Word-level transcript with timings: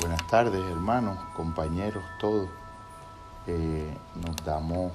Buenas 0.00 0.24
tardes, 0.28 0.62
hermanos, 0.70 1.18
compañeros, 1.34 2.04
todos. 2.20 2.48
Eh, 3.48 3.92
nos 4.14 4.36
damos 4.44 4.92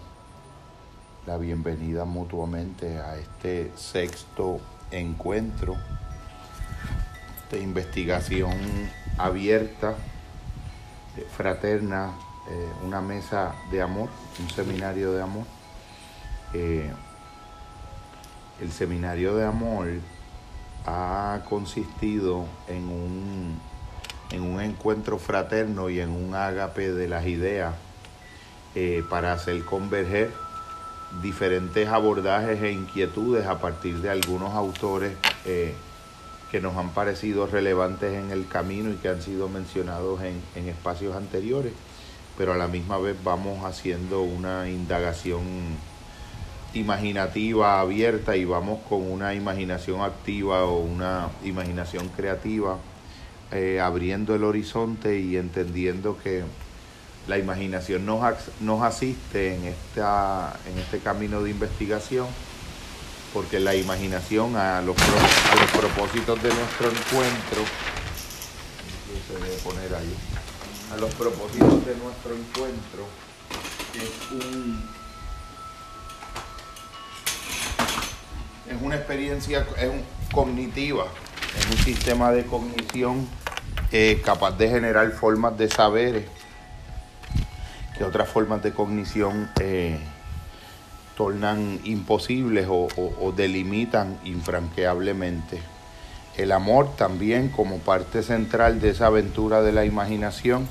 la 1.27 1.37
bienvenida 1.37 2.05
mutuamente 2.05 2.99
a 2.99 3.17
este 3.17 3.73
sexto 3.75 4.61
encuentro 4.91 5.75
de 7.51 7.59
investigación 7.59 8.53
abierta, 9.17 9.95
eh, 11.17 11.27
fraterna, 11.35 12.13
eh, 12.49 12.71
una 12.85 13.01
mesa 13.01 13.53
de 13.71 13.81
amor, 13.81 14.07
un 14.39 14.49
seminario 14.49 15.11
de 15.11 15.21
amor. 15.21 15.43
el 16.53 16.93
seminario 18.71 19.35
de 19.35 19.45
amor 19.45 19.87
ha 20.85 21.41
consistido 21.49 22.45
en 22.69 22.87
un 22.87 23.72
en 24.33 24.41
un 24.41 24.59
encuentro 24.59 25.19
fraterno 25.19 25.89
y 25.89 25.99
en 25.99 26.09
un 26.09 26.33
ágape 26.35 26.91
de 26.91 27.07
las 27.07 27.25
ideas 27.27 27.75
eh, 28.75 29.03
para 29.09 29.31
hacer 29.31 29.63
converger 29.63 30.31
diferentes 31.21 31.87
abordajes 31.87 32.61
e 32.63 32.71
inquietudes 32.71 33.45
a 33.45 33.59
partir 33.59 34.01
de 34.01 34.09
algunos 34.09 34.53
autores 34.55 35.13
eh, 35.45 35.75
que 36.51 36.59
nos 36.59 36.75
han 36.75 36.89
parecido 36.89 37.45
relevantes 37.45 38.13
en 38.13 38.31
el 38.31 38.47
camino 38.47 38.89
y 38.89 38.95
que 38.95 39.09
han 39.09 39.21
sido 39.21 39.47
mencionados 39.49 40.21
en, 40.23 40.41
en 40.55 40.67
espacios 40.67 41.15
anteriores, 41.15 41.73
pero 42.35 42.53
a 42.53 42.57
la 42.57 42.67
misma 42.67 42.97
vez 42.97 43.15
vamos 43.23 43.63
haciendo 43.63 44.23
una 44.23 44.67
indagación 44.67 45.43
imaginativa 46.73 47.79
abierta 47.79 48.35
y 48.35 48.45
vamos 48.45 48.79
con 48.89 49.11
una 49.11 49.35
imaginación 49.35 50.01
activa 50.01 50.63
o 50.63 50.79
una 50.79 51.29
imaginación 51.43 52.09
creativa 52.09 52.79
eh, 53.53 53.79
abriendo 53.79 54.33
el 54.33 54.43
horizonte 54.43 55.19
y 55.19 55.37
entendiendo 55.37 56.17
que 56.17 56.43
la 57.27 57.37
imaginación 57.37 58.05
nos, 58.05 58.21
nos 58.59 58.81
asiste 58.81 59.55
en, 59.55 59.65
esta, 59.65 60.59
en 60.69 60.79
este 60.79 60.99
camino 60.99 61.41
de 61.43 61.51
investigación, 61.51 62.27
porque 63.31 63.59
la 63.59 63.75
imaginación 63.75 64.55
a 64.55 64.81
los, 64.81 64.97
a 64.97 65.55
los 65.55 65.71
propósitos 65.71 66.41
de 66.41 66.49
nuestro 66.49 66.87
encuentro, 66.87 67.63
se 69.27 69.33
debe 69.35 69.55
poner 69.63 69.93
ahí, 69.93 70.15
a 70.91 70.97
los 70.97 71.13
propósitos 71.13 71.85
de 71.85 71.95
nuestro 71.95 72.35
encuentro, 72.35 73.05
es 73.93 74.31
un 74.31 74.83
es 78.67 78.81
una 78.81 78.95
experiencia 78.95 79.67
es 79.77 79.89
un, 79.89 80.03
cognitiva, 80.31 81.05
es 81.59 81.65
un 81.67 81.77
sistema 81.85 82.31
de 82.31 82.45
cognición 82.45 83.27
capaz 84.23 84.57
de 84.57 84.69
generar 84.69 85.11
formas 85.11 85.55
de 85.55 85.69
saberes 85.69 86.25
que 87.95 88.03
otras 88.03 88.27
formas 88.27 88.63
de 88.63 88.73
cognición 88.73 89.51
eh, 89.59 89.99
tornan 91.15 91.79
imposibles 91.83 92.65
o, 92.67 92.87
o, 92.97 93.31
delimitan 93.33 94.17
infranqueablemente. 94.23 95.61
El 96.37 96.53
amor 96.53 96.95
también 96.95 97.49
como 97.49 97.77
parte 97.77 98.23
central 98.23 98.81
de 98.81 98.89
esa 98.89 99.07
aventura 99.07 99.61
de 99.61 99.73
la 99.73 99.85
imaginación 99.85 100.67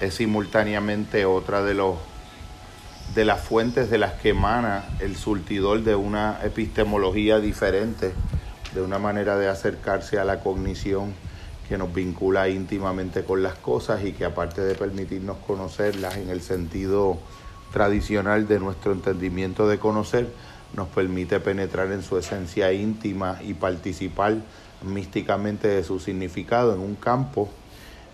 es 0.00 0.14
simultáneamente 0.14 1.24
otra 1.24 1.62
de 1.62 1.74
los 1.74 1.96
de 3.14 3.24
las 3.24 3.40
fuentes 3.40 3.88
de 3.88 3.98
las 3.98 4.14
que 4.14 4.30
emana 4.30 4.84
el 4.98 5.14
surtidor 5.14 5.84
de 5.84 5.94
una 5.94 6.40
epistemología 6.42 7.38
diferente, 7.38 8.14
de 8.74 8.80
una 8.80 8.98
manera 8.98 9.36
de 9.36 9.48
acercarse 9.48 10.18
a 10.18 10.24
la 10.24 10.40
cognición 10.40 11.14
que 11.68 11.78
nos 11.78 11.92
vincula 11.92 12.48
íntimamente 12.48 13.24
con 13.24 13.42
las 13.42 13.54
cosas 13.54 14.04
y 14.04 14.12
que 14.12 14.24
aparte 14.24 14.60
de 14.60 14.74
permitirnos 14.74 15.38
conocerlas 15.46 16.16
en 16.16 16.28
el 16.28 16.42
sentido 16.42 17.18
tradicional 17.72 18.46
de 18.46 18.58
nuestro 18.58 18.92
entendimiento 18.92 19.66
de 19.68 19.78
conocer, 19.78 20.28
nos 20.74 20.88
permite 20.88 21.40
penetrar 21.40 21.90
en 21.92 22.02
su 22.02 22.18
esencia 22.18 22.72
íntima 22.72 23.38
y 23.42 23.54
participar 23.54 24.36
místicamente 24.82 25.68
de 25.68 25.84
su 25.84 26.00
significado 26.00 26.74
en 26.74 26.80
un 26.80 26.94
campo 26.94 27.48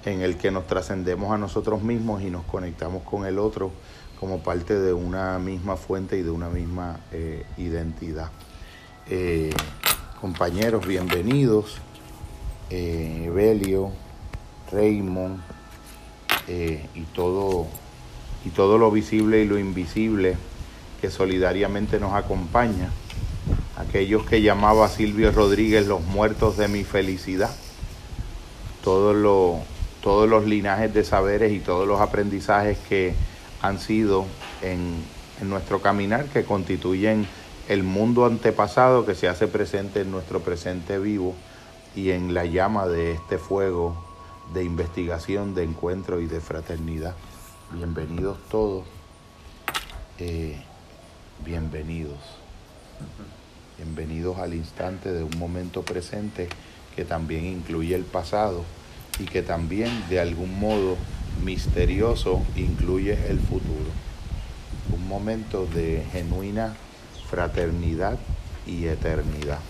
en 0.04 0.22
el 0.22 0.37
que 0.37 0.50
nos 0.50 0.66
trascendemos 0.66 1.32
a 1.32 1.38
nosotros 1.38 1.82
mismos 1.82 2.22
y 2.22 2.31
nos 2.31 2.44
conectamos 2.44 3.03
con 3.03 3.26
el 3.26 3.38
otro 3.38 3.70
como 4.20 4.42
parte 4.42 4.78
de 4.78 4.92
una 4.92 5.38
misma 5.38 5.76
fuente 5.76 6.19
y 6.19 6.22
de 6.22 6.31
una 6.31 6.48
misma 6.48 7.00
eh, 7.12 7.44
identidad. 7.56 8.31
Eh, 9.08 9.50
compañeros, 10.20 10.87
bienvenidos 10.87 11.81
eh, 12.70 13.30
Belio, 13.34 13.90
Raymond 14.70 15.40
eh, 16.46 16.86
y, 16.94 17.02
todo, 17.02 17.66
y 18.44 18.50
lo 18.56 18.90
visible 18.90 19.42
y 19.42 19.46
lo 19.46 19.58
invisible 19.58 20.36
que 21.00 21.10
solidariamente 21.10 21.98
nos 22.00 22.14
acompaña. 22.14 22.90
Aquellos 23.76 24.24
que 24.26 24.42
llamaba 24.42 24.88
Silvio 24.88 25.30
Rodríguez 25.30 25.86
los 25.86 26.02
muertos 26.02 26.56
de 26.56 26.68
mi 26.68 26.84
felicidad. 26.84 27.50
Todos 28.82 29.14
los, 29.16 29.58
todos 30.02 30.28
los 30.28 30.46
linajes 30.46 30.92
de 30.92 31.04
saberes 31.04 31.52
y 31.52 31.60
todos 31.60 31.86
los 31.86 32.00
aprendizajes 32.00 32.76
que 32.88 33.14
han 33.62 33.78
sido 33.78 34.26
en, 34.62 34.94
en 35.40 35.48
nuestro 35.48 35.80
caminar, 35.80 36.26
que 36.26 36.44
constituyen 36.44 37.26
el 37.68 37.82
mundo 37.82 38.24
antepasado 38.24 39.04
que 39.04 39.14
se 39.14 39.28
hace 39.28 39.46
presente 39.46 40.00
en 40.00 40.10
nuestro 40.10 40.40
presente 40.40 40.98
vivo 40.98 41.34
y 41.94 42.10
en 42.10 42.34
la 42.34 42.44
llama 42.44 42.87
de 42.87 43.12
este 43.12 43.38
fuego 43.38 43.97
de 44.53 44.65
investigación, 44.65 45.54
de 45.54 45.65
encuentro 45.65 46.21
y 46.21 46.26
de 46.26 46.41
fraternidad. 46.41 47.15
Bienvenidos 47.72 48.38
todos, 48.50 48.87
eh, 50.19 50.62
bienvenidos, 51.44 52.19
bienvenidos 53.76 54.38
al 54.38 54.54
instante 54.54 55.12
de 55.12 55.22
un 55.22 55.38
momento 55.38 55.82
presente 55.82 56.49
que 56.97 57.04
también 57.04 57.44
incluye 57.44 57.94
el 57.94 58.05
pasado 58.05 58.65
y 59.19 59.25
que 59.25 59.43
también 59.43 60.09
de 60.09 60.20
algún 60.20 60.59
modo 60.59 60.97
misterioso 61.44 62.43
incluye 62.56 63.12
el 63.28 63.38
futuro. 63.38 63.91
Un 64.93 65.06
momento 65.06 65.66
de 65.66 66.05
genuina 66.12 66.75
fraternidad 67.28 68.19
y 68.66 68.87
eternidad. 68.87 69.60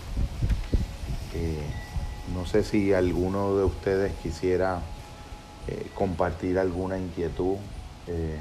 Eh, 1.33 1.78
no 2.33 2.45
sé 2.45 2.63
si 2.63 2.93
alguno 2.93 3.55
de 3.55 3.63
ustedes 3.63 4.13
quisiera 4.21 4.79
eh, 5.67 5.87
compartir 5.95 6.59
alguna 6.59 6.97
inquietud 6.97 7.57
eh, 8.07 8.37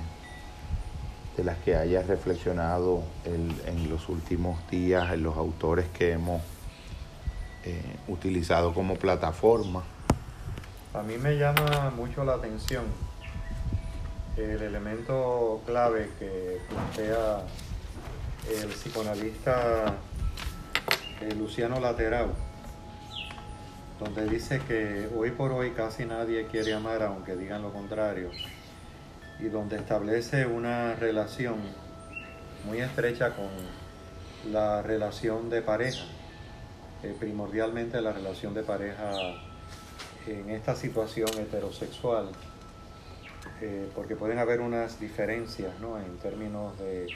de 1.37 1.44
las 1.44 1.59
que 1.59 1.76
haya 1.76 2.03
reflexionado 2.03 3.03
en 3.25 3.88
los 3.88 4.09
últimos 4.09 4.59
días 4.71 5.12
en 5.12 5.22
los 5.22 5.37
autores 5.37 5.87
que 5.88 6.12
hemos 6.12 6.43
eh, 7.65 7.97
utilizado 8.09 8.72
como 8.72 8.97
plataforma. 8.97 9.82
A 10.94 11.03
mí 11.03 11.16
me 11.19 11.37
llama 11.37 11.93
mucho 11.94 12.25
la 12.25 12.34
atención 12.34 12.84
el 14.37 14.62
elemento 14.62 15.60
clave 15.66 16.10
que 16.19 16.60
plantea 16.69 17.43
el 18.48 18.69
psicoanalista 18.69 19.94
Luciano 21.37 21.78
Laterau 21.81 22.47
donde 23.98 24.26
dice 24.26 24.60
que 24.66 25.09
hoy 25.16 25.31
por 25.32 25.53
hoy 25.53 25.72
casi 25.72 26.04
nadie 26.04 26.47
quiere 26.47 26.75
amar 26.75 27.03
aunque 27.03 27.36
digan 27.36 27.62
lo 27.62 27.72
contrario, 27.72 28.31
y 29.41 29.44
donde 29.44 29.76
establece 29.76 30.47
una 30.47 30.94
relación 30.94 31.56
muy 32.64 32.81
estrecha 32.81 33.34
con 33.34 33.48
la 34.53 34.82
relación 34.82 35.50
de 35.50 35.62
pareja, 35.62 36.04
eh, 37.03 37.14
primordialmente 37.19 38.00
la 38.00 38.12
relación 38.12 38.54
de 38.54 38.62
pareja 38.62 39.12
en 40.26 40.50
esta 40.50 40.75
situación 40.75 41.28
heterosexual, 41.38 42.28
eh, 43.60 43.89
porque 43.95 44.16
pueden 44.16 44.39
haber 44.39 44.60
unas 44.60 45.00
diferencias 45.00 45.78
¿no? 45.80 45.98
en 45.98 46.16
términos 46.18 46.74
de, 46.78 47.06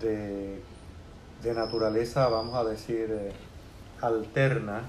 de, 0.00 1.54
naturaleza, 1.54 2.28
vamos 2.28 2.54
a 2.54 2.64
decir, 2.64 3.08
eh, 3.10 3.32
alterna, 4.00 4.82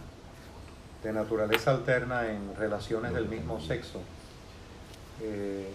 de 1.07 1.13
naturaleza 1.13 1.71
alterna 1.71 2.27
en 2.27 2.54
relaciones 2.57 3.13
del 3.13 3.30
mismo 3.30 3.62
sexo. 3.62 4.01
Eh, 5.21 5.69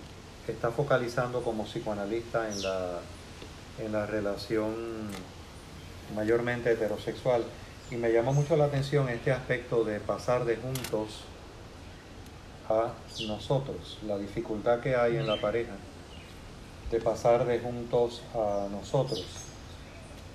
está 0.46 0.70
focalizando 0.70 1.42
como 1.42 1.64
psicoanalista 1.64 2.50
en 2.50 2.62
la, 2.62 2.98
en 3.78 3.92
la 3.92 4.04
relación 4.04 4.74
mayormente 6.14 6.72
heterosexual. 6.72 7.44
Y 7.90 7.96
me 7.96 8.12
llama 8.12 8.32
mucho 8.32 8.56
la 8.56 8.66
atención 8.66 9.08
este 9.08 9.32
aspecto 9.32 9.84
de 9.84 10.00
pasar 10.00 10.44
de 10.44 10.56
juntos 10.56 11.24
a 12.68 12.92
nosotros, 13.26 14.00
la 14.06 14.18
dificultad 14.18 14.80
que 14.80 14.96
hay 14.96 15.16
en 15.16 15.26
la 15.26 15.40
pareja 15.40 15.72
de 16.90 17.00
pasar 17.00 17.46
de 17.46 17.58
juntos 17.58 18.22
a 18.34 18.68
nosotros. 18.70 19.24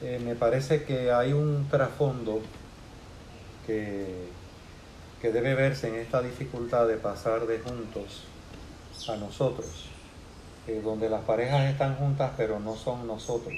Eh, 0.02 0.20
me 0.26 0.34
parece 0.34 0.86
que 0.86 1.12
hay 1.12 1.34
un 1.34 1.68
trasfondo 1.70 2.42
que 3.68 4.37
que 5.22 5.32
debe 5.32 5.56
verse 5.56 5.88
en 5.88 5.96
esta 5.96 6.22
dificultad 6.22 6.88
de 6.88 6.98
pasar 6.98 7.48
de 7.48 7.60
juntos 7.60 8.24
a 9.10 9.16
nosotros, 9.16 9.86
eh, 10.68 10.82
donde 10.84 11.10
las 11.10 11.22
parejas 11.22 11.70
están 11.70 11.96
juntas 11.96 12.32
pero 12.36 12.60
no 12.60 12.76
son 12.76 13.08
nosotros, 13.08 13.56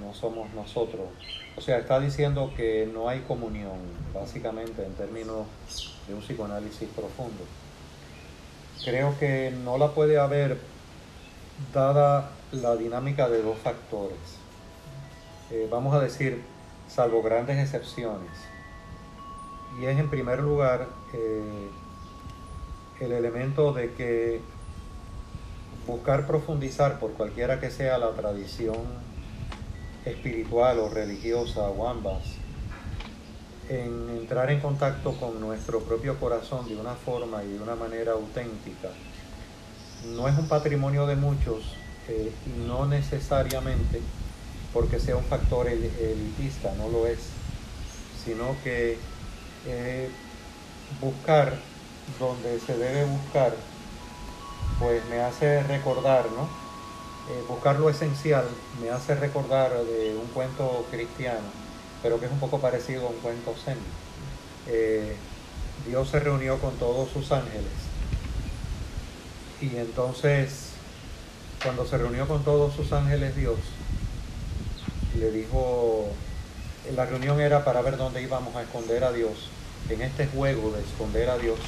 no 0.00 0.14
somos 0.14 0.52
nosotros. 0.54 1.08
O 1.56 1.60
sea, 1.60 1.78
está 1.78 2.00
diciendo 2.00 2.52
que 2.56 2.88
no 2.92 3.08
hay 3.08 3.20
comunión, 3.20 3.78
básicamente 4.14 4.84
en 4.84 4.94
términos 4.94 5.46
de 6.08 6.14
un 6.14 6.20
psicoanálisis 6.20 6.88
profundo. 6.88 7.44
Creo 8.84 9.18
que 9.18 9.52
no 9.64 9.76
la 9.76 9.88
puede 9.88 10.18
haber 10.18 10.58
dada 11.74 12.30
la 12.52 12.74
dinámica 12.76 13.28
de 13.28 13.42
dos 13.42 13.58
factores. 13.58 14.18
Eh, 15.50 15.68
vamos 15.70 15.94
a 15.94 16.00
decir, 16.00 16.42
salvo 16.88 17.22
grandes 17.22 17.58
excepciones. 17.58 18.30
Y 19.80 19.86
es 19.86 19.98
en 19.98 20.08
primer 20.08 20.40
lugar 20.40 20.88
eh, 21.12 21.68
el 23.00 23.12
elemento 23.12 23.72
de 23.72 23.92
que 23.92 24.40
buscar 25.86 26.26
profundizar 26.26 26.98
por 26.98 27.12
cualquiera 27.12 27.60
que 27.60 27.70
sea 27.70 27.98
la 27.98 28.10
tradición 28.10 28.76
espiritual 30.04 30.78
o 30.78 30.88
religiosa 30.88 31.62
o 31.62 31.88
ambas, 31.88 32.22
en 33.68 34.10
entrar 34.10 34.50
en 34.50 34.60
contacto 34.60 35.12
con 35.12 35.40
nuestro 35.40 35.80
propio 35.80 36.18
corazón 36.18 36.68
de 36.68 36.76
una 36.76 36.94
forma 36.94 37.42
y 37.44 37.52
de 37.52 37.60
una 37.60 37.74
manera 37.74 38.12
auténtica, 38.12 38.88
no 40.14 40.28
es 40.28 40.36
un 40.36 40.48
patrimonio 40.48 41.06
de 41.06 41.16
muchos 41.16 41.76
eh, 42.08 42.32
no 42.66 42.86
necesariamente 42.86 44.00
porque 44.72 44.98
sea 44.98 45.16
un 45.16 45.24
factor 45.24 45.68
elitista, 45.68 46.74
no 46.76 46.88
lo 46.88 47.06
es, 47.06 47.20
sino 48.24 48.56
que 48.64 48.98
eh, 49.66 50.08
buscar 51.00 51.54
donde 52.18 52.58
se 52.60 52.76
debe 52.76 53.04
buscar, 53.04 53.54
pues 54.78 55.04
me 55.06 55.20
hace 55.20 55.62
recordar, 55.64 56.26
¿no? 56.32 56.42
Eh, 57.30 57.44
buscar 57.48 57.78
lo 57.78 57.88
esencial 57.88 58.44
me 58.80 58.90
hace 58.90 59.14
recordar 59.14 59.70
de 59.72 60.16
un 60.16 60.26
cuento 60.28 60.84
cristiano, 60.90 61.48
pero 62.02 62.18
que 62.18 62.26
es 62.26 62.32
un 62.32 62.40
poco 62.40 62.58
parecido 62.58 63.06
a 63.06 63.10
un 63.10 63.16
cuento 63.18 63.54
zen. 63.64 63.78
Eh, 64.66 65.16
Dios 65.86 66.08
se 66.08 66.20
reunió 66.20 66.58
con 66.58 66.76
todos 66.76 67.10
sus 67.10 67.30
ángeles 67.32 67.92
y 69.60 69.76
entonces 69.76 70.70
cuando 71.62 71.86
se 71.86 71.96
reunió 71.96 72.26
con 72.26 72.42
todos 72.42 72.74
sus 72.74 72.92
ángeles 72.92 73.36
Dios, 73.36 73.58
le 75.18 75.30
dijo, 75.30 76.08
la 76.94 77.06
reunión 77.06 77.40
era 77.40 77.64
para 77.64 77.82
ver 77.82 77.96
dónde 77.96 78.22
íbamos 78.22 78.56
a 78.56 78.62
esconder 78.62 79.04
a 79.04 79.12
Dios, 79.12 79.50
en 79.88 80.02
este 80.02 80.26
juego 80.26 80.72
de 80.72 80.82
esconder 80.82 81.30
a 81.30 81.38
Dios, 81.38 81.58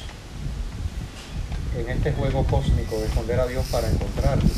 en 1.77 1.89
este 1.89 2.13
juego 2.13 2.45
cósmico 2.45 2.97
de 2.99 3.05
esconder 3.07 3.39
a 3.39 3.47
Dios 3.47 3.65
para 3.71 3.89
encontrarlo. 3.89 4.49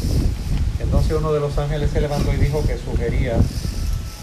Entonces 0.79 1.13
uno 1.17 1.33
de 1.33 1.39
los 1.39 1.57
ángeles 1.57 1.91
se 1.91 2.01
levantó 2.01 2.33
y 2.33 2.37
dijo 2.37 2.65
que 2.65 2.77
sugería 2.77 3.35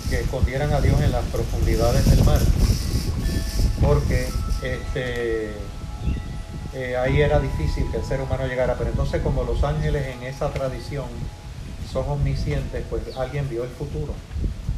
que 0.08 0.20
escondieran 0.20 0.72
a 0.72 0.80
Dios 0.80 1.00
en 1.00 1.12
las 1.12 1.24
profundidades 1.26 2.08
del 2.10 2.24
mar, 2.24 2.40
porque 3.80 4.28
este, 4.62 5.50
eh, 6.74 6.96
ahí 6.96 7.20
era 7.20 7.40
difícil 7.40 7.90
que 7.90 7.98
el 7.98 8.04
ser 8.04 8.20
humano 8.20 8.46
llegara. 8.46 8.74
Pero 8.76 8.90
entonces 8.90 9.22
como 9.22 9.44
los 9.44 9.62
ángeles 9.64 10.06
en 10.14 10.22
esa 10.22 10.52
tradición 10.52 11.06
son 11.90 12.08
omniscientes, 12.08 12.84
pues 12.88 13.02
alguien 13.16 13.48
vio 13.48 13.64
el 13.64 13.70
futuro, 13.70 14.14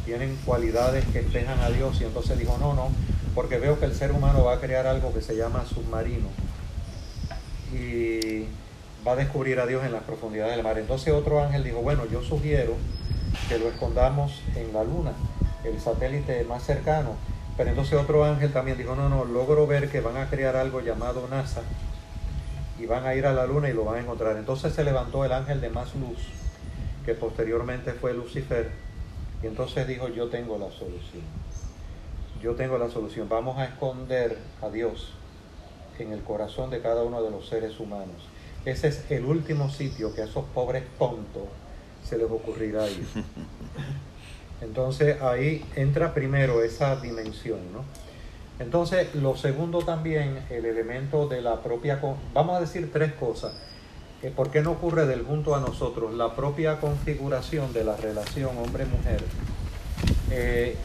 tienen 0.04 0.36
cualidades 0.44 1.04
que 1.12 1.20
espejan 1.20 1.60
a 1.60 1.70
Dios 1.70 2.00
y 2.00 2.04
entonces 2.04 2.38
dijo, 2.38 2.56
no, 2.58 2.74
no, 2.74 2.90
porque 3.36 3.58
veo 3.58 3.78
que 3.78 3.84
el 3.84 3.94
ser 3.94 4.12
humano 4.12 4.44
va 4.44 4.54
a 4.54 4.60
crear 4.60 4.86
algo 4.86 5.12
que 5.12 5.20
se 5.20 5.36
llama 5.36 5.66
submarino 5.66 6.28
y 7.70 8.46
va 9.06 9.12
a 9.12 9.16
descubrir 9.16 9.60
a 9.60 9.66
Dios 9.66 9.84
en 9.84 9.92
las 9.92 10.04
profundidades 10.04 10.56
del 10.56 10.64
mar. 10.64 10.78
Entonces 10.78 11.12
otro 11.12 11.42
ángel 11.42 11.62
dijo, 11.62 11.82
bueno, 11.82 12.06
yo 12.06 12.22
sugiero 12.22 12.72
que 13.50 13.58
lo 13.58 13.68
escondamos 13.68 14.40
en 14.56 14.72
la 14.72 14.82
luna, 14.84 15.12
el 15.64 15.78
satélite 15.78 16.44
más 16.44 16.64
cercano. 16.64 17.10
Pero 17.58 17.68
entonces 17.68 17.98
otro 17.98 18.24
ángel 18.24 18.54
también 18.54 18.78
dijo, 18.78 18.96
no, 18.96 19.10
no, 19.10 19.26
logro 19.26 19.66
ver 19.66 19.90
que 19.90 20.00
van 20.00 20.16
a 20.16 20.30
crear 20.30 20.56
algo 20.56 20.80
llamado 20.80 21.28
NASA 21.28 21.60
y 22.80 22.86
van 22.86 23.04
a 23.04 23.14
ir 23.14 23.26
a 23.26 23.34
la 23.34 23.46
luna 23.46 23.68
y 23.68 23.74
lo 23.74 23.84
van 23.84 23.96
a 23.96 24.00
encontrar. 24.00 24.38
Entonces 24.38 24.72
se 24.72 24.82
levantó 24.82 25.26
el 25.26 25.32
ángel 25.32 25.60
de 25.60 25.68
más 25.68 25.94
luz, 25.94 26.20
que 27.04 27.12
posteriormente 27.12 27.92
fue 27.92 28.14
Lucifer, 28.14 28.70
y 29.42 29.46
entonces 29.46 29.86
dijo, 29.86 30.08
yo 30.08 30.28
tengo 30.28 30.56
la 30.56 30.70
solución. 30.70 31.22
Yo 32.46 32.54
tengo 32.54 32.78
la 32.78 32.88
solución. 32.88 33.28
Vamos 33.28 33.58
a 33.58 33.64
esconder 33.64 34.38
a 34.62 34.68
Dios 34.68 35.14
en 35.98 36.12
el 36.12 36.20
corazón 36.20 36.70
de 36.70 36.80
cada 36.80 37.02
uno 37.02 37.20
de 37.20 37.32
los 37.32 37.48
seres 37.48 37.80
humanos. 37.80 38.14
Ese 38.64 38.86
es 38.86 39.10
el 39.10 39.24
último 39.24 39.68
sitio 39.68 40.14
que 40.14 40.22
a 40.22 40.26
esos 40.26 40.44
pobres 40.54 40.84
tontos 40.96 41.42
se 42.04 42.16
les 42.16 42.30
ocurrirá 42.30 42.88
ir. 42.88 43.04
Entonces 44.60 45.20
ahí 45.22 45.66
entra 45.74 46.14
primero 46.14 46.62
esa 46.62 46.94
dimensión, 46.94 47.58
¿no? 47.72 47.82
Entonces 48.60 49.12
lo 49.16 49.36
segundo 49.36 49.80
también, 49.80 50.38
el 50.48 50.66
elemento 50.66 51.26
de 51.26 51.42
la 51.42 51.64
propia, 51.64 52.00
vamos 52.32 52.58
a 52.58 52.60
decir 52.60 52.92
tres 52.92 53.12
cosas. 53.14 53.54
Eh, 54.22 54.30
¿Por 54.30 54.52
qué 54.52 54.62
no 54.62 54.70
ocurre 54.70 55.04
del 55.06 55.24
junto 55.24 55.56
a 55.56 55.60
nosotros? 55.60 56.14
La 56.14 56.36
propia 56.36 56.78
configuración 56.78 57.72
de 57.72 57.82
la 57.82 57.96
relación 57.96 58.56
hombre-mujer, 58.56 59.24
eh, 60.30 60.76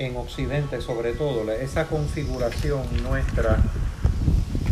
en 0.00 0.16
Occidente 0.16 0.80
sobre 0.80 1.12
todo, 1.12 1.50
esa 1.52 1.86
configuración 1.86 2.82
nuestra 3.02 3.58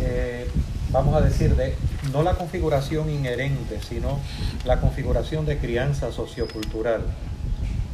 eh, 0.01 0.49
vamos 0.91 1.15
a 1.15 1.21
decir, 1.21 1.55
de 1.57 1.75
no 2.13 2.23
la 2.23 2.35
configuración 2.35 3.11
inherente, 3.11 3.81
sino 3.87 4.19
la 4.65 4.81
configuración 4.81 5.45
de 5.45 5.59
crianza 5.59 6.13
sociocultural. 6.13 7.03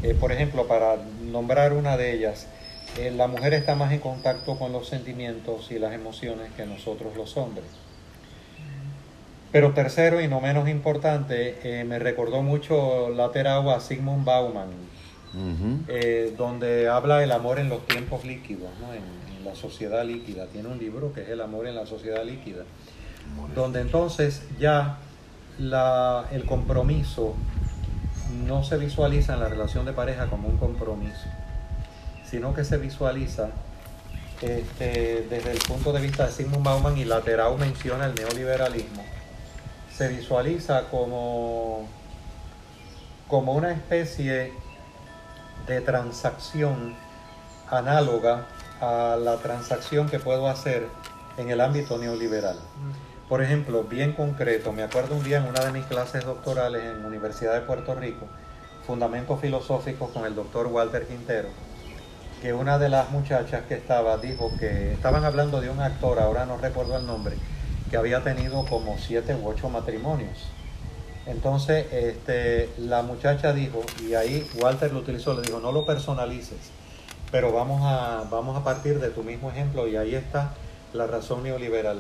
Eh, 0.03 0.15
por 0.15 0.33
ejemplo, 0.33 0.69
para 0.69 0.97
nombrar 1.23 1.73
una 1.73 1.97
de 1.97 2.13
ellas, 2.13 2.47
eh, 2.99 3.11
la 3.11 3.27
mujer 3.27 3.55
está 3.55 3.75
más 3.75 3.93
en 3.93 3.99
contacto 3.99 4.59
con 4.59 4.73
los 4.73 4.89
sentimientos 4.89 5.71
y 5.71 5.79
las 5.79 5.93
emociones 5.93 6.53
que 6.57 6.67
nosotros 6.67 7.17
los 7.17 7.37
hombres. 7.37 7.67
Pero 9.51 9.73
tercero 9.73 10.21
y 10.21 10.29
no 10.29 10.41
menos 10.41 10.69
importante, 10.69 11.85
me 11.87 12.01
recordó 12.01 12.43
mucho 12.43 13.09
la 13.11 13.31
terapia 13.31 13.79
Sigmund 13.79 14.25
Bauman, 14.25 14.71
donde 16.37 16.89
habla 16.89 17.19
del 17.19 17.33
amor 17.33 17.59
en 17.59 17.69
los 17.69 17.87
tiempos 17.87 18.25
líquidos, 18.25 18.71
¿no? 18.81 18.89
la 19.45 19.55
sociedad 19.55 20.05
líquida. 20.05 20.47
Tiene 20.47 20.69
un 20.69 20.79
libro 20.79 21.13
que 21.13 21.23
es 21.23 21.29
El 21.29 21.41
amor 21.41 21.67
en 21.67 21.75
la 21.75 21.87
sociedad 21.87 22.25
líquida, 22.25 22.65
donde 23.55 23.81
entonces 23.81 24.43
ya 24.59 24.99
la, 25.59 26.27
el 26.33 26.45
compromiso 26.45 27.35
no 28.47 28.65
se 28.65 28.77
visualiza 28.79 29.35
en 29.35 29.41
la 29.41 29.49
relación 29.49 29.85
de 29.85 29.93
pareja 29.93 30.27
como 30.27 30.49
un 30.49 30.57
compromiso, 30.57 31.27
sino 32.29 32.55
que 32.55 32.65
se 32.65 32.79
visualiza 32.79 33.51
este, 34.41 35.27
desde 35.31 35.53
el 35.53 35.59
punto 35.59 35.93
de 35.93 36.01
vista 36.01 36.27
de 36.27 36.33
Sigmund 36.33 36.65
Bauman 36.65 36.99
y 36.99 37.05
Laterau 37.05 37.57
menciona 37.57 38.07
el 38.07 38.15
neoliberalismo, 38.15 39.03
se 39.97 40.09
visualiza 40.09 40.89
como, 40.91 41.87
como 43.29 43.53
una 43.53 43.73
especie 43.73 44.53
de 45.67 45.81
transacción 45.81 46.95
análoga 47.69 48.47
a 48.81 49.17
la 49.17 49.37
transacción 49.37 50.09
que 50.09 50.19
puedo 50.19 50.49
hacer 50.49 50.89
en 51.37 51.51
el 51.51 51.61
ámbito 51.61 51.99
neoliberal. 51.99 52.59
Por 53.29 53.43
ejemplo, 53.43 53.85
bien 53.85 54.13
concreto, 54.13 54.73
me 54.73 54.83
acuerdo 54.83 55.17
un 55.17 55.25
día 55.25 55.39
en 55.39 55.45
una 55.45 55.65
de 55.65 55.73
mis 55.73 55.87
clases 55.87 56.25
doctorales 56.25 56.85
en 56.85 57.05
Universidad 57.05 57.55
de 57.55 57.63
Puerto 57.63 57.95
Rico, 57.95 58.27
Fundamentos 58.87 59.41
Filosóficos 59.41 60.11
con 60.11 60.27
el 60.27 60.35
doctor 60.35 60.67
Walter 60.67 61.07
Quintero, 61.07 61.49
que 62.43 62.53
una 62.53 62.79
de 62.79 62.91
las 62.91 63.11
muchachas 63.11 63.63
que 63.67 63.75
estaba 63.75 64.19
dijo 64.19 64.53
que 64.59 64.93
estaban 64.93 65.25
hablando 65.25 65.63
de 65.63 65.71
un 65.71 65.81
actor, 65.81 66.19
ahora 66.19 66.45
no 66.45 66.59
recuerdo 66.59 66.99
el 66.99 67.07
nombre, 67.07 67.37
que 67.91 67.97
había 67.97 68.23
tenido 68.23 68.67
como 68.67 68.99
siete 68.99 69.35
u 69.35 69.49
ocho 69.49 69.71
matrimonios. 69.71 70.51
Entonces, 71.27 71.87
este, 71.93 72.69
la 72.79 73.03
muchacha 73.03 73.53
dijo, 73.53 73.83
y 74.07 74.15
ahí 74.15 74.47
Walter 74.61 74.93
lo 74.93 75.01
utilizó, 75.01 75.35
le 75.35 75.43
dijo, 75.43 75.59
no 75.61 75.73
lo 75.73 75.87
personalices 75.87 76.71
pero 77.35 77.51
vamos 77.51 77.81
a, 77.83 78.29
vamos 78.31 78.57
a 78.57 78.63
partir 78.63 79.01
de 79.01 79.09
tu 79.09 79.25
mismo 79.25 79.51
ejemplo 79.51 79.89
y 79.89 79.97
ahí 79.97 80.15
está 80.15 80.55
la 80.93 81.09
razón 81.09 81.43
neoliberal. 81.43 81.99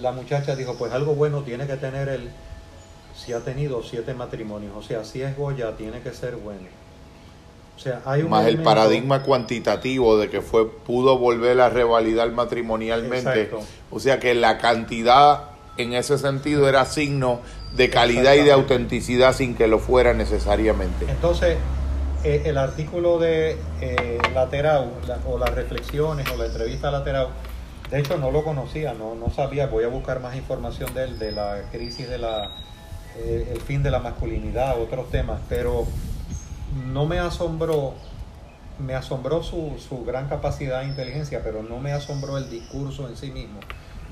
La 0.00 0.12
muchacha 0.12 0.54
dijo, 0.54 0.76
pues 0.78 0.92
algo 0.92 1.16
bueno 1.16 1.42
tiene 1.42 1.66
que 1.66 1.76
tener 1.76 2.08
él 2.08 2.30
si 3.12 3.32
ha 3.32 3.40
tenido 3.40 3.82
siete 3.82 4.14
matrimonios. 4.14 4.72
O 4.76 4.82
sea, 4.82 5.02
si 5.02 5.20
es 5.20 5.36
Goya, 5.36 5.76
tiene 5.76 6.00
que 6.00 6.12
ser 6.12 6.36
bueno. 6.36 6.68
O 7.76 7.80
sea, 7.80 8.02
hay 8.04 8.22
un 8.22 8.30
Más 8.30 8.46
el 8.46 8.62
paradigma 8.62 9.24
cuantitativo 9.24 10.16
de 10.16 10.30
que 10.30 10.42
fue 10.42 10.70
pudo 10.70 11.18
volver 11.18 11.60
a 11.60 11.68
revalidar 11.70 12.30
matrimonialmente. 12.30 13.50
O 13.90 13.98
sea 13.98 14.20
que 14.20 14.36
la 14.36 14.58
cantidad 14.58 15.42
en 15.76 15.94
ese 15.94 16.18
sentido 16.18 16.68
era 16.68 16.84
signo 16.84 17.40
de 17.76 17.90
calidad 17.90 18.34
y 18.34 18.42
de 18.42 18.52
autenticidad 18.52 19.34
sin 19.34 19.54
que 19.54 19.66
lo 19.66 19.78
fuera 19.78 20.14
necesariamente. 20.14 21.06
Entonces, 21.08 21.58
eh, 22.24 22.42
el 22.46 22.58
artículo 22.58 23.18
de 23.18 23.56
eh, 23.80 24.18
Laterau, 24.34 24.90
o 25.26 25.38
las 25.38 25.54
reflexiones, 25.54 26.28
o 26.30 26.36
la 26.36 26.46
entrevista 26.46 26.88
a 26.88 26.90
Laterau, 26.90 27.28
De 27.90 28.00
hecho, 28.00 28.18
no 28.18 28.30
lo 28.30 28.44
conocía, 28.44 28.92
no, 28.92 29.14
no 29.14 29.30
sabía, 29.30 29.66
voy 29.66 29.84
a 29.84 29.88
buscar 29.88 30.20
más 30.20 30.36
información 30.36 30.92
de 30.94 31.04
él, 31.04 31.18
de 31.18 31.32
la 31.32 31.62
crisis 31.72 32.08
de 32.08 32.18
la, 32.18 32.50
eh, 33.16 33.50
el 33.52 33.60
fin 33.60 33.82
de 33.82 33.90
la 33.90 33.98
masculinidad, 33.98 34.78
otros 34.80 35.10
temas, 35.10 35.40
pero 35.48 35.86
no 36.92 37.06
me 37.06 37.18
asombró, 37.18 37.94
me 38.78 38.94
asombró 38.94 39.42
su, 39.42 39.76
su 39.78 40.04
gran 40.04 40.28
capacidad 40.28 40.80
de 40.80 40.88
inteligencia, 40.88 41.40
pero 41.42 41.62
no 41.62 41.78
me 41.78 41.92
asombró 41.92 42.36
el 42.36 42.50
discurso 42.50 43.08
en 43.08 43.16
sí 43.16 43.30
mismo, 43.30 43.60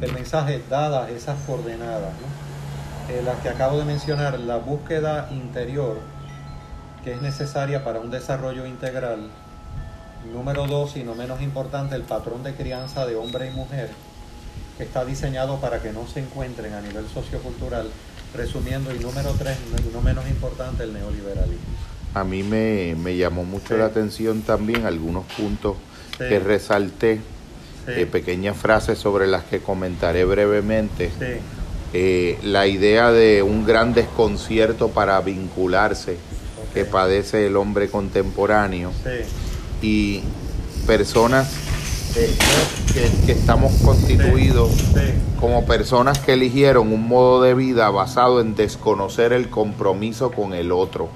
el 0.01 0.13
mensaje 0.13 0.63
dadas 0.71 1.11
esas 1.11 1.39
coordenadas, 1.47 2.15
¿no? 2.15 2.56
Eh, 3.09 3.23
las 3.25 3.41
que 3.41 3.49
acabo 3.49 3.79
de 3.79 3.85
mencionar, 3.85 4.39
la 4.41 4.57
búsqueda 4.57 5.29
interior 5.31 5.99
que 7.05 7.13
es 7.13 7.23
necesaria 7.23 7.85
para 7.85 8.01
un 8.01 8.11
desarrollo 8.11 8.67
integral. 8.67 9.31
Número 10.33 10.67
dos, 10.67 10.97
y 10.97 11.05
no 11.05 11.15
menos 11.15 11.41
importante, 11.41 11.95
el 11.95 12.03
patrón 12.03 12.43
de 12.43 12.53
crianza 12.55 13.07
de 13.07 13.15
hombre 13.15 13.49
y 13.49 13.53
mujer, 13.53 13.91
que 14.77 14.83
está 14.83 15.05
diseñado 15.05 15.61
para 15.61 15.81
que 15.81 15.93
no 15.93 16.09
se 16.09 16.19
encuentren 16.19 16.75
a 16.75 16.81
nivel 16.81 17.07
sociocultural. 17.07 17.91
Resumiendo, 18.35 18.93
y 18.93 18.99
número 18.99 19.31
tres, 19.39 19.57
y 19.89 19.95
no 19.95 20.03
menos 20.03 20.29
importante, 20.29 20.83
el 20.83 20.95
neoliberalismo. 20.95 21.65
A 22.13 22.25
mí 22.25 22.43
me, 22.43 23.17
llamó 23.17 23.45
mucho 23.45 23.77
la 23.77 23.85
atención 23.85 24.43
también 24.43 24.85
algunos 24.85 25.27
puntos 25.27 25.77
que 26.19 26.41
resalté, 26.41 27.21
eh, 27.87 28.07
pequeñas 28.11 28.57
frases 28.57 28.99
sobre 28.99 29.29
las 29.29 29.45
que 29.45 29.61
comentaré 29.61 30.25
brevemente. 30.25 31.13
Eh, 31.93 32.39
la 32.43 32.67
idea 32.67 33.13
de 33.13 33.43
un 33.43 33.65
gran 33.65 33.95
desconcierto 33.95 34.89
para 34.89 35.21
vincularse 35.21 36.17
que 36.75 36.85
padece 36.85 37.47
el 37.47 37.57
hombre 37.57 37.89
contemporáneo 37.89 38.93
y 39.81 40.21
personas 40.87 41.49
que, 43.27 43.33
estamos 43.33 43.73
constituidos 43.83 44.71
como 45.41 45.65
personas 45.67 46.19
que 46.19 46.33
eligieron 46.33 46.93
un 46.93 47.07
modo 47.09 47.43
de 47.43 47.55
vida 47.55 47.89
basado 47.91 48.41
en 48.41 48.55
desconocer 48.55 49.33
el 49.33 49.49
compromiso 49.49 50.31
con 50.31 50.55
el 50.55 50.73
otro. 50.73 51.09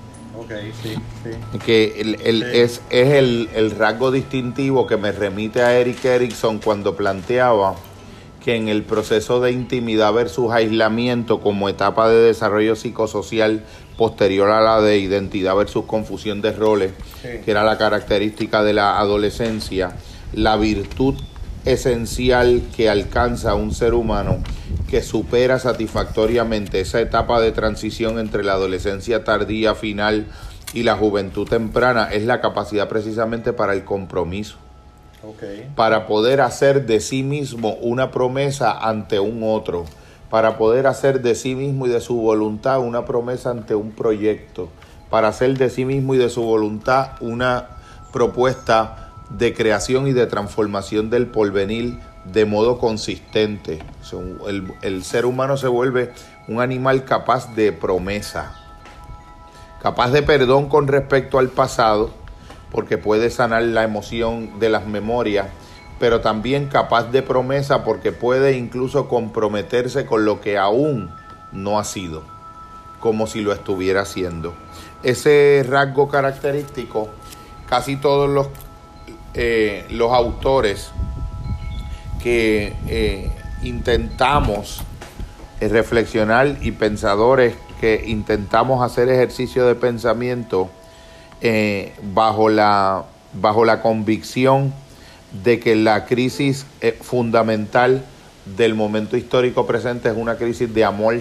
Que 1.65 2.17
es, 2.53 2.81
es 2.91 3.13
el, 3.15 3.49
el 3.55 3.71
rasgo 3.73 4.11
distintivo 4.11 4.87
que 4.87 4.97
me 4.97 5.13
remite 5.13 5.63
a 5.63 5.79
Eric 5.79 6.05
Erickson 6.05 6.59
cuando 6.59 6.97
planteaba 6.97 7.77
que 8.43 8.57
en 8.57 8.69
el 8.69 8.83
proceso 8.83 9.41
de 9.41 9.53
intimidad 9.53 10.13
versus 10.13 10.53
aislamiento 10.53 11.41
como 11.41 11.69
etapa 11.69 12.09
de 12.09 12.21
desarrollo 12.21 12.75
psicosocial 12.77 13.63
posterior 13.97 14.51
a 14.51 14.61
la 14.61 14.81
de 14.81 14.99
identidad 14.99 15.55
versus 15.55 15.85
confusión 15.85 16.41
de 16.41 16.53
roles, 16.53 16.93
que 17.23 17.51
era 17.51 17.65
la 17.65 17.79
característica 17.79 18.63
de 18.63 18.73
la 18.73 18.99
adolescencia, 18.99 19.93
la 20.33 20.57
virtud 20.57 21.17
esencial 21.67 22.63
que 22.75 22.89
alcanza 22.89 23.55
un 23.55 23.75
ser 23.75 23.93
humano 23.93 24.39
que 24.89 25.03
supera 25.03 25.59
satisfactoriamente 25.59 26.81
esa 26.81 27.01
etapa 27.01 27.41
de 27.41 27.53
transición 27.53 28.19
entre 28.19 28.45
la 28.45 28.53
adolescencia 28.53 29.25
tardía 29.25 29.75
final 29.75 30.27
y 30.73 30.85
la 30.85 30.97
juventud 30.97 31.47
temprana 31.47 32.09
es 32.11 32.25
la 32.25 32.41
capacidad 32.41 32.89
precisamente 32.89 33.53
para 33.53 33.75
el 33.75 33.85
compromiso 33.85 34.57
para 35.75 36.07
poder 36.07 36.41
hacer 36.41 36.87
de 36.87 37.01
sí 37.01 37.23
mismo 37.23 37.75
una 37.81 38.11
promesa 38.11 38.73
ante 38.73 39.21
un 39.21 39.43
otro, 39.43 39.85
para 40.31 40.57
poder 40.57 40.87
hacer 40.87 41.21
de 41.23 41.35
sí 41.35 41.55
mismo 41.55 41.87
y 41.87 41.91
de 41.91 42.01
su 42.01 42.17
voluntad 42.17 42.81
una 42.81 43.05
promesa 43.05 43.51
ante 43.51 43.75
un 43.75 43.91
proyecto, 43.93 44.69
para 45.11 45.29
hacer 45.29 45.59
de 45.59 45.71
sí 45.71 45.85
mismo 45.85 46.15
y 46.15 46.19
de 46.19 46.31
su 46.31 46.43
voluntad 46.43 47.13
una 47.21 47.69
propuesta 48.13 49.13
de 49.31 49.55
creación 49.55 50.07
y 50.07 50.13
de 50.13 50.27
transformación 50.27 51.11
del 51.11 51.27
porvenir 51.27 51.99
de 52.25 52.45
modo 52.45 52.79
consistente. 52.79 53.81
el, 54.47 54.73
el 54.83 55.05
ser 55.05 55.27
humano 55.27 55.57
se 55.57 55.69
vuelve 55.69 56.13
un 56.49 56.61
animal 56.61 57.05
capaz 57.05 57.55
de 57.55 57.73
promesa, 57.73 58.55
capaz 59.83 60.11
de 60.11 60.23
perdón 60.23 60.69
con 60.69 60.87
respecto 60.89 61.39
al 61.39 61.49
pasado, 61.49 62.11
porque 62.71 62.99
puede 62.99 63.31
sanar 63.31 63.63
la 63.63 63.83
emoción 63.83 64.59
de 64.59 64.69
las 64.69 64.87
memorias, 64.87 65.49
pero 65.99 66.21
también 66.21 66.67
capaz 66.67 67.11
de 67.11 67.23
promesa 67.23 67.85
porque 67.85 68.13
puede 68.13 68.57
incluso 68.57 69.09
comprometerse 69.09 70.07
con 70.07 70.25
lo 70.25 70.41
que 70.41 70.57
aún 70.57 71.11
no 71.53 71.79
ha 71.79 71.85
sido, 71.85 72.23
como 73.01 73.27
si 73.27 73.43
lo 73.43 73.53
estuviera 73.53 74.03
haciendo. 74.03 74.55
Ese 75.03 75.65
rasgo 75.69 76.09
característico, 76.09 77.09
casi 77.69 77.97
todos 77.97 78.31
los, 78.31 78.49
eh, 79.35 79.87
los 79.91 80.13
autores 80.13 80.91
que 82.23 82.77
eh, 82.87 83.33
intentamos 83.63 84.83
eh, 85.61 85.69
reflexionar 85.69 86.57
y 86.61 86.73
pensadores 86.73 87.55
que 87.81 88.05
intentamos 88.07 88.83
hacer 88.83 89.09
ejercicio 89.09 89.67
de 89.67 89.75
pensamiento, 89.75 90.71
eh, 91.41 91.95
bajo, 92.03 92.49
la, 92.49 93.05
bajo 93.33 93.65
la 93.65 93.83
convicción 93.83 94.73
de 95.45 95.61
que 95.61 95.77
la 95.77 96.07
crisis 96.07 96.67
eh, 96.81 96.99
fundamental 97.01 98.05
del 98.57 98.75
momento 98.75 99.17
histórico 99.17 99.67
presente 99.67 100.09
es 100.09 100.17
una 100.17 100.37
crisis 100.37 100.73
de 100.73 100.85
amor. 100.85 101.21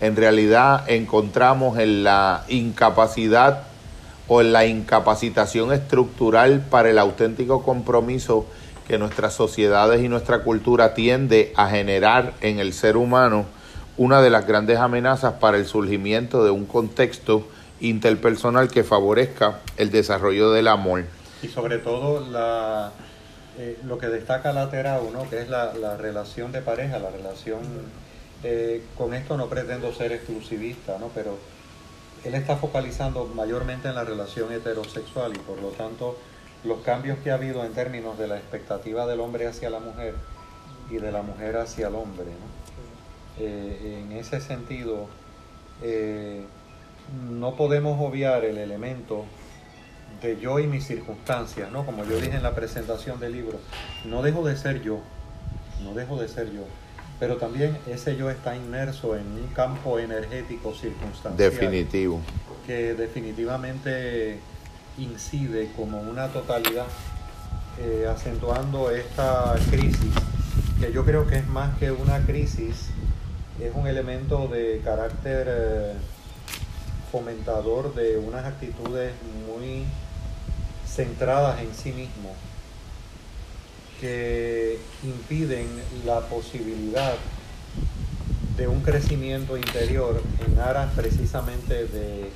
En 0.00 0.16
realidad 0.16 0.88
encontramos 0.88 1.78
en 1.78 2.04
la 2.04 2.44
incapacidad 2.48 3.64
o 4.28 4.40
en 4.40 4.52
la 4.52 4.66
incapacitación 4.66 5.72
estructural 5.72 6.60
para 6.68 6.90
el 6.90 6.98
auténtico 6.98 7.62
compromiso 7.62 8.46
que 8.86 8.98
nuestras 8.98 9.34
sociedades 9.34 10.02
y 10.02 10.08
nuestra 10.08 10.40
cultura 10.40 10.94
tiende 10.94 11.52
a 11.56 11.68
generar 11.68 12.34
en 12.40 12.58
el 12.58 12.72
ser 12.72 12.96
humano 12.96 13.46
una 13.96 14.20
de 14.20 14.30
las 14.30 14.46
grandes 14.46 14.78
amenazas 14.78 15.34
para 15.34 15.56
el 15.56 15.66
surgimiento 15.66 16.44
de 16.44 16.50
un 16.50 16.66
contexto 16.66 17.48
interpersonal 17.80 18.68
que 18.70 18.84
favorezca 18.84 19.60
el 19.76 19.90
desarrollo 19.90 20.50
del 20.50 20.68
amor. 20.68 21.04
Y 21.42 21.48
sobre 21.48 21.78
todo 21.78 22.26
la, 22.30 22.92
eh, 23.58 23.78
lo 23.84 23.98
que 23.98 24.08
destaca 24.08 24.52
la 24.52 24.70
Terao, 24.70 25.10
¿no? 25.10 25.28
que 25.28 25.40
es 25.40 25.48
la, 25.48 25.96
relación 25.96 26.52
de 26.52 26.62
pareja, 26.62 26.98
la 26.98 27.10
relación... 27.10 27.60
Eh, 28.44 28.82
con 28.96 29.14
esto 29.14 29.36
no 29.36 29.48
pretendo 29.48 29.92
ser 29.94 30.12
exclusivista, 30.12 30.98
¿no? 30.98 31.10
pero 31.14 31.38
él 32.22 32.34
está 32.34 32.56
focalizando 32.56 33.24
mayormente 33.34 33.88
en 33.88 33.94
la 33.94 34.04
relación 34.04 34.52
heterosexual 34.52 35.34
y 35.34 35.38
por 35.38 35.60
lo 35.60 35.68
tanto 35.68 36.18
los 36.62 36.80
cambios 36.80 37.18
que 37.20 37.30
ha 37.30 37.34
habido 37.34 37.64
en 37.64 37.72
términos 37.72 38.18
de 38.18 38.28
la 38.28 38.36
expectativa 38.36 39.06
del 39.06 39.20
hombre 39.20 39.46
hacia 39.46 39.70
la 39.70 39.80
mujer 39.80 40.14
y 40.90 40.96
de 40.96 41.12
la 41.12 41.22
mujer 41.22 41.56
hacia 41.56 41.88
el 41.88 41.94
hombre. 41.94 42.26
¿no? 42.26 43.44
Eh, 43.44 44.02
en 44.02 44.12
ese 44.12 44.40
sentido, 44.40 45.08
no 47.30 47.54
podemos 47.54 48.00
obviar 48.00 48.44
el 48.44 48.58
elemento 48.58 49.24
de 50.22 50.38
yo 50.40 50.58
y 50.58 50.66
mis 50.66 50.86
circunstancias, 50.86 51.70
¿no? 51.70 51.84
Como 51.84 52.04
yo 52.04 52.16
dije 52.16 52.36
en 52.36 52.42
la 52.42 52.54
presentación 52.54 53.20
del 53.20 53.32
libro, 53.32 53.58
no 54.04 54.22
dejo 54.22 54.46
de 54.46 54.56
ser 54.56 54.82
yo, 54.82 55.00
no 55.82 55.94
dejo 55.94 56.20
de 56.20 56.28
ser 56.28 56.52
yo, 56.52 56.62
pero 57.20 57.36
también 57.36 57.76
ese 57.86 58.16
yo 58.16 58.30
está 58.30 58.56
inmerso 58.56 59.16
en 59.16 59.26
un 59.26 59.48
campo 59.54 59.98
energético 59.98 60.74
circunstancial. 60.74 61.36
Definitivo. 61.36 62.20
Que 62.66 62.94
definitivamente 62.94 64.40
incide 64.98 65.70
como 65.76 66.00
una 66.00 66.28
totalidad, 66.28 66.86
eh, 67.78 68.06
acentuando 68.10 68.90
esta 68.90 69.54
crisis, 69.70 70.12
que 70.80 70.92
yo 70.92 71.04
creo 71.04 71.26
que 71.26 71.36
es 71.36 71.46
más 71.46 71.76
que 71.78 71.90
una 71.92 72.24
crisis, 72.24 72.88
es 73.60 73.74
un 73.74 73.86
elemento 73.86 74.48
de 74.48 74.80
carácter... 74.82 75.46
Eh, 75.48 75.92
fomentador 77.10 77.94
de 77.94 78.18
unas 78.18 78.44
actitudes 78.44 79.12
muy 79.46 79.84
centradas 80.86 81.60
en 81.60 81.74
sí 81.74 81.92
mismo 81.92 82.34
que 84.00 84.78
impiden 85.02 85.66
la 86.04 86.20
posibilidad 86.20 87.14
de 88.56 88.68
un 88.68 88.80
crecimiento 88.80 89.56
interior 89.56 90.22
en 90.46 90.58
aras 90.58 90.90
precisamente 90.94 91.86
de, 91.86 92.30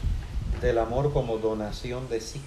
del 0.60 0.78
amor 0.78 1.12
como 1.12 1.38
donación 1.38 2.08
de 2.08 2.20
sí. 2.20 2.40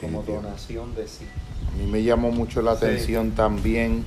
Como 0.00 0.22
donación 0.22 0.94
de 0.94 1.06
sí. 1.06 1.26
A 1.72 1.76
mí 1.76 1.86
me 1.86 2.02
llamó 2.02 2.30
mucho 2.30 2.62
la 2.62 2.72
atención 2.72 3.32
también 3.32 4.04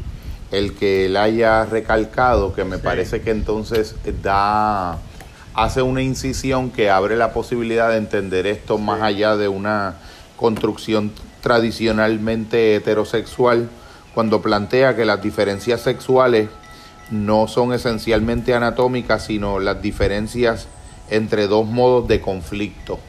el 0.52 0.76
que 0.76 1.06
él 1.06 1.18
haya 1.18 1.66
recalcado, 1.66 2.54
que 2.54 2.64
me 2.64 2.80
parece 2.80 3.22
que 3.22 3.32
entonces 3.32 3.96
da 4.24 4.98
hace 5.54 5.82
una 5.82 6.02
incisión 6.02 6.72
que 6.72 6.90
abre 6.90 7.16
la 7.16 7.34
posibilidad 7.34 7.90
de 7.90 7.98
entender 7.98 8.48
esto 8.48 8.78
más 8.78 9.02
allá 9.02 9.36
de 9.36 9.48
una 9.48 9.96
construcción 10.38 11.12
tradicionalmente 11.42 12.76
heterosexual, 12.76 13.70
cuando 14.14 14.42
plantea 14.42 14.96
que 14.96 15.06
las 15.06 15.22
diferencias 15.22 15.82
sexuales 15.82 16.50
no 17.12 17.48
son 17.48 17.74
esencialmente 17.74 18.54
anatómicas, 18.54 19.26
sino 19.26 19.60
las 19.60 19.82
diferencias 19.82 20.68
entre 21.10 21.48
dos 21.48 21.66
modos 21.66 22.08
de 22.08 22.22
conflicto, 22.22 23.00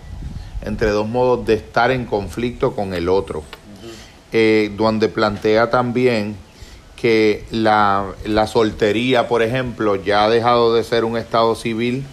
entre 0.62 0.90
dos 0.90 1.08
modos 1.08 1.46
de 1.46 1.54
estar 1.54 1.90
en 1.90 2.06
conflicto 2.06 2.74
con 2.74 2.94
el 2.94 3.08
otro, 3.08 3.42
eh, 4.32 4.72
donde 4.76 5.08
plantea 5.08 5.70
también 5.70 6.36
que 6.96 7.44
la, 7.50 8.06
la 8.24 8.46
soltería, 8.46 9.26
por 9.26 9.42
ejemplo, 9.42 9.96
ya 9.96 10.24
ha 10.24 10.30
dejado 10.30 10.74
de 10.74 10.84
ser 10.84 11.04
un 11.04 11.16
estado 11.16 11.54
civil 11.54 12.04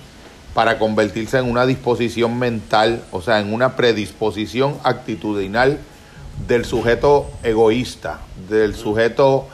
para 0.58 0.80
convertirse 0.80 1.38
en 1.38 1.52
una 1.52 1.68
disposición 1.68 2.40
mental, 2.40 3.04
o 3.12 3.22
sea, 3.22 3.40
en 3.42 3.54
una 3.54 3.76
predisposición 3.76 4.76
actitudinal 4.84 5.78
del 6.48 6.66
sujeto 6.66 7.30
egoísta, 7.44 8.22
del 8.50 8.74
sujeto 8.74 9.48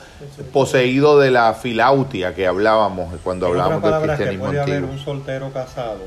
poseído 0.50 1.18
de 1.18 1.30
la 1.30 1.52
filautia 1.52 2.34
que 2.34 2.46
hablábamos 2.46 3.14
cuando 3.22 3.48
hablábamos 3.48 3.82
del 3.82 4.00
cristianismo 4.00 4.44
que 4.44 4.48
puede 4.48 4.60
antiguo. 4.60 4.78
haber 4.78 4.98
un 4.98 5.04
soltero 5.04 5.52
casado 5.52 6.00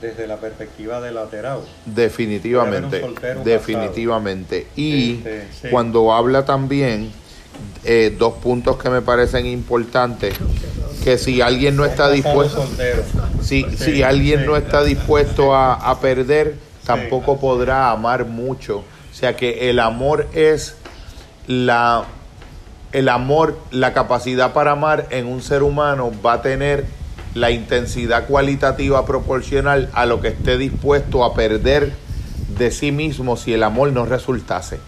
desde 0.00 0.26
la 0.26 0.38
perspectiva 0.38 1.02
del 1.02 1.16
lateral. 1.16 1.60
Definitivamente, 1.84 3.04
definitivamente. 3.44 4.66
Y 4.76 5.16
Este, 5.16 5.48
sí. 5.60 5.68
cuando 5.70 6.10
habla 6.10 6.46
también, 6.46 7.12
eh, 7.84 8.14
dos 8.16 8.34
puntos 8.34 8.76
que 8.76 8.90
me 8.90 9.02
parecen 9.02 9.46
importantes, 9.46 10.34
que 11.02 11.18
si 11.18 11.40
alguien 11.40 11.76
no 11.76 11.84
está 11.84 12.10
dispuesto, 12.10 12.64
si, 13.40 13.64
si 13.76 14.02
alguien 14.02 14.46
no 14.46 14.56
está 14.56 14.84
dispuesto 14.84 15.54
a, 15.54 15.74
a 15.74 16.00
perder, 16.00 16.56
tampoco 16.84 17.38
podrá 17.38 17.90
amar 17.90 18.26
mucho. 18.26 18.78
O 18.78 19.14
sea 19.14 19.36
que 19.36 19.68
el 19.68 19.78
amor 19.78 20.28
es 20.32 20.76
la 21.46 22.04
el 22.92 23.08
amor, 23.08 23.58
la 23.70 23.94
capacidad 23.94 24.52
para 24.52 24.72
amar 24.72 25.06
en 25.10 25.26
un 25.26 25.42
ser 25.42 25.62
humano 25.62 26.12
va 26.24 26.34
a 26.34 26.42
tener 26.42 26.84
la 27.34 27.50
intensidad 27.50 28.26
cualitativa 28.26 29.04
proporcional 29.06 29.88
a 29.94 30.04
lo 30.04 30.20
que 30.20 30.28
esté 30.28 30.58
dispuesto 30.58 31.24
a 31.24 31.34
perder 31.34 31.92
de 32.58 32.70
sí 32.70 32.92
mismo 32.92 33.36
si 33.36 33.54
el 33.54 33.62
amor 33.62 33.92
no 33.92 34.04
resultase. 34.04 34.78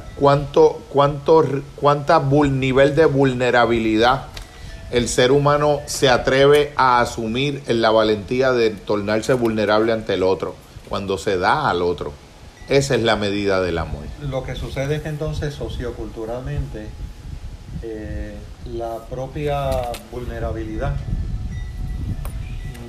Cuánto, 0.00 0.82
nivel 2.60 2.94
de 2.96 3.04
vulnerabilidad 3.04 4.26
el 4.92 5.08
ser 5.08 5.32
humano 5.32 5.80
se 5.86 6.10
atreve 6.10 6.72
a 6.76 7.00
asumir 7.00 7.62
en 7.66 7.80
la 7.80 7.90
valentía 7.90 8.52
de 8.52 8.70
tornarse 8.70 9.32
vulnerable 9.32 9.90
ante 9.90 10.14
el 10.14 10.22
otro, 10.22 10.54
cuando 10.88 11.16
se 11.16 11.38
da 11.38 11.70
al 11.70 11.80
otro. 11.80 12.12
Esa 12.68 12.94
es 12.94 13.02
la 13.02 13.16
medida 13.16 13.62
del 13.62 13.78
amor. 13.78 14.02
Lo 14.20 14.44
que 14.44 14.54
sucede 14.54 14.96
es 14.96 15.02
que 15.02 15.08
entonces 15.08 15.54
socioculturalmente 15.54 16.88
eh, 17.82 18.36
la 18.66 18.98
propia 19.08 19.70
vulnerabilidad 20.10 20.94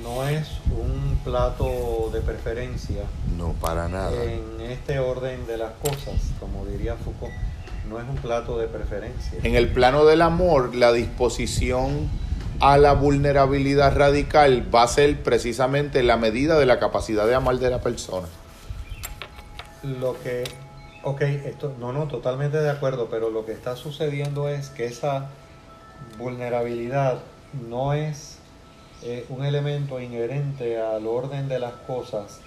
no 0.04 0.28
es 0.28 0.46
un 0.70 1.18
plato 1.24 2.10
de 2.12 2.20
preferencia 2.20 3.02
No, 3.36 3.54
para 3.54 3.88
nada. 3.88 4.12
en 4.22 4.60
este 4.60 4.98
orden 4.98 5.46
de 5.46 5.56
las 5.56 5.72
cosas, 5.82 6.14
como 6.38 6.64
diría 6.66 6.94
Foucault, 6.96 7.32
no 7.88 7.98
es 7.98 8.08
un 8.08 8.16
plato 8.16 8.58
de 8.58 8.68
preferencia. 8.68 9.38
En 9.42 9.54
el 9.56 9.68
plano 9.68 10.04
del 10.04 10.22
amor, 10.22 10.74
la 10.74 10.92
disposición 10.92 12.08
a 12.60 12.78
la 12.78 12.92
vulnerabilidad 12.92 13.96
radical 13.96 14.72
va 14.72 14.82
a 14.84 14.88
ser 14.88 15.22
precisamente 15.22 16.02
la 16.02 16.16
medida 16.16 16.58
de 16.58 16.66
la 16.66 16.78
capacidad 16.78 17.26
de 17.26 17.34
amar 17.34 17.58
de 17.58 17.70
la 17.70 17.80
persona. 17.80 18.28
Lo 19.82 20.16
que, 20.22 20.44
ok, 21.02 21.20
esto, 21.22 21.74
no, 21.80 21.92
no, 21.92 22.06
totalmente 22.06 22.58
de 22.58 22.70
acuerdo, 22.70 23.08
pero 23.10 23.30
lo 23.30 23.44
que 23.44 23.52
está 23.52 23.76
sucediendo 23.76 24.48
es 24.48 24.68
que 24.68 24.86
esa 24.86 25.28
vulnerabilidad 26.18 27.18
no 27.68 27.92
es 27.92 28.33
eh, 29.04 29.26
un 29.28 29.44
elemento 29.44 30.00
inherente 30.00 30.80
al 30.80 31.06
orden 31.06 31.46
de 31.48 31.58
las 31.58 31.74
cosas 31.86 32.40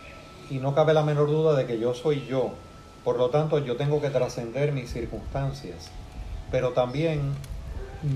y 0.50 0.58
no 0.58 0.74
cabe 0.74 0.94
la 0.94 1.04
menor 1.04 1.28
duda 1.28 1.56
de 1.56 1.66
que 1.66 1.80
yo 1.80 1.94
soy 1.94 2.26
yo. 2.26 2.52
Por 3.04 3.18
lo 3.18 3.30
tanto, 3.30 3.60
yo 3.60 3.76
tengo 3.78 4.02
que 4.02 4.10
trascender 4.10 4.72
mis 4.72 4.92
circunstancias. 4.92 5.90
Pero 6.50 6.72
también 6.72 7.36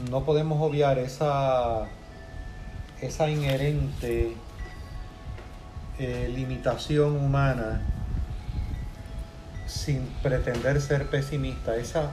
no 0.09 0.23
podemos 0.23 0.61
obviar 0.61 0.97
esa, 0.97 1.87
esa 3.01 3.29
inherente 3.29 4.33
eh, 5.99 6.31
limitación 6.33 7.15
humana 7.17 7.81
sin 9.67 10.05
pretender 10.23 10.81
ser 10.81 11.09
pesimista, 11.09 11.75
esa 11.75 12.11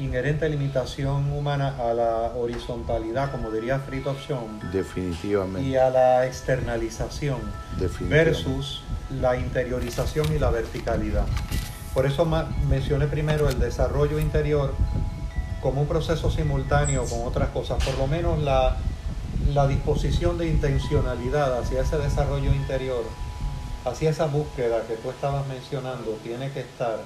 inherente 0.00 0.48
limitación 0.48 1.30
humana 1.32 1.74
a 1.78 1.92
la 1.94 2.32
horizontalidad, 2.36 3.30
como 3.30 3.50
diría 3.50 3.78
Fritjof 3.78 4.18
Schoen, 4.26 4.60
Definitivamente. 4.72 5.68
y 5.68 5.76
a 5.76 5.90
la 5.90 6.26
externalización 6.26 7.38
definitivamente. 7.78 8.30
versus 8.30 8.82
la 9.20 9.36
interiorización 9.36 10.32
y 10.34 10.38
la 10.38 10.50
verticalidad. 10.50 11.26
Por 11.94 12.06
eso 12.06 12.24
mencioné 12.68 13.06
primero 13.08 13.48
el 13.48 13.58
desarrollo 13.58 14.18
interior 14.18 14.72
como 15.60 15.82
un 15.82 15.88
proceso 15.88 16.30
simultáneo 16.30 17.04
con 17.04 17.26
otras 17.26 17.48
cosas, 17.50 17.82
por 17.84 17.98
lo 17.98 18.06
menos 18.06 18.38
la, 18.38 18.76
la 19.52 19.66
disposición 19.66 20.38
de 20.38 20.46
intencionalidad 20.46 21.58
hacia 21.58 21.82
ese 21.82 21.98
desarrollo 21.98 22.54
interior, 22.54 23.02
hacia 23.84 24.10
esa 24.10 24.26
búsqueda 24.26 24.82
que 24.86 24.94
tú 24.94 25.10
estabas 25.10 25.46
mencionando, 25.48 26.16
tiene 26.22 26.50
que 26.52 26.60
estar, 26.60 27.00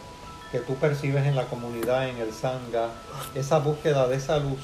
que 0.54 0.60
tú 0.60 0.76
percibes 0.76 1.26
en 1.26 1.34
la 1.34 1.46
comunidad, 1.46 2.08
en 2.08 2.18
el 2.18 2.32
sangha, 2.32 2.90
esa 3.34 3.58
búsqueda 3.58 4.06
de 4.06 4.14
esa 4.14 4.38
luz, 4.38 4.60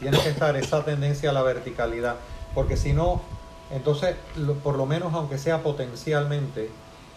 tiene 0.00 0.18
que 0.20 0.28
estar 0.28 0.54
esa 0.54 0.84
tendencia 0.84 1.30
a 1.30 1.32
la 1.32 1.40
verticalidad, 1.42 2.16
porque 2.54 2.76
si 2.76 2.92
no, 2.92 3.22
entonces, 3.70 4.16
lo- 4.36 4.52
por 4.56 4.76
lo 4.76 4.84
menos 4.84 5.14
aunque 5.14 5.38
sea 5.38 5.62
potencialmente 5.62 6.68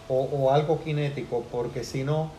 o, 0.08 0.22
o 0.22 0.50
algo 0.52 0.82
kinético, 0.82 1.44
porque 1.52 1.84
si 1.84 2.02
no, 2.02 2.30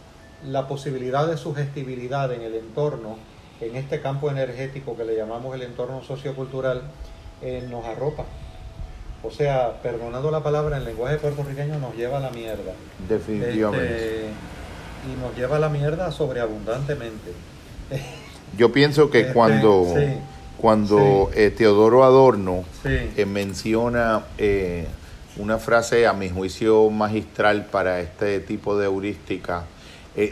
la 0.43 0.67
posibilidad 0.67 1.27
de 1.27 1.37
sugestibilidad 1.37 2.33
en 2.33 2.41
el 2.41 2.55
entorno, 2.55 3.17
en 3.61 3.75
este 3.75 4.01
campo 4.01 4.31
energético 4.31 4.97
que 4.97 5.05
le 5.05 5.15
llamamos 5.15 5.53
el 5.53 5.61
entorno 5.61 6.01
sociocultural, 6.01 6.81
eh, 7.43 7.63
nos 7.69 7.85
arropa. 7.85 8.25
O 9.23 9.29
sea, 9.29 9.81
perdonando 9.83 10.31
la 10.31 10.41
palabra, 10.41 10.77
en 10.77 10.83
lenguaje 10.85 11.17
puertorriqueño 11.17 11.77
nos 11.77 11.95
lleva 11.95 12.17
a 12.17 12.21
la 12.21 12.31
mierda. 12.31 12.73
Definitivamente. 13.07 13.85
Este, 14.15 14.29
y 15.11 15.19
nos 15.21 15.35
lleva 15.35 15.57
a 15.57 15.59
la 15.59 15.69
mierda 15.69 16.11
sobreabundantemente. 16.11 17.31
Yo 18.57 18.71
pienso 18.71 19.09
que 19.09 19.21
Este, 19.21 19.33
cuando, 19.33 19.85
sí, 19.95 20.05
cuando 20.57 21.29
eh, 21.33 21.49
Teodoro 21.49 22.03
Adorno 22.03 22.63
Sí. 22.83 22.89
eh, 23.17 23.25
menciona 23.25 24.23
eh, 24.37 24.87
una 25.37 25.57
frase 25.57 26.05
a 26.05 26.13
mi 26.13 26.29
juicio 26.29 26.89
magistral 26.89 27.65
para 27.65 27.99
este 27.99 28.39
tipo 28.39 28.77
de 28.77 28.85
heurística, 28.85 29.63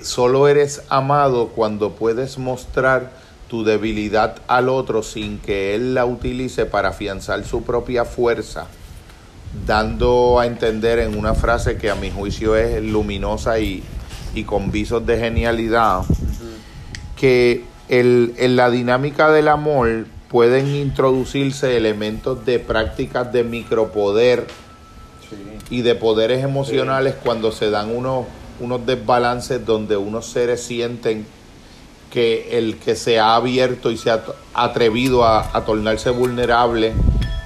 solo 0.04 0.48
eres 0.48 0.84
amado 0.90 1.48
cuando 1.48 1.94
puedes 1.94 2.38
mostrar 2.38 3.10
tu 3.50 3.64
debilidad 3.64 4.36
al 4.48 4.70
otro 4.70 5.02
sin 5.02 5.40
que 5.40 5.74
él 5.74 5.96
la 5.96 6.06
utilice 6.06 6.68
para 6.68 6.90
afianzar 6.90 7.44
su 7.44 7.64
propia 7.64 8.06
fuerza, 8.06 8.68
dando 9.66 10.40
a 10.40 10.46
entender 10.46 11.00
en 11.00 11.18
una 11.18 11.34
frase 11.34 11.78
que 11.78 11.90
a 11.90 11.96
mi 11.96 12.12
juicio 12.12 12.56
es 12.56 12.82
luminosa 12.84 13.60
y, 13.60 13.84
y 14.34 14.44
con 14.44 14.72
visos 14.72 15.06
de 15.06 15.18
genialidad, 15.20 16.02
que 17.16 17.64
el- 17.90 18.34
en 18.38 18.56
la 18.56 18.70
dinámica 18.70 19.32
del 19.32 19.48
amor 19.48 20.06
pueden 20.30 20.68
introducirse 20.76 21.76
elementos 21.78 22.46
de 22.46 22.60
prácticas 22.60 23.32
de 23.34 23.44
micropoder 23.44 24.48
Sí. 25.30 25.36
y 25.78 25.82
de 25.82 25.96
poderes 25.96 26.44
emocionales 26.44 27.16
cuando 27.24 27.52
se 27.52 27.70
dan 27.70 27.96
unos, 27.96 28.26
unos 28.60 28.86
desbalances 28.86 29.66
donde 29.66 29.98
unos 29.98 30.26
seres 30.28 30.62
sienten 30.64 31.26
que 32.12 32.58
el 32.58 32.78
que 32.78 32.96
se 32.96 33.20
ha 33.20 33.36
abierto 33.36 33.92
y 33.92 33.98
se 33.98 34.12
ha 34.12 34.22
atrevido 34.54 35.24
a, 35.26 35.50
a 35.56 35.64
tornarse 35.64 36.10
vulnerable, 36.10 36.92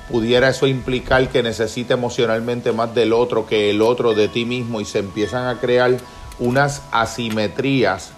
pudiera 0.09 0.49
eso 0.49 0.65
implicar 0.65 1.29
que 1.29 1.43
necesita 1.43 1.93
emocionalmente 1.93 2.71
más 2.71 2.93
del 2.95 3.13
otro 3.13 3.45
que 3.45 3.69
el 3.69 3.81
otro 3.83 4.13
de 4.15 4.27
ti 4.27 4.45
mismo 4.45 4.81
y 4.81 4.85
se 4.85 4.99
empiezan 4.99 5.45
a 5.47 5.59
crear 5.59 5.97
unas 6.39 6.81
asimetrías 6.91 8.11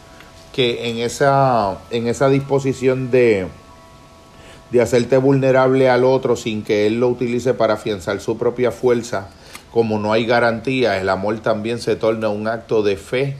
que 0.53 0.89
en 0.89 0.97
esa, 0.97 1.77
en 1.91 2.07
esa 2.07 2.29
disposición 2.29 3.11
de, 3.11 3.47
de 4.71 4.81
hacerte 4.81 5.17
vulnerable 5.17 5.89
al 5.89 6.03
otro 6.03 6.35
sin 6.35 6.63
que 6.63 6.87
él 6.87 6.99
lo 6.99 7.09
utilice 7.09 7.53
para 7.53 7.75
afianzar 7.75 8.19
su 8.19 8.37
propia 8.37 8.71
fuerza, 8.71 9.29
como 9.71 9.99
no 9.99 10.13
hay 10.13 10.25
garantía, 10.25 10.99
el 10.99 11.09
amor 11.09 11.39
también 11.39 11.79
se 11.79 11.95
torna 11.95 12.29
un 12.29 12.47
acto 12.47 12.81
de 12.81 12.97
fe, 12.97 13.35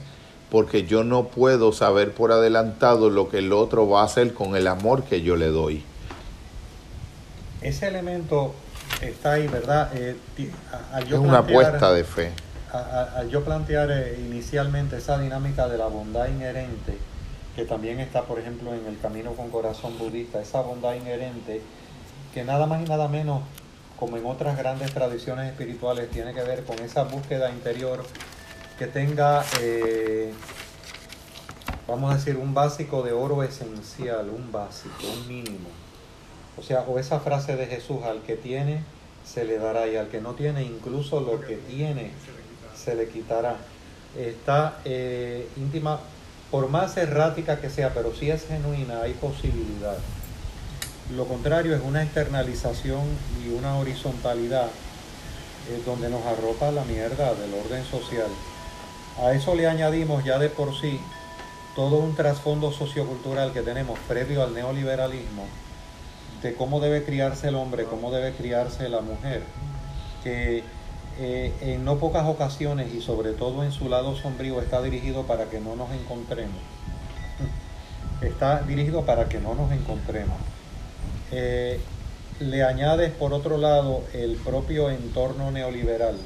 porque 0.50 0.84
yo 0.84 1.02
no 1.04 1.24
puedo 1.24 1.72
saber 1.72 2.12
por 2.12 2.32
adelantado 2.32 3.10
lo 3.10 3.28
que 3.28 3.38
el 3.38 3.52
otro 3.52 3.88
va 3.88 4.02
a 4.02 4.04
hacer 4.04 4.32
con 4.32 4.56
el 4.56 4.66
amor 4.66 5.02
que 5.02 5.22
yo 5.22 5.36
le 5.36 5.48
doy. 5.48 5.82
Ese 7.60 7.88
elemento 7.88 8.54
está 9.02 9.32
ahí, 9.32 9.48
¿verdad? 9.48 9.90
Eh, 9.94 10.16
Es 11.08 11.12
una 11.12 11.38
apuesta 11.38 11.92
de 11.92 12.04
fe. 12.04 12.32
Al 12.72 13.28
yo 13.30 13.44
plantear 13.44 13.90
eh, 13.90 14.18
inicialmente 14.18 14.96
esa 14.96 15.18
dinámica 15.18 15.68
de 15.68 15.78
la 15.78 15.86
bondad 15.86 16.28
inherente, 16.28 16.98
que 17.56 17.64
también 17.64 18.00
está, 18.00 18.22
por 18.22 18.38
ejemplo, 18.38 18.74
en 18.74 18.86
el 18.86 18.98
camino 19.00 19.32
con 19.32 19.50
corazón 19.50 19.98
budista, 19.98 20.40
esa 20.40 20.60
bondad 20.60 20.94
inherente 20.94 21.60
que 22.32 22.44
nada 22.44 22.66
más 22.66 22.82
y 22.82 22.88
nada 22.88 23.08
menos, 23.08 23.42
como 23.98 24.16
en 24.16 24.26
otras 24.26 24.56
grandes 24.56 24.92
tradiciones 24.92 25.50
espirituales, 25.50 26.10
tiene 26.10 26.34
que 26.34 26.42
ver 26.42 26.64
con 26.64 26.78
esa 26.80 27.04
búsqueda 27.04 27.50
interior 27.50 28.04
que 28.78 28.86
tenga 28.86 29.44
eh, 29.60 30.32
vamos 31.88 32.12
a 32.12 32.16
decir, 32.16 32.36
un 32.36 32.52
básico 32.52 33.02
de 33.02 33.12
oro 33.12 33.42
esencial, 33.42 34.28
un 34.28 34.52
básico, 34.52 34.94
un 35.10 35.26
mínimo. 35.26 35.70
O 36.58 36.62
sea, 36.62 36.82
o 36.82 36.98
esa 36.98 37.18
frase 37.20 37.56
de 37.56 37.66
Jesús, 37.66 38.02
al 38.04 38.20
que 38.22 38.36
tiene, 38.36 38.84
se 39.24 39.44
le 39.44 39.58
dará, 39.58 39.88
y 39.88 39.96
al 39.96 40.08
que 40.08 40.20
no 40.20 40.34
tiene, 40.34 40.62
incluso 40.62 41.20
lo 41.20 41.40
que 41.40 41.56
tiene, 41.56 42.10
se 42.88 42.94
le 42.94 43.08
quitará. 43.08 43.56
Está 44.16 44.78
eh, 44.86 45.46
íntima, 45.58 46.00
por 46.50 46.68
más 46.70 46.96
errática 46.96 47.60
que 47.60 47.68
sea, 47.68 47.92
pero 47.92 48.14
si 48.14 48.30
es 48.30 48.46
genuina, 48.46 49.02
hay 49.02 49.12
posibilidad. 49.12 49.98
Lo 51.14 51.26
contrario 51.26 51.74
es 51.76 51.82
una 51.82 52.02
externalización 52.02 53.02
y 53.44 53.50
una 53.50 53.76
horizontalidad 53.76 54.66
eh, 54.66 55.82
donde 55.84 56.08
nos 56.08 56.24
arropa 56.24 56.70
la 56.70 56.84
mierda 56.84 57.34
del 57.34 57.52
orden 57.52 57.84
social. 57.84 58.30
A 59.22 59.32
eso 59.32 59.54
le 59.54 59.66
añadimos 59.66 60.24
ya 60.24 60.38
de 60.38 60.48
por 60.48 60.74
sí 60.78 60.98
todo 61.76 61.96
un 61.96 62.16
trasfondo 62.16 62.72
sociocultural 62.72 63.52
que 63.52 63.60
tenemos 63.60 63.98
previo 64.08 64.42
al 64.42 64.54
neoliberalismo 64.54 65.44
de 66.42 66.54
cómo 66.54 66.80
debe 66.80 67.04
criarse 67.04 67.48
el 67.48 67.56
hombre, 67.56 67.84
cómo 67.84 68.10
debe 68.10 68.32
criarse 68.32 68.88
la 68.88 69.00
mujer, 69.00 69.42
que 70.22 70.62
eh, 71.20 71.52
en 71.60 71.84
no 71.84 71.98
pocas 71.98 72.26
ocasiones 72.26 72.94
y 72.94 73.00
sobre 73.00 73.32
todo 73.32 73.64
en 73.64 73.72
su 73.72 73.88
lado 73.88 74.14
sombrío 74.14 74.60
está 74.60 74.80
dirigido 74.80 75.24
para 75.24 75.46
que 75.46 75.58
no 75.58 75.74
nos 75.74 75.90
encontremos. 75.92 76.56
Está 78.22 78.62
dirigido 78.62 79.04
para 79.04 79.28
que 79.28 79.38
no 79.38 79.54
nos 79.54 79.70
encontremos. 79.70 80.36
Eh, 81.30 81.80
le 82.40 82.62
añades 82.62 83.12
por 83.12 83.32
otro 83.32 83.58
lado 83.58 84.02
el 84.12 84.36
propio 84.36 84.90
entorno 84.90 85.50
neoliberal 85.50 86.16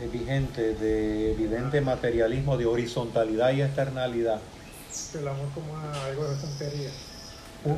eh, 0.00 0.08
vigente 0.12 0.74
de 0.74 1.32
evidente 1.32 1.80
materialismo, 1.80 2.56
de 2.56 2.66
horizontalidad 2.66 3.52
y 3.52 3.62
externalidad. 3.62 4.40
El 5.14 5.28
amor 5.28 5.48
como 5.54 5.76
algo 5.76 6.24
de 6.24 6.36
tontería. 6.36 6.90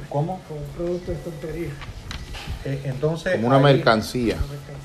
¿Cómo? 0.08 0.40
Como 0.48 0.60
un 0.60 0.66
producto 0.68 1.10
de 1.12 1.18
tontería. 1.18 1.70
Eh, 2.64 2.80
entonces, 2.84 3.34
como 3.34 3.48
una 3.48 3.58
mercancía. 3.58 4.36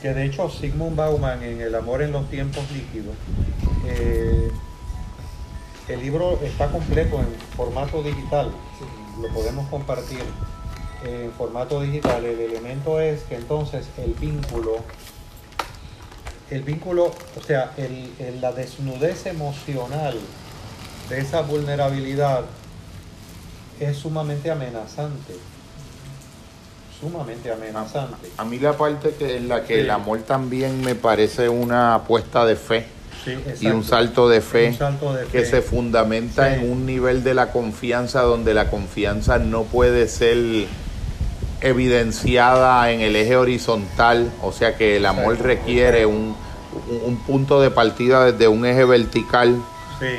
Que 0.02 0.14
de 0.14 0.26
hecho 0.26 0.50
Sigmund 0.50 0.96
Bauman 0.96 1.44
en 1.44 1.62
El 1.62 1.76
amor 1.76 2.02
en 2.02 2.12
los 2.12 2.30
tiempos 2.30 2.64
líquidos, 2.72 3.16
eh, 3.88 4.52
el 5.88 6.02
libro 6.02 6.40
está 6.44 6.68
completo 6.68 7.20
en 7.20 7.28
formato 7.56 8.04
digital, 8.04 8.52
lo 9.22 9.28
podemos 9.34 9.68
compartir 9.70 10.22
en 11.04 11.32
formato 11.34 11.82
digital. 11.82 12.24
El 12.24 12.40
elemento 12.40 13.00
es 13.00 13.24
que 13.24 13.36
entonces 13.36 13.88
el 13.98 14.14
vínculo, 14.14 14.78
el 16.50 16.64
vínculo, 16.64 17.12
o 17.38 17.42
sea, 17.46 17.74
el, 17.78 18.42
la 18.42 18.52
desnudez 18.52 19.26
emocional 19.26 20.18
de 21.10 21.20
esa 21.20 21.42
vulnerabilidad 21.42 22.44
es 23.80 23.98
sumamente 23.98 24.52
amenazante 24.52 25.34
sumamente 27.00 27.52
amenazante. 27.52 28.30
A, 28.38 28.46
mí 28.46 28.60
la 28.60 28.74
parte 28.74 29.16
que 29.18 29.38
en 29.38 29.48
la 29.48 29.64
que 29.64 29.82
el 29.82 29.90
amor 29.90 30.20
también 30.20 30.82
me 30.82 30.96
parece 30.96 31.50
una 31.50 31.96
apuesta 31.96 32.46
de 32.46 32.56
fe. 32.56 32.86
y 33.60 33.68
un 33.68 33.84
salto 33.84 34.30
de 34.30 34.42
fe, 34.42 34.78
que 35.32 35.46
se 35.46 35.62
fundamenta 35.62 36.56
en 36.56 36.72
un 36.72 36.86
nivel 36.86 37.24
de 37.24 37.34
la 37.34 37.52
confianza 37.52 38.22
donde 38.22 38.54
la 38.54 38.70
confianza 38.70 39.38
no 39.40 39.64
puede 39.64 40.08
ser 40.08 40.68
evidenciada 41.62 42.90
en 42.92 43.02
el 43.02 43.16
eje 43.16 43.36
horizontal, 43.36 44.32
o 44.42 44.52
sea 44.52 44.78
que 44.78 44.98
el 44.98 45.06
amor 45.06 45.40
requiere 45.42 46.06
un, 46.06 46.36
un, 47.06 47.18
punto 47.18 47.60
de 47.60 47.70
partida 47.70 48.32
desde 48.32 48.48
un 48.48 48.66
eje 48.66 48.86
vertical, 48.86 49.62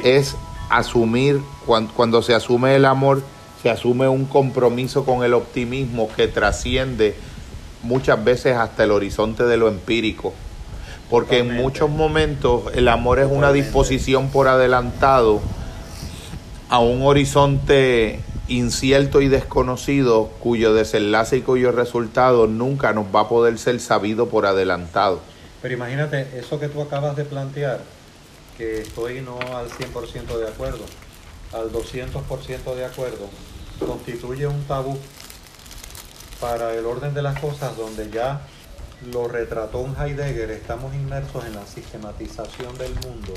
es 0.05 0.37
asumir, 0.69 1.41
cuando, 1.67 1.93
cuando 1.95 2.23
se 2.23 2.35
asume 2.35 2.77
el 2.77 2.85
amor, 2.85 3.23
se 3.63 3.71
asume 3.71 4.09
un 4.09 4.25
compromiso 4.25 5.05
con 5.05 5.25
el 5.25 5.35
optimismo 5.35 6.09
que 6.15 6.29
trasciende 6.29 7.15
muchas 7.83 8.23
veces 8.23 8.57
hasta 8.57 8.85
el 8.85 8.91
horizonte 8.91 9.45
de 9.45 9.57
lo 9.57 9.69
empírico. 9.69 10.33
Porque 11.09 11.39
en 11.39 11.57
muchos 11.57 11.91
momentos 11.91 12.73
el 12.75 12.89
amor 12.89 13.19
es 13.19 13.27
una 13.31 13.53
disposición 13.53 14.31
por 14.31 14.47
adelantado 14.47 15.41
a 16.69 16.79
un 16.79 17.03
horizonte 17.03 18.21
incierto 18.47 19.21
y 19.21 19.29
desconocido 19.29 20.31
cuyo 20.41 20.73
desenlace 20.73 21.39
y 21.39 21.41
cuyo 21.43 21.73
resultado 21.73 22.47
nunca 22.47 22.93
nos 22.93 23.07
va 23.15 23.23
a 23.23 23.29
poder 23.29 23.59
ser 23.59 23.81
sabido 23.81 24.29
por 24.29 24.47
adelantado. 24.47 25.21
Pero 25.63 25.75
imagínate, 25.75 26.29
eso 26.39 26.59
que 26.59 26.69
tú 26.69 26.81
acabas 26.81 27.17
de 27.17 27.25
plantear, 27.25 27.81
que 28.57 28.81
estoy 28.81 29.21
no 29.21 29.39
al 29.57 29.69
100% 29.69 30.39
de 30.39 30.49
acuerdo, 30.49 30.85
al 31.53 31.73
200% 31.73 32.75
de 32.75 32.85
acuerdo, 32.85 33.29
constituye 33.81 34.47
un 34.47 34.63
tabú 34.65 34.99
para 36.41 36.75
el 36.75 36.87
orden 36.87 37.13
de 37.15 37.23
las 37.23 37.39
cosas 37.39 37.77
donde 37.77 38.11
ya 38.11 38.41
lo 39.13 39.29
retrató 39.29 39.79
un 39.79 39.97
Heidegger, 39.97 40.51
estamos 40.51 40.95
inmersos 40.95 41.45
en 41.47 41.55
la 41.55 41.67
sistematización 41.67 42.77
del 42.77 42.95
mundo, 42.95 43.33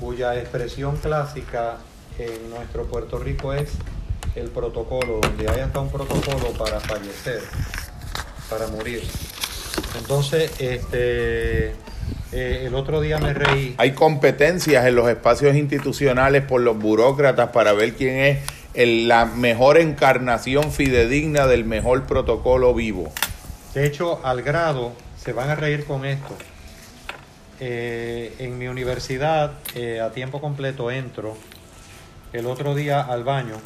cuya 0.00 0.36
expresión 0.36 0.96
clásica 0.96 1.78
en 2.18 2.50
nuestro 2.50 2.84
Puerto 2.84 3.18
Rico 3.18 3.52
es 3.52 3.70
el 4.34 4.50
protocolo, 4.50 5.20
donde 5.22 5.48
hay 5.48 5.60
hasta 5.60 5.80
un 5.80 5.90
protocolo 5.90 6.50
para 6.58 6.80
fallecer, 6.80 7.40
para 8.50 8.66
morir. 8.68 9.02
Entonces, 9.98 10.52
este, 10.58 11.68
eh, 12.32 12.64
el 12.66 12.74
otro 12.74 13.00
día 13.00 13.18
me 13.18 13.32
reí. 13.32 13.74
Hay 13.78 13.92
competencias 13.92 14.84
en 14.86 14.94
los 14.94 15.08
espacios 15.08 15.54
institucionales 15.56 16.42
por 16.42 16.60
los 16.60 16.76
burócratas 16.76 17.50
para 17.50 17.72
ver 17.72 17.94
quién 17.94 18.18
es 18.18 18.38
la 18.76 19.24
mejor 19.24 19.78
encarnación 19.78 20.70
fidedigna 20.70 21.46
del 21.46 21.64
mejor 21.64 22.06
protocolo 22.06 22.74
vivo. 22.74 23.10
De 23.72 23.86
hecho, 23.86 24.20
al 24.24 24.42
grado, 24.42 24.92
se 25.16 25.32
van 25.32 25.48
a 25.48 25.54
reír 25.54 25.86
con 25.86 26.04
esto. 26.04 26.36
Eh, 27.58 28.34
en 28.38 28.58
mi 28.58 28.68
universidad, 28.68 29.52
eh, 29.74 30.00
a 30.00 30.10
tiempo 30.12 30.42
completo, 30.42 30.90
entro 30.90 31.36
el 32.34 32.44
otro 32.46 32.74
día 32.74 33.00
al 33.00 33.24
baño 33.24 33.56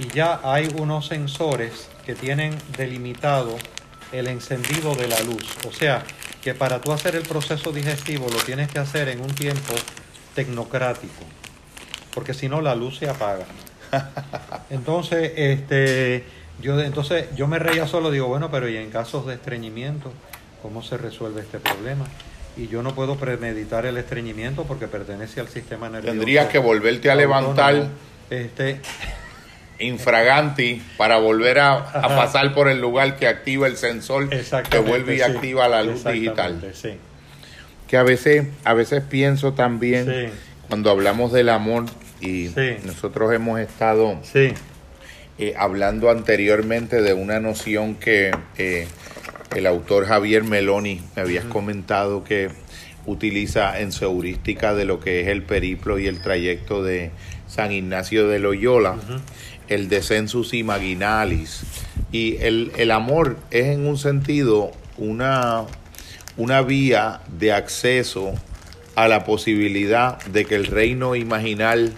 y 0.00 0.08
ya 0.08 0.40
hay 0.42 0.68
unos 0.76 1.06
sensores 1.06 1.88
que 2.04 2.16
tienen 2.16 2.56
delimitado 2.76 3.56
el 4.10 4.26
encendido 4.26 4.96
de 4.96 5.06
la 5.06 5.20
luz. 5.20 5.46
O 5.68 5.72
sea, 5.72 6.02
que 6.42 6.54
para 6.54 6.80
tú 6.80 6.92
hacer 6.92 7.14
el 7.14 7.22
proceso 7.22 7.70
digestivo 7.70 8.26
lo 8.28 8.38
tienes 8.38 8.68
que 8.68 8.80
hacer 8.80 9.08
en 9.08 9.20
un 9.20 9.32
tiempo 9.32 9.74
tecnocrático 10.34 11.24
porque 12.14 12.34
si 12.34 12.48
no 12.48 12.60
la 12.60 12.74
luz 12.74 12.98
se 12.98 13.08
apaga. 13.08 13.44
Entonces, 14.70 15.32
este, 15.36 16.24
yo, 16.60 16.80
entonces 16.80 17.26
yo 17.36 17.46
me 17.46 17.58
reía 17.58 17.86
solo, 17.86 18.10
digo, 18.10 18.28
bueno, 18.28 18.50
pero 18.50 18.68
y 18.68 18.76
en 18.76 18.90
casos 18.90 19.26
de 19.26 19.34
estreñimiento, 19.34 20.12
¿cómo 20.62 20.82
se 20.82 20.96
resuelve 20.96 21.40
este 21.40 21.58
problema? 21.58 22.04
Y 22.56 22.68
yo 22.68 22.82
no 22.82 22.94
puedo 22.94 23.16
premeditar 23.16 23.86
el 23.86 23.96
estreñimiento 23.96 24.64
porque 24.64 24.86
pertenece 24.86 25.40
al 25.40 25.48
sistema 25.48 25.88
nervioso. 25.88 26.12
Tendrías 26.12 26.48
que 26.48 26.58
volverte 26.58 27.10
a 27.10 27.16
levantar 27.16 27.88
este, 28.30 28.80
infraganti 29.80 30.80
para 30.96 31.18
volver 31.18 31.58
a, 31.58 31.92
pasar 31.92 32.54
por 32.54 32.68
el 32.68 32.80
lugar 32.80 33.16
que 33.16 33.26
activa 33.26 33.66
el 33.66 33.76
sensor 33.76 34.28
que 34.28 34.78
vuelve 34.78 35.16
y 35.16 35.22
activa 35.22 35.68
la 35.68 35.82
luz 35.82 36.04
digital. 36.04 36.72
Que 37.88 37.96
a 37.96 38.02
veces, 38.04 38.46
a 38.64 38.74
veces 38.74 39.02
pienso 39.02 39.52
también, 39.52 40.32
cuando 40.68 40.90
hablamos 40.90 41.32
del 41.32 41.48
amor, 41.48 41.86
y 42.24 42.50
nosotros 42.84 43.32
hemos 43.32 43.60
estado 43.60 44.18
eh, 44.34 45.54
hablando 45.58 46.10
anteriormente 46.10 47.02
de 47.02 47.12
una 47.12 47.40
noción 47.40 47.96
que 47.96 48.30
eh, 48.56 48.86
el 49.54 49.66
autor 49.66 50.06
Javier 50.06 50.44
Meloni 50.44 51.02
me 51.14 51.22
habías 51.22 51.44
comentado 51.44 52.24
que 52.24 52.48
utiliza 53.06 53.78
en 53.80 53.92
su 53.92 54.04
heurística 54.04 54.74
de 54.74 54.86
lo 54.86 55.00
que 55.00 55.20
es 55.20 55.28
el 55.28 55.42
periplo 55.42 55.98
y 55.98 56.06
el 56.06 56.20
trayecto 56.20 56.82
de 56.82 57.10
San 57.46 57.72
Ignacio 57.72 58.26
de 58.28 58.38
Loyola, 58.38 58.96
el 59.68 59.88
descensus 59.88 60.54
imaginalis. 60.54 61.64
Y 62.10 62.36
el, 62.40 62.72
el, 62.76 62.90
amor 62.90 63.36
es 63.50 63.66
en 63.66 63.86
un 63.86 63.98
sentido 63.98 64.70
una, 64.96 65.64
una 66.36 66.62
vía 66.62 67.20
de 67.38 67.52
acceso 67.52 68.34
a 68.94 69.08
la 69.08 69.24
posibilidad 69.24 70.22
de 70.26 70.44
que 70.44 70.54
el 70.54 70.66
reino 70.66 71.16
imaginal 71.16 71.92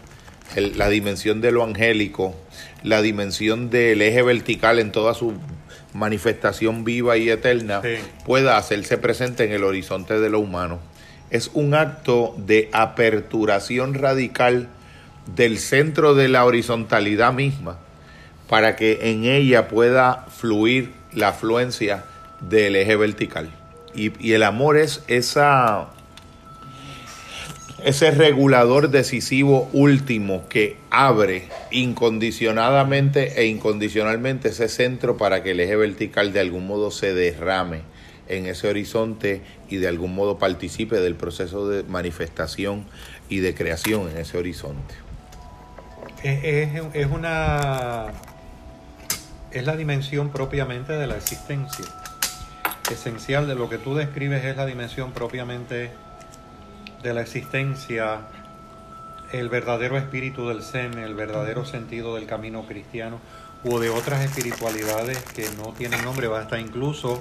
la 0.55 0.89
dimensión 0.89 1.41
de 1.41 1.53
lo 1.53 1.65
angélico, 1.65 2.35
la 2.83 3.03
dimensión 3.03 3.71
del 3.71 4.01
eje 4.03 4.23
vertical 4.23 4.79
en 4.79 4.93
toda 4.93 5.15
su 5.15 5.35
manifestación 5.93 6.85
viva 6.85 7.17
y 7.17 7.31
eterna, 7.31 7.83
pueda 8.25 8.57
hacerse 8.57 8.99
presente 8.99 9.45
en 9.45 9.53
el 9.53 9.65
horizonte 9.65 10.21
de 10.21 10.31
lo 10.31 10.41
humano. 10.41 10.79
Es 11.31 11.51
un 11.55 11.75
acto 11.75 12.35
de 12.39 12.69
aperturación 12.73 13.95
radical 13.95 14.69
del 15.35 15.59
centro 15.59 16.15
de 16.15 16.29
la 16.29 16.45
horizontalidad 16.45 17.33
misma 17.33 17.79
para 18.49 18.77
que 18.77 19.11
en 19.11 19.25
ella 19.25 19.67
pueda 19.67 20.27
fluir 20.29 20.93
la 21.13 21.29
afluencia 21.29 22.05
del 22.41 22.77
eje 22.77 22.95
vertical. 22.95 23.51
Y, 23.95 24.13
y 24.25 24.35
el 24.35 24.45
amor 24.45 24.77
es 24.77 25.03
esa 25.09 25.89
ese 27.87 28.11
regulador 28.11 28.91
decisivo 28.91 29.69
último 29.73 30.49
que 30.49 30.77
abre 30.91 31.49
incondicionadamente 31.71 33.41
e 33.41 33.47
incondicionalmente 33.47 34.49
ese 34.49 34.69
centro 34.69 35.17
para 35.17 35.43
que 35.43 35.53
el 35.53 35.61
eje 35.61 35.77
vertical 35.77 36.33
de 36.33 36.41
algún 36.41 36.67
modo 36.67 36.91
se 36.91 37.15
derrame 37.15 37.83
en 38.29 38.47
ese 38.47 38.69
horizonte 38.69 39.41
y 39.69 39.77
de 39.77 39.87
algún 39.87 40.15
modo 40.17 40.37
participe 40.39 40.97
del 40.97 41.15
proceso 41.15 41.69
de 41.69 41.85
manifestación 41.85 42.85
y 43.29 43.39
de 43.39 43.55
creación 43.55 44.11
en 44.11 44.19
ese 44.19 44.37
horizonte. 44.37 44.95
Es, 46.25 46.43
es- 46.45 46.83
es 46.93 47.07
una. 47.07 48.07
Es 49.53 49.65
la 49.65 49.77
dimensión 49.77 50.31
propiamente 50.31 50.93
de 50.95 51.07
la 51.07 51.17
existencia. 51.17 51.85
Esencial 52.91 53.47
de 53.47 53.55
lo 53.55 53.69
que 53.71 53.79
tú 53.79 53.95
describes 53.95 54.45
es 54.45 54.57
la 54.57 54.67
dimensión 54.67 55.13
propiamente 55.13 55.91
de 57.07 57.15
la 57.15 57.21
existencia, 57.23 58.19
el 59.31 59.49
verdadero 59.49 59.97
espíritu 59.97 60.49
del 60.49 60.63
Zen, 60.63 60.99
el 60.99 61.15
verdadero 61.15 61.65
sentido 61.65 62.17
del 62.17 62.27
camino 62.27 62.67
cristiano 62.67 63.21
o 63.65 63.79
de 63.79 63.91
otras 63.91 64.23
espiritualidades 64.23 65.19
que 65.37 65.49
no 65.57 65.73
tienen 65.73 66.03
nombre, 66.05 66.27
hasta 66.35 66.59
incluso 66.59 67.21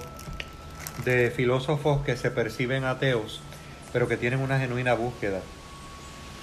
de 1.03 1.29
filósofos 1.29 2.03
que 2.03 2.17
se 2.17 2.31
perciben 2.31 2.83
ateos, 2.83 3.41
pero 3.93 4.07
que 4.07 4.17
tienen 4.17 4.39
una 4.39 4.57
genuina 4.59 4.95
búsqueda. 4.95 5.39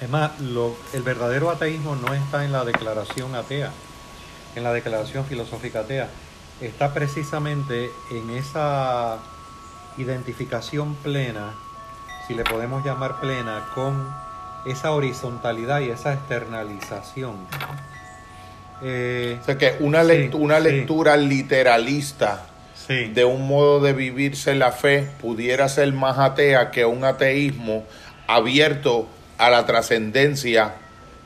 Es 0.00 0.08
más, 0.08 0.40
lo- 0.40 0.76
el 0.94 1.02
verdadero 1.02 1.50
ateísmo 1.50 1.96
no 1.96 2.14
está 2.14 2.44
en 2.44 2.52
la 2.52 2.64
declaración 2.64 3.34
atea, 3.34 3.70
en 4.54 4.62
la 4.62 4.72
declaración 4.72 5.24
filosófica 5.24 5.80
atea, 5.80 6.08
está 6.60 6.94
precisamente 6.94 7.90
en 8.12 8.30
esa 8.30 9.18
identificación 9.98 10.94
plena, 10.96 11.54
si 12.26 12.34
le 12.34 12.44
podemos 12.44 12.84
llamar 12.84 13.20
plena, 13.20 13.64
con 13.74 14.14
esa 14.64 14.92
horizontalidad 14.92 15.80
y 15.80 15.90
esa 15.90 16.12
externalización. 16.14 17.36
Eh, 18.82 19.38
O 19.40 19.44
sea 19.44 19.58
que 19.58 19.76
una, 19.80 20.02
Sí, 20.02 20.08
lect- 20.10 20.34
una 20.34 20.58
sí. 20.58 20.64
lectura 20.64 21.16
literalista 21.16 22.46
sí, 22.74 23.06
de 23.12 23.24
un 23.24 23.46
modo 23.46 23.80
de 23.80 23.92
vivirse 23.92 24.54
la 24.54 24.72
fe 24.72 25.08
pudiera 25.20 25.68
ser 25.68 25.92
más 25.92 26.18
atea 26.18 26.70
que 26.70 26.84
un 26.84 27.04
ateísmo 27.04 27.84
abierto 28.26 29.06
a 29.38 29.50
la 29.50 29.66
trascendencia, 29.66 30.74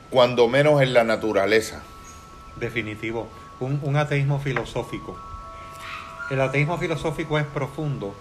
cuando 0.09 0.47
menos 0.47 0.81
en 0.81 0.93
la 0.93 1.03
naturaleza. 1.03 1.81
definitivo. 2.55 3.27
Un, 3.59 3.79
un 3.83 3.97
ateísmo 3.97 4.39
filosófico. 4.39 5.17
El 6.29 6.41
ateísmo 6.41 6.77
filosófico 6.77 7.37
es 7.39 7.45
profundo, 7.45 8.13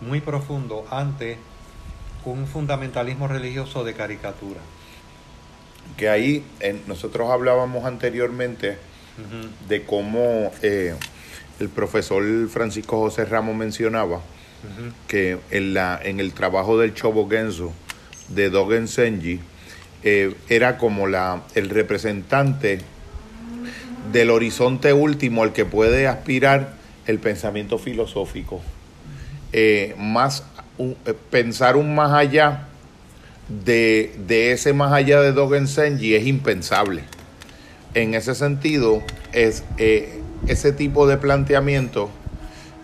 muy 0.00 0.20
profundo, 0.20 0.84
ante 0.90 1.38
un 2.32 2.46
fundamentalismo 2.46 3.28
religioso 3.28 3.84
de 3.84 3.94
caricatura. 3.94 4.60
Que 5.96 6.08
ahí 6.08 6.44
nosotros 6.86 7.30
hablábamos 7.30 7.84
anteriormente 7.84 8.76
de 9.68 9.84
cómo 9.84 10.52
eh, 10.62 10.94
el 11.58 11.68
profesor 11.68 12.22
Francisco 12.48 12.98
José 12.98 13.24
Ramos 13.24 13.56
mencionaba 13.56 14.20
que 15.06 15.38
en, 15.50 15.74
la, 15.74 15.98
en 16.02 16.20
el 16.20 16.32
trabajo 16.32 16.78
del 16.78 16.92
Chobo 16.92 17.28
Genso 17.28 17.72
de 18.28 18.50
Dogen 18.50 18.88
Senji 18.88 19.40
eh, 20.02 20.34
era 20.48 20.76
como 20.76 21.06
la, 21.06 21.42
el 21.54 21.70
representante 21.70 22.80
del 24.12 24.30
horizonte 24.30 24.92
último 24.92 25.42
al 25.42 25.52
que 25.52 25.64
puede 25.64 26.06
aspirar 26.06 26.74
el 27.06 27.18
pensamiento 27.18 27.78
filosófico. 27.78 28.60
Eh, 29.52 29.94
más 29.98 30.44
eh, 30.78 31.14
pensar 31.30 31.76
un 31.76 31.94
más 31.94 32.12
allá 32.12 32.68
de, 33.48 34.14
de 34.26 34.52
ese 34.52 34.72
más 34.72 34.92
allá 34.92 35.20
de 35.20 35.32
Dogen 35.32 35.68
Senji 35.68 36.14
es 36.14 36.26
impensable. 36.26 37.02
En 37.94 38.14
ese 38.14 38.34
sentido, 38.34 39.02
es 39.32 39.64
eh, 39.78 40.20
ese 40.46 40.72
tipo 40.72 41.06
de 41.06 41.16
planteamiento 41.16 42.10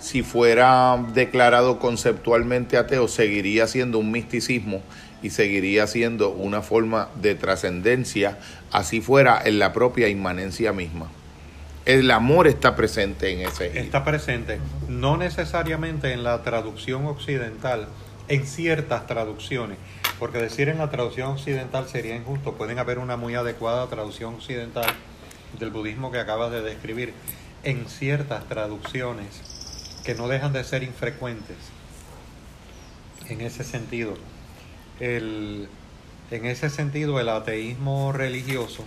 si 0.03 0.23
fuera 0.23 0.99
declarado 1.15 1.79
conceptualmente 1.79 2.77
ateo, 2.77 3.07
seguiría 3.07 3.69
siendo 3.69 3.99
un 3.99 4.11
misticismo 4.11 4.83
y 5.23 5.31
seguiría 5.31 5.87
siendo 5.87 6.31
una 6.31 6.61
forma 6.61 7.09
de 7.21 7.37
trascendencia, 7.37 8.39
así 8.73 9.01
fuera 9.01 9.41
en 9.45 9.61
la 9.61 9.73
propia 9.73 10.09
inmanencia 10.09 10.73
misma. 10.73 11.09
El 11.85 12.11
amor 12.13 12.47
está 12.47 12.77
presente 12.77 13.33
en 13.33 13.41
ese. 13.41 13.77
Está 13.79 14.05
presente, 14.05 14.61
no 14.89 15.17
necesariamente 15.17 16.13
en 16.13 16.23
la 16.23 16.43
traducción 16.43 17.07
occidental, 17.07 17.89
en 18.29 18.47
ciertas 18.47 19.09
traducciones, 19.09 19.79
porque 20.21 20.39
decir 20.39 20.69
en 20.69 20.79
la 20.79 20.91
traducción 20.91 21.31
occidental 21.31 21.89
sería 21.89 22.15
injusto. 22.15 22.55
Pueden 22.55 22.79
haber 22.79 22.99
una 23.01 23.17
muy 23.17 23.35
adecuada 23.35 23.89
traducción 23.89 24.35
occidental 24.35 24.87
del 25.59 25.71
budismo 25.71 26.13
que 26.13 26.19
acabas 26.19 26.53
de 26.53 26.63
describir, 26.63 27.15
en 27.65 27.89
ciertas 27.89 28.49
traducciones 28.49 29.99
que 30.05 30.15
no 30.15 30.29
dejan 30.29 30.53
de 30.53 30.63
ser 30.63 30.85
infrecuentes. 30.85 31.57
En 33.29 33.41
ese 33.41 33.65
sentido, 33.65 34.15
el, 35.01 35.69
en 36.31 36.47
ese 36.47 36.71
sentido, 36.71 37.19
el 37.19 37.29
ateísmo 37.29 38.13
religioso, 38.13 38.85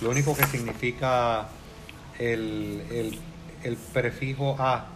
lo 0.00 0.10
único 0.10 0.34
que 0.34 0.46
significa 0.46 1.48
el, 2.20 2.82
el- 2.90 3.18
el 3.64 3.76
prefijo 3.76 4.56
a, 4.58 4.86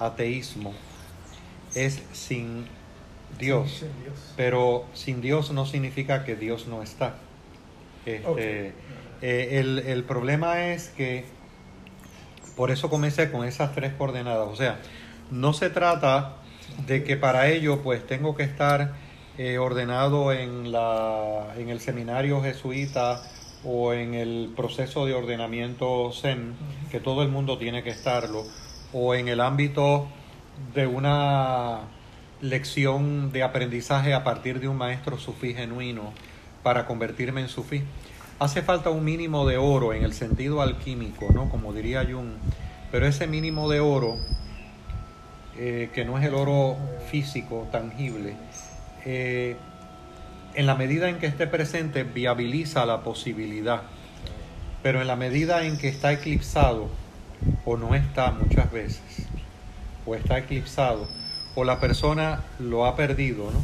ateísmo, 0.00 0.72
es 1.74 2.02
sin 2.12 2.66
Dios. 3.38 3.70
Sin 3.70 4.02
Dios. 4.02 4.32
Pero 4.36 4.84
sin 4.94 5.20
Dios 5.20 5.50
no 5.52 5.66
significa 5.66 6.24
que 6.24 6.34
Dios 6.36 6.66
no 6.66 6.82
está. 6.82 7.16
Este, 8.06 8.72
eh, 9.22 9.60
el, 9.60 9.78
el 9.80 10.04
problema 10.04 10.66
es 10.72 10.88
que, 10.88 11.24
por 12.56 12.70
eso 12.70 12.90
comencé 12.90 13.30
con 13.30 13.44
esas 13.46 13.74
tres 13.74 13.92
coordenadas. 13.94 14.48
O 14.48 14.56
sea, 14.56 14.78
no 15.30 15.52
se 15.52 15.70
trata 15.70 16.36
de 16.86 17.04
que 17.04 17.16
para 17.16 17.48
ello 17.48 17.82
pues 17.82 18.06
tengo 18.06 18.34
que 18.34 18.42
estar 18.42 18.92
eh, 19.38 19.58
ordenado 19.58 20.32
en, 20.32 20.70
la, 20.72 21.54
en 21.56 21.68
el 21.68 21.80
seminario 21.80 22.42
jesuita 22.42 23.22
o 23.64 23.92
en 23.92 24.14
el 24.14 24.52
proceso 24.56 25.06
de 25.06 25.14
ordenamiento 25.14 26.10
Zen, 26.12 26.54
que 26.90 27.00
todo 27.00 27.22
el 27.22 27.28
mundo 27.28 27.58
tiene 27.58 27.82
que 27.82 27.90
estarlo, 27.90 28.44
o 28.92 29.14
en 29.14 29.28
el 29.28 29.40
ámbito 29.40 30.06
de 30.74 30.86
una 30.86 31.80
lección 32.40 33.32
de 33.32 33.42
aprendizaje 33.42 34.12
a 34.14 34.22
partir 34.22 34.60
de 34.60 34.68
un 34.68 34.76
maestro 34.76 35.18
sufí 35.18 35.54
genuino 35.54 36.12
para 36.62 36.86
convertirme 36.86 37.40
en 37.40 37.48
sufí. 37.48 37.82
Hace 38.38 38.62
falta 38.62 38.90
un 38.90 39.04
mínimo 39.04 39.46
de 39.46 39.56
oro 39.56 39.92
en 39.92 40.04
el 40.04 40.12
sentido 40.12 40.60
alquímico, 40.60 41.28
¿no? 41.32 41.48
Como 41.48 41.72
diría 41.72 42.04
Jung, 42.04 42.32
pero 42.90 43.06
ese 43.06 43.26
mínimo 43.26 43.70
de 43.70 43.80
oro, 43.80 44.16
eh, 45.56 45.90
que 45.94 46.04
no 46.04 46.18
es 46.18 46.24
el 46.24 46.34
oro 46.34 46.76
físico, 47.10 47.68
tangible, 47.70 48.34
eh, 49.04 49.56
en 50.54 50.66
la 50.66 50.74
medida 50.74 51.08
en 51.08 51.18
que 51.18 51.26
esté 51.26 51.46
presente 51.46 52.04
viabiliza 52.04 52.86
la 52.86 53.02
posibilidad, 53.02 53.82
pero 54.82 55.00
en 55.00 55.06
la 55.06 55.16
medida 55.16 55.64
en 55.64 55.78
que 55.78 55.88
está 55.88 56.12
eclipsado, 56.12 56.88
o 57.64 57.76
no 57.76 57.94
está 57.94 58.30
muchas 58.30 58.70
veces, 58.70 59.26
o 60.06 60.14
está 60.14 60.38
eclipsado, 60.38 61.08
o 61.54 61.64
la 61.64 61.80
persona 61.80 62.42
lo 62.58 62.86
ha 62.86 62.96
perdido, 62.96 63.50
¿no? 63.50 63.62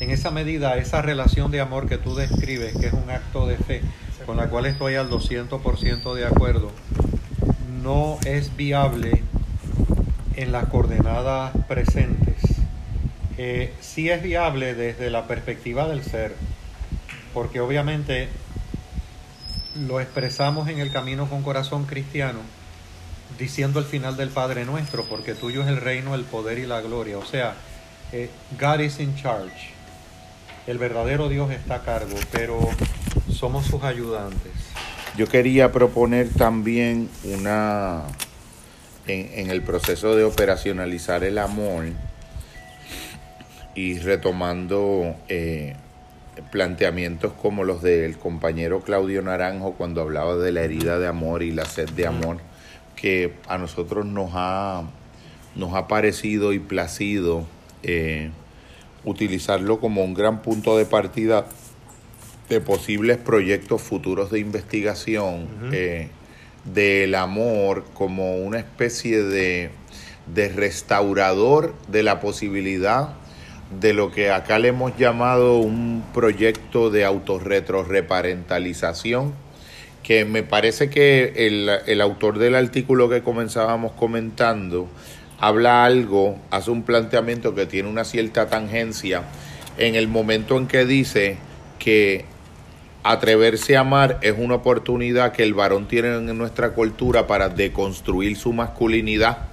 En 0.00 0.10
esa 0.10 0.30
medida, 0.30 0.76
esa 0.78 1.02
relación 1.02 1.50
de 1.50 1.60
amor 1.60 1.86
que 1.86 1.98
tú 1.98 2.14
describes, 2.14 2.74
que 2.76 2.86
es 2.86 2.92
un 2.92 3.10
acto 3.10 3.46
de 3.46 3.56
fe, 3.56 3.82
con 4.24 4.38
la 4.38 4.48
cual 4.48 4.66
estoy 4.66 4.94
al 4.94 5.10
200% 5.10 6.14
de 6.14 6.26
acuerdo, 6.26 6.72
no 7.82 8.18
es 8.24 8.56
viable 8.56 9.22
en 10.36 10.52
las 10.52 10.66
coordenadas 10.66 11.52
presentes. 11.68 12.49
Eh, 13.42 13.72
sí 13.80 14.10
es 14.10 14.22
viable 14.22 14.74
desde 14.74 15.08
la 15.08 15.26
perspectiva 15.26 15.88
del 15.88 16.04
ser, 16.04 16.34
porque 17.32 17.58
obviamente 17.60 18.28
lo 19.74 19.98
expresamos 19.98 20.68
en 20.68 20.78
el 20.78 20.92
camino 20.92 21.26
con 21.26 21.42
corazón 21.42 21.86
cristiano, 21.86 22.40
diciendo 23.38 23.78
el 23.78 23.86
final 23.86 24.18
del 24.18 24.28
Padre 24.28 24.66
nuestro, 24.66 25.04
porque 25.04 25.32
tuyo 25.32 25.62
es 25.62 25.68
el 25.68 25.78
reino, 25.78 26.14
el 26.14 26.24
poder 26.24 26.58
y 26.58 26.66
la 26.66 26.82
gloria. 26.82 27.16
O 27.16 27.24
sea, 27.24 27.54
eh, 28.12 28.28
God 28.60 28.80
is 28.80 29.00
in 29.00 29.16
charge. 29.16 29.70
El 30.66 30.76
verdadero 30.76 31.30
Dios 31.30 31.50
está 31.50 31.76
a 31.76 31.82
cargo, 31.82 32.16
pero 32.32 32.60
somos 33.32 33.64
sus 33.64 33.82
ayudantes. 33.84 34.52
Yo 35.16 35.26
quería 35.26 35.72
proponer 35.72 36.28
también 36.28 37.08
una, 37.24 38.02
en, 39.06 39.30
en 39.32 39.50
el 39.50 39.62
proceso 39.62 40.14
de 40.14 40.24
operacionalizar 40.24 41.24
el 41.24 41.38
amor 41.38 41.86
y 43.74 43.98
retomando 43.98 45.14
eh, 45.28 45.76
planteamientos 46.50 47.32
como 47.32 47.64
los 47.64 47.82
del 47.82 48.16
compañero 48.16 48.80
Claudio 48.80 49.22
Naranjo 49.22 49.74
cuando 49.74 50.00
hablaba 50.00 50.36
de 50.36 50.52
la 50.52 50.62
herida 50.62 50.98
de 50.98 51.06
amor 51.06 51.42
y 51.42 51.52
la 51.52 51.64
sed 51.64 51.88
de 51.90 52.06
amor, 52.06 52.38
que 52.96 53.34
a 53.48 53.58
nosotros 53.58 54.06
nos 54.06 54.30
ha, 54.34 54.82
nos 55.54 55.74
ha 55.74 55.88
parecido 55.88 56.52
y 56.52 56.58
placido 56.58 57.46
eh, 57.82 58.30
utilizarlo 59.04 59.80
como 59.80 60.04
un 60.04 60.14
gran 60.14 60.42
punto 60.42 60.76
de 60.76 60.84
partida 60.84 61.46
de 62.48 62.60
posibles 62.60 63.16
proyectos 63.16 63.80
futuros 63.80 64.30
de 64.30 64.40
investigación 64.40 65.48
eh, 65.72 66.08
del 66.64 67.14
amor 67.14 67.84
como 67.94 68.36
una 68.36 68.58
especie 68.58 69.22
de, 69.22 69.70
de 70.34 70.48
restaurador 70.48 71.74
de 71.88 72.02
la 72.02 72.20
posibilidad 72.20 73.14
de 73.70 73.94
lo 73.94 74.10
que 74.10 74.30
acá 74.30 74.58
le 74.58 74.68
hemos 74.68 74.96
llamado 74.96 75.58
un 75.58 76.04
proyecto 76.12 76.90
de 76.90 77.04
autorretroreparentalización, 77.04 79.32
que 80.02 80.24
me 80.24 80.42
parece 80.42 80.90
que 80.90 81.32
el, 81.36 81.70
el, 81.86 82.00
autor 82.00 82.38
del 82.38 82.56
artículo 82.56 83.08
que 83.08 83.22
comenzábamos 83.22 83.92
comentando 83.92 84.88
habla 85.38 85.84
algo, 85.84 86.38
hace 86.50 86.70
un 86.70 86.82
planteamiento 86.82 87.54
que 87.54 87.66
tiene 87.66 87.88
una 87.88 88.04
cierta 88.04 88.48
tangencia 88.48 89.22
en 89.78 89.94
el 89.94 90.08
momento 90.08 90.58
en 90.58 90.66
que 90.66 90.84
dice 90.84 91.38
que 91.78 92.24
atreverse 93.02 93.76
a 93.76 93.80
amar 93.80 94.18
es 94.22 94.34
una 94.36 94.56
oportunidad 94.56 95.32
que 95.32 95.42
el 95.42 95.54
varón 95.54 95.88
tiene 95.88 96.08
en 96.08 96.36
nuestra 96.36 96.72
cultura 96.72 97.26
para 97.26 97.48
deconstruir 97.48 98.36
su 98.36 98.52
masculinidad 98.52 99.48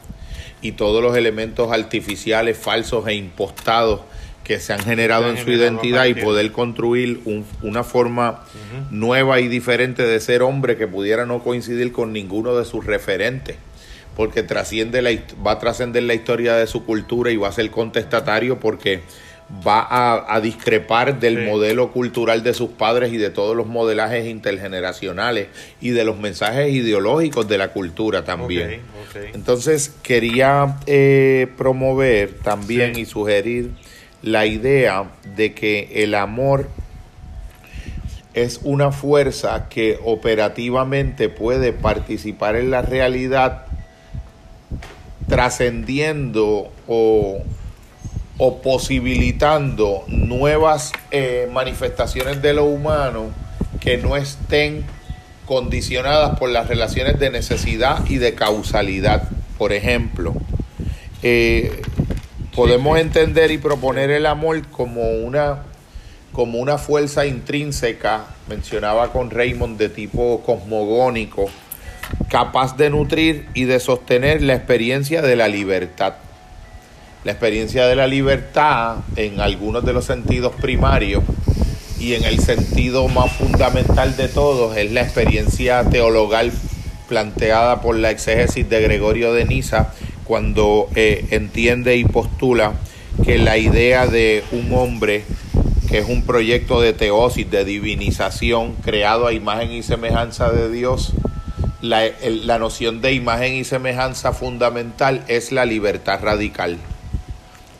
y 0.61 0.73
todos 0.73 1.01
los 1.03 1.15
elementos 1.15 1.71
artificiales, 1.71 2.57
falsos 2.57 3.07
e 3.07 3.13
impostados 3.13 4.01
que 4.43 4.59
se 4.59 4.71
han 4.71 4.79
generado 4.79 5.29
en 5.29 5.37
su 5.37 5.51
identidad 5.51 6.05
y 6.05 6.13
poder 6.13 6.53
construir 6.53 7.19
una 7.61 7.83
forma 7.83 8.45
nueva 8.91 9.41
y 9.41 9.49
diferente 9.49 10.03
de 10.03 10.21
ser 10.21 10.41
hombre 10.41 10.77
que 10.77 10.87
pudiera 10.87 11.25
no 11.25 11.43
coincidir 11.43 11.91
con 11.91 12.13
ninguno 12.13 12.55
de 12.55 12.63
sus 12.63 12.85
referentes, 12.85 13.57
porque 14.15 14.43
trasciende 14.43 15.01
la, 15.01 15.11
va 15.45 15.51
a 15.51 15.59
trascender 15.59 16.03
la 16.03 16.13
historia 16.13 16.55
de 16.55 16.65
su 16.65 16.85
cultura 16.85 17.29
y 17.29 17.35
va 17.35 17.49
a 17.49 17.51
ser 17.51 17.69
contestatario 17.71 18.57
porque 18.57 19.01
va 19.65 20.33
a, 20.33 20.41
discrepar 20.41 21.19
del 21.19 21.45
modelo 21.45 21.91
cultural 21.91 22.43
de 22.43 22.53
sus 22.53 22.69
padres 22.71 23.13
y 23.13 23.17
de 23.17 23.29
todos 23.29 23.55
los 23.55 23.65
modelajes 23.65 24.27
intergeneracionales 24.27 25.47
y 25.79 25.91
de 25.91 26.03
los 26.03 26.17
mensajes 26.19 26.71
ideológicos 26.73 27.47
de 27.47 27.57
la 27.57 27.69
cultura 27.69 28.25
también. 28.25 28.81
Entonces 29.33 29.93
quería 30.03 30.77
eh, 30.85 31.47
promover 31.57 32.33
también 32.43 32.99
y 32.99 33.05
sugerir 33.05 33.71
la 34.21 34.45
idea 34.45 35.11
de 35.35 35.53
que 35.53 36.03
el 36.03 36.15
amor 36.15 36.67
es 38.33 38.59
una 38.63 38.91
fuerza 38.91 39.69
que 39.69 39.97
operativamente 40.03 41.29
puede 41.29 41.73
participar 41.73 42.55
en 42.55 42.69
la 42.69 42.81
realidad 42.81 43.65
trascendiendo 45.27 46.71
o 46.87 47.41
o 48.37 48.61
posibilitando 48.61 50.03
nuevas 50.07 50.91
eh, 51.11 51.49
manifestaciones 51.51 52.41
de 52.41 52.53
lo 52.53 52.65
humano 52.65 53.31
que 53.79 53.97
no 53.97 54.15
estén 54.15 54.85
condicionadas 55.45 56.37
por 56.37 56.49
las 56.49 56.67
relaciones 56.67 57.19
de 57.19 57.31
necesidad 57.31 58.05
y 58.07 58.17
de 58.17 58.35
causalidad. 58.35 59.29
Por 59.57 59.73
ejemplo, 59.73 60.33
eh, 61.23 61.81
podemos 62.55 62.99
entender 62.99 63.49
y 63.51 63.57
proponer 63.57 64.11
el 64.11 64.25
amor 64.27 64.67
como 64.67 65.09
una, 65.09 65.63
como 66.31 66.59
una 66.59 66.77
fuerza 66.77 67.25
intrínseca, 67.25 68.25
mencionaba 68.47 69.11
con 69.11 69.31
Raymond, 69.31 69.79
de 69.79 69.89
tipo 69.89 70.43
cosmogónico, 70.45 71.49
capaz 72.29 72.77
de 72.77 72.91
nutrir 72.91 73.47
y 73.55 73.63
de 73.63 73.79
sostener 73.79 74.43
la 74.43 74.53
experiencia 74.53 75.21
de 75.21 75.35
la 75.35 75.47
libertad 75.47 76.15
la 77.27 77.33
experiencia 77.33 77.85
de 77.87 77.97
la 77.97 78.07
libertad 78.07 78.99
en 79.17 79.41
algunos 79.41 79.83
de 79.83 79.91
los 79.91 80.05
sentidos 80.05 80.55
primarios 80.61 81.25
y 81.99 82.13
en 82.13 82.23
el 82.23 82.39
sentido 82.39 83.09
más 83.09 83.33
fundamental 83.33 84.15
de 84.15 84.29
todos 84.29 84.77
es 84.77 84.93
la 84.93 85.01
experiencia 85.01 85.83
teologal 85.83 86.53
planteada 87.09 87.81
por 87.81 87.97
la 87.97 88.11
exégesis 88.11 88.69
de 88.69 88.81
Gregorio 88.81 89.33
de 89.33 89.43
Niza 89.43 89.91
cuando 90.23 90.87
eh, 90.95 91.25
entiende 91.31 91.97
y 91.97 92.05
postula 92.05 92.75
que 93.25 93.37
la 93.37 93.57
idea 93.57 94.07
de 94.07 94.45
un 94.53 94.71
hombre 94.71 95.25
que 95.89 95.97
es 95.97 96.07
un 96.07 96.21
proyecto 96.23 96.79
de 96.79 96.93
teosis, 96.93 97.51
de 97.51 97.65
divinización, 97.65 98.75
creado 98.75 99.27
a 99.27 99.33
imagen 99.33 99.73
y 99.73 99.83
semejanza 99.83 100.49
de 100.49 100.71
Dios, 100.71 101.11
la, 101.81 102.03
la 102.23 102.57
noción 102.57 103.01
de 103.01 103.11
imagen 103.11 103.53
y 103.55 103.65
semejanza 103.65 104.31
fundamental 104.31 105.25
es 105.27 105.51
la 105.51 105.65
libertad 105.65 106.21
radical 106.23 106.77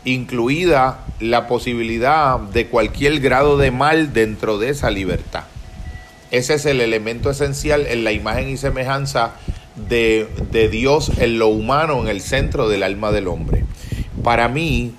incluida 0.08 1.00
la 1.20 1.48
posibilidad 1.48 2.40
de 2.40 2.68
cualquier 2.68 3.20
grado 3.20 3.58
de 3.58 3.72
mal 3.72 4.14
dentro 4.14 4.58
de 4.58 4.70
esa 4.70 4.90
libertad. 4.90 5.44
Ese 6.32 6.56
es 6.56 6.66
el 6.66 6.82
elemento 6.82 7.30
esencial 7.30 7.86
en 7.88 8.04
la 8.04 8.12
imagen 8.12 8.50
y 8.50 8.58
semejanza 8.58 9.34
de, 9.76 10.28
Dios 10.72 11.12
en 11.18 11.40
lo 11.40 11.48
humano, 11.48 12.02
en 12.02 12.08
el 12.08 12.22
centro 12.22 12.70
del 12.70 12.84
alma 12.84 13.12
del 13.12 13.28
hombre. 13.28 13.66
Para 14.24 14.48
mí, 14.48 14.94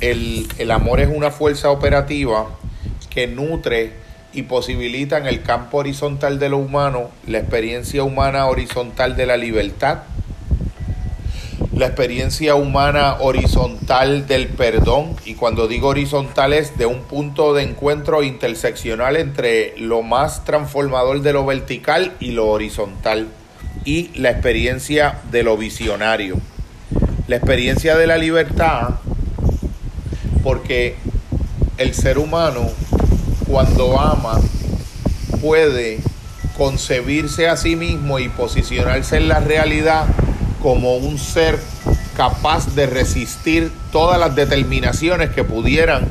el, 0.00 0.48
el 0.58 0.70
amor 0.70 1.00
es 1.00 1.08
una 1.14 1.30
fuerza 1.30 1.70
operativa 1.70 2.48
que 3.10 3.26
nutre 3.26 3.92
y 4.32 4.42
posibilita 4.42 5.18
en 5.18 5.26
el 5.26 5.42
campo 5.42 5.78
horizontal 5.78 6.38
de 6.38 6.48
lo 6.48 6.58
humano 6.58 7.10
la 7.26 7.38
experiencia 7.38 8.02
humana 8.02 8.46
horizontal 8.46 9.14
de 9.14 9.26
la 9.26 9.36
libertad, 9.36 10.00
la 11.76 11.86
experiencia 11.86 12.54
humana 12.54 13.16
horizontal 13.18 14.28
del 14.28 14.46
perdón, 14.46 15.16
y 15.24 15.34
cuando 15.34 15.66
digo 15.66 15.88
horizontal 15.88 16.52
es 16.52 16.78
de 16.78 16.86
un 16.86 17.00
punto 17.02 17.52
de 17.52 17.64
encuentro 17.64 18.22
interseccional 18.22 19.16
entre 19.16 19.76
lo 19.78 20.02
más 20.02 20.44
transformador 20.44 21.22
de 21.22 21.32
lo 21.32 21.44
vertical 21.44 22.12
y 22.20 22.30
lo 22.30 22.46
horizontal, 22.46 23.26
y 23.84 24.10
la 24.14 24.30
experiencia 24.30 25.20
de 25.32 25.42
lo 25.42 25.56
visionario. 25.56 26.36
La 27.26 27.36
experiencia 27.36 27.96
de 27.96 28.06
la 28.06 28.18
libertad, 28.18 28.90
porque 30.44 30.94
el 31.78 31.92
ser 31.92 32.18
humano 32.18 32.70
cuando 33.48 33.98
ama 33.98 34.38
puede 35.40 35.98
concebirse 36.56 37.48
a 37.48 37.56
sí 37.56 37.74
mismo 37.74 38.20
y 38.20 38.28
posicionarse 38.28 39.16
en 39.16 39.26
la 39.26 39.40
realidad 39.40 40.06
como 40.64 40.96
un 40.96 41.18
ser 41.18 41.58
capaz 42.16 42.74
de 42.74 42.86
resistir 42.86 43.70
todas 43.92 44.18
las 44.18 44.34
determinaciones 44.34 45.28
que 45.28 45.44
pudieran, 45.44 46.08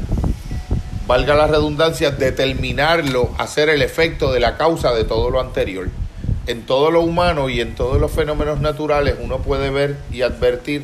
valga 1.08 1.34
la 1.34 1.48
redundancia, 1.48 2.12
determinarlo, 2.12 3.32
hacer 3.40 3.70
el 3.70 3.82
efecto 3.82 4.32
de 4.32 4.40
la 4.40 4.56
causa 4.56 4.94
de 4.94 5.06
todo 5.06 5.32
lo 5.32 5.42
anterior. 5.42 5.90
En 6.46 6.68
todo 6.68 6.92
lo 6.92 7.02
humano 7.02 7.50
y 7.50 7.62
en 7.62 7.74
todos 7.74 8.00
los 8.00 8.12
fenómenos 8.12 8.62
naturales 8.62 9.16
uno 9.20 9.40
puede 9.40 9.72
ver 9.72 9.98
y 10.12 10.22
advertir 10.22 10.84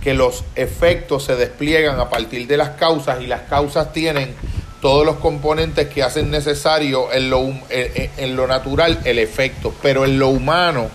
que 0.00 0.14
los 0.14 0.44
efectos 0.54 1.24
se 1.24 1.34
despliegan 1.34 1.98
a 1.98 2.08
partir 2.08 2.46
de 2.46 2.56
las 2.56 2.68
causas 2.70 3.20
y 3.20 3.26
las 3.26 3.40
causas 3.48 3.92
tienen 3.92 4.32
todos 4.80 5.04
los 5.04 5.16
componentes 5.16 5.88
que 5.88 6.04
hacen 6.04 6.30
necesario 6.30 7.12
en 7.12 7.30
lo, 7.30 7.52
en 7.68 8.36
lo 8.36 8.46
natural 8.46 9.00
el 9.04 9.18
efecto, 9.18 9.74
pero 9.82 10.04
en 10.04 10.20
lo 10.20 10.28
humano 10.28 10.88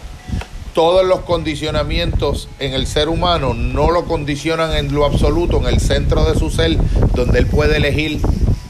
todos 0.74 1.06
los 1.06 1.22
condicionamientos 1.22 2.50
en 2.60 2.74
el 2.74 2.88
ser 2.88 3.10
humano 3.10 3.54
no 3.54 3.92
lo 3.92 4.06
condicionan 4.06 4.76
en 4.76 4.94
lo 4.94 5.06
absoluto, 5.06 5.58
en 5.58 5.68
el 5.68 5.80
centro 5.80 6.26
de 6.26 6.38
su 6.38 6.50
ser, 6.50 6.78
donde 7.14 7.40
él 7.40 7.48
puede 7.48 7.78
elegir 7.78 8.20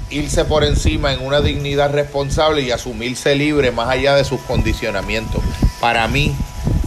irse 0.09 0.45
por 0.45 0.63
encima 0.63 1.13
en 1.13 1.25
una 1.25 1.41
dignidad 1.41 1.91
responsable 1.91 2.61
y 2.61 2.71
asumirse 2.71 3.35
libre 3.35 3.71
más 3.71 3.89
allá 3.89 4.15
de 4.15 4.23
sus 4.25 4.39
condicionamientos. 4.41 5.41
Para 5.79 6.07
mí, 6.07 6.35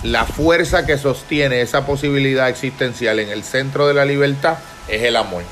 la 0.03 0.25
fuerza 0.25 0.87
que 0.87 0.99
sostiene 0.99 1.63
esa 1.63 1.87
posibilidad 1.87 2.49
existencial 2.49 3.19
en 3.19 3.31
el 3.31 3.43
centro 3.43 3.89
de 3.89 3.95
la 3.95 4.05
libertad 4.05 4.59
es 4.87 5.03
el 5.03 5.17
amor. 5.17 5.43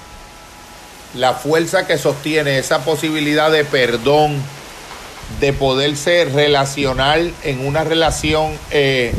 La 1.14 1.32
fuerza 1.32 1.86
que 1.86 1.98
sostiene 1.98 2.58
esa 2.58 2.84
posibilidad 2.84 3.50
de 3.50 3.64
perdón, 3.64 4.40
de 5.40 5.52
poderse 5.52 6.26
relacionar 6.26 7.20
en 7.42 7.66
una 7.66 7.82
relación 7.82 8.52
eh, 8.70 9.14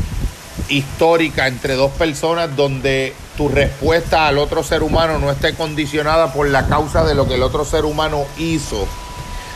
histórica 0.69 1.47
entre 1.47 1.75
dos 1.75 1.91
personas 1.91 2.55
donde 2.55 3.13
tu 3.37 3.49
respuesta 3.49 4.27
al 4.27 4.37
otro 4.37 4.63
ser 4.63 4.83
humano 4.83 5.19
no 5.19 5.31
esté 5.31 5.53
condicionada 5.53 6.33
por 6.33 6.47
la 6.47 6.67
causa 6.67 7.03
de 7.03 7.15
lo 7.15 7.27
que 7.27 7.35
el 7.35 7.43
otro 7.43 7.65
ser 7.65 7.85
humano 7.85 8.25
hizo, 8.37 8.87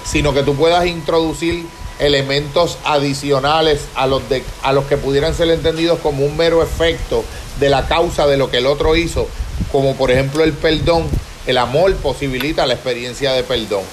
sino 0.06 0.34
que 0.34 0.44
tú 0.44 0.56
puedas 0.56 0.86
introducir 0.86 1.66
elementos 2.00 2.78
adicionales 2.86 3.82
a 3.96 4.08
los, 4.08 4.28
de, 4.30 4.44
a 4.64 4.72
los 4.72 4.86
que 4.86 4.98
pudieran 4.98 5.34
ser 5.34 5.50
entendidos 5.50 6.00
como 6.00 6.26
un 6.26 6.38
mero 6.38 6.64
efecto 6.64 7.24
de 7.60 7.70
la 7.70 7.88
causa 7.88 8.26
de 8.26 8.38
lo 8.38 8.50
que 8.50 8.58
el 8.58 8.68
otro 8.68 8.96
hizo, 8.96 9.28
como 9.72 9.96
por 9.96 10.12
ejemplo 10.12 10.44
el 10.44 10.54
perdón, 10.54 11.06
el 11.46 11.58
amor 11.58 11.94
posibilita 11.96 12.66
la 12.66 12.76
experiencia 12.76 13.34
de 13.34 13.44
perdón. 13.44 13.84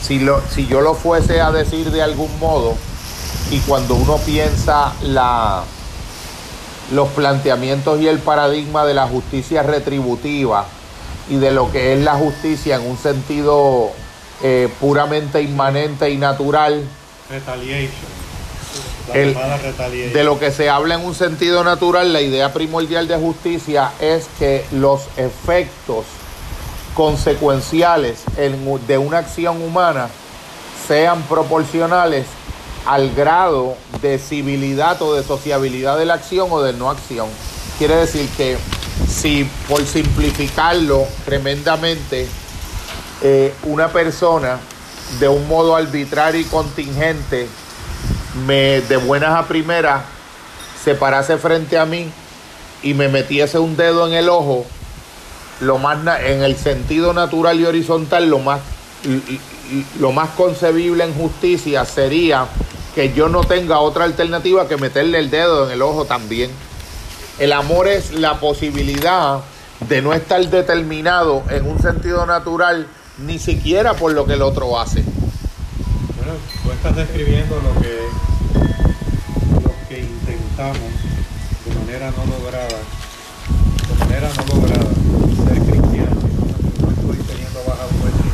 Si, 0.00 0.18
lo, 0.18 0.42
si 0.50 0.66
yo 0.66 0.80
lo 0.80 0.94
fuese 0.94 1.40
a 1.40 1.50
decir 1.50 1.90
de 1.90 2.02
algún 2.02 2.38
modo, 2.38 2.76
y 3.50 3.58
cuando 3.60 3.94
uno 3.94 4.18
piensa 4.18 4.92
la, 5.02 5.64
los 6.92 7.08
planteamientos 7.08 8.00
y 8.00 8.08
el 8.08 8.18
paradigma 8.18 8.84
de 8.84 8.94
la 8.94 9.06
justicia 9.06 9.62
retributiva 9.62 10.66
y 11.28 11.36
de 11.36 11.50
lo 11.50 11.70
que 11.72 11.94
es 11.94 12.00
la 12.00 12.14
justicia 12.14 12.76
en 12.76 12.86
un 12.88 12.96
sentido 12.96 13.90
eh, 14.42 14.68
puramente 14.80 15.40
inmanente 15.42 16.10
y 16.10 16.16
natural. 16.16 16.82
Retaliation. 17.30 17.90
La 19.08 19.14
El-. 19.14 20.12
De 20.12 20.24
lo 20.24 20.38
que 20.38 20.50
se 20.52 20.68
habla 20.68 20.94
en 20.96 21.04
un 21.04 21.14
sentido 21.14 21.64
natural, 21.64 22.12
la 22.12 22.20
idea 22.20 22.52
primordial 22.52 23.08
de 23.08 23.16
justicia 23.16 23.92
es 24.00 24.26
que 24.38 24.64
los 24.72 25.02
efectos 25.16 26.04
consecuenciales 26.94 28.18
en- 28.36 28.86
de 28.86 28.98
una 28.98 29.18
acción 29.18 29.62
humana 29.62 30.08
sean 30.88 31.22
proporcionales 31.22 32.26
al 32.86 33.12
grado 33.14 33.76
de 34.00 34.18
civilidad 34.18 35.00
o 35.02 35.14
de 35.14 35.24
sociabilidad 35.24 35.98
de 35.98 36.06
la 36.06 36.14
acción 36.14 36.48
o 36.50 36.62
de 36.62 36.72
no 36.72 36.88
acción. 36.88 37.28
Quiere 37.78 37.96
decir 37.96 38.28
que 38.36 38.56
si 39.08 39.48
por 39.68 39.84
simplificarlo 39.84 41.04
tremendamente, 41.24 42.28
eh, 43.22 43.52
una 43.64 43.88
persona 43.88 44.58
de 45.18 45.28
un 45.28 45.46
modo 45.48 45.74
arbitrario 45.76 46.40
y 46.40 46.44
contingente 46.44 47.48
me 48.46 48.80
de 48.82 48.96
buenas 48.96 49.30
a 49.30 49.46
primeras 49.46 50.02
se 50.84 50.94
parase 50.94 51.38
frente 51.38 51.78
a 51.78 51.86
mí 51.86 52.08
y 52.82 52.94
me 52.94 53.08
metiese 53.08 53.58
un 53.58 53.76
dedo 53.76 54.06
en 54.06 54.14
el 54.14 54.28
ojo, 54.28 54.64
lo 55.60 55.78
más 55.78 55.98
en 56.20 56.42
el 56.42 56.56
sentido 56.56 57.12
natural 57.12 57.58
y 57.58 57.64
horizontal, 57.64 58.28
lo 58.28 58.38
más 58.38 58.60
lo 59.98 60.12
más 60.12 60.30
concebible 60.30 61.04
en 61.04 61.14
justicia 61.14 61.84
sería 61.84 62.46
que 62.96 63.12
yo 63.12 63.28
no 63.28 63.44
tenga 63.44 63.80
otra 63.80 64.04
alternativa 64.04 64.66
que 64.66 64.78
meterle 64.78 65.18
el 65.18 65.28
dedo 65.28 65.66
en 65.66 65.72
el 65.72 65.82
ojo 65.82 66.06
también. 66.06 66.50
El 67.38 67.52
amor 67.52 67.88
es 67.88 68.12
la 68.12 68.40
posibilidad 68.40 69.40
de 69.86 70.00
no 70.00 70.14
estar 70.14 70.42
determinado 70.48 71.42
en 71.50 71.68
un 71.68 71.78
sentido 71.78 72.24
natural 72.24 72.86
ni 73.18 73.38
siquiera 73.38 73.92
por 73.92 74.12
lo 74.12 74.24
que 74.24 74.32
el 74.32 74.40
otro 74.40 74.80
hace. 74.80 75.02
Bueno, 76.16 76.32
tú 76.62 76.72
estás 76.72 76.96
describiendo 76.96 77.56
lo 77.56 77.78
que, 77.82 77.98
lo 79.62 79.88
que 79.90 80.00
intentamos 80.00 80.78
de 81.66 81.74
manera 81.74 82.10
no 82.12 82.24
lograda, 82.24 82.78
de 83.88 84.04
manera 84.06 84.30
no 84.38 84.54
lograda, 84.54 84.88
ser 85.46 85.58
cristiano. 85.58 86.16
No, 86.16 86.86
no 86.86 87.12
estoy 87.12 87.18
teniendo 87.26 87.60
baja 87.68 87.82
autoestima, 87.82 88.32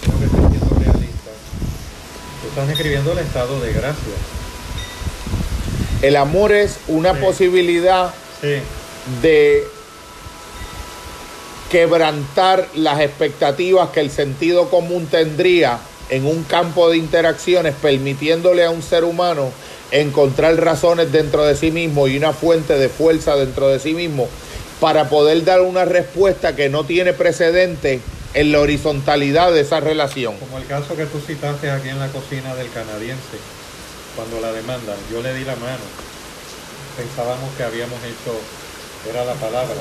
sino 0.00 0.18
que 0.18 0.24
estoy 0.24 0.40
siendo 0.48 0.74
realista. 0.80 1.30
Tú 2.40 2.43
estás 2.54 2.68
describiendo 2.68 3.10
el 3.10 3.18
estado 3.18 3.60
de 3.60 3.72
gracia. 3.72 4.14
El 6.02 6.14
amor 6.14 6.52
es 6.52 6.76
una 6.86 7.12
Sí. 7.12 7.20
posibilidad 7.20 8.14
Sí, 8.40 8.58
de 9.22 9.64
quebrantar 11.68 12.68
las 12.76 13.00
expectativas 13.00 13.88
que 13.90 13.98
el 13.98 14.10
sentido 14.12 14.70
común 14.70 15.06
tendría 15.10 15.78
en 16.10 16.26
un 16.26 16.44
campo 16.44 16.88
de 16.90 16.96
interacciones, 16.98 17.74
permitiéndole 17.82 18.64
a 18.64 18.70
un 18.70 18.82
ser 18.82 19.02
humano 19.02 19.50
encontrar 19.90 20.54
razones 20.62 21.10
dentro 21.10 21.44
de 21.44 21.56
sí 21.56 21.72
mismo 21.72 22.06
y 22.06 22.16
una 22.16 22.32
fuente 22.32 22.78
de 22.78 22.88
fuerza 22.88 23.34
dentro 23.34 23.66
de 23.68 23.80
sí 23.80 23.94
mismo 23.94 24.28
para 24.80 25.08
poder 25.08 25.44
dar 25.44 25.60
una 25.62 25.84
respuesta 25.84 26.54
que 26.54 26.68
no 26.68 26.84
tiene 26.84 27.14
precedente 27.14 28.00
en 28.34 28.50
la 28.50 28.60
horizontalidad 28.60 29.52
de 29.52 29.60
esa 29.60 29.80
relación. 29.80 30.36
como 30.38 30.58
el 30.58 30.66
caso 30.66 30.96
que 30.96 31.06
tú 31.06 31.20
citaste 31.20 31.70
aquí 31.70 31.88
en 31.88 32.00
la 32.00 32.08
cocina 32.08 32.54
del 32.56 32.70
canadiense, 32.70 33.38
cuando 34.16 34.40
la 34.40 34.52
demandan, 34.52 34.96
yo 35.10 35.22
le 35.22 35.34
di 35.34 35.44
la 35.44 35.56
mano. 35.56 35.82
Pensábamos 36.96 37.54
que 37.56 37.62
habíamos 37.62 37.98
hecho, 38.00 38.36
era 39.10 39.24
la 39.24 39.34
palabra. 39.34 39.76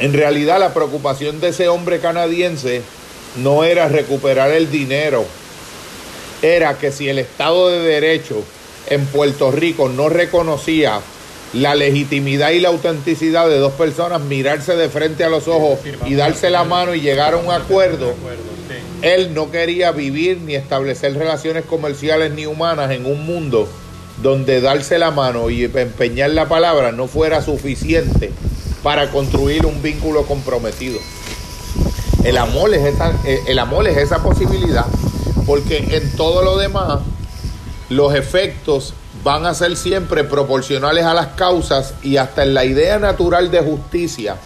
En 0.00 0.12
realidad 0.12 0.58
la 0.58 0.74
preocupación 0.74 1.40
de 1.40 1.48
ese 1.48 1.68
hombre 1.68 2.00
canadiense 2.00 2.82
no 3.36 3.64
era 3.64 3.88
recuperar 3.88 4.50
el 4.50 4.70
dinero, 4.70 5.24
era 6.42 6.78
que 6.78 6.92
si 6.92 7.08
el 7.08 7.18
Estado 7.18 7.68
de 7.68 7.78
Derecho 7.80 8.42
en 8.88 9.06
Puerto 9.06 9.50
Rico 9.50 9.88
no 9.88 10.08
reconocía 10.08 11.00
la 11.54 11.74
legitimidad 11.74 12.50
y 12.50 12.60
la 12.60 12.68
autenticidad 12.68 13.48
de 13.48 13.58
dos 13.58 13.72
personas 13.74 14.20
mirarse 14.20 14.74
de 14.74 14.88
frente 14.88 15.24
a 15.24 15.28
los 15.28 15.46
ojos 15.46 15.78
y 16.04 16.14
darse 16.14 16.50
la 16.50 16.64
mano 16.64 16.94
y 16.94 17.00
llegar 17.00 17.34
a 17.34 17.36
un 17.36 17.50
acuerdo, 17.50 18.12
él 19.02 19.34
no 19.34 19.50
quería 19.50 19.92
vivir 19.92 20.38
ni 20.38 20.54
establecer 20.56 21.14
relaciones 21.14 21.64
comerciales 21.64 22.32
ni 22.32 22.46
humanas 22.46 22.90
en 22.90 23.06
un 23.06 23.24
mundo 23.24 23.68
donde 24.22 24.60
darse 24.60 24.98
la 24.98 25.10
mano 25.10 25.48
y 25.50 25.64
empeñar 25.64 26.30
la 26.30 26.48
palabra 26.48 26.92
no 26.92 27.06
fuera 27.06 27.40
suficiente 27.40 28.32
para 28.82 29.10
construir 29.10 29.64
un 29.66 29.80
vínculo 29.80 30.26
comprometido. 30.26 30.98
El 32.24 32.38
amor 32.38 32.72
es 32.74 32.94
eh, 33.26 33.40
el 33.46 33.58
amor 33.58 33.86
es 33.86 33.96
esa 33.96 34.22
posibilidad, 34.22 34.86
porque 35.46 35.78
en 35.90 36.16
todo 36.16 36.42
lo 36.42 36.56
demás 36.56 37.00
los 37.90 38.14
efectos 38.14 38.94
van 39.24 39.46
a 39.46 39.54
ser 39.54 39.76
siempre 39.76 40.22
proporcionales 40.22 41.04
a 41.04 41.14
las 41.14 41.28
causas 41.28 41.94
y 42.02 42.18
hasta 42.18 42.42
en 42.42 42.52
la 42.52 42.66
idea 42.66 42.98
natural 42.98 43.50
de 43.50 43.60
justicia, 43.60 44.36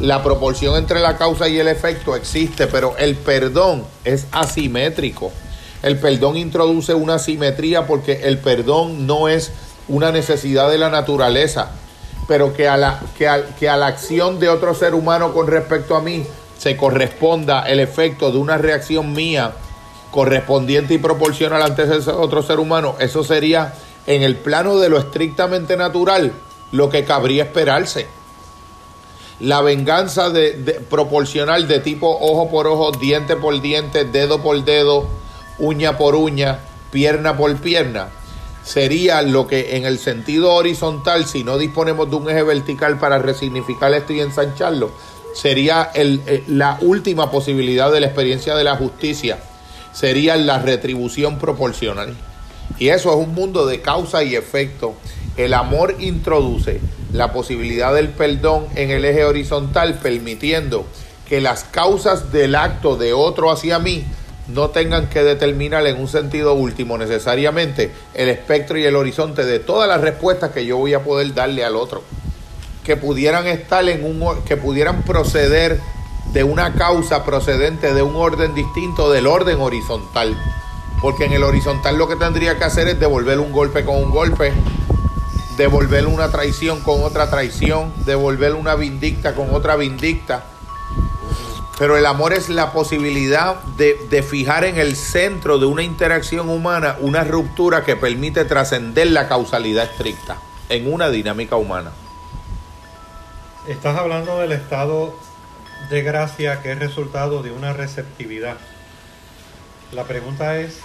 la 0.00 0.22
proporción 0.24 0.76
entre 0.76 1.00
la 1.00 1.16
causa 1.16 1.48
y 1.48 1.58
el 1.58 1.68
efecto 1.68 2.16
existe, 2.16 2.66
pero 2.66 2.96
el 2.98 3.14
perdón 3.14 3.84
es 4.04 4.26
asimétrico. 4.32 5.30
El 5.82 5.98
perdón 5.98 6.36
introduce 6.36 6.92
una 6.92 7.20
simetría 7.20 7.86
porque 7.86 8.22
el 8.24 8.38
perdón 8.38 9.06
no 9.06 9.28
es 9.28 9.52
una 9.86 10.10
necesidad 10.10 10.68
de 10.70 10.78
la 10.78 10.90
naturaleza, 10.90 11.70
pero 12.26 12.52
que 12.52 12.68
a 12.68 12.76
la, 12.76 13.00
que 13.16 13.30
que 13.60 13.68
a 13.68 13.76
la 13.76 13.86
acción 13.86 14.40
de 14.40 14.48
otro 14.48 14.74
ser 14.74 14.94
humano 14.94 15.32
con 15.32 15.46
respecto 15.46 15.94
a 15.94 16.02
mí 16.02 16.24
se 16.58 16.76
corresponda 16.76 17.62
el 17.62 17.78
efecto 17.78 18.32
de 18.32 18.38
una 18.38 18.58
reacción 18.58 19.12
mía 19.12 19.52
correspondiente 20.10 20.94
y 20.94 20.98
proporcional 20.98 21.62
ante 21.62 21.82
ese 21.82 22.10
otro 22.10 22.42
ser 22.42 22.58
humano, 22.58 22.96
eso 22.98 23.22
sería 23.22 23.74
en 24.06 24.22
el 24.22 24.36
plano 24.36 24.78
de 24.78 24.88
lo 24.88 24.98
estrictamente 24.98 25.76
natural 25.76 26.32
lo 26.72 26.90
que 26.90 27.04
cabría 27.04 27.44
esperarse. 27.44 28.06
La 29.40 29.60
venganza 29.60 30.30
de, 30.30 30.80
proporcional 30.88 31.68
de 31.68 31.80
tipo 31.80 32.16
ojo 32.20 32.50
por 32.50 32.66
ojo, 32.66 32.92
diente 32.92 33.36
por 33.36 33.60
diente, 33.60 34.04
dedo 34.04 34.42
por 34.42 34.64
dedo, 34.64 35.06
uña 35.58 35.98
por 35.98 36.14
uña, 36.14 36.60
pierna 36.90 37.36
por 37.36 37.54
pierna, 37.56 38.08
sería 38.64 39.22
lo 39.22 39.46
que 39.46 39.76
en 39.76 39.84
el 39.84 39.98
sentido 39.98 40.54
horizontal, 40.54 41.26
si 41.26 41.44
no 41.44 41.58
disponemos 41.58 42.08
de 42.08 42.16
un 42.16 42.30
eje 42.30 42.42
vertical 42.42 42.98
para 42.98 43.18
resignificar 43.18 43.92
esto 43.92 44.12
y 44.12 44.20
ensancharlo, 44.20 44.90
sería 45.34 45.90
eh, 45.94 46.44
la 46.48 46.78
última 46.80 47.30
posibilidad 47.30 47.92
de 47.92 48.00
la 48.00 48.06
experiencia 48.06 48.56
de 48.56 48.64
la 48.64 48.76
justicia, 48.76 49.38
sería 49.92 50.36
la 50.36 50.58
retribución 50.58 51.38
proporcional. 51.38 52.16
Y 52.78 52.88
eso 52.88 53.10
es 53.10 53.16
un 53.16 53.34
mundo 53.34 53.66
de 53.66 53.80
causa 53.80 54.22
y 54.22 54.36
efecto. 54.36 54.94
El 55.36 55.54
amor 55.54 55.96
introduce 55.98 56.80
la 57.12 57.32
posibilidad 57.32 57.94
del 57.94 58.08
perdón 58.10 58.66
en 58.74 58.90
el 58.90 59.04
eje 59.04 59.24
horizontal, 59.24 59.98
permitiendo 60.02 60.86
que 61.28 61.40
las 61.40 61.64
causas 61.64 62.32
del 62.32 62.54
acto 62.54 62.96
de 62.96 63.12
otro 63.12 63.50
hacia 63.50 63.78
mí 63.78 64.04
no 64.48 64.70
tengan 64.70 65.08
que 65.08 65.24
determinar 65.24 65.86
en 65.86 66.00
un 66.00 66.08
sentido 66.08 66.54
último 66.54 66.98
necesariamente 66.98 67.90
el 68.14 68.28
espectro 68.28 68.78
y 68.78 68.84
el 68.84 68.94
horizonte 68.94 69.44
de 69.44 69.58
todas 69.58 69.88
las 69.88 70.00
respuestas 70.00 70.52
que 70.52 70.64
yo 70.64 70.76
voy 70.76 70.94
a 70.94 71.02
poder 71.02 71.34
darle 71.34 71.64
al 71.64 71.76
otro. 71.76 72.02
Que 72.84 72.96
pudieran 72.96 73.48
estar 73.48 73.88
en 73.88 74.04
un 74.04 74.42
que 74.44 74.56
pudieran 74.56 75.02
proceder 75.02 75.80
de 76.32 76.44
una 76.44 76.74
causa 76.74 77.24
procedente 77.24 77.92
de 77.92 78.02
un 78.02 78.14
orden 78.14 78.54
distinto 78.54 79.10
del 79.10 79.26
orden 79.26 79.58
horizontal. 79.60 80.36
Porque 81.00 81.24
en 81.26 81.32
el 81.32 81.42
horizontal 81.42 81.98
lo 81.98 82.08
que 82.08 82.16
tendría 82.16 82.58
que 82.58 82.64
hacer 82.64 82.88
es 82.88 82.98
devolver 82.98 83.38
un 83.38 83.52
golpe 83.52 83.84
con 83.84 83.96
un 83.96 84.10
golpe, 84.10 84.52
devolver 85.56 86.06
una 86.06 86.30
traición 86.30 86.80
con 86.80 87.02
otra 87.02 87.30
traición, 87.30 87.92
devolver 88.04 88.54
una 88.54 88.74
vindicta 88.74 89.34
con 89.34 89.54
otra 89.54 89.76
vindicta. 89.76 90.44
Pero 91.78 91.96
el 91.98 92.06
amor 92.06 92.32
es 92.32 92.48
la 92.48 92.72
posibilidad 92.72 93.62
de, 93.76 94.06
de 94.08 94.22
fijar 94.22 94.64
en 94.64 94.78
el 94.78 94.96
centro 94.96 95.58
de 95.58 95.66
una 95.66 95.82
interacción 95.82 96.48
humana 96.48 96.96
una 97.00 97.22
ruptura 97.22 97.84
que 97.84 97.96
permite 97.96 98.46
trascender 98.46 99.08
la 99.08 99.28
causalidad 99.28 99.84
estricta 99.84 100.38
en 100.68 100.92
una 100.92 101.10
dinámica 101.10 101.56
humana. 101.56 101.92
Estás 103.68 103.98
hablando 103.98 104.38
del 104.38 104.52
estado 104.52 105.14
de 105.90 106.02
gracia 106.02 106.62
que 106.62 106.72
es 106.72 106.78
resultado 106.78 107.42
de 107.42 107.50
una 107.50 107.72
receptividad. 107.72 108.56
La 109.92 110.04
pregunta 110.04 110.58
es, 110.58 110.78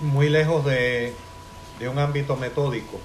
muy 0.00 0.28
lejos 0.28 0.64
de, 0.64 1.14
de 1.78 1.88
un 1.88 1.98
ámbito 1.98 2.36
metódico, 2.36 3.00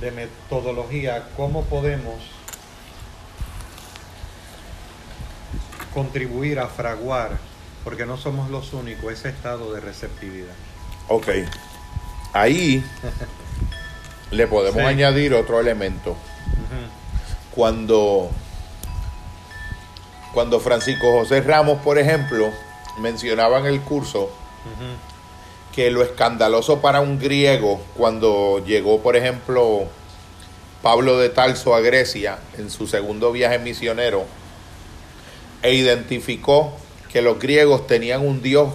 de 0.00 0.10
metodología, 0.10 1.28
¿cómo 1.36 1.64
podemos 1.64 2.14
contribuir 5.92 6.60
a 6.60 6.68
fraguar, 6.68 7.38
porque 7.84 8.06
no 8.06 8.16
somos 8.16 8.50
los 8.50 8.72
únicos, 8.72 9.12
ese 9.12 9.28
estado 9.30 9.72
de 9.72 9.80
receptividad? 9.80 10.54
Ok. 11.08 11.28
Ahí 12.32 12.84
le 14.30 14.46
podemos 14.46 14.80
Sí. 14.80 14.86
añadir 14.86 15.34
otro 15.34 15.60
elemento. 15.60 16.16
Cuando, 17.50 18.30
cuando 20.38 20.60
Francisco 20.60 21.10
José 21.10 21.40
Ramos, 21.40 21.80
por 21.82 21.98
ejemplo, 21.98 22.48
mencionaba 23.00 23.58
en 23.58 23.66
el 23.66 23.80
curso 23.80 24.30
que 25.74 25.90
lo 25.90 26.00
escandaloso 26.04 26.80
para 26.80 27.00
un 27.00 27.18
griego 27.18 27.80
cuando 27.96 28.62
llegó, 28.64 29.00
por 29.00 29.16
ejemplo, 29.16 29.86
Pablo 30.80 31.18
de 31.18 31.28
Tarso 31.30 31.74
a 31.74 31.80
Grecia 31.80 32.38
en 32.56 32.70
su 32.70 32.86
segundo 32.86 33.32
viaje 33.32 33.58
misionero 33.58 34.26
e 35.62 35.74
identificó 35.74 36.72
que 37.12 37.20
los 37.20 37.40
griegos 37.40 37.88
tenían 37.88 38.24
un 38.24 38.40
dios 38.40 38.68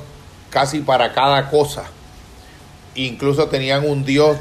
casi 0.49 0.81
para 0.81 1.13
cada 1.13 1.49
cosa. 1.49 1.85
Incluso 2.95 3.47
tenían 3.47 3.87
un 3.87 4.03
dios 4.03 4.35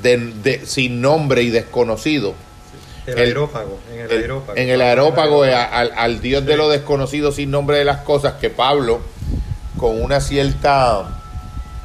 de- 0.00 0.16
de- 0.44 0.64
sin 0.64 1.00
nombre 1.00 1.42
y 1.42 1.50
desconocido. 1.50 2.34
El, 3.06 3.18
aerópago, 3.18 3.78
en 3.92 4.00
el, 4.00 4.10
El- 4.12 4.20
aerópago. 4.22 4.58
en 4.58 4.68
el 4.68 4.80
aerópago 4.80 5.44
eh, 5.44 5.54
al, 5.54 5.92
al 5.96 6.20
Dios 6.20 6.44
de 6.46 6.56
lo 6.56 6.68
desconocido 6.68 7.32
sin 7.32 7.50
nombre 7.50 7.78
de 7.78 7.84
las 7.84 7.98
cosas 8.02 8.34
que 8.34 8.50
Pablo 8.50 9.00
con 9.78 10.00
una 10.02 10.20
cierta 10.20 11.20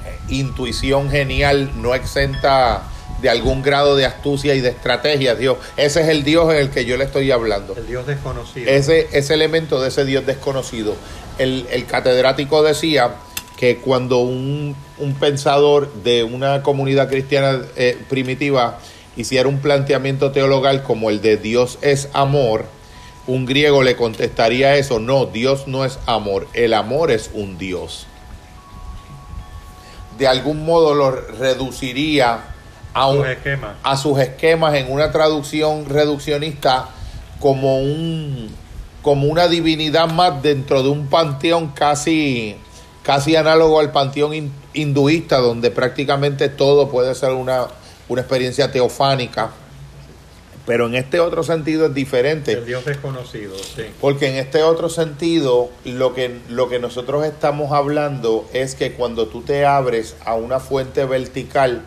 eh, 0.05 0.17
intuición 0.30 1.09
genial 1.11 1.72
no 1.82 1.93
exenta 1.95 2.84
de 3.22 3.30
algún 3.30 3.61
grado 3.61 3.95
de 3.95 4.05
astucia 4.05 4.55
y 4.55 4.61
de 4.61 4.69
estrategia 4.69 5.36
Dios 5.36 5.57
ese 5.78 6.01
es 6.01 6.07
el 6.07 6.24
Dios 6.24 6.51
en 6.51 6.57
el 6.59 6.69
que 6.72 6.86
yo 6.86 6.97
le 6.97 7.03
estoy 7.03 7.30
hablando 7.32 7.76
El 7.78 7.86
Dios 7.86 8.07
desconocido. 8.07 8.69
ese, 8.72 9.07
ese 9.11 9.34
elemento 9.36 9.80
de 9.80 9.89
ese 9.89 10.05
Dios 10.05 10.26
desconocido. 10.26 10.95
El, 11.38 11.67
el 11.72 11.86
catedrático 11.86 12.63
decía 12.63 13.11
que 13.57 13.78
cuando 13.78 14.17
un, 14.19 14.76
un 14.97 15.13
pensador 15.15 15.93
de 16.03 16.24
una 16.24 16.63
comunidad 16.63 17.09
cristiana 17.09 17.61
eh, 17.76 17.95
primitiva 18.09 18.80
hiciera 19.18 19.47
un 19.49 19.59
planteamiento 19.59 20.32
teologal 20.32 20.84
como 20.84 21.09
el 21.09 21.22
de 21.22 21.38
Dios 21.38 21.78
es 21.82 22.09
amor, 22.14 22.66
un 23.28 23.45
griego 23.45 23.84
le 23.84 23.95
contestaría 23.95 24.76
eso, 24.76 24.99
no, 24.99 25.26
Dios 25.26 25.68
no 25.68 25.86
es 25.86 25.99
amor, 26.05 26.47
el 26.53 26.74
amor 26.74 27.12
es 27.12 27.30
un 27.34 27.57
Dios. 27.57 28.07
De 30.18 30.28
algún 30.28 30.66
modo 30.66 30.93
lo 30.93 31.12
reduciría 31.12 32.39
a 32.93 33.07
un, 33.07 33.18
Sus 33.20 33.28
esquemas. 33.28 33.76
a 33.84 33.97
sus 33.97 34.20
esquemas 34.20 34.76
en 34.76 34.91
una 34.91 35.12
traducción 35.12 35.86
reduccionista 35.88 36.89
como 37.39 37.80
un 37.80 38.49
como 39.01 39.26
una 39.28 39.47
divinidad 39.47 40.07
más 40.09 40.43
dentro 40.43 40.84
de 40.84 40.89
un 40.89 41.07
panteón 41.07 41.70
casi 41.70 42.55
casi 43.01 43.36
análogo 43.36 43.80
al 43.80 43.91
panteón 43.91 44.34
hin- 44.34 44.51
hinduista 44.74 45.38
donde 45.38 45.72
prácticamente 45.72 46.49
todo 46.49 46.89
puede 46.89 47.16
ser 47.16 47.32
una, 47.32 47.68
una 48.12 48.22
experiencia 48.22 48.72
teofánica 48.72 49.51
pero 50.66 50.88
en 50.88 50.95
este 50.95 51.20
otro 51.20 51.43
sentido 51.43 51.88
es 51.88 51.93
diferente 51.93 52.53
El 52.53 52.66
Dios 52.66 52.86
desconocido, 52.86 53.57
sí. 53.57 53.84
porque 53.99 54.28
en 54.28 54.36
este 54.36 54.64
otro 54.64 54.89
sentido, 54.89 55.70
lo 55.86 56.14
que, 56.14 56.39
lo 56.49 56.70
que 56.70 56.80
nosotros 56.80 57.26
estamos 57.26 57.72
hablando 57.72 58.47
es 58.53 58.76
que 58.76 58.93
cuando 58.93 59.28
tú 59.28 59.41
te 59.41 59.66
abres 59.66 60.16
a 60.24 60.36
una 60.36 60.59
fuente 60.59 61.05
vertical, 61.05 61.82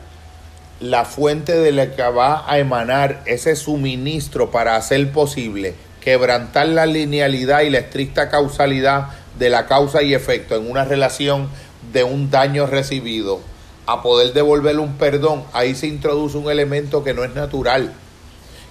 la 0.80 1.04
fuente 1.04 1.56
de 1.56 1.70
la 1.70 1.94
que 1.94 2.02
va 2.02 2.50
a 2.50 2.58
emanar 2.58 3.22
ese 3.26 3.54
suministro 3.54 4.50
para 4.50 4.76
hacer 4.76 5.12
posible 5.12 5.74
quebrantar 6.00 6.66
la 6.68 6.84
linealidad 6.84 7.62
y 7.62 7.70
la 7.70 7.78
estricta 7.78 8.28
causalidad 8.28 9.08
de 9.38 9.50
la 9.50 9.66
causa 9.66 10.02
y 10.02 10.14
efecto 10.14 10.56
en 10.56 10.68
una 10.68 10.84
relación 10.84 11.48
de 11.92 12.04
un 12.04 12.30
daño 12.30 12.66
recibido 12.66 13.40
a 13.86 14.02
poder 14.02 14.32
devolverle 14.32 14.80
un 14.80 14.96
perdón, 14.96 15.44
ahí 15.52 15.74
se 15.74 15.86
introduce 15.86 16.36
un 16.36 16.50
elemento 16.50 17.04
que 17.04 17.14
no 17.14 17.24
es 17.24 17.34
natural 17.34 17.92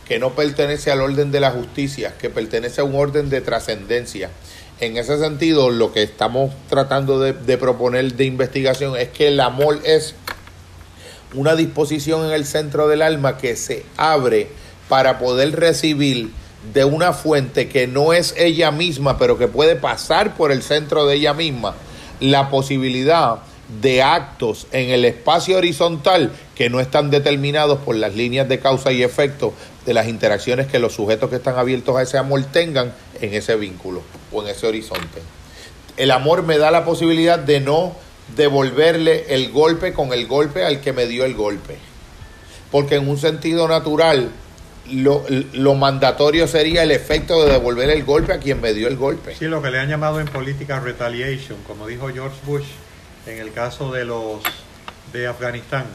que 0.06 0.20
no 0.20 0.32
pertenece 0.36 0.92
al 0.92 1.02
orden 1.02 1.32
de 1.32 1.40
la 1.40 1.52
justicia, 1.52 2.14
que 2.18 2.30
pertenece 2.30 2.82
a 2.82 2.84
un 2.84 2.96
orden 2.96 3.30
de 3.30 3.42
trascendencia. 3.42 4.30
En 4.80 4.98
ese 4.98 5.18
sentido, 5.18 5.70
lo 5.70 5.94
que 5.94 6.04
estamos 6.04 6.52
tratando 6.68 7.20
de, 7.20 7.58
proponer 7.58 8.14
de 8.14 8.26
investigación 8.26 8.98
es 8.98 9.10
que 9.10 9.30
el 9.30 9.40
amor 9.40 9.80
es 9.86 10.16
una 11.34 11.56
disposición 11.56 12.26
en 12.26 12.32
el 12.32 12.46
centro 12.46 12.88
del 12.88 13.02
alma 13.02 13.38
que 13.38 13.56
se 13.56 13.86
abre 13.98 14.50
para 14.90 15.20
poder 15.20 15.58
recibir 15.58 16.32
de 16.74 16.86
una 16.86 17.14
fuente 17.14 17.70
que 17.70 17.88
no 17.88 18.14
es 18.14 18.34
ella 18.38 18.72
misma, 18.72 19.18
pero 19.18 19.38
que 19.38 19.48
puede 19.48 19.76
pasar 19.76 20.36
por 20.36 20.52
el 20.52 20.62
centro 20.62 21.06
de 21.06 21.16
ella 21.16 21.34
misma, 21.34 21.76
la 22.20 22.50
posibilidad 22.50 23.40
de 23.82 24.04
actos 24.04 24.68
en 24.72 24.90
el 24.90 25.06
espacio 25.06 25.58
horizontal 25.58 26.32
que 26.56 26.70
no 26.70 26.80
están 26.80 27.10
determinados 27.10 27.80
por 27.80 27.96
las 27.96 28.16
líneas 28.16 28.48
de 28.50 28.60
causa 28.60 28.92
y 28.92 29.04
efecto 29.04 29.54
de 29.86 29.94
las 29.94 30.08
interacciones 30.08 30.68
que 30.68 30.80
los 30.80 30.94
sujetos 30.94 31.30
que 31.30 31.38
están 31.38 31.58
abiertos 31.58 31.96
a 31.96 32.02
ese 32.02 32.18
amor 32.18 32.44
tengan 32.44 32.94
en 33.22 33.34
ese 33.34 33.56
vínculo 33.56 34.02
o 34.32 34.44
en 34.44 34.50
ese 34.50 34.68
horizonte. 34.68 35.22
El 35.98 36.12
amor 36.12 36.44
me 36.44 36.58
da 36.58 36.72
la 36.72 36.86
posibilidad 36.86 37.40
de 37.40 37.60
no 37.60 37.96
devolverle 38.36 39.34
el 39.34 39.52
golpe 39.52 39.94
con 39.94 40.14
el 40.14 40.28
golpe 40.28 40.66
al 40.66 40.82
que 40.82 40.94
me 40.94 41.06
dio 41.06 41.26
el 41.26 41.36
golpe. 41.36 41.78
Porque 42.72 42.96
en 42.96 43.08
un 43.08 43.18
sentido 43.18 43.68
natural, 43.68 44.32
lo, 44.92 45.24
lo 45.54 45.76
mandatorio 45.76 46.48
sería 46.48 46.84
el 46.84 46.92
efecto 46.92 47.44
de 47.46 47.52
devolver 47.52 47.90
el 47.90 48.04
golpe 48.04 48.34
a 48.34 48.40
quien 48.40 48.60
me 48.60 48.74
dio 48.74 48.88
el 48.88 48.98
golpe. 48.98 49.36
Sí, 49.36 49.46
lo 49.46 49.62
que 49.62 49.70
le 49.70 49.80
han 49.80 49.90
llamado 49.90 50.20
en 50.20 50.28
política 50.28 50.80
retaliation, 50.80 51.60
como 51.68 51.88
dijo 51.88 52.10
George 52.10 52.38
Bush 52.46 52.66
en 53.26 53.40
el 53.40 53.52
caso 53.54 53.92
de 53.92 54.06
los 54.06 54.42
de 55.12 55.28
Afganistán, 55.28 55.86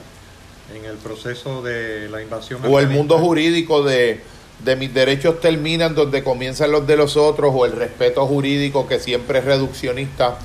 en 0.74 0.85
el 0.85 0.97
proceso 0.97 1.62
de 1.62 2.09
la 2.09 2.22
invasión. 2.22 2.61
O 2.66 2.79
el 2.79 2.89
mundo 2.89 3.18
jurídico 3.18 3.83
de, 3.83 4.20
de 4.64 4.76
mis 4.76 4.93
derechos 4.93 5.41
terminan 5.41 5.95
donde 5.95 6.22
comienzan 6.22 6.70
los 6.72 6.87
de 6.87 6.97
los 6.97 7.16
otros, 7.16 7.53
o 7.55 7.66
el 7.66 7.72
respeto 7.72 8.26
jurídico 8.26 8.87
que 8.87 8.99
siempre 8.99 9.41
es 9.41 9.45
reduccionista, 9.45 10.39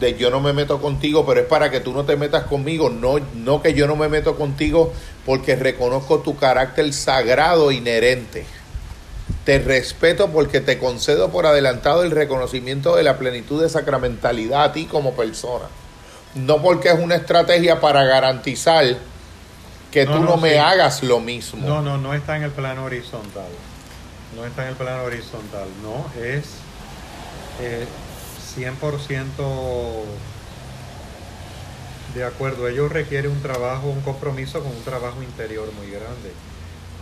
de 0.00 0.16
yo 0.16 0.30
no 0.30 0.40
me 0.40 0.52
meto 0.52 0.80
contigo, 0.80 1.26
pero 1.26 1.40
es 1.40 1.46
para 1.46 1.70
que 1.70 1.80
tú 1.80 1.92
no 1.92 2.04
te 2.04 2.16
metas 2.16 2.44
conmigo, 2.44 2.88
no, 2.88 3.18
no 3.34 3.62
que 3.62 3.74
yo 3.74 3.86
no 3.86 3.96
me 3.96 4.08
meto 4.08 4.36
contigo 4.36 4.92
porque 5.26 5.56
reconozco 5.56 6.20
tu 6.20 6.36
carácter 6.36 6.92
sagrado 6.92 7.70
inherente. 7.70 8.44
Te 9.44 9.58
respeto 9.58 10.28
porque 10.28 10.60
te 10.60 10.78
concedo 10.78 11.30
por 11.30 11.46
adelantado 11.46 12.02
el 12.02 12.10
reconocimiento 12.10 12.96
de 12.96 13.02
la 13.02 13.18
plenitud 13.18 13.62
de 13.62 13.68
sacramentalidad 13.68 14.64
a 14.64 14.72
ti 14.72 14.86
como 14.86 15.14
persona. 15.14 15.66
No 16.34 16.62
porque 16.62 16.88
es 16.90 16.98
una 16.98 17.16
estrategia 17.16 17.80
para 17.80 18.04
garantizar 18.04 18.84
que 19.90 20.04
No, 20.06 20.12
tú 20.12 20.18
no, 20.20 20.30
no, 20.30 20.36
me 20.36 20.52
sí. 20.52 20.56
hagas 20.58 21.02
lo 21.02 21.18
mismo. 21.20 21.66
No, 21.66 21.82
no, 21.82 21.98
no 21.98 22.14
está 22.14 22.36
en 22.36 22.44
el 22.44 22.50
plano 22.52 22.84
horizontal. 22.84 23.48
No 24.36 24.44
está 24.46 24.62
en 24.62 24.68
el 24.68 24.74
plano 24.76 25.02
horizontal. 25.04 25.66
No, 25.82 26.06
es 26.22 26.44
eh, 27.60 27.84
100% 28.56 30.04
de 32.14 32.24
acuerdo. 32.24 32.68
Ello 32.68 32.88
requiere 32.88 33.28
un 33.28 33.40
trabajo, 33.42 33.88
un 33.88 34.00
compromiso 34.00 34.60
con 34.60 34.70
un 34.70 34.82
trabajo 34.82 35.22
interior 35.22 35.68
muy 35.72 35.90
grande, 35.90 36.32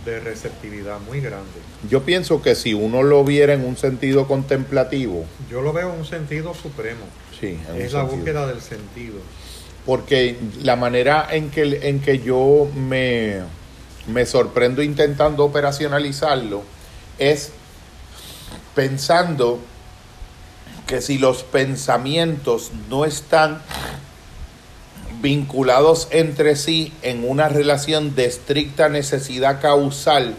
de 0.05 0.19
receptividad 0.19 0.99
muy 1.01 1.19
grande. 1.21 1.59
Yo 1.89 2.03
pienso 2.03 2.41
que 2.41 2.55
si 2.55 2.73
uno 2.73 3.03
lo 3.03 3.23
viera 3.23 3.53
en 3.53 3.65
un 3.65 3.77
sentido 3.77 4.27
contemplativo, 4.27 5.25
Yo 5.49 5.61
lo 5.61 5.73
veo 5.73 5.93
en 5.93 5.99
un 5.99 6.05
sentido 6.05 6.53
supremo. 6.53 7.05
Sí, 7.39 7.57
Es 7.77 7.93
la 7.93 8.01
sentido. 8.01 8.05
búsqueda 8.17 8.47
del 8.47 8.61
sentido. 8.61 9.15
porque 9.85 10.37
la 10.61 10.75
manera 10.75 11.27
en 11.31 11.49
que, 11.49 11.79
en 11.89 11.99
que 12.01 12.19
yo 12.19 12.67
me, 12.75 13.39
me 14.07 14.25
sorprendo 14.25 14.81
intentando 14.83 15.43
operacionalizarlo 15.45 16.63
es 17.17 17.51
pensando 18.75 19.59
que 20.85 21.01
si 21.01 21.17
los 21.17 21.43
pensamientos 21.43 22.71
no 22.89 23.05
están 23.05 23.61
vinculados 25.21 26.07
entre 26.11 26.55
sí 26.55 26.93
en 27.01 27.27
una 27.29 27.49
relación 27.49 28.15
de 28.15 28.25
estricta 28.25 28.89
necesidad 28.89 29.59
causal, 29.61 30.35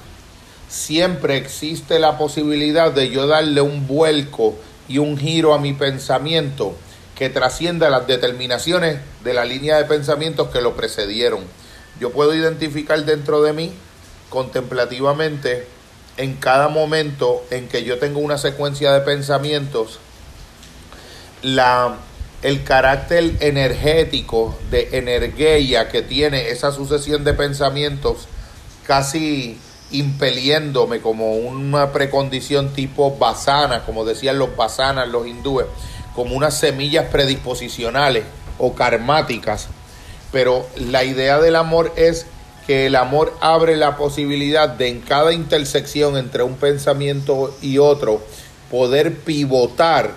siempre 0.69 1.37
existe 1.37 1.99
la 1.99 2.17
posibilidad 2.19 2.93
de 2.93 3.11
yo 3.11 3.27
darle 3.27 3.61
un 3.61 3.87
vuelco 3.87 4.57
y 4.89 4.99
un 4.99 5.19
giro 5.19 5.55
a 5.55 5.59
mi 5.59 5.73
pensamiento 5.73 6.75
que 7.21 7.29
trascienda 7.29 7.91
las 7.91 8.07
determinaciones 8.07 8.99
de 9.23 9.35
la 9.35 9.45
línea 9.45 9.77
de 9.77 9.85
pensamientos 9.85 10.49
que 10.49 10.63
lo 10.63 10.75
precedieron. 10.75 11.41
Yo 12.01 12.13
puedo 12.13 12.35
identificar 12.35 13.05
dentro 13.05 13.43
de 13.43 13.53
mí 13.53 13.75
contemplativamente 14.31 15.67
en 16.17 16.37
cada 16.37 16.69
momento 16.69 17.45
en 17.51 17.69
que 17.69 17.85
yo 17.85 17.99
tengo 17.99 18.21
una 18.21 18.39
secuencia 18.39 18.93
de 18.93 19.01
pensamientos 19.03 19.99
la, 21.43 21.97
el 22.41 22.65
carácter 22.65 23.35
energético 23.41 24.59
de 24.71 24.89
energía 24.93 25.91
que 25.91 26.01
tiene 26.01 26.49
esa 26.49 26.73
sucesión 26.73 27.23
de 27.23 27.35
pensamientos 27.35 28.29
casi 28.87 29.59
impeliéndome 29.91 31.03
como 31.03 31.35
una 31.35 31.93
precondición 31.93 32.73
tipo 32.73 33.19
basana, 33.19 33.85
como 33.85 34.07
decían 34.07 34.39
los 34.39 34.57
basanas, 34.57 35.07
los 35.09 35.27
hindúes, 35.27 35.67
como 36.21 36.37
unas 36.37 36.59
semillas 36.59 37.07
predisposicionales 37.07 38.25
o 38.59 38.75
karmáticas. 38.75 39.69
Pero 40.31 40.67
la 40.77 41.03
idea 41.03 41.41
del 41.41 41.57
amor 41.57 41.95
es 41.97 42.27
que 42.67 42.85
el 42.85 42.97
amor 42.97 43.35
abre 43.41 43.75
la 43.79 43.97
posibilidad 43.97 44.69
de 44.69 44.89
en 44.89 45.01
cada 45.01 45.33
intersección 45.33 46.19
entre 46.19 46.43
un 46.43 46.57
pensamiento 46.57 47.57
y 47.63 47.79
otro 47.79 48.23
poder 48.71 49.15
pivotar 49.15 50.11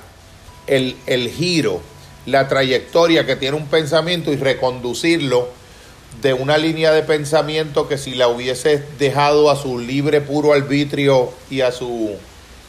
el, 0.68 0.97
el 1.06 1.30
giro, 1.30 1.80
la 2.26 2.49
trayectoria 2.49 3.26
que 3.26 3.38
tiene 3.38 3.56
un 3.56 3.68
pensamiento 3.68 4.34
y 4.34 4.36
reconducirlo 4.36 5.47
de 6.22 6.34
una 6.34 6.58
línea 6.58 6.91
de 6.91 7.04
pensamiento 7.04 7.88
que 7.88 7.97
si 7.97 8.14
la 8.14 8.28
hubiese 8.28 8.84
dejado 8.99 9.49
a 9.49 9.56
su 9.56 9.80
libre 9.80 10.20
puro 10.20 10.51
arbitrio 10.51 11.32
y 11.49 11.62
a 11.62 11.72
su 11.72 12.18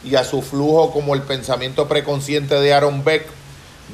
y 0.03 0.15
a 0.15 0.23
su 0.23 0.41
flujo 0.41 0.91
como 0.91 1.15
el 1.15 1.21
pensamiento 1.21 1.87
preconsciente 1.87 2.55
de 2.55 2.73
Aaron 2.73 3.03
Beck, 3.03 3.25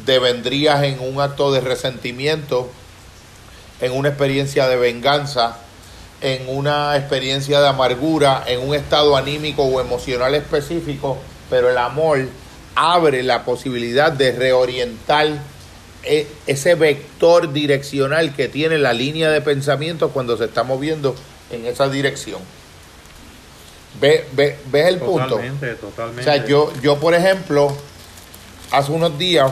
devendrías 0.06 0.84
en 0.84 1.00
un 1.00 1.22
acto 1.22 1.52
de 1.52 1.62
resentimiento, 1.62 2.70
en 3.80 3.92
una 3.94 4.10
experiencia 4.10 4.68
de 4.68 4.76
venganza, 4.76 5.58
en 6.22 6.48
una 6.48 6.96
experiencia 6.98 7.62
de 7.62 7.68
amargura, 7.68 8.44
en 8.48 8.62
un 8.62 8.76
estado 8.76 9.18
anímico 9.18 9.64
o 9.64 9.82
emocional 9.82 10.36
específico, 10.36 11.18
pero 11.50 11.70
el 11.70 11.78
amor 11.78 12.28
abre 12.76 13.24
la 13.24 13.44
posibilidad 13.44 14.12
de 14.12 14.32
reorientar 14.32 15.28
e, 16.04 16.28
ese 16.48 16.76
vector 16.76 17.52
direccional 17.54 18.36
que 18.36 18.48
tiene 18.48 18.78
la 18.78 18.94
línea 18.94 19.30
de 19.30 19.42
pensamiento 19.42 20.10
cuando 20.10 20.38
se 20.38 20.46
está 20.46 20.64
moviendo 20.64 21.16
en 21.52 21.66
esa 21.66 21.90
dirección. 21.90 22.40
¿Ves 24.02 24.26
el 24.74 24.98
punto? 24.98 25.30
Totalmente, 25.30 25.76
totalmente. 25.76 26.22
O 26.22 26.24
sea, 26.24 26.46
yo, 26.46 26.74
yo, 26.82 27.00
por 27.00 27.14
ejemplo, 27.14 27.72
hace 28.72 28.92
unos 28.92 29.18
días 29.20 29.52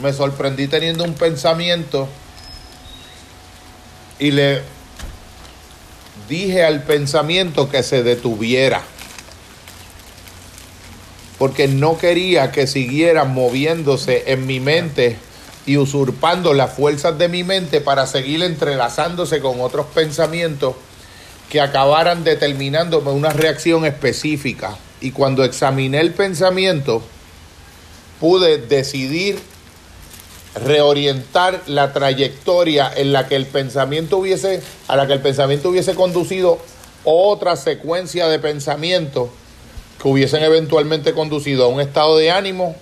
me 0.00 0.12
sorprendí 0.12 0.66
teniendo 0.66 1.04
un 1.04 1.14
pensamiento 1.14 2.08
y 4.18 4.32
le 4.32 4.62
dije 6.28 6.64
al 6.64 6.82
pensamiento 6.82 7.70
que 7.70 7.82
se 7.84 8.02
detuviera 8.02 8.82
porque 11.38 11.68
no 11.68 11.96
quería 11.96 12.50
que 12.52 12.66
siguiera 12.66 13.24
moviéndose 13.24 14.24
en 14.26 14.46
mi 14.46 14.60
mente 14.60 15.16
y 15.66 15.76
usurpando 15.76 16.52
las 16.52 16.74
fuerzas 16.74 17.16
de 17.16 17.28
mi 17.28 17.44
mente 17.44 17.80
para 17.80 18.06
seguir 18.06 18.42
entrelazándose 18.42 19.40
con 19.40 19.60
otros 19.60 19.86
pensamientos 19.86 20.74
que 21.50 21.60
acabaran 21.60 22.22
determinándome 22.24 23.10
una 23.10 23.30
reacción 23.30 23.84
específica. 23.84 24.78
Y 25.00 25.10
cuando 25.10 25.44
examiné 25.44 26.00
el 26.00 26.12
pensamiento, 26.12 27.02
pude 28.20 28.58
decidir 28.58 29.38
reorientar 30.54 31.62
la 31.66 31.92
trayectoria 31.92 32.90
en 32.94 33.12
la 33.12 33.26
que 33.26 33.34
el 33.34 33.46
pensamiento 33.46 34.18
hubiese, 34.18 34.62
a 34.88 34.96
la 34.96 35.06
que 35.06 35.12
el 35.12 35.20
pensamiento 35.20 35.70
hubiese 35.70 35.94
conducido 35.94 36.58
otra 37.04 37.56
secuencia 37.56 38.28
de 38.28 38.38
pensamientos 38.38 39.30
que 40.00 40.08
hubiesen 40.08 40.42
eventualmente 40.42 41.12
conducido 41.14 41.64
a 41.64 41.68
un 41.68 41.80
estado 41.80 42.16
de 42.16 42.30
ánimo 42.30 42.76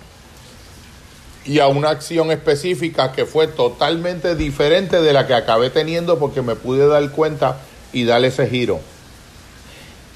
y 1.45 1.59
a 1.59 1.67
una 1.67 1.89
acción 1.89 2.31
específica 2.31 3.13
que 3.13 3.25
fue 3.25 3.47
totalmente 3.47 4.35
diferente 4.35 5.01
de 5.01 5.13
la 5.13 5.25
que 5.25 5.33
acabé 5.33 5.69
teniendo 5.69 6.19
porque 6.19 6.41
me 6.41 6.55
pude 6.55 6.85
dar 6.87 7.09
cuenta 7.11 7.61
y 7.93 8.03
darle 8.03 8.27
ese 8.27 8.47
giro. 8.47 8.79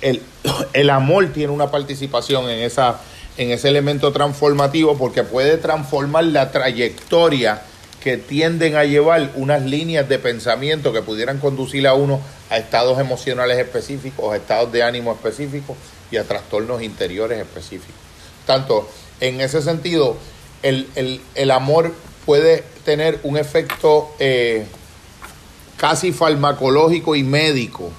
El, 0.02 0.22
el 0.74 0.90
amor 0.90 1.28
tiene 1.34 1.52
una 1.52 1.72
participación 1.72 2.50
en, 2.50 2.60
esa, 2.60 3.00
en 3.38 3.52
ese 3.52 3.70
elemento 3.70 4.12
transformativo 4.12 4.98
porque 4.98 5.24
puede 5.24 5.58
transformar 5.58 6.26
la 6.26 6.52
trayectoria 6.52 7.62
que 8.04 8.18
tienden 8.18 8.76
a 8.76 8.84
llevar 8.84 9.32
unas 9.36 9.64
líneas 9.64 10.10
de 10.10 10.20
pensamiento 10.20 10.92
que 10.92 11.02
pudieran 11.02 11.40
conducir 11.40 11.88
a 11.88 11.94
uno 11.94 12.20
a 12.50 12.58
estados 12.58 13.00
emocionales 13.00 13.58
específicos, 13.58 14.34
a 14.34 14.36
estados 14.36 14.72
de 14.74 14.84
ánimo 14.84 15.14
específicos 15.14 15.78
y 16.12 16.18
a 16.18 16.26
trastornos 16.26 16.84
interiores 16.84 17.40
específicos. 17.40 17.96
Tanto 18.46 18.90
en 19.22 19.40
ese 19.40 19.62
sentido, 19.62 20.18
el, 20.64 21.52
amor 21.52 21.94
puede 22.26 22.64
tener 22.84 23.20
un 23.24 23.38
efecto 23.38 24.14
eh, 24.20 24.66
casi 25.84 26.14
farmacológico 26.14 27.14
y 27.14 27.24
médico, 27.24 27.92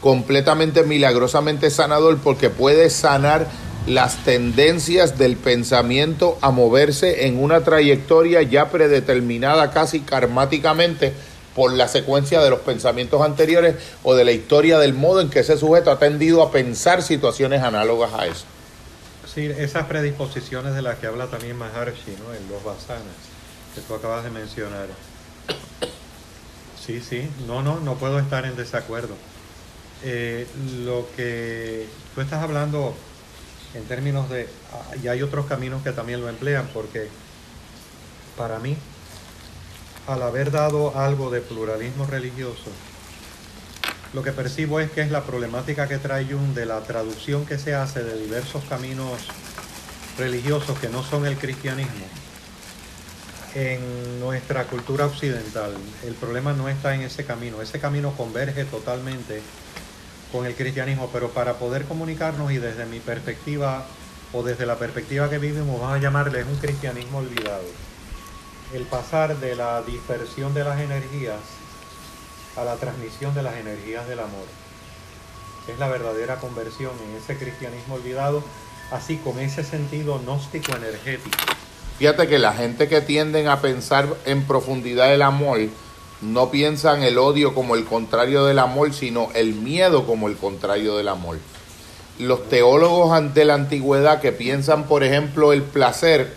completamente 0.00 0.82
milagrosamente 0.82 1.70
sanador, 1.70 2.18
porque 2.18 2.50
puede 2.50 2.90
sanar 2.90 3.46
las 3.86 4.24
tendencias 4.24 5.16
del 5.16 5.36
pensamiento 5.36 6.36
a 6.40 6.50
moverse 6.50 7.28
en 7.28 7.40
una 7.40 7.62
trayectoria 7.62 8.42
ya 8.42 8.68
predeterminada 8.68 9.70
casi 9.70 10.00
karmáticamente 10.00 11.12
por 11.54 11.72
la 11.72 11.86
secuencia 11.86 12.42
de 12.42 12.50
los 12.50 12.58
pensamientos 12.58 13.22
anteriores 13.22 13.76
o 14.02 14.16
de 14.16 14.24
la 14.24 14.32
historia 14.32 14.80
del 14.80 14.92
modo 14.92 15.20
en 15.20 15.30
que 15.30 15.38
ese 15.38 15.56
sujeto 15.56 15.92
ha 15.92 16.00
tendido 16.00 16.42
a 16.42 16.50
pensar 16.50 17.00
situaciones 17.00 17.62
análogas 17.62 18.12
a 18.12 18.26
eso. 18.26 18.44
Sí, 19.32 19.46
esas 19.56 19.86
predisposiciones 19.86 20.74
de 20.74 20.82
las 20.82 20.98
que 20.98 21.06
habla 21.06 21.28
también 21.28 21.56
Maharshi, 21.58 22.16
¿no? 22.26 22.34
En 22.34 22.48
los 22.50 22.64
basanas, 22.64 23.04
que 23.72 23.82
tú 23.82 23.94
acabas 23.94 24.24
de 24.24 24.30
mencionar. 24.30 24.88
Sí, 26.84 27.00
sí, 27.00 27.30
no, 27.46 27.62
no, 27.62 27.80
no 27.80 27.94
puedo 27.94 28.18
estar 28.18 28.44
en 28.44 28.56
desacuerdo. 28.56 29.14
Eh, 30.02 30.46
lo 30.84 31.06
que 31.16 31.86
tú 32.14 32.20
estás 32.20 32.42
hablando 32.42 32.94
en 33.72 33.84
términos 33.84 34.28
de, 34.28 34.46
ah, 34.72 34.96
y 35.02 35.08
hay 35.08 35.22
otros 35.22 35.46
caminos 35.46 35.82
que 35.82 35.92
también 35.92 36.20
lo 36.20 36.28
emplean, 36.28 36.68
porque 36.74 37.08
para 38.36 38.58
mí 38.58 38.76
al 40.06 40.22
haber 40.22 40.50
dado 40.50 40.98
algo 40.98 41.30
de 41.30 41.40
pluralismo 41.40 42.04
religioso, 42.04 42.70
lo 44.12 44.22
que 44.22 44.32
percibo 44.32 44.78
es 44.78 44.90
que 44.90 45.00
es 45.00 45.10
la 45.10 45.22
problemática 45.22 45.88
que 45.88 45.96
trae 45.96 46.26
Jung 46.26 46.52
de 46.52 46.66
la 46.66 46.80
traducción 46.82 47.46
que 47.46 47.58
se 47.58 47.74
hace 47.74 48.04
de 48.04 48.20
diversos 48.20 48.62
caminos 48.64 49.26
religiosos 50.18 50.78
que 50.78 50.90
no 50.90 51.02
son 51.02 51.24
el 51.24 51.38
cristianismo 51.38 52.04
en 53.54 54.20
nuestra 54.20 54.64
cultura 54.64 55.06
occidental. 55.06 55.74
El 56.04 56.14
problema 56.14 56.52
no 56.52 56.68
está 56.68 56.94
en 56.94 57.02
ese 57.02 57.24
camino, 57.24 57.62
ese 57.62 57.78
camino 57.78 58.12
converge 58.16 58.64
totalmente 58.64 59.42
con 60.32 60.46
el 60.46 60.54
cristianismo, 60.54 61.08
pero 61.12 61.30
para 61.30 61.54
poder 61.54 61.84
comunicarnos 61.84 62.50
y 62.50 62.58
desde 62.58 62.86
mi 62.86 62.98
perspectiva 62.98 63.86
o 64.32 64.42
desde 64.42 64.66
la 64.66 64.76
perspectiva 64.76 65.30
que 65.30 65.38
vivimos, 65.38 65.80
vamos 65.80 65.96
a 65.96 66.00
llamarle 66.00 66.42
un 66.42 66.56
cristianismo 66.56 67.18
olvidado 67.18 67.64
el 68.74 68.82
pasar 68.86 69.38
de 69.38 69.54
la 69.54 69.82
dispersión 69.82 70.52
de 70.52 70.64
las 70.64 70.80
energías 70.80 71.38
a 72.56 72.64
la 72.64 72.76
transmisión 72.76 73.34
de 73.34 73.42
las 73.42 73.54
energías 73.54 74.08
del 74.08 74.18
amor. 74.18 74.46
Es 75.68 75.78
la 75.78 75.88
verdadera 75.88 76.36
conversión 76.36 76.92
en 77.08 77.16
ese 77.16 77.36
cristianismo 77.36 77.94
olvidado, 77.94 78.42
así 78.90 79.16
con 79.18 79.38
ese 79.38 79.62
sentido 79.62 80.18
gnóstico 80.18 80.74
energético. 80.74 81.38
Fíjate 81.98 82.26
que 82.26 82.38
la 82.38 82.52
gente 82.52 82.88
que 82.88 83.00
tienden 83.00 83.48
a 83.48 83.60
pensar 83.60 84.08
en 84.24 84.44
profundidad 84.44 85.14
el 85.14 85.22
amor, 85.22 85.60
no 86.20 86.50
piensan 86.50 87.02
el 87.02 87.18
odio 87.18 87.54
como 87.54 87.74
el 87.74 87.84
contrario 87.84 88.44
del 88.44 88.58
amor, 88.58 88.92
sino 88.94 89.30
el 89.34 89.54
miedo 89.54 90.06
como 90.06 90.28
el 90.28 90.36
contrario 90.36 90.96
del 90.96 91.08
amor. 91.08 91.38
Los 92.18 92.48
teólogos 92.48 93.34
de 93.34 93.44
la 93.44 93.54
antigüedad 93.54 94.20
que 94.20 94.32
piensan, 94.32 94.84
por 94.84 95.04
ejemplo, 95.04 95.52
el 95.52 95.62
placer 95.62 96.32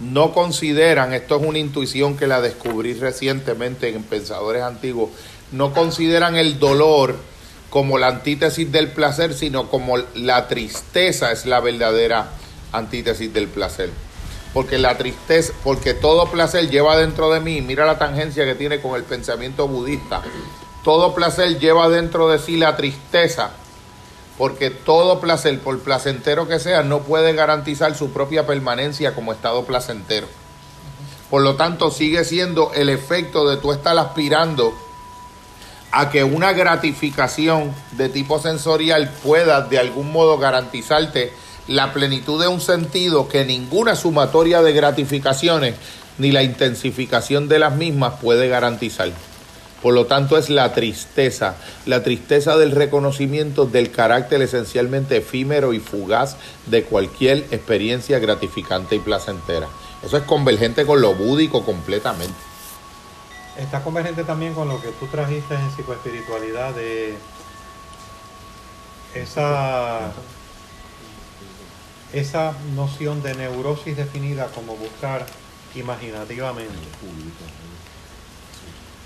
no 0.00 0.32
consideran, 0.32 1.12
esto 1.12 1.36
es 1.36 1.46
una 1.46 1.58
intuición 1.58 2.16
que 2.16 2.26
la 2.26 2.40
descubrí 2.40 2.94
recientemente 2.94 3.88
en 3.88 4.02
pensadores 4.02 4.62
antiguos, 4.62 5.10
no 5.52 5.72
consideran 5.72 6.36
el 6.36 6.58
dolor 6.58 7.16
como 7.70 7.98
la 7.98 8.08
antítesis 8.08 8.70
del 8.70 8.88
placer, 8.88 9.34
sino 9.34 9.68
como 9.68 9.98
la 10.14 10.48
tristeza 10.48 11.32
es 11.32 11.46
la 11.46 11.60
verdadera 11.60 12.30
antítesis 12.72 13.32
del 13.32 13.48
placer. 13.48 13.90
Porque 14.54 14.78
la 14.78 14.96
tristeza, 14.96 15.52
porque 15.62 15.92
todo 15.92 16.30
placer 16.30 16.70
lleva 16.70 16.96
dentro 16.96 17.30
de 17.30 17.40
mí, 17.40 17.60
mira 17.60 17.84
la 17.84 17.98
tangencia 17.98 18.46
que 18.46 18.54
tiene 18.54 18.80
con 18.80 18.94
el 18.94 19.02
pensamiento 19.02 19.68
budista, 19.68 20.22
todo 20.82 21.14
placer 21.14 21.58
lleva 21.58 21.90
dentro 21.90 22.28
de 22.28 22.38
sí 22.38 22.56
la 22.56 22.76
tristeza 22.76 23.50
porque 24.38 24.70
todo 24.70 25.20
placer, 25.20 25.58
por 25.60 25.78
placentero 25.80 26.48
que 26.48 26.58
sea, 26.58 26.82
no 26.82 27.00
puede 27.00 27.34
garantizar 27.34 27.94
su 27.94 28.10
propia 28.10 28.46
permanencia 28.46 29.14
como 29.14 29.32
estado 29.32 29.64
placentero. 29.64 30.26
Por 31.30 31.42
lo 31.42 31.56
tanto, 31.56 31.90
sigue 31.90 32.24
siendo 32.24 32.72
el 32.74 32.88
efecto 32.88 33.48
de 33.48 33.56
tú 33.56 33.72
estar 33.72 33.96
aspirando 33.96 34.74
a 35.92 36.10
que 36.10 36.24
una 36.24 36.52
gratificación 36.52 37.72
de 37.92 38.08
tipo 38.08 38.40
sensorial 38.40 39.12
pueda 39.22 39.60
de 39.62 39.78
algún 39.78 40.10
modo 40.10 40.38
garantizarte 40.38 41.32
la 41.68 41.92
plenitud 41.92 42.40
de 42.40 42.48
un 42.48 42.60
sentido 42.60 43.28
que 43.28 43.44
ninguna 43.44 43.96
sumatoria 43.96 44.62
de 44.62 44.72
gratificaciones 44.72 45.74
ni 46.18 46.30
la 46.30 46.42
intensificación 46.42 47.48
de 47.48 47.58
las 47.58 47.74
mismas 47.74 48.14
puede 48.20 48.48
garantizar. 48.48 49.10
Por 49.82 49.92
lo 49.92 50.06
tanto, 50.06 50.38
es 50.38 50.48
la 50.48 50.72
tristeza, 50.72 51.56
la 51.84 52.02
tristeza 52.02 52.56
del 52.56 52.70
reconocimiento 52.70 53.66
del 53.66 53.90
carácter 53.90 54.40
esencialmente 54.40 55.18
efímero 55.18 55.74
y 55.74 55.78
fugaz 55.78 56.36
de 56.64 56.84
cualquier 56.84 57.38
experiencia 57.50 58.18
gratificante 58.18 58.96
y 58.96 59.00
placentera. 59.00 59.68
Eso 60.02 60.16
es 60.16 60.22
convergente 60.22 60.86
con 60.86 61.02
lo 61.02 61.14
búdico 61.14 61.64
completamente. 61.64 62.34
está 63.58 63.82
convergente 63.82 64.24
también 64.24 64.54
con 64.54 64.68
lo 64.68 64.80
que 64.80 64.88
tú 64.88 65.06
trajiste 65.06 65.54
en 65.54 65.70
psicoespiritualidad 65.70 66.74
de 66.74 67.14
esa, 69.14 70.12
esa 72.14 72.52
noción 72.76 73.22
de 73.22 73.34
neurosis 73.34 73.96
definida 73.96 74.46
como 74.54 74.76
buscar 74.76 75.26
imaginativamente. 75.74 76.72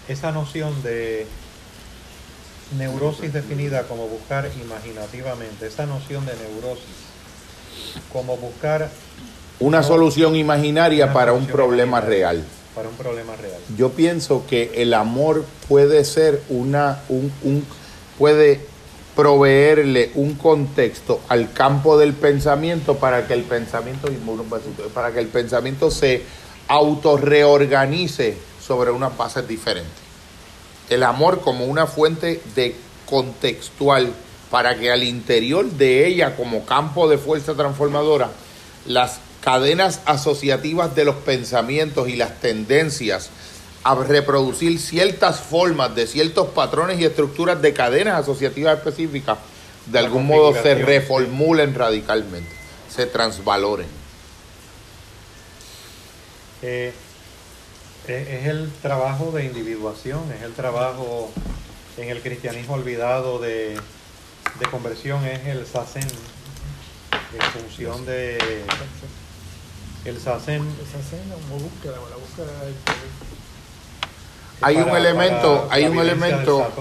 Esa 0.08 0.30
noción 0.32 0.82
de 0.82 1.26
neurosis 2.76 3.32
definida 3.32 3.84
como 3.84 4.06
buscar 4.08 4.50
imaginativamente, 4.62 5.66
esa 5.66 5.86
noción 5.86 6.26
de 6.26 6.32
neurosis 6.36 6.84
como 8.12 8.36
buscar 8.36 8.90
Una 9.60 9.82
solución 9.82 10.36
imaginaria 10.36 11.06
Una 11.06 11.14
para 11.14 11.32
un 11.32 11.46
problema 11.46 12.00
real. 12.00 12.44
para 12.74 12.88
un 12.90 12.94
problema 12.96 13.34
real. 13.36 13.58
Yo 13.76 13.90
pienso 13.92 14.46
que 14.46 14.70
el 14.76 14.92
amor 14.94 15.44
puede 15.68 16.04
ser 16.04 16.42
una, 16.48 17.00
un, 17.08 17.32
un- 17.42 17.64
puede 18.18 18.66
proveerle 19.18 20.12
un 20.14 20.34
contexto 20.34 21.20
al 21.26 21.52
campo 21.52 21.98
del 21.98 22.12
pensamiento 22.12 22.98
para 22.98 23.26
que 23.26 23.34
el 23.34 23.42
pensamiento, 23.42 24.08
para 24.94 25.12
que 25.12 25.18
el 25.18 25.26
pensamiento 25.26 25.90
se 25.90 26.22
autorreorganice 26.68 28.36
sobre 28.64 28.92
unas 28.92 29.16
bases 29.16 29.48
diferentes. 29.48 29.90
El 30.88 31.02
amor 31.02 31.40
como 31.40 31.64
una 31.64 31.88
fuente 31.88 32.40
de 32.54 32.76
contextual 33.06 34.12
para 34.52 34.78
que 34.78 34.92
al 34.92 35.02
interior 35.02 35.68
de 35.68 36.06
ella 36.06 36.36
como 36.36 36.64
campo 36.64 37.08
de 37.08 37.18
fuerza 37.18 37.54
transformadora 37.54 38.30
las 38.86 39.18
cadenas 39.40 40.00
asociativas 40.04 40.94
de 40.94 41.04
los 41.04 41.16
pensamientos 41.16 42.08
y 42.08 42.14
las 42.14 42.40
tendencias 42.40 43.30
a 43.84 43.94
reproducir 43.94 44.78
ciertas 44.80 45.40
formas 45.40 45.94
de 45.94 46.06
ciertos 46.06 46.48
patrones 46.48 47.00
y 47.00 47.04
estructuras 47.04 47.60
de 47.62 47.72
cadenas 47.72 48.20
asociativas 48.20 48.78
específicas 48.78 49.38
de 49.86 50.00
La 50.00 50.06
algún 50.06 50.26
modo 50.26 50.52
se 50.60 50.74
reformulen 50.74 51.74
radicalmente, 51.74 52.50
se 52.94 53.06
transvaloren. 53.06 53.86
Eh, 56.62 56.92
es, 58.06 58.28
es 58.28 58.46
el 58.46 58.70
trabajo 58.82 59.30
de 59.32 59.44
individuación, 59.44 60.20
es 60.36 60.42
el 60.42 60.52
trabajo 60.52 61.30
en 61.96 62.10
el 62.10 62.20
cristianismo 62.20 62.74
olvidado 62.74 63.38
de, 63.38 63.78
de 64.58 64.66
conversión, 64.70 65.24
es 65.24 65.46
el 65.46 65.66
sasen, 65.66 66.06
en 67.32 67.60
función 67.60 68.04
de 68.06 68.38
el 70.04 70.20
sasen. 70.20 70.66
Escena, 70.82 71.36
una 71.36 71.62
búsqueda, 71.62 71.96
la 72.10 72.16
búsqueda 72.16 72.64
del 72.64 72.74
Hay 74.60 74.76
un 74.76 74.96
elemento, 74.96 75.68
hay 75.70 75.84
un 75.84 75.98
elemento 75.98 76.72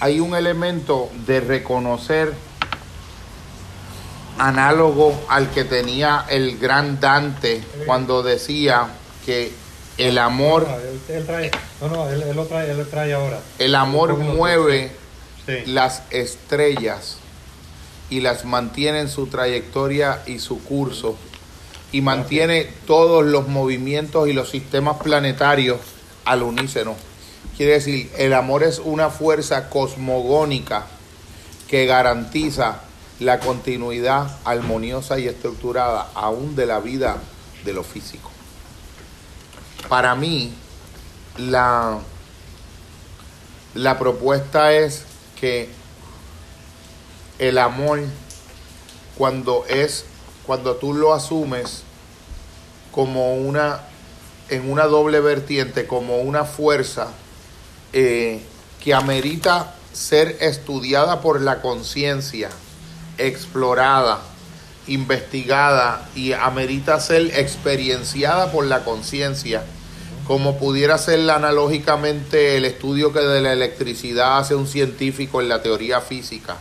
hay 0.00 0.20
un 0.20 0.34
elemento 0.34 1.08
de 1.26 1.40
reconocer 1.40 2.34
análogo 4.38 5.18
al 5.28 5.50
que 5.50 5.64
tenía 5.64 6.26
el 6.28 6.58
gran 6.58 7.00
Dante 7.00 7.62
cuando 7.86 8.22
decía 8.22 8.88
que 9.24 9.52
el 9.96 10.18
amor, 10.18 10.66
el 13.58 13.74
amor 13.74 14.16
mueve 14.18 14.92
Sí. 15.46 15.62
las 15.66 16.02
estrellas 16.10 17.18
y 18.08 18.20
las 18.20 18.46
mantiene 18.46 19.00
en 19.00 19.10
su 19.10 19.26
trayectoria 19.26 20.22
y 20.26 20.38
su 20.38 20.62
curso 20.64 21.16
y 21.92 22.00
mantiene 22.00 22.64
todos 22.86 23.26
los 23.26 23.46
movimientos 23.46 24.26
y 24.26 24.32
los 24.32 24.48
sistemas 24.48 24.96
planetarios 25.02 25.80
al 26.24 26.42
unísono. 26.42 26.96
Quiere 27.56 27.72
decir, 27.72 28.10
el 28.16 28.32
amor 28.32 28.62
es 28.62 28.78
una 28.78 29.10
fuerza 29.10 29.68
cosmogónica 29.70 30.86
que 31.68 31.86
garantiza 31.86 32.80
la 33.20 33.38
continuidad 33.38 34.38
armoniosa 34.44 35.18
y 35.18 35.28
estructurada 35.28 36.10
aún 36.14 36.56
de 36.56 36.66
la 36.66 36.80
vida 36.80 37.18
de 37.64 37.72
lo 37.72 37.84
físico. 37.84 38.30
Para 39.88 40.14
mí, 40.14 40.52
la, 41.36 41.98
la 43.74 43.98
propuesta 43.98 44.72
es 44.72 45.04
que 45.40 45.68
el 47.38 47.58
amor, 47.58 48.00
cuando 49.16 49.64
es, 49.68 50.04
cuando 50.46 50.76
tú 50.76 50.94
lo 50.94 51.14
asumes 51.14 51.82
como 52.92 53.34
una, 53.34 53.80
en 54.54 54.70
una 54.70 54.84
doble 54.84 55.20
vertiente, 55.20 55.86
como 55.86 56.18
una 56.18 56.44
fuerza 56.44 57.08
eh, 57.92 58.40
que 58.82 58.94
amerita 58.94 59.74
ser 59.92 60.36
estudiada 60.40 61.20
por 61.20 61.40
la 61.40 61.60
conciencia, 61.60 62.50
explorada, 63.18 64.20
investigada 64.86 66.08
y 66.14 66.32
amerita 66.32 67.00
ser 67.00 67.38
experienciada 67.38 68.50
por 68.52 68.66
la 68.66 68.84
conciencia, 68.84 69.62
como 70.26 70.58
pudiera 70.58 70.98
ser 70.98 71.30
analógicamente 71.30 72.56
el 72.56 72.64
estudio 72.64 73.12
que 73.12 73.20
de 73.20 73.40
la 73.40 73.52
electricidad 73.52 74.38
hace 74.38 74.54
un 74.54 74.66
científico 74.66 75.40
en 75.40 75.48
la 75.48 75.62
teoría 75.62 76.00
física 76.00 76.56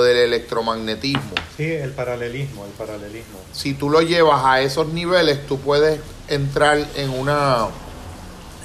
del 0.00 0.16
electromagnetismo. 0.16 1.34
Sí, 1.56 1.64
el 1.64 1.90
paralelismo, 1.90 2.64
el 2.64 2.72
paralelismo. 2.72 3.38
Si 3.52 3.74
tú 3.74 3.90
lo 3.90 4.00
llevas 4.00 4.44
a 4.44 4.62
esos 4.62 4.88
niveles, 4.88 5.46
tú 5.46 5.58
puedes 5.58 6.00
entrar 6.28 6.78
en 6.96 7.10
una 7.10 7.68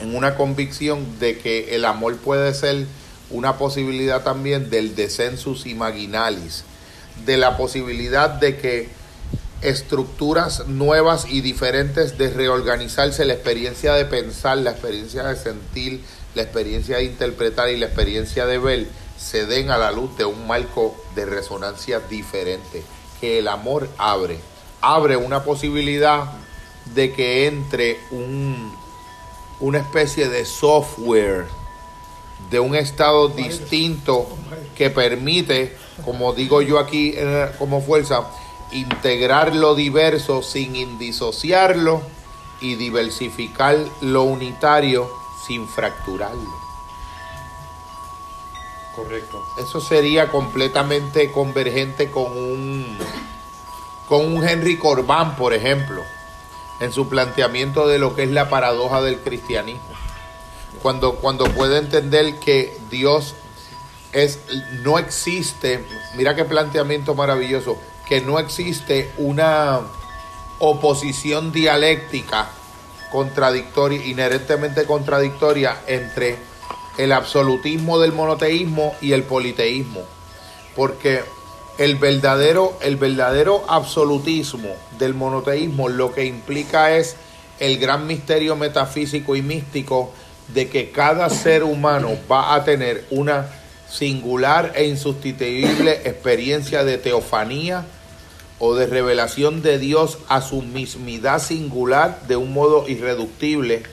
en 0.01 0.15
una 0.15 0.35
convicción 0.35 1.19
de 1.19 1.39
que 1.39 1.75
el 1.75 1.85
amor 1.85 2.17
puede 2.17 2.53
ser 2.53 2.85
una 3.29 3.57
posibilidad 3.57 4.23
también 4.23 4.69
del 4.69 4.95
descensus 4.95 5.65
imaginalis, 5.65 6.63
de 7.25 7.37
la 7.37 7.57
posibilidad 7.57 8.29
de 8.29 8.57
que 8.57 8.89
estructuras 9.61 10.67
nuevas 10.67 11.25
y 11.29 11.41
diferentes 11.41 12.17
de 12.17 12.29
reorganizarse, 12.29 13.25
la 13.25 13.33
experiencia 13.33 13.93
de 13.93 14.05
pensar, 14.05 14.59
la 14.59 14.71
experiencia 14.71 15.23
de 15.23 15.35
sentir, 15.35 16.01
la 16.35 16.43
experiencia 16.43 16.97
de 16.97 17.05
interpretar 17.05 17.69
y 17.69 17.77
la 17.77 17.87
experiencia 17.87 18.45
de 18.45 18.59
ver 18.59 18.87
se 19.17 19.45
den 19.45 19.71
a 19.71 19.77
la 19.77 19.91
luz 19.91 20.15
de 20.17 20.25
un 20.25 20.47
marco 20.47 20.95
de 21.15 21.25
resonancia 21.25 21.99
diferente 21.99 22.83
que 23.19 23.39
el 23.39 23.47
amor 23.47 23.89
abre. 23.97 24.39
Abre 24.81 25.17
una 25.17 25.43
posibilidad 25.43 26.31
de 26.93 27.11
que 27.11 27.47
entre 27.47 27.99
un, 28.11 28.73
una 29.59 29.79
especie 29.79 30.29
de 30.29 30.45
software 30.45 31.45
de 32.51 32.59
un 32.59 32.75
estado 32.75 33.27
distinto 33.29 34.27
que 34.75 34.89
permite, 34.89 35.75
como 36.05 36.33
digo 36.33 36.61
yo 36.61 36.79
aquí 36.79 37.13
eh, 37.15 37.51
como 37.57 37.81
fuerza, 37.81 38.27
integrar 38.71 39.55
lo 39.55 39.75
diverso 39.75 40.43
sin 40.43 40.75
indisociarlo 40.75 42.01
y 42.61 42.75
diversificar 42.75 43.77
lo 44.01 44.23
unitario 44.23 45.09
sin 45.47 45.67
fracturarlo. 45.67 46.66
Correcto. 48.97 49.45
Eso 49.59 49.79
sería 49.79 50.29
completamente 50.29 51.31
convergente 51.31 52.09
con 52.09 52.35
un 52.35 52.97
con 54.09 54.25
un 54.25 54.47
Henry 54.47 54.77
Corbán, 54.77 55.35
por 55.35 55.53
ejemplo, 55.53 56.01
en 56.79 56.91
su 56.91 57.07
planteamiento 57.07 57.87
de 57.87 57.99
lo 57.99 58.15
que 58.15 58.23
es 58.23 58.31
la 58.31 58.49
paradoja 58.49 59.01
del 59.01 59.19
cristianismo. 59.19 59.83
Cuando, 60.81 61.15
cuando 61.15 61.45
puede 61.45 61.77
entender 61.77 62.39
que 62.39 62.75
Dios 62.89 63.35
es, 64.13 64.39
no 64.83 64.97
existe, 64.97 65.85
mira 66.15 66.35
qué 66.35 66.45
planteamiento 66.45 67.13
maravilloso, 67.13 67.77
que 68.07 68.21
no 68.21 68.39
existe 68.39 69.11
una 69.17 69.81
oposición 70.57 71.51
dialéctica 71.51 72.49
contradictoria, 73.11 74.03
inherentemente 74.05 74.85
contradictoria 74.85 75.81
entre 75.85 76.46
el 76.97 77.11
absolutismo 77.11 77.99
del 77.99 78.13
monoteísmo 78.13 78.95
y 79.01 79.13
el 79.13 79.23
politeísmo. 79.23 80.01
Porque 80.75 81.21
el 81.77 81.95
verdadero, 81.95 82.77
el 82.81 82.95
verdadero 82.95 83.63
absolutismo 83.67 84.69
del 84.97 85.13
monoteísmo 85.13 85.89
lo 85.89 86.13
que 86.13 86.25
implica 86.25 86.95
es 86.95 87.15
el 87.59 87.77
gran 87.77 88.07
misterio 88.07 88.55
metafísico 88.55 89.35
y 89.35 89.41
místico 89.41 90.11
de 90.53 90.69
que 90.69 90.91
cada 90.91 91.29
ser 91.29 91.63
humano 91.63 92.17
va 92.31 92.55
a 92.55 92.63
tener 92.63 93.05
una 93.09 93.47
singular 93.89 94.73
e 94.75 94.85
insustituible 94.85 95.91
experiencia 96.05 96.83
de 96.83 96.97
teofanía 96.97 97.85
o 98.59 98.75
de 98.75 98.87
revelación 98.87 99.61
de 99.61 99.77
Dios 99.77 100.17
a 100.27 100.41
su 100.41 100.61
mismidad 100.61 101.41
singular 101.41 102.21
de 102.27 102.35
un 102.37 102.53
modo 102.53 102.87
irreductible 102.87 103.83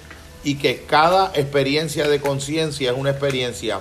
y 0.44 0.56
que 0.56 0.82
cada 0.86 1.32
experiencia 1.34 2.06
de 2.06 2.20
conciencia 2.20 2.92
es 2.92 2.96
una 2.96 3.10
experiencia 3.10 3.80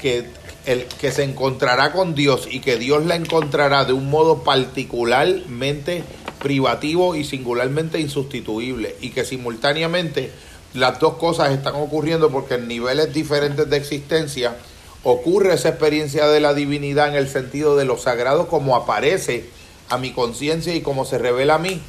que, 0.00 0.26
el, 0.64 0.84
que 0.84 1.10
se 1.10 1.24
encontrará 1.24 1.92
con 1.92 2.14
Dios 2.14 2.48
y 2.50 2.60
que 2.60 2.76
Dios 2.76 3.04
la 3.04 3.16
encontrará 3.16 3.84
de 3.84 3.92
un 3.92 4.08
modo 4.08 4.44
particularmente 4.44 6.04
privativo 6.40 7.16
y 7.16 7.24
singularmente 7.24 8.00
insustituible 8.00 8.94
y 9.00 9.10
que 9.10 9.24
simultáneamente 9.24 10.30
las 10.74 11.00
dos 11.00 11.14
cosas 11.14 11.52
están 11.52 11.74
ocurriendo 11.74 12.30
porque 12.30 12.54
en 12.54 12.68
niveles 12.68 13.12
diferentes 13.12 13.68
de 13.68 13.76
existencia 13.76 14.56
ocurre 15.02 15.54
esa 15.54 15.70
experiencia 15.70 16.28
de 16.28 16.40
la 16.40 16.54
divinidad 16.54 17.08
en 17.08 17.14
el 17.14 17.28
sentido 17.28 17.76
de 17.76 17.84
lo 17.84 17.96
sagrado 17.96 18.48
como 18.48 18.76
aparece 18.76 19.48
a 19.88 19.98
mi 19.98 20.12
conciencia 20.12 20.74
y 20.74 20.80
como 20.80 21.04
se 21.04 21.18
revela 21.18 21.54
a 21.54 21.58
mí, 21.58 21.80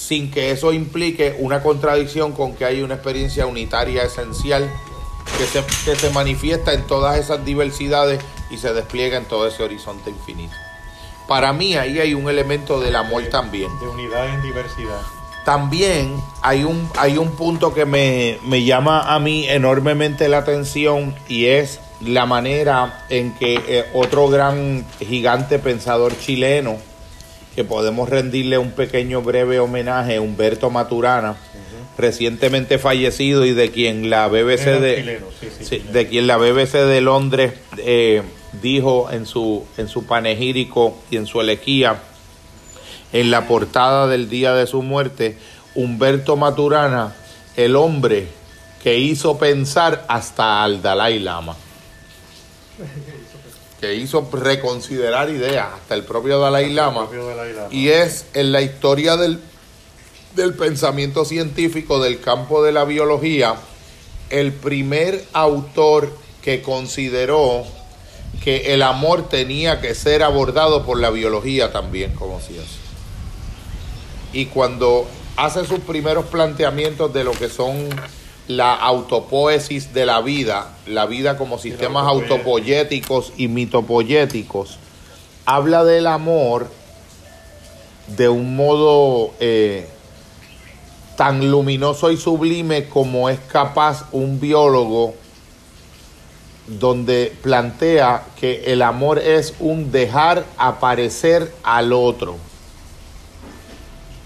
sin 0.00 0.30
que 0.30 0.50
eso 0.50 0.72
implique 0.72 1.36
una 1.40 1.62
contradicción 1.62 2.32
con 2.32 2.54
que 2.54 2.64
hay 2.64 2.80
una 2.80 2.94
experiencia 2.94 3.46
unitaria 3.46 4.02
esencial 4.02 4.70
que 5.36 5.44
se, 5.44 5.62
que 5.84 5.94
se 5.94 6.08
manifiesta 6.10 6.72
en 6.72 6.86
todas 6.86 7.18
esas 7.18 7.44
diversidades 7.44 8.18
y 8.50 8.56
se 8.56 8.72
despliega 8.72 9.18
en 9.18 9.26
todo 9.26 9.46
ese 9.46 9.62
horizonte 9.62 10.08
infinito. 10.08 10.54
Para 11.28 11.52
mí 11.52 11.76
ahí 11.76 12.00
hay 12.00 12.14
un 12.14 12.30
elemento 12.30 12.80
del 12.80 12.96
amor 12.96 13.24
también. 13.30 13.70
De 13.78 13.88
unidad 13.88 14.34
en 14.34 14.42
diversidad. 14.42 15.02
También 15.44 16.16
hay 16.40 16.64
un, 16.64 16.90
hay 16.96 17.18
un 17.18 17.32
punto 17.32 17.74
que 17.74 17.84
me, 17.84 18.38
me 18.46 18.64
llama 18.64 19.14
a 19.14 19.18
mí 19.18 19.46
enormemente 19.48 20.28
la 20.28 20.38
atención 20.38 21.14
y 21.28 21.46
es 21.46 21.78
la 22.00 22.24
manera 22.24 23.04
en 23.10 23.34
que 23.34 23.60
eh, 23.68 23.84
otro 23.92 24.28
gran 24.28 24.86
gigante 24.98 25.58
pensador 25.58 26.18
chileno, 26.18 26.78
que 27.54 27.64
podemos 27.64 28.08
rendirle 28.08 28.58
un 28.58 28.70
pequeño 28.72 29.22
breve 29.22 29.58
homenaje, 29.58 30.20
Humberto 30.20 30.70
Maturana, 30.70 31.36
recientemente 31.98 32.78
fallecido 32.78 33.44
y 33.44 33.52
de 33.52 33.70
quien 33.70 34.08
la 34.08 34.28
BBC 34.28 34.80
de, 34.80 34.96
chileno, 34.96 35.26
sí, 35.38 35.48
sí, 35.50 35.64
sí, 35.64 35.64
chileno. 35.64 35.92
de 35.92 36.08
quien 36.08 36.26
la 36.26 36.36
BBC 36.36 36.72
de 36.72 37.00
Londres 37.00 37.52
eh, 37.78 38.22
dijo 38.62 39.10
en 39.10 39.26
su, 39.26 39.66
en 39.76 39.88
su 39.88 40.06
panegírico 40.06 40.96
y 41.10 41.16
en 41.16 41.26
su 41.26 41.40
elegía, 41.40 42.00
en 43.12 43.30
la 43.30 43.46
portada 43.46 44.06
del 44.06 44.30
día 44.30 44.54
de 44.54 44.66
su 44.66 44.82
muerte, 44.82 45.36
Humberto 45.74 46.36
Maturana, 46.36 47.14
el 47.56 47.76
hombre 47.76 48.28
que 48.82 48.98
hizo 48.98 49.38
pensar 49.38 50.04
hasta 50.08 50.62
al 50.62 50.80
Dalai 50.80 51.18
Lama, 51.18 51.56
que 53.80 53.94
hizo 53.94 54.28
reconsiderar 54.30 55.30
ideas 55.30 55.68
hasta 55.74 55.94
el 55.94 56.04
propio 56.04 56.38
Dalai 56.38 56.70
Lama, 56.70 57.08
propio 57.08 57.26
Dalai 57.26 57.54
Lama. 57.54 57.68
y 57.70 57.88
es 57.88 58.26
en 58.34 58.52
la 58.52 58.60
historia 58.60 59.16
del, 59.16 59.40
del 60.36 60.54
pensamiento 60.54 61.24
científico 61.24 61.98
del 62.00 62.20
campo 62.20 62.62
de 62.62 62.72
la 62.72 62.84
biología, 62.84 63.54
el 64.28 64.52
primer 64.52 65.24
autor 65.32 66.12
que 66.42 66.60
consideró 66.60 67.64
que 68.44 68.74
el 68.74 68.82
amor 68.82 69.28
tenía 69.28 69.80
que 69.80 69.94
ser 69.94 70.22
abordado 70.22 70.84
por 70.84 71.00
la 71.00 71.10
biología 71.10 71.72
también 71.72 72.14
como 72.14 72.38
ciencia. 72.40 72.78
Y 74.32 74.46
cuando 74.46 75.06
hace 75.36 75.64
sus 75.64 75.80
primeros 75.80 76.26
planteamientos 76.26 77.12
de 77.12 77.24
lo 77.24 77.32
que 77.32 77.48
son 77.48 77.88
la 78.50 78.74
autopoesis 78.74 79.94
de 79.94 80.06
la 80.06 80.20
vida, 80.20 80.72
la 80.86 81.06
vida 81.06 81.36
como 81.36 81.58
sistemas 81.58 82.06
autopoyéticos 82.08 83.32
y 83.36 83.46
mitopoyéticos, 83.46 84.78
habla 85.44 85.84
del 85.84 86.08
amor 86.08 86.68
de 88.08 88.28
un 88.28 88.56
modo 88.56 89.30
eh, 89.38 89.88
tan 91.16 91.48
luminoso 91.48 92.10
y 92.10 92.16
sublime 92.16 92.88
como 92.88 93.28
es 93.28 93.38
capaz 93.38 94.06
un 94.10 94.40
biólogo 94.40 95.14
donde 96.66 97.32
plantea 97.42 98.24
que 98.38 98.64
el 98.72 98.82
amor 98.82 99.20
es 99.20 99.54
un 99.60 99.92
dejar 99.92 100.44
aparecer 100.56 101.52
al 101.62 101.92
otro. 101.92 102.36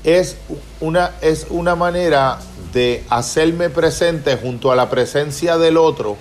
Es 0.04 0.36
una, 0.80 1.12
es 1.22 1.46
una 1.48 1.74
manera 1.74 2.38
de 2.72 3.04
hacerme 3.08 3.70
presente 3.70 4.36
junto 4.36 4.70
a 4.70 4.76
la 4.76 4.90
presencia 4.90 5.56
del 5.56 5.76
otro, 5.76 6.16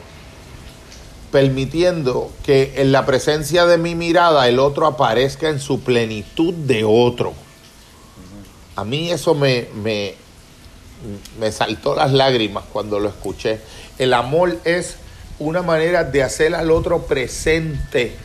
permitiendo 1.32 2.32
que 2.44 2.74
en 2.78 2.92
la 2.92 3.06
presencia 3.06 3.66
de 3.66 3.78
mi 3.78 3.96
mirada 3.96 4.48
el 4.48 4.60
otro 4.60 4.88
aparezca 4.88 5.50
en 5.50 5.60
su 5.60 5.82
plenitud 5.82 6.54
de 6.54 6.84
otro. 6.86 7.34
A 8.76 8.84
mí 8.86 9.12
eso 9.12 9.36
me, 9.36 9.68
me, 9.76 10.16
me 11.40 11.52
saltó 11.52 11.96
las 11.96 12.14
lágrimas 12.14 12.64
cuando 12.72 13.00
lo 13.00 13.10
escuché. 13.10 13.60
El 13.98 14.14
amor 14.14 14.58
es 14.64 14.96
una 15.40 15.62
manera 15.62 16.04
de 16.04 16.24
hacer 16.24 16.56
al 16.56 16.72
otro 16.72 17.02
presente 17.02 18.16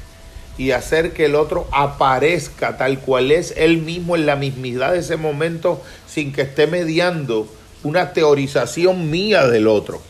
y 0.58 0.72
hacer 0.72 1.12
que 1.12 1.26
el 1.26 1.36
otro 1.36 1.68
aparezca 1.72 2.76
tal 2.76 2.98
cual 2.98 3.30
es 3.30 3.54
él 3.56 3.78
mismo 3.78 4.16
en 4.16 4.26
la 4.26 4.34
mismidad 4.36 4.92
de 4.92 4.98
ese 4.98 5.16
momento 5.16 5.80
sin 6.06 6.32
que 6.32 6.42
esté 6.42 6.66
mediando 6.66 7.48
una 7.84 8.12
teorización 8.12 9.08
mía 9.08 9.46
del 9.46 9.68
otro. 9.68 10.02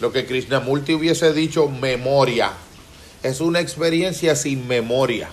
Lo 0.00 0.12
que 0.12 0.26
Krishnamurti 0.26 0.94
hubiese 0.94 1.32
dicho 1.32 1.68
memoria. 1.68 2.52
Es 3.22 3.40
una 3.40 3.60
experiencia 3.60 4.34
sin 4.34 4.66
memoria. 4.66 5.30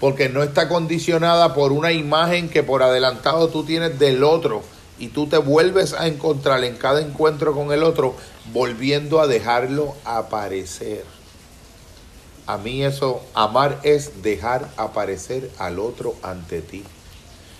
Porque 0.00 0.28
no 0.28 0.42
está 0.42 0.68
condicionada 0.68 1.54
por 1.54 1.72
una 1.72 1.92
imagen 1.92 2.48
que 2.48 2.62
por 2.62 2.82
adelantado 2.82 3.48
tú 3.48 3.64
tienes 3.64 3.98
del 3.98 4.22
otro. 4.22 4.62
Y 4.98 5.08
tú 5.08 5.26
te 5.26 5.38
vuelves 5.38 5.94
a 5.94 6.06
encontrar 6.06 6.62
en 6.64 6.76
cada 6.76 7.00
encuentro 7.00 7.54
con 7.54 7.72
el 7.72 7.82
otro, 7.82 8.14
volviendo 8.52 9.20
a 9.20 9.26
dejarlo 9.26 9.94
aparecer. 10.04 11.04
A 12.46 12.58
mí 12.58 12.82
eso, 12.82 13.22
amar 13.34 13.78
es 13.84 14.22
dejar 14.22 14.68
aparecer 14.76 15.50
al 15.58 15.78
otro 15.78 16.16
ante 16.22 16.60
ti. 16.60 16.82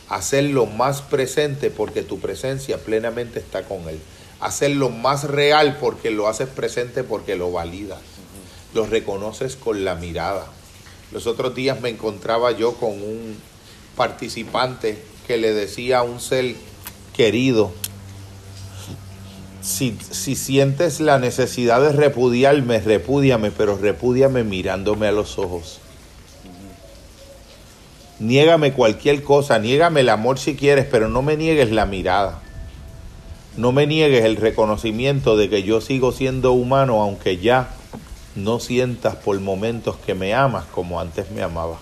Hacerlo 0.09 0.67
más 0.67 1.03
presente 1.03 1.71
porque 1.71 2.03
tu 2.03 2.19
presencia 2.19 2.79
plenamente 2.79 3.39
está 3.39 3.63
con 3.63 3.89
él. 3.89 4.01
Hacerlo 4.41 4.91
más 4.91 5.25
real 5.25 5.79
porque 5.81 6.11
lo 6.11 6.27
haces 6.27 6.49
presente 6.49 7.05
porque 7.05 7.37
lo 7.37 7.53
validas. 7.53 8.01
Lo 8.75 8.87
reconoces 8.87 9.55
con 9.55 9.85
la 9.85 9.95
mirada. 9.95 10.47
Los 11.13 11.27
otros 11.27 11.55
días 11.55 11.81
me 11.81 11.91
encontraba 11.91 12.51
yo 12.53 12.75
con 12.75 12.91
un 12.91 13.37
participante 13.97 14.99
que 15.27 15.37
le 15.37 15.53
decía 15.53 15.99
a 15.99 16.03
un 16.03 16.21
ser 16.21 16.57
querido, 17.15 17.73
si, 19.63 19.97
si 20.11 20.35
sientes 20.35 21.01
la 21.01 21.19
necesidad 21.19 21.81
de 21.81 21.93
repudiarme, 21.93 22.81
repúdiame, 22.81 23.51
pero 23.51 23.79
repúdiame 23.79 24.45
mirándome 24.45 25.07
a 25.07 25.13
los 25.13 25.39
ojos. 25.39 25.81
Niégame 28.19 28.73
cualquier 28.73 29.23
cosa, 29.23 29.59
niégame 29.59 30.01
el 30.01 30.09
amor 30.09 30.39
si 30.39 30.55
quieres, 30.55 30.87
pero 30.91 31.09
no 31.09 31.23
me 31.23 31.37
niegues 31.37 31.71
la 31.71 31.87
mirada. 31.87 32.41
No 33.57 33.73
me 33.73 33.87
niegues 33.87 34.25
el 34.25 34.37
reconocimiento 34.37 35.37
de 35.37 35.49
que 35.49 35.63
yo 35.63 35.81
sigo 35.81 36.13
siendo 36.13 36.53
humano, 36.53 37.03
aunque 37.03 37.39
ya 37.39 37.71
no 38.35 38.61
sientas 38.61 39.17
por 39.17 39.39
momentos 39.41 39.97
que 39.97 40.15
me 40.15 40.35
amas 40.35 40.65
como 40.67 41.01
antes 41.01 41.31
me 41.31 41.43
amaba. 41.43 41.79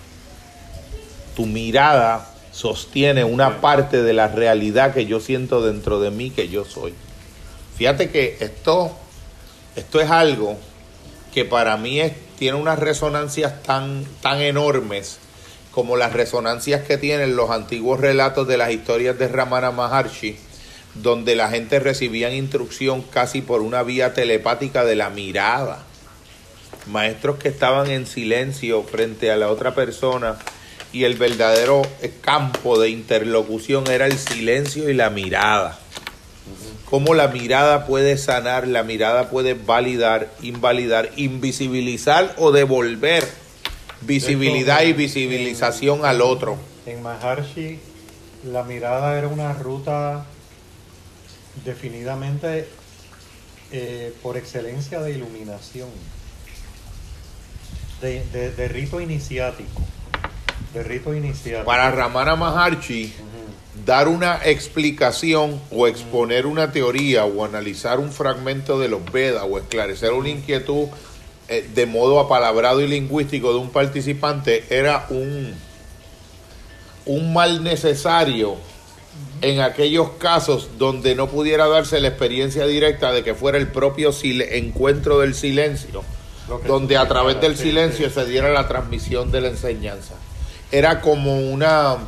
Tu 1.36 1.46
mirada 1.46 2.28
sostiene 2.52 3.24
una 3.24 3.60
parte 3.60 4.02
de 4.02 4.12
la 4.12 4.28
realidad 4.28 4.92
que 4.92 5.06
yo 5.06 5.20
siento 5.20 5.62
dentro 5.62 6.00
de 6.00 6.10
mí 6.10 6.30
que 6.30 6.48
yo 6.48 6.64
soy. 6.64 6.92
Fíjate 7.80 8.10
que 8.10 8.36
esto, 8.40 8.94
esto 9.74 10.02
es 10.02 10.10
algo 10.10 10.58
que 11.32 11.46
para 11.46 11.78
mí 11.78 11.98
es, 11.98 12.12
tiene 12.38 12.58
unas 12.58 12.78
resonancias 12.78 13.62
tan, 13.62 14.04
tan 14.20 14.42
enormes 14.42 15.18
como 15.70 15.96
las 15.96 16.12
resonancias 16.12 16.82
que 16.82 16.98
tienen 16.98 17.36
los 17.36 17.48
antiguos 17.48 17.98
relatos 17.98 18.46
de 18.46 18.58
las 18.58 18.70
historias 18.70 19.18
de 19.18 19.28
Ramana 19.28 19.70
Maharshi, 19.70 20.36
donde 20.96 21.34
la 21.34 21.48
gente 21.48 21.80
recibía 21.80 22.30
instrucción 22.30 23.00
casi 23.00 23.40
por 23.40 23.62
una 23.62 23.82
vía 23.82 24.12
telepática 24.12 24.84
de 24.84 24.96
la 24.96 25.08
mirada. 25.08 25.82
Maestros 26.86 27.38
que 27.38 27.48
estaban 27.48 27.90
en 27.90 28.06
silencio 28.06 28.82
frente 28.82 29.30
a 29.30 29.38
la 29.38 29.48
otra 29.48 29.74
persona 29.74 30.36
y 30.92 31.04
el 31.04 31.14
verdadero 31.14 31.80
campo 32.20 32.78
de 32.78 32.90
interlocución 32.90 33.90
era 33.90 34.04
el 34.04 34.18
silencio 34.18 34.90
y 34.90 34.92
la 34.92 35.08
mirada. 35.08 35.78
Cómo 36.88 37.14
la 37.14 37.28
mirada 37.28 37.86
puede 37.86 38.18
sanar, 38.18 38.66
la 38.66 38.82
mirada 38.82 39.30
puede 39.30 39.54
validar, 39.54 40.28
invalidar, 40.42 41.10
invisibilizar 41.16 42.34
o 42.38 42.50
devolver 42.50 43.24
visibilidad 44.00 44.82
y 44.82 44.92
visibilización 44.92 46.04
al 46.04 46.20
otro. 46.20 46.56
En 46.86 47.02
Maharshi, 47.02 47.78
la 48.44 48.62
mirada 48.64 49.16
era 49.18 49.28
una 49.28 49.52
ruta 49.52 50.24
definidamente 51.64 52.68
eh, 53.72 54.12
por 54.22 54.36
excelencia 54.36 55.00
de 55.00 55.12
iluminación, 55.12 55.88
de, 58.00 58.24
de- 58.32 58.50
de 58.52 58.68
rito 58.68 59.00
iniciático. 59.00 59.82
De 60.74 60.82
rito 60.82 61.14
iniciático. 61.14 61.64
Para 61.66 61.90
Ramana 61.90 62.34
Maharshi, 62.36 63.04
Ujú. 63.16 63.39
Dar 63.90 64.06
una 64.06 64.38
explicación 64.44 65.60
o 65.72 65.88
exponer 65.88 66.46
una 66.46 66.70
teoría 66.70 67.24
o 67.24 67.44
analizar 67.44 67.98
un 67.98 68.12
fragmento 68.12 68.78
de 68.78 68.86
los 68.86 69.04
Vedas 69.10 69.44
o 69.50 69.58
esclarecer 69.58 70.12
una 70.12 70.28
inquietud 70.28 70.86
eh, 71.48 71.68
de 71.74 71.86
modo 71.86 72.20
apalabrado 72.20 72.80
y 72.82 72.86
lingüístico 72.86 73.52
de 73.52 73.58
un 73.58 73.70
participante 73.70 74.64
era 74.70 75.06
un, 75.10 75.52
un 77.04 77.32
mal 77.32 77.64
necesario 77.64 78.58
en 79.42 79.58
aquellos 79.58 80.10
casos 80.20 80.68
donde 80.78 81.16
no 81.16 81.26
pudiera 81.26 81.66
darse 81.66 82.00
la 82.00 82.06
experiencia 82.06 82.68
directa 82.68 83.10
de 83.10 83.24
que 83.24 83.34
fuera 83.34 83.58
el 83.58 83.72
propio 83.72 84.12
encuentro 84.22 85.18
del 85.18 85.34
silencio, 85.34 86.04
donde 86.64 86.96
a 86.96 87.08
través 87.08 87.40
del 87.40 87.56
silencio 87.56 88.08
se 88.08 88.24
diera 88.24 88.52
la 88.52 88.68
transmisión 88.68 89.32
de 89.32 89.40
la 89.40 89.48
enseñanza. 89.48 90.14
Era 90.70 91.00
como 91.00 91.40
una 91.40 91.98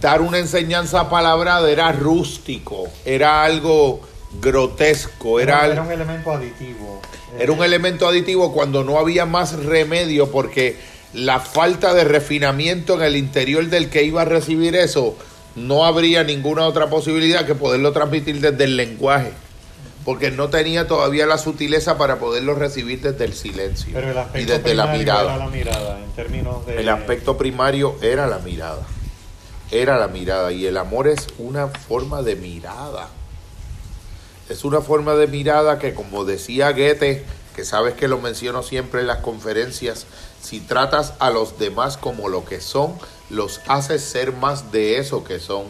dar 0.00 0.20
una 0.20 0.38
enseñanza 0.38 1.08
palabrada 1.08 1.70
era 1.70 1.92
rústico, 1.92 2.88
era 3.04 3.44
algo 3.44 4.00
grotesco, 4.40 5.40
era, 5.40 5.66
era, 5.66 5.82
un 5.82 5.90
elemento 5.90 6.32
aditivo. 6.32 7.02
era 7.38 7.52
un 7.52 7.62
elemento 7.62 8.08
aditivo 8.08 8.52
cuando 8.52 8.82
no 8.84 8.98
había 8.98 9.26
más 9.26 9.52
remedio 9.64 10.30
porque 10.30 10.76
la 11.12 11.40
falta 11.40 11.92
de 11.94 12.04
refinamiento 12.04 12.94
en 12.94 13.02
el 13.02 13.16
interior 13.16 13.66
del 13.66 13.90
que 13.90 14.02
iba 14.04 14.22
a 14.22 14.24
recibir 14.24 14.74
eso, 14.76 15.16
no 15.54 15.84
habría 15.84 16.24
ninguna 16.24 16.66
otra 16.66 16.88
posibilidad 16.88 17.46
que 17.46 17.54
poderlo 17.54 17.92
transmitir 17.92 18.40
desde 18.40 18.64
el 18.64 18.76
lenguaje, 18.76 19.32
porque 20.04 20.30
no 20.30 20.48
tenía 20.48 20.86
todavía 20.86 21.26
la 21.26 21.36
sutileza 21.36 21.98
para 21.98 22.18
poderlo 22.18 22.54
recibir 22.54 23.02
desde 23.02 23.24
el 23.26 23.34
silencio 23.34 23.92
Pero 23.92 24.10
el 24.10 24.40
y 24.40 24.44
desde 24.46 24.74
la 24.74 24.86
mirada. 24.86 25.34
era 25.34 25.44
la 25.44 25.50
mirada, 25.50 25.98
en 26.02 26.10
términos 26.12 26.64
de... 26.64 26.80
El 26.80 26.88
aspecto 26.88 27.36
primario 27.36 27.96
era 28.00 28.26
la 28.26 28.38
mirada. 28.38 28.86
Era 29.72 29.98
la 29.98 30.06
mirada. 30.06 30.52
Y 30.52 30.66
el 30.66 30.76
amor 30.76 31.08
es 31.08 31.26
una 31.38 31.66
forma 31.66 32.22
de 32.22 32.36
mirada. 32.36 33.08
Es 34.48 34.64
una 34.64 34.82
forma 34.82 35.14
de 35.14 35.26
mirada 35.26 35.78
que, 35.78 35.94
como 35.94 36.24
decía 36.24 36.72
Goethe, 36.72 37.24
que 37.56 37.64
sabes 37.64 37.94
que 37.94 38.06
lo 38.06 38.18
menciono 38.18 38.62
siempre 38.62 39.00
en 39.00 39.06
las 39.06 39.18
conferencias, 39.18 40.06
si 40.42 40.60
tratas 40.60 41.14
a 41.20 41.30
los 41.30 41.58
demás 41.58 41.96
como 41.96 42.28
lo 42.28 42.44
que 42.44 42.60
son, 42.60 42.94
los 43.30 43.60
haces 43.66 44.02
ser 44.02 44.32
más 44.32 44.72
de 44.72 44.98
eso 44.98 45.24
que 45.24 45.40
son. 45.40 45.64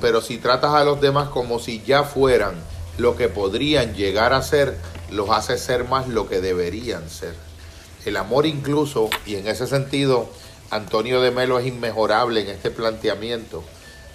Pero 0.00 0.20
si 0.20 0.38
tratas 0.38 0.72
a 0.74 0.84
los 0.84 1.00
demás 1.00 1.28
como 1.30 1.58
si 1.58 1.82
ya 1.82 2.04
fueran 2.04 2.54
lo 2.98 3.16
que 3.16 3.28
podrían 3.28 3.94
llegar 3.94 4.32
a 4.32 4.42
ser, 4.42 4.78
los 5.10 5.30
haces 5.30 5.60
ser 5.60 5.84
más 5.84 6.08
lo 6.08 6.28
que 6.28 6.40
deberían 6.40 7.10
ser. 7.10 7.34
El 8.04 8.16
amor 8.16 8.46
incluso, 8.46 9.10
y 9.26 9.36
en 9.36 9.48
ese 9.48 9.66
sentido, 9.66 10.30
Antonio 10.70 11.20
de 11.20 11.32
Melo 11.32 11.58
es 11.58 11.66
inmejorable 11.66 12.42
en 12.42 12.48
este 12.48 12.70
planteamiento. 12.70 13.64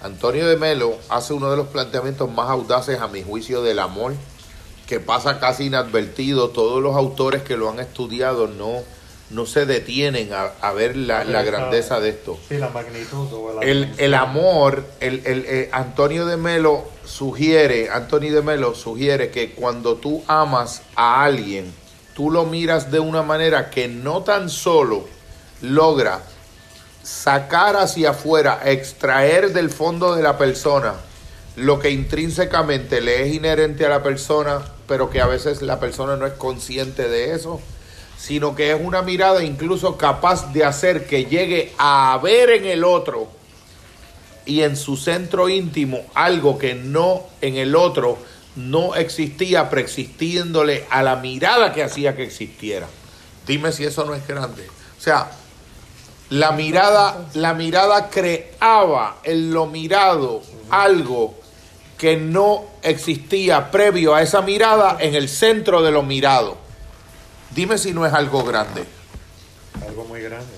Antonio 0.02 0.46
de 0.48 0.56
Melo 0.56 0.96
hace 1.08 1.34
uno 1.34 1.50
de 1.50 1.56
los 1.56 1.68
planteamientos 1.68 2.30
más 2.30 2.48
audaces 2.48 3.00
a 3.00 3.08
mi 3.08 3.22
juicio 3.22 3.62
del 3.62 3.78
amor, 3.78 4.14
que 4.86 5.00
pasa 5.00 5.38
casi 5.38 5.66
inadvertido. 5.66 6.50
Todos 6.50 6.82
los 6.82 6.96
autores 6.96 7.42
que 7.42 7.56
lo 7.56 7.70
han 7.70 7.80
estudiado 7.80 8.46
no, 8.46 8.82
no 9.30 9.46
se 9.46 9.66
detienen 9.66 10.32
a, 10.32 10.52
a 10.60 10.72
ver 10.72 10.96
la, 10.96 11.24
grandeza 11.24 12.00
de 12.00 12.10
esto. 12.10 12.38
Sí, 12.48 12.56
la 12.56 12.70
magnitud 12.70 13.30
o 13.32 13.54
la 13.54 13.62
El, 13.62 13.80
dimensión. 13.80 14.04
el 14.04 14.14
amor, 14.14 14.84
el, 15.00 15.26
el, 15.26 15.44
eh, 15.46 15.68
Antonio 15.72 16.24
de 16.24 16.36
Melo 16.38 16.84
sugiere, 17.04 17.90
Antonio 17.90 18.34
de 18.34 18.42
Melo 18.42 18.74
sugiere 18.74 19.30
que 19.30 19.52
cuando 19.52 19.96
tú 19.96 20.22
amas 20.26 20.82
a 20.94 21.22
alguien, 21.24 21.72
tú 22.14 22.30
lo 22.30 22.44
miras 22.46 22.90
de 22.90 23.00
una 23.00 23.22
manera 23.22 23.68
que 23.68 23.88
no 23.88 24.22
tan 24.22 24.48
solo 24.48 25.04
logra 25.60 26.22
sacar 27.06 27.76
hacia 27.76 28.10
afuera, 28.10 28.62
extraer 28.64 29.52
del 29.52 29.70
fondo 29.70 30.16
de 30.16 30.24
la 30.24 30.36
persona 30.36 30.94
lo 31.54 31.78
que 31.78 31.90
intrínsecamente 31.90 33.00
le 33.00 33.22
es 33.22 33.32
inherente 33.32 33.86
a 33.86 33.88
la 33.88 34.02
persona, 34.02 34.60
pero 34.88 35.08
que 35.08 35.20
a 35.20 35.26
veces 35.26 35.62
la 35.62 35.78
persona 35.78 36.16
no 36.16 36.26
es 36.26 36.32
consciente 36.32 37.08
de 37.08 37.32
eso, 37.32 37.60
sino 38.18 38.56
que 38.56 38.72
es 38.72 38.80
una 38.82 39.02
mirada 39.02 39.44
incluso 39.44 39.96
capaz 39.96 40.52
de 40.52 40.64
hacer 40.64 41.06
que 41.06 41.26
llegue 41.26 41.72
a 41.78 42.18
ver 42.20 42.50
en 42.50 42.66
el 42.66 42.82
otro 42.82 43.28
y 44.44 44.62
en 44.62 44.76
su 44.76 44.96
centro 44.96 45.48
íntimo 45.48 46.04
algo 46.12 46.58
que 46.58 46.74
no 46.74 47.22
en 47.40 47.54
el 47.54 47.76
otro 47.76 48.18
no 48.56 48.96
existía, 48.96 49.70
preexistiéndole 49.70 50.84
a 50.90 51.04
la 51.04 51.16
mirada 51.16 51.72
que 51.72 51.84
hacía 51.84 52.16
que 52.16 52.24
existiera. 52.24 52.88
Dime 53.46 53.70
si 53.70 53.84
eso 53.84 54.04
no 54.04 54.14
es 54.14 54.26
grande. 54.26 54.66
O 54.98 55.00
sea, 55.00 55.30
la 56.30 56.52
mirada, 56.52 57.28
la 57.34 57.54
mirada 57.54 58.10
creaba 58.10 59.18
en 59.22 59.52
lo 59.52 59.66
mirado 59.66 60.42
algo 60.70 61.34
que 61.98 62.16
no 62.16 62.64
existía 62.82 63.70
previo 63.70 64.14
a 64.14 64.22
esa 64.22 64.42
mirada 64.42 64.96
en 65.00 65.14
el 65.14 65.28
centro 65.28 65.82
de 65.82 65.90
lo 65.90 66.02
mirado. 66.02 66.56
Dime 67.54 67.78
si 67.78 67.92
no 67.92 68.04
es 68.04 68.12
algo 68.12 68.44
grande. 68.44 68.84
Algo 69.86 70.04
muy 70.04 70.20
grande. 70.20 70.52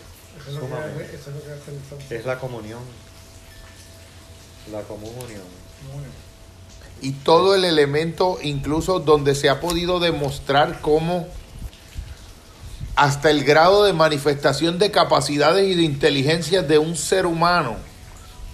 Es 2.11 2.25
la 2.25 2.39
comunión. 2.39 2.81
La 4.73 4.83
comunión. 4.83 5.43
y 7.01 7.13
todo 7.13 7.55
el 7.55 7.65
elemento 7.65 8.39
incluso 8.43 8.99
donde 9.01 9.35
se 9.35 9.49
ha 9.49 9.61
podido 9.61 10.01
demostrar 10.01 10.81
cómo 10.81 11.29
hasta 12.99 13.31
el 13.31 13.45
grado 13.45 13.85
de 13.85 13.93
manifestación 13.93 14.81
de 14.81 14.91
capacidades 14.91 15.69
y 15.69 15.77
de 15.77 15.85
inteligencia 15.85 16.63
de 16.63 16.79
un 16.79 16.97
ser 16.97 17.27
humano 17.27 17.77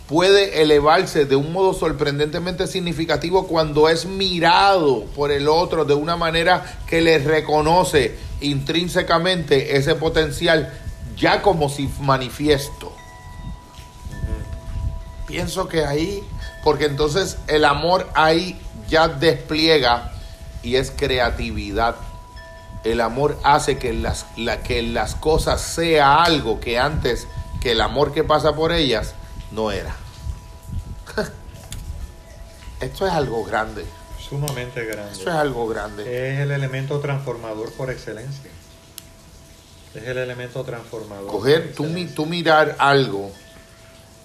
puede 0.07 0.61
elevarse 0.61 1.25
de 1.25 1.35
un 1.35 1.51
modo 1.51 1.73
sorprendentemente 1.73 2.67
significativo 2.67 3.47
cuando 3.47 3.89
es 3.89 4.05
mirado 4.05 5.07
por 5.17 5.33
el 5.33 5.49
otro 5.49 5.87
de 5.87 5.95
una 5.95 6.17
manera 6.17 6.79
que 6.87 7.01
le 7.01 7.21
reconoce 7.21 8.19
intrínsecamente 8.43 9.79
ese 9.79 9.95
potencial 9.95 10.71
ya 11.17 11.41
como 11.41 11.71
si 11.71 11.89
manifiesto. 12.01 12.93
Pienso 15.27 15.69
que 15.69 15.87
ahí, 15.87 16.23
porque 16.63 16.85
entonces 16.85 17.39
el 17.47 17.65
amor 17.65 18.11
ahí 18.15 18.61
ya 18.91 19.09
despliega 19.09 20.13
y 20.63 20.77
es 20.77 20.91
creatividad. 20.91 21.97
El 22.85 23.01
amor 23.01 23.39
hace 23.43 23.79
que 23.79 23.93
las, 23.93 24.27
la- 24.37 24.63
que 24.63 24.83
las 24.83 25.15
cosas 25.15 25.61
sea 25.61 26.23
algo 26.23 26.61
que 26.61 26.79
antes 26.79 27.27
que 27.61 27.73
el 27.73 27.81
amor 27.81 28.13
que 28.13 28.25
pasa 28.25 28.55
por 28.55 28.73
ellas 28.73 29.15
no 29.51 29.71
era. 29.73 29.95
Esto 32.81 33.07
es 33.07 33.13
algo 33.13 33.45
grande. 33.45 33.85
Sumamente 34.29 34.85
grande. 34.85 35.13
Esto 35.13 35.31
es 35.31 35.37
algo 35.37 35.67
grande. 35.67 36.03
Es 36.35 36.41
el 36.41 36.51
elemento 36.51 36.99
transformador 37.01 37.73
por 37.73 37.91
excelencia. 37.91 38.51
Es 39.95 40.03
el 40.03 40.19
elemento 40.19 40.63
transformador. 40.65 41.31
Coger, 41.31 41.73
tú, 41.75 42.27
mirar 42.27 42.77
algo 42.79 43.31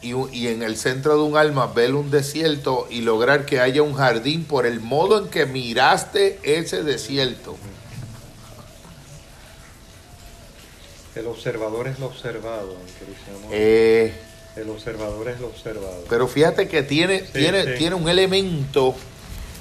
y 0.02 0.48
en 0.48 0.64
el 0.64 0.78
centro 0.78 1.16
de 1.18 1.24
un 1.24 1.36
alma 1.38 1.68
ver 1.68 1.94
un 1.94 2.10
desierto 2.10 2.88
y 2.90 3.02
lograr 3.02 3.46
que 3.46 3.60
haya 3.60 3.82
un 3.84 3.94
jardín 3.94 4.46
por 4.46 4.66
el 4.66 4.80
modo 4.80 5.20
en 5.20 5.28
que 5.30 5.46
miraste 5.46 6.40
ese 6.44 6.84
desierto. 6.84 7.56
El 11.20 11.28
observador 11.28 11.90
es 11.90 12.00
lo 12.00 12.06
observado, 12.06 12.78
amor. 13.28 13.52
Eh, 13.52 14.14
El 14.56 14.70
observador 14.70 15.28
es 15.28 15.40
lo 15.42 15.48
observado. 15.48 16.06
pero 16.10 16.30
fíjate 16.30 16.70
que 16.70 16.82
tiene, 16.82 17.20
tiene, 17.20 17.64
sí. 17.66 17.70
tiene 17.78 17.96
un 17.96 18.08
elemento 18.08 18.96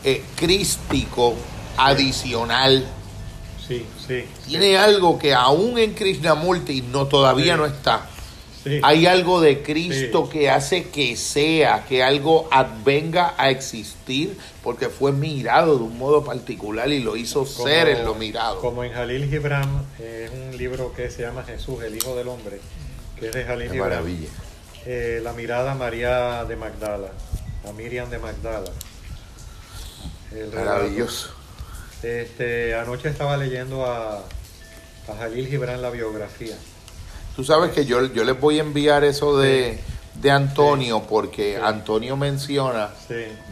eh, 0.04 0.22
crístico 0.36 1.34
adicional. 1.76 2.86
Sí, 3.66 3.84
sí. 4.06 4.24
Tiene 4.46 4.78
algo 4.78 5.18
que 5.18 5.34
aún 5.34 5.78
en 5.78 5.94
Krishnamurti 5.94 6.82
no 6.82 7.08
todavía 7.08 7.56
no 7.56 7.66
está. 7.66 8.08
Sí. 8.68 8.80
Hay 8.82 9.06
algo 9.06 9.40
de 9.40 9.62
Cristo 9.62 10.24
Sí. 10.26 10.32
que 10.38 10.50
hace 10.50 10.88
que 10.90 11.16
sea, 11.16 11.84
que 11.88 12.02
algo 12.02 12.48
advenga 12.50 13.34
a 13.36 13.50
existir, 13.50 14.36
porque 14.62 14.88
fue 14.88 15.12
mirado 15.12 15.76
de 15.78 15.84
un 15.84 15.98
modo 15.98 16.24
particular 16.24 16.88
y 16.90 17.00
lo 17.00 17.16
hizo 17.16 17.44
Como- 17.44 17.66
ser 17.68 17.88
en 17.88 18.04
lo 18.04 18.14
mirado. 18.14 18.60
Como 18.60 18.84
en 18.84 18.92
Jalil 18.92 19.28
Gibran, 19.28 19.84
es 19.98 20.30
un 20.30 20.56
libro 20.56 20.92
que 20.92 21.10
se 21.10 21.22
llama 21.22 21.42
Jesús, 21.44 21.82
el 21.82 21.96
Hijo 21.96 22.14
del 22.16 22.28
Hombre, 22.28 22.60
que 23.18 23.26
es 23.28 23.32
de 23.32 23.44
Jalil 23.44 23.68
Qué 23.68 23.74
Gibran. 23.74 23.90
maravilla. 23.90 24.28
Eh, 24.86 25.20
la 25.22 25.32
mirada 25.32 25.72
a 25.72 25.74
María 25.74 26.44
de 26.44 26.56
Magdala, 26.56 27.12
a 27.68 27.72
Miriam 27.72 28.08
de 28.10 28.18
Magdala. 28.18 28.70
El. 30.32 30.52
Maravilloso. 30.52 31.30
Este, 32.02 32.74
anoche 32.74 33.08
estaba 33.08 33.36
leyendo 33.36 33.84
a, 33.84 34.18
a 34.18 35.14
Jalil 35.18 35.48
Gibran 35.48 35.82
la 35.82 35.90
biografía. 35.90 36.56
Tú 37.38 37.44
sabes 37.44 37.70
que 37.70 37.84
yo, 37.84 38.04
yo 38.06 38.24
les 38.24 38.40
voy 38.40 38.58
a 38.58 38.62
enviar 38.62 39.04
eso 39.04 39.38
de, 39.38 39.78
de 40.16 40.30
Antonio, 40.32 41.04
porque 41.08 41.54
Sí. 41.54 41.62
Antonio 41.64 42.16
menciona 42.16 42.90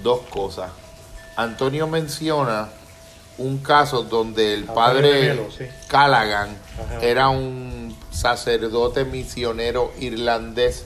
dos 0.03 0.23
cosas. 0.29 0.73
Antonio 1.37 1.87
menciona 1.87 2.69
un 3.39 3.59
caso 3.59 4.03
donde 4.03 4.55
el 4.55 4.61
Antonio 4.63 4.75
padre 4.75 5.21
Melo. 5.29 5.47
Callaghan 5.87 6.49
Ajá. 6.85 7.01
era 7.01 7.29
un 7.29 7.97
sacerdote 8.11 9.05
misionero 9.05 9.93
irlandés, 10.01 10.83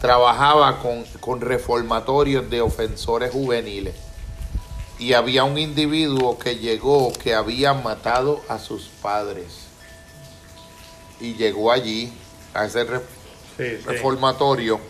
trabajaba 0.00 0.78
con, 0.78 1.02
con 1.18 1.40
reformatorios 1.40 2.48
de 2.48 2.60
ofensores 2.60 3.32
juveniles 3.32 3.96
y 5.00 5.14
había 5.14 5.42
un 5.42 5.58
individuo 5.58 6.38
que 6.38 6.58
llegó 6.58 7.12
que 7.12 7.34
había 7.34 7.74
matado 7.74 8.40
a 8.48 8.60
sus 8.60 8.84
padres 9.02 9.46
y 11.20 11.34
llegó 11.34 11.72
allí 11.72 12.12
a 12.56 12.66
ese 12.66 12.84
re- 12.84 13.00
sí, 13.56 13.78
sí. 13.78 13.84
reformatorio 13.86 14.80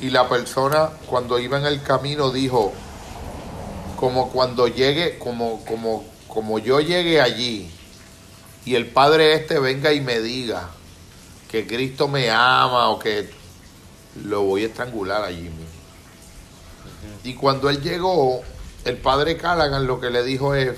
Y 0.00 0.10
la 0.10 0.28
persona 0.28 0.90
cuando 1.06 1.38
iba 1.38 1.58
en 1.58 1.66
el 1.66 1.82
camino 1.82 2.30
dijo, 2.30 2.72
como 3.96 4.30
cuando 4.30 4.66
llegue, 4.66 5.18
como, 5.18 5.64
como, 5.64 6.04
como 6.28 6.58
yo 6.58 6.80
llegue 6.80 7.20
allí 7.20 7.70
y 8.64 8.74
el 8.74 8.86
Padre 8.86 9.34
este 9.34 9.58
venga 9.58 9.92
y 9.92 10.00
me 10.00 10.20
diga 10.20 10.70
que 11.50 11.66
Cristo 11.66 12.08
me 12.08 12.30
ama 12.30 12.88
o 12.88 12.98
que 12.98 13.28
lo 14.24 14.42
voy 14.42 14.64
a 14.64 14.66
estrangular 14.66 15.22
allí 15.22 15.42
mismo. 15.42 15.66
Y 17.24 17.34
cuando 17.34 17.70
él 17.70 17.80
llegó, 17.82 18.42
el 18.84 18.96
padre 18.96 19.36
Callaghan 19.36 19.86
lo 19.86 20.00
que 20.00 20.10
le 20.10 20.22
dijo 20.24 20.54
es, 20.54 20.70
eh, 20.70 20.74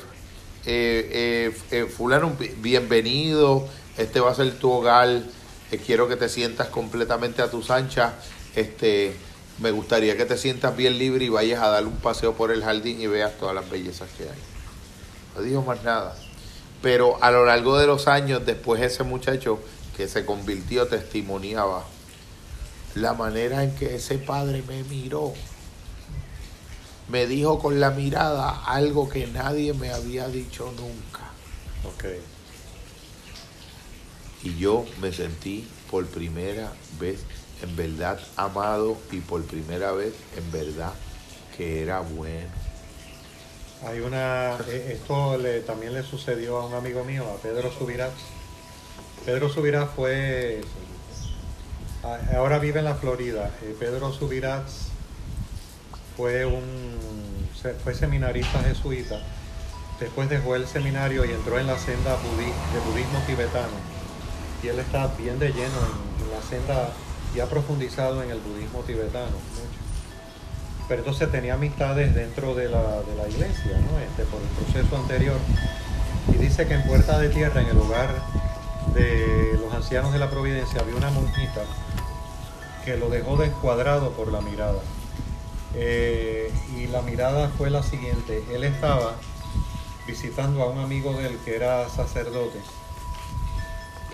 eh, 0.66 1.56
eh, 1.70 1.84
fulano, 1.84 2.32
bienvenido, 2.58 3.66
este 3.96 4.20
va 4.20 4.32
a 4.32 4.34
ser 4.34 4.58
tu 4.58 4.70
hogar, 4.70 5.22
eh, 5.70 5.78
quiero 5.84 6.08
que 6.08 6.16
te 6.16 6.28
sientas 6.28 6.68
completamente 6.68 7.42
a 7.42 7.50
tus 7.50 7.70
anchas, 7.70 8.12
este, 8.54 9.16
me 9.58 9.70
gustaría 9.70 10.16
que 10.16 10.24
te 10.24 10.36
sientas 10.36 10.76
bien 10.76 10.98
libre 10.98 11.24
y 11.24 11.28
vayas 11.28 11.62
a 11.62 11.68
dar 11.68 11.86
un 11.86 11.96
paseo 11.96 12.34
por 12.34 12.50
el 12.50 12.62
jardín 12.62 13.00
y 13.00 13.06
veas 13.06 13.38
todas 13.38 13.54
las 13.54 13.68
bellezas 13.68 14.08
que 14.16 14.24
hay. 14.24 14.38
No 15.36 15.42
dijo 15.42 15.62
más 15.62 15.82
nada. 15.82 16.16
Pero 16.82 17.22
a 17.22 17.30
lo 17.30 17.46
largo 17.46 17.78
de 17.78 17.86
los 17.86 18.08
años, 18.08 18.44
después 18.44 18.82
ese 18.82 19.04
muchacho 19.04 19.58
que 19.96 20.08
se 20.08 20.24
convirtió 20.24 20.86
testimoniaba 20.86 21.84
la 22.94 23.14
manera 23.14 23.64
en 23.64 23.74
que 23.74 23.96
ese 23.96 24.18
padre 24.18 24.62
me 24.68 24.82
miró 24.84 25.32
me 27.08 27.26
dijo 27.26 27.58
con 27.58 27.80
la 27.80 27.90
mirada 27.90 28.64
algo 28.64 29.08
que 29.08 29.26
nadie 29.26 29.74
me 29.74 29.90
había 29.90 30.28
dicho 30.28 30.72
nunca. 30.76 31.30
Ok. 31.84 32.04
Y 34.44 34.58
yo 34.58 34.84
me 35.00 35.10
sentí 35.10 35.66
por 35.90 36.06
primera 36.06 36.70
vez 37.00 37.24
en 37.62 37.74
verdad 37.76 38.20
amado 38.36 38.98
y 39.10 39.20
por 39.20 39.42
primera 39.44 39.92
vez 39.92 40.12
en 40.36 40.52
verdad 40.52 40.92
que 41.56 41.82
era 41.82 42.00
bueno. 42.00 42.50
Hay 43.86 44.00
una, 44.00 44.56
eh, 44.68 44.98
esto 45.00 45.38
también 45.66 45.94
le 45.94 46.02
sucedió 46.02 46.58
a 46.58 46.66
un 46.66 46.74
amigo 46.74 47.04
mío, 47.04 47.24
a 47.24 47.40
Pedro 47.42 47.72
Subirás. 47.72 48.12
Pedro 49.24 49.48
Subirás 49.48 49.88
fue, 49.96 50.60
ahora 52.36 52.58
vive 52.58 52.80
en 52.80 52.84
la 52.84 52.96
Florida. 52.96 53.50
Eh, 53.62 53.74
Pedro 53.78 54.12
Subirás 54.12 54.88
fue 56.16 56.44
un, 56.44 56.98
fue 57.82 57.94
seminarista 57.94 58.62
jesuita. 58.62 59.20
Después 60.00 60.28
dejó 60.28 60.54
el 60.56 60.66
seminario 60.66 61.24
y 61.24 61.30
entró 61.30 61.58
en 61.58 61.66
la 61.66 61.78
senda 61.78 62.16
de 62.16 62.80
budismo 62.90 63.20
tibetano. 63.26 63.93
Y 64.64 64.68
él 64.68 64.78
está 64.78 65.08
bien 65.18 65.38
de 65.38 65.48
lleno 65.48 65.76
en, 66.22 66.30
la 66.30 66.40
senda 66.40 66.88
y 67.36 67.40
ha 67.40 67.46
profundizado 67.46 68.22
en 68.22 68.30
el 68.30 68.40
budismo 68.40 68.80
tibetano. 68.80 69.36
Pero 70.88 71.00
entonces 71.00 71.30
tenía 71.30 71.54
amistades 71.54 72.14
dentro 72.14 72.54
de 72.54 72.70
la, 72.70 73.02
de 73.02 73.14
la 73.14 73.28
iglesia, 73.28 73.78
¿no? 73.90 73.98
Este, 73.98 74.24
por 74.24 74.40
el 74.40 74.48
proceso 74.48 74.96
anterior. 74.96 75.36
Y 76.32 76.38
dice 76.38 76.66
que 76.66 76.74
en 76.74 76.86
Puerta 76.86 77.18
de 77.18 77.28
Tierra, 77.28 77.60
en 77.60 77.68
el 77.68 77.76
hogar 77.76 78.08
de 78.94 79.58
los 79.60 79.74
ancianos 79.74 80.14
de 80.14 80.18
la 80.18 80.30
Providencia, 80.30 80.80
había 80.80 80.96
una 80.96 81.10
monjita 81.10 81.62
que 82.86 82.96
lo 82.96 83.10
dejó 83.10 83.36
descuadrado 83.36 84.12
por 84.12 84.32
la 84.32 84.40
mirada. 84.40 84.80
Eh, 85.74 86.50
y 86.78 86.86
la 86.86 87.02
mirada 87.02 87.50
fue 87.58 87.68
la 87.68 87.82
siguiente. 87.82 88.42
Él 88.50 88.64
estaba 88.64 89.16
visitando 90.06 90.62
a 90.62 90.70
un 90.70 90.78
amigo 90.78 91.12
de 91.12 91.26
él 91.26 91.38
que 91.44 91.54
era 91.54 91.86
sacerdote. 91.90 92.60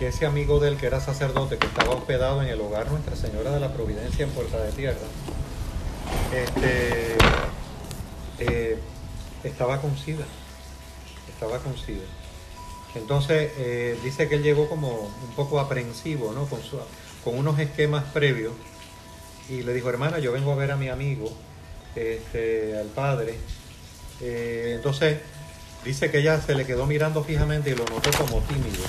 Que 0.01 0.07
ese 0.07 0.25
amigo 0.25 0.59
de 0.59 0.69
él 0.69 0.77
que 0.77 0.87
era 0.87 0.99
sacerdote, 0.99 1.59
que 1.59 1.67
estaba 1.67 1.91
hospedado 1.91 2.41
en 2.41 2.47
el 2.47 2.59
hogar 2.59 2.89
Nuestra 2.89 3.15
Señora 3.15 3.51
de 3.51 3.59
la 3.59 3.71
Providencia 3.71 4.23
en 4.25 4.31
Puerta 4.31 4.57
de 4.59 4.71
Tierra, 4.71 4.97
este, 6.33 7.17
eh, 8.39 8.79
estaba 9.43 9.79
con 9.79 9.95
SIDA. 9.95 10.25
Estaba 11.31 11.59
con 11.59 11.77
SIDA. 11.77 12.01
Entonces, 12.95 13.51
eh, 13.57 13.95
dice 14.03 14.27
que 14.27 14.33
él 14.37 14.41
llegó 14.41 14.67
como 14.67 14.89
un 14.89 15.35
poco 15.35 15.59
aprensivo, 15.59 16.31
¿no? 16.33 16.45
Con, 16.47 16.63
su- 16.63 16.79
con 17.23 17.37
unos 17.37 17.59
esquemas 17.59 18.03
previos. 18.05 18.53
Y 19.49 19.61
le 19.61 19.71
dijo, 19.71 19.87
hermana, 19.91 20.17
yo 20.17 20.31
vengo 20.31 20.51
a 20.51 20.55
ver 20.55 20.71
a 20.71 20.77
mi 20.77 20.89
amigo, 20.89 21.31
este, 21.95 22.75
al 22.75 22.87
padre. 22.87 23.37
Eh, 24.19 24.73
entonces, 24.77 25.19
dice 25.85 26.09
que 26.09 26.17
ella 26.21 26.41
se 26.41 26.55
le 26.55 26.65
quedó 26.65 26.87
mirando 26.87 27.23
fijamente 27.23 27.69
y 27.69 27.75
lo 27.75 27.85
notó 27.85 28.09
como 28.17 28.39
tímido. 28.39 28.81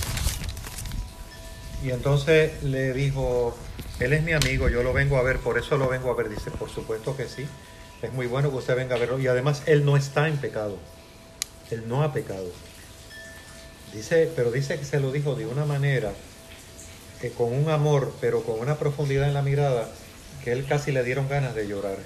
Y 1.83 1.91
entonces 1.91 2.63
le 2.63 2.93
dijo, 2.93 3.57
él 3.99 4.13
es 4.13 4.23
mi 4.23 4.33
amigo, 4.33 4.69
yo 4.69 4.83
lo 4.83 4.93
vengo 4.93 5.17
a 5.17 5.23
ver, 5.23 5.39
por 5.39 5.59
eso 5.59 5.77
lo 5.77 5.89
vengo 5.89 6.11
a 6.11 6.15
ver. 6.15 6.29
Dice, 6.29 6.51
por 6.51 6.71
supuesto 6.71 7.17
que 7.17 7.27
sí, 7.29 7.47
es 8.03 8.13
muy 8.13 8.27
bueno 8.27 8.51
que 8.51 8.57
usted 8.57 8.77
venga 8.77 8.97
a 8.97 8.99
verlo. 8.99 9.19
Y 9.19 9.27
además, 9.27 9.63
él 9.67 9.85
no 9.85 9.97
está 9.97 10.29
en 10.29 10.37
pecado, 10.37 10.79
él 11.71 11.85
no 11.89 12.03
ha 12.03 12.13
pecado. 12.13 12.51
Dice, 13.93 14.31
pero 14.35 14.51
dice 14.51 14.79
que 14.79 14.85
se 14.85 15.01
lo 15.01 15.13
dijo 15.13 15.35
de 15.35 15.47
una 15.47 15.65
manera, 15.65 16.13
que 17.21 17.31
con 17.31 17.53
un 17.53 17.69
amor, 17.69 18.15
pero 18.21 18.43
con 18.43 18.61
una 18.61 18.77
profundidad 18.77 19.29
en 19.29 19.35
la 19.35 19.43
mirada, 19.43 19.89
que 20.45 20.53
él 20.53 20.65
casi 20.67 20.93
le 20.93 21.05
dieron 21.05 21.29
ganas 21.29 21.55
de 21.55 21.67
llorar. 21.69 21.99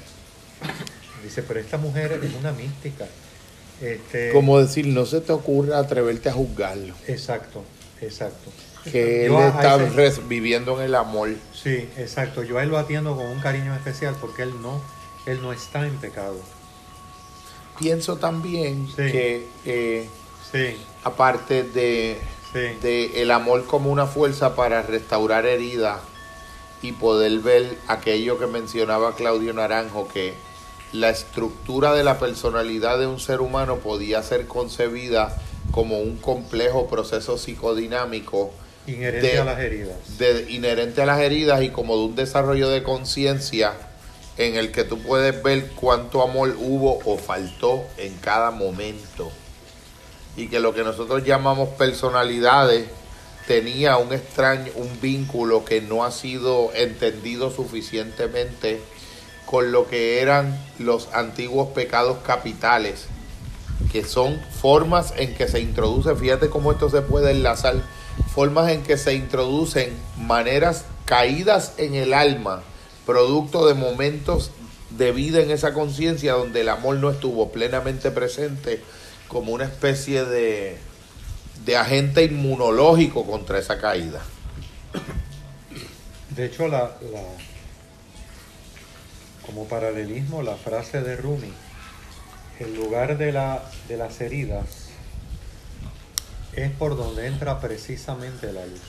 Dice, 1.23 1.43
pero 1.43 1.61
esta 1.61 1.77
mujer 1.77 2.21
es 2.23 2.35
una 2.35 2.53
mística. 2.53 3.07
Este, 3.81 4.33
Como 4.33 4.59
decir, 4.59 4.87
no 4.87 5.05
se 5.07 5.21
te 5.21 5.33
ocurra 5.33 5.79
atreverte 5.79 6.29
a 6.31 6.33
juzgarlo. 6.33 6.95
Exacto, 7.07 7.63
exacto. 8.01 8.51
Que 8.93 9.27
él 9.27 9.33
Yo 9.33 9.41
está 9.49 9.77
ese- 10.03 10.21
viviendo 10.23 10.79
en 10.81 10.87
el 10.87 10.95
amor. 10.95 11.31
Sí, 11.53 11.89
exacto. 11.97 12.43
Yo 12.43 12.59
a 12.59 12.63
él 12.63 12.69
lo 12.71 12.79
atiendo 12.79 13.17
con 13.17 13.27
un 13.27 13.41
cariño 13.41 13.75
especial 13.75 14.17
porque 14.21 14.43
él 14.43 14.55
no, 14.63 14.81
él 15.27 15.41
no 15.43 15.53
está 15.53 15.87
en 15.87 15.97
pecado. 15.97 16.37
Pienso 17.79 18.17
también 18.17 18.87
Sí. 18.89 18.95
que 18.97 19.49
eh, 19.65 20.09
Sí, 20.53 20.77
aparte 21.05 21.65
de, 21.65 22.19
sí, 22.53 22.61
de 22.81 23.21
el 23.23 23.31
amor 23.33 23.67
como 23.67 23.91
una 23.91 24.07
fuerza 24.07 24.55
para 24.55 24.81
restaurar 24.83 25.45
heridas 25.45 25.99
y 26.83 26.93
poder 26.93 27.41
ver 27.41 27.77
aquello 27.89 28.39
que 28.39 28.47
mencionaba 28.47 29.17
Claudio 29.17 29.53
Naranjo, 29.53 30.07
que 30.09 30.35
la 30.93 31.11
estructura 31.11 31.93
de 31.95 32.05
la 32.05 32.19
personalidad 32.21 32.99
de 32.99 33.07
un 33.09 33.19
ser 33.19 33.41
humano 33.41 33.77
podía 33.79 34.23
ser 34.23 34.47
concebida 34.47 35.37
como 35.73 35.99
un 35.99 36.17
complejo 36.17 36.87
proceso 36.87 37.37
psicodinámico 37.37 38.53
inherente 38.87 39.29
de- 39.29 39.39
a 39.39 39.45
las 39.45 39.61
heridas. 39.61 40.19
de, 40.19 40.47
inherente 40.51 41.03
a 41.03 41.07
las 41.07 41.21
heridas 41.21 41.63
y 41.63 41.71
como 41.71 41.97
de 41.97 42.05
un 42.05 42.17
desarrollo 42.17 42.69
de 42.69 42.83
conciencia 42.83 43.73
en 44.39 44.57
el 44.57 44.71
que 44.71 44.85
tú 44.85 44.99
puedes 45.01 45.43
ver 45.43 45.69
cuánto 45.77 46.23
amor 46.23 46.57
hubo 46.59 46.99
o 47.05 47.17
faltó 47.19 47.85
en 47.97 48.15
cada 48.19 48.51
momento. 48.51 49.31
Y 50.37 50.49
que 50.49 50.61
lo 50.61 50.75
que 50.75 50.85
nosotros 50.85 51.25
llamamos 51.25 51.71
personalidades 51.71 52.87
tenía 53.47 53.97
un 53.97 54.13
extraño, 54.13 54.71
un 54.75 55.01
vínculo 55.01 55.65
que 55.65 55.81
no 55.81 56.05
ha 56.05 56.11
sido 56.11 56.71
entendido 56.75 57.51
suficientemente 57.51 58.81
con 59.47 59.71
lo 59.73 59.89
que 59.89 60.21
eran 60.21 60.59
los 60.79 61.09
antiguos 61.15 61.69
pecados 61.69 62.19
capitales, 62.27 63.07
que 63.93 64.05
son 64.05 64.41
formas 64.61 65.15
en 65.17 65.35
que 65.35 65.47
se 65.49 65.61
introduce, 65.61 66.15
fíjate 66.17 66.51
cómo 66.51 66.73
esto 66.73 66.91
se 66.91 67.01
puede 67.03 67.31
enlazar, 67.31 67.77
formas 68.35 68.71
en 68.71 68.83
que 68.83 68.97
se 68.99 69.15
introducen 69.15 69.91
maneras 70.19 70.85
caídas 71.05 71.75
en 71.79 71.95
el 71.95 72.13
alma, 72.15 72.63
producto 73.05 73.67
de 73.67 73.75
momentos 73.75 74.51
de 74.91 75.13
vida 75.13 75.41
en 75.41 75.51
esa 75.51 75.73
conciencia 75.73 76.33
donde 76.35 76.61
el 76.63 76.69
amor 76.69 76.97
no 76.97 77.11
estuvo 77.11 77.51
plenamente 77.53 78.11
presente 78.11 78.83
como 79.29 79.53
una 79.53 79.65
especie 79.65 80.25
de, 80.25 80.79
de 81.65 81.77
agente 81.77 82.25
inmunológico 82.25 83.25
contra 83.27 83.59
esa 83.59 83.79
caída. 83.79 84.23
De 86.31 86.47
hecho, 86.47 86.69
la, 86.69 86.97
la- 87.13 87.37
como 89.45 89.67
paralelismo, 89.67 90.43
la 90.43 90.57
frase 90.57 91.03
de 91.03 91.17
Rumi, 91.17 91.53
el 92.59 92.75
lugar 92.75 93.17
de, 93.17 93.33
la, 93.33 93.63
de 93.89 93.97
las 93.97 94.21
heridas 94.21 94.86
es 96.57 96.71
por 96.73 96.97
donde 96.97 97.27
entra 97.27 97.61
precisamente 97.61 98.53
la 98.53 98.65
luz. 98.67 98.81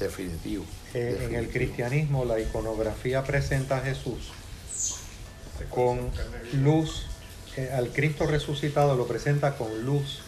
Definitivo. 0.00 0.64
Eh, 0.94 1.26
en 1.28 1.34
el 1.34 1.48
cristianismo 1.48 2.24
la 2.24 2.40
iconografía 2.40 3.22
presenta 3.24 3.78
a 3.78 3.80
Jesús 3.82 4.32
con 5.70 6.10
luz, 6.54 7.06
eh, 7.56 7.70
al 7.72 7.90
Cristo 7.90 8.26
resucitado 8.26 8.96
lo 8.96 9.06
presenta 9.06 9.56
con 9.56 9.84
luz 9.84 10.20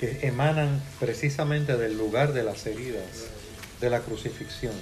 que 0.00 0.20
emanan 0.22 0.80
precisamente 1.00 1.76
del 1.76 1.98
lugar 1.98 2.32
de 2.32 2.44
las 2.44 2.64
heridas, 2.66 3.04
de 3.80 3.90
la 3.90 4.00
crucifixión. 4.00 4.72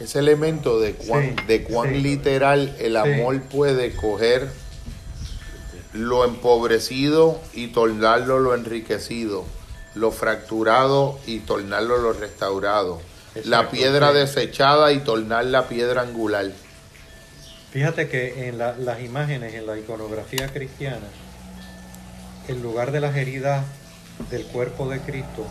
Ese 0.00 0.18
elemento 0.18 0.78
de 0.80 0.92
cuán, 0.92 1.36
Sí, 1.38 1.44
de 1.46 1.62
cuán 1.62 1.90
sí. 1.94 2.00
literal 2.00 2.76
el 2.78 2.92
Sí. 2.92 2.98
amor 2.98 3.40
puede 3.44 3.94
coger 3.96 4.48
lo 5.96 6.24
empobrecido 6.24 7.40
y 7.52 7.68
tornarlo 7.68 8.38
lo 8.38 8.54
enriquecido, 8.54 9.44
lo 9.94 10.10
fracturado 10.12 11.18
y 11.26 11.40
tornarlo 11.40 11.98
lo 11.98 12.12
restaurado, 12.12 13.00
la 13.44 13.70
piedra 13.70 14.12
desechada 14.12 14.92
y 14.92 15.00
tornar 15.00 15.44
la 15.46 15.68
piedra 15.68 16.02
angular. 16.02 16.50
Fíjate 17.72 18.08
que 18.08 18.48
en 18.48 18.58
la- 18.58 18.76
las 18.76 19.00
imágenes, 19.00 19.54
en 19.54 19.66
la 19.66 19.78
iconografía 19.78 20.48
cristiana, 20.52 21.06
el 22.48 22.62
lugar 22.62 22.92
de 22.92 23.00
las 23.00 23.16
heridas 23.16 23.64
del 24.30 24.44
cuerpo 24.46 24.88
de 24.88 25.00
Cristo 25.00 25.46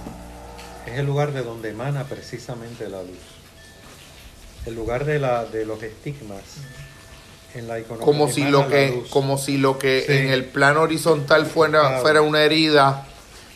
es 0.88 0.98
el 0.98 1.06
lugar 1.06 1.34
de 1.34 1.44
donde 1.44 1.70
emana 1.70 2.06
precisamente 2.06 2.90
la 2.90 3.02
luz. 3.04 3.20
El 4.66 4.74
lugar 4.76 5.06
de, 5.06 5.20
la, 5.20 5.46
de 5.46 5.66
los 5.66 5.84
estigmas 5.84 6.42
en 7.56 7.68
la 7.68 7.80
iconografía. 7.80 8.06
como 8.06 8.32
si 8.32 8.44
lo 8.44 8.68
que 8.68 9.04
como 9.10 9.38
si 9.38 9.58
lo 9.58 9.78
que 9.80 10.04
Sí. 10.06 10.14
en 10.14 10.30
el 10.30 10.46
plano 10.46 10.82
horizontal 10.82 11.46
fuera, 11.46 11.80
Claro. 11.82 12.02
fuera 12.02 12.22
una 12.22 12.44
herida 12.44 13.08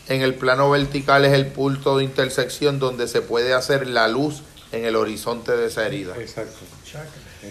en 0.08 0.22
el 0.22 0.34
plano 0.36 0.70
vertical 0.70 1.24
es 1.26 1.34
el 1.34 1.48
punto 1.48 1.98
de 1.98 2.04
intersección 2.04 2.80
donde 2.80 3.08
se 3.08 3.22
puede 3.22 3.54
hacer 3.54 3.88
la 3.88 4.08
luz 4.08 4.42
en 4.72 4.86
el 4.86 4.96
horizonte 4.96 5.56
de 5.56 5.68
esa 5.68 5.86
herida 5.86 6.16
Exacto. 6.18 6.58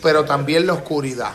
Pero 0.03 0.25
también 0.25 0.67
la 0.67 0.73
oscuridad 0.75 1.33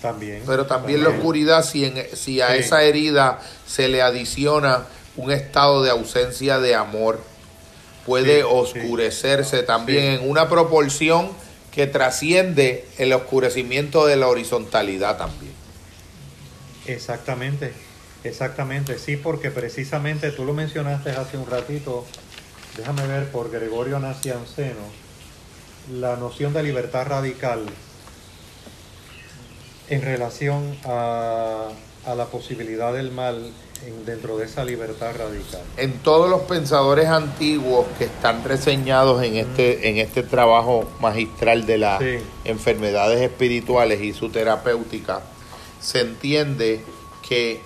También. 0.00 0.42
pero 0.46 0.66
también 0.66 1.02
la 1.02 1.10
oscuridad 1.10 1.64
si 1.64 1.84
en, 1.84 2.02
si 2.14 2.40
a 2.40 2.48
Sí. 2.52 2.58
esa 2.58 2.82
herida 2.82 3.40
se 3.66 3.88
le 3.88 4.02
adiciona 4.02 4.84
un 5.16 5.30
estado 5.30 5.82
de 5.82 5.90
ausencia 5.90 6.58
de 6.58 6.74
amor 6.74 7.20
puede 8.06 8.38
Sí, 8.40 8.46
oscurecerse 8.48 9.62
también 9.62 10.04
en 10.04 10.28
una 10.28 10.48
proporción 10.48 11.30
que 11.72 11.86
trasciende 11.86 12.86
el 12.98 13.12
oscurecimiento 13.12 14.06
de 14.06 14.16
la 14.16 14.28
horizontalidad 14.28 15.16
también. 15.16 15.52
Exactamente, 16.86 17.72
exactamente, 18.24 18.98
sí, 18.98 19.16
porque 19.16 19.50
precisamente 19.50 20.30
tú 20.30 20.44
lo 20.44 20.52
mencionaste 20.52 21.10
hace 21.10 21.38
un 21.38 21.46
ratito, 21.46 22.04
déjame 22.76 23.06
ver, 23.06 23.28
por 23.30 23.50
Gregorio 23.50 23.98
Nacianceno, 23.98 25.02
la 25.90 26.16
noción 26.16 26.52
de 26.52 26.62
libertad 26.62 27.06
radical 27.06 27.64
en 29.88 30.02
relación 30.02 30.76
a, 30.84 31.68
a 32.04 32.14
la 32.14 32.26
posibilidad 32.26 32.92
del 32.92 33.12
mal 33.12 33.52
en- 33.86 34.04
dentro 34.04 34.36
de 34.38 34.46
esa 34.46 34.64
libertad 34.64 35.12
radical. 35.18 35.60
en 35.76 35.92
todos 36.00 36.28
los 36.30 36.42
pensadores 36.42 37.06
antiguos 37.08 37.86
que 37.98 38.04
están 38.04 38.44
reseñados 38.44 39.22
en 39.22 39.36
este, 39.36 39.88
en 39.90 39.98
este 39.98 40.22
trabajo 40.22 40.88
magistral 41.00 41.66
de 41.66 41.78
las 41.78 42.00
Sí. 42.00 42.18
enfermedades 42.44 43.20
espirituales 43.20 44.00
y 44.02 44.12
su 44.12 44.28
terapéutica, 44.30 45.22
se 45.80 46.00
entiende 46.00 46.80
que 47.28 47.60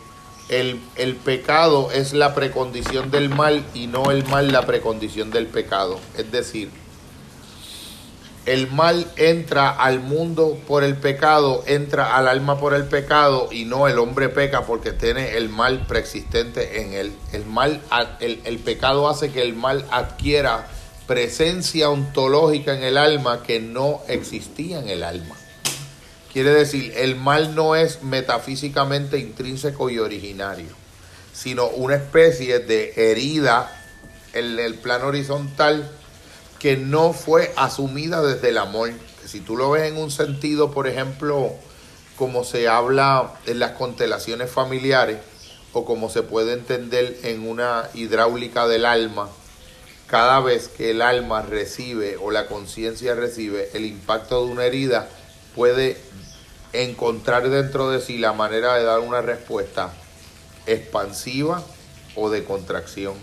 el, 0.48 0.80
el 0.96 1.16
pecado 1.16 1.90
es 1.90 2.12
la 2.12 2.34
precondición 2.34 3.10
del 3.10 3.28
mal 3.28 3.64
y 3.74 3.88
no 3.88 4.10
el 4.10 4.24
mal 4.28 4.52
la 4.52 4.64
precondición 4.64 5.30
del 5.30 5.46
pecado. 5.48 5.98
Es 6.16 6.30
decir, 6.30 6.70
el 8.46 8.70
mal 8.70 9.06
entra 9.16 9.70
al 9.70 10.00
mundo 10.00 10.58
por 10.66 10.84
el 10.84 10.96
pecado, 10.96 11.64
entra 11.66 12.16
al 12.16 12.28
alma 12.28 12.58
por 12.58 12.74
el 12.74 12.84
pecado 12.84 13.48
y 13.50 13.64
no 13.64 13.88
el 13.88 13.98
hombre 13.98 14.28
peca 14.28 14.64
porque 14.64 14.92
tiene 14.92 15.36
el 15.36 15.48
mal 15.48 15.86
preexistente 15.86 16.80
en 16.80 16.92
él. 16.92 17.12
El 17.32 17.44
mal, 17.44 17.82
el 18.20 18.58
pecado 18.60 19.08
hace 19.08 19.32
que 19.32 19.42
el 19.42 19.54
mal 19.54 19.84
adquiera 19.90 20.68
presencia 21.06 21.90
ontológica 21.90 22.74
en 22.74 22.82
el 22.82 22.96
alma 22.96 23.42
que 23.42 23.60
no 23.60 24.00
existía 24.08 24.78
en 24.78 24.88
el 24.88 25.02
alma. 25.02 25.36
Quiere 26.32 26.50
decir, 26.50 26.92
el 26.96 27.16
mal 27.16 27.54
no 27.54 27.76
es 27.76 28.02
metafísicamente 28.02 29.18
intrínseco 29.18 29.88
y 29.88 29.98
originario, 29.98 30.68
sino 31.32 31.66
una 31.66 31.96
especie 31.96 32.58
de 32.58 32.92
herida 32.94 33.72
en 34.34 34.58
el 34.58 34.74
plano 34.74 35.06
horizontal 35.06 35.90
que 36.58 36.76
no 36.76 37.12
fue 37.12 37.52
asumida 37.56 38.22
desde 38.22 38.50
el 38.50 38.58
amor. 38.58 38.92
Si 39.24 39.40
tú 39.40 39.56
lo 39.56 39.70
ves 39.70 39.90
en 39.90 39.98
un 39.98 40.10
sentido, 40.10 40.70
por 40.70 40.86
ejemplo, 40.86 41.52
como 42.16 42.44
se 42.44 42.68
habla 42.68 43.34
en 43.46 43.58
las 43.58 43.72
constelaciones 43.72 44.50
familiares, 44.50 45.18
o 45.72 45.84
como 45.84 46.08
se 46.08 46.22
puede 46.22 46.54
entender 46.54 47.18
en 47.22 47.46
una 47.46 47.90
hidráulica 47.92 48.66
del 48.66 48.86
alma, 48.86 49.28
cada 50.06 50.40
vez 50.40 50.68
que 50.68 50.92
el 50.92 51.02
alma 51.02 51.42
recibe 51.42 52.16
o 52.16 52.30
la 52.30 52.46
conciencia 52.46 53.14
recibe 53.14 53.68
el 53.74 53.84
impacto 53.84 54.46
de 54.46 54.52
una 54.52 54.64
herida, 54.64 55.08
puede 55.54 55.98
encontrar 56.72 57.50
dentro 57.50 57.90
de 57.90 58.00
sí 58.00 58.16
la 58.16 58.32
manera 58.32 58.74
de 58.74 58.84
dar 58.84 59.00
una 59.00 59.20
respuesta 59.20 59.92
expansiva 60.66 61.62
o 62.14 62.30
de 62.30 62.44
contracción 62.44 63.14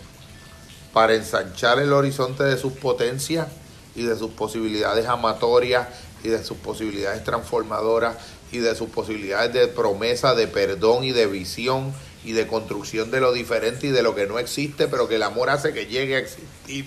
para 0.94 1.16
ensanchar 1.16 1.80
el 1.80 1.92
horizonte 1.92 2.44
de 2.44 2.58
sus 2.58 2.74
potencias 2.74 3.48
y 3.96 4.04
de 4.04 4.16
sus 4.16 4.32
posibilidades 4.32 5.08
amatorias 5.08 5.88
y 6.24 6.30
de 6.30 6.44
sus 6.44 6.58
posibilidades 6.58 7.24
transformadoras 7.24 8.16
y 8.52 8.60
de 8.60 8.76
sus 8.76 8.90
posibilidades 8.90 9.54
de 9.54 9.68
promesa, 9.68 10.36
de 10.36 10.48
perdón 10.48 11.04
y 11.04 11.12
de 11.12 11.26
visión 11.26 11.94
y 12.24 12.32
de 12.34 12.48
construcción 12.48 13.12
de 13.12 13.20
lo 13.20 13.34
diferente 13.34 13.88
y 13.88 13.90
de 13.90 14.04
lo 14.04 14.16
que 14.16 14.28
no 14.28 14.40
existe, 14.40 14.88
pero 14.88 15.10
que 15.10 15.16
el 15.16 15.24
amor 15.24 15.50
hace 15.50 15.74
que 15.74 15.88
llegue 15.88 16.16
a 16.16 16.20
existir, 16.20 16.86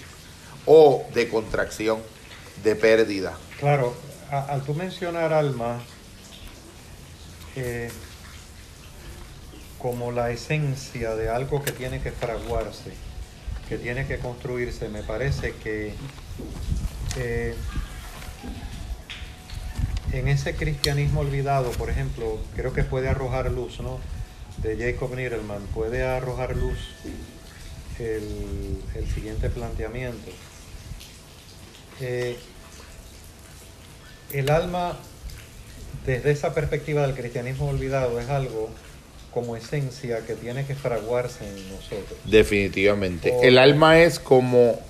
o 0.64 1.04
de 1.12 1.28
contracción, 1.28 1.98
de 2.62 2.74
pérdida. 2.74 3.36
Claro, 3.58 3.94
al 4.30 4.62
tú 4.62 4.74
mencionar 4.74 5.32
alma 5.32 5.80
eh, 7.54 7.90
como 9.78 10.12
la 10.12 10.30
esencia 10.30 11.14
de 11.14 11.28
algo 11.28 11.62
que 11.62 11.72
tiene 11.72 12.00
que 12.00 12.12
fraguarse, 12.12 12.92
que 13.68 13.78
tiene 13.78 14.06
que 14.06 14.18
construirse, 14.18 14.88
me 14.88 15.02
parece 15.02 15.54
que 15.56 15.94
eh, 17.16 17.54
en 20.12 20.28
ese 20.28 20.54
cristianismo 20.54 21.20
olvidado, 21.20 21.70
por 21.72 21.90
ejemplo, 21.90 22.38
creo 22.54 22.72
que 22.72 22.84
puede 22.84 23.08
arrojar 23.08 23.50
luz, 23.50 23.80
¿no? 23.80 23.98
De 24.58 24.76
Jacob 24.76 25.14
Niedelman, 25.14 25.62
puede 25.74 26.04
arrojar 26.04 26.56
luz 26.56 26.78
el, 27.98 28.82
el 28.94 29.06
siguiente 29.08 29.50
planteamiento. 29.50 30.30
Eh, 32.00 32.38
el 34.32 34.50
alma, 34.50 34.96
desde 36.04 36.30
esa 36.30 36.54
perspectiva 36.54 37.02
del 37.02 37.14
cristianismo 37.14 37.68
olvidado, 37.68 38.20
es 38.20 38.28
algo 38.28 38.70
como 39.36 39.54
esencia 39.54 40.24
que 40.24 40.34
tiene 40.34 40.64
que 40.64 40.74
fraguarse 40.74 41.46
en 41.46 41.68
nosotros. 41.68 42.18
Definitivamente. 42.24 43.34
El 43.42 43.58
alma 43.58 44.00
es 44.00 44.18
como 44.18 44.80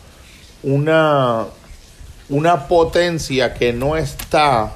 una, 0.62 1.46
una 2.28 2.68
potencia 2.68 3.54
que 3.54 3.72
no 3.72 3.96
está 3.96 4.72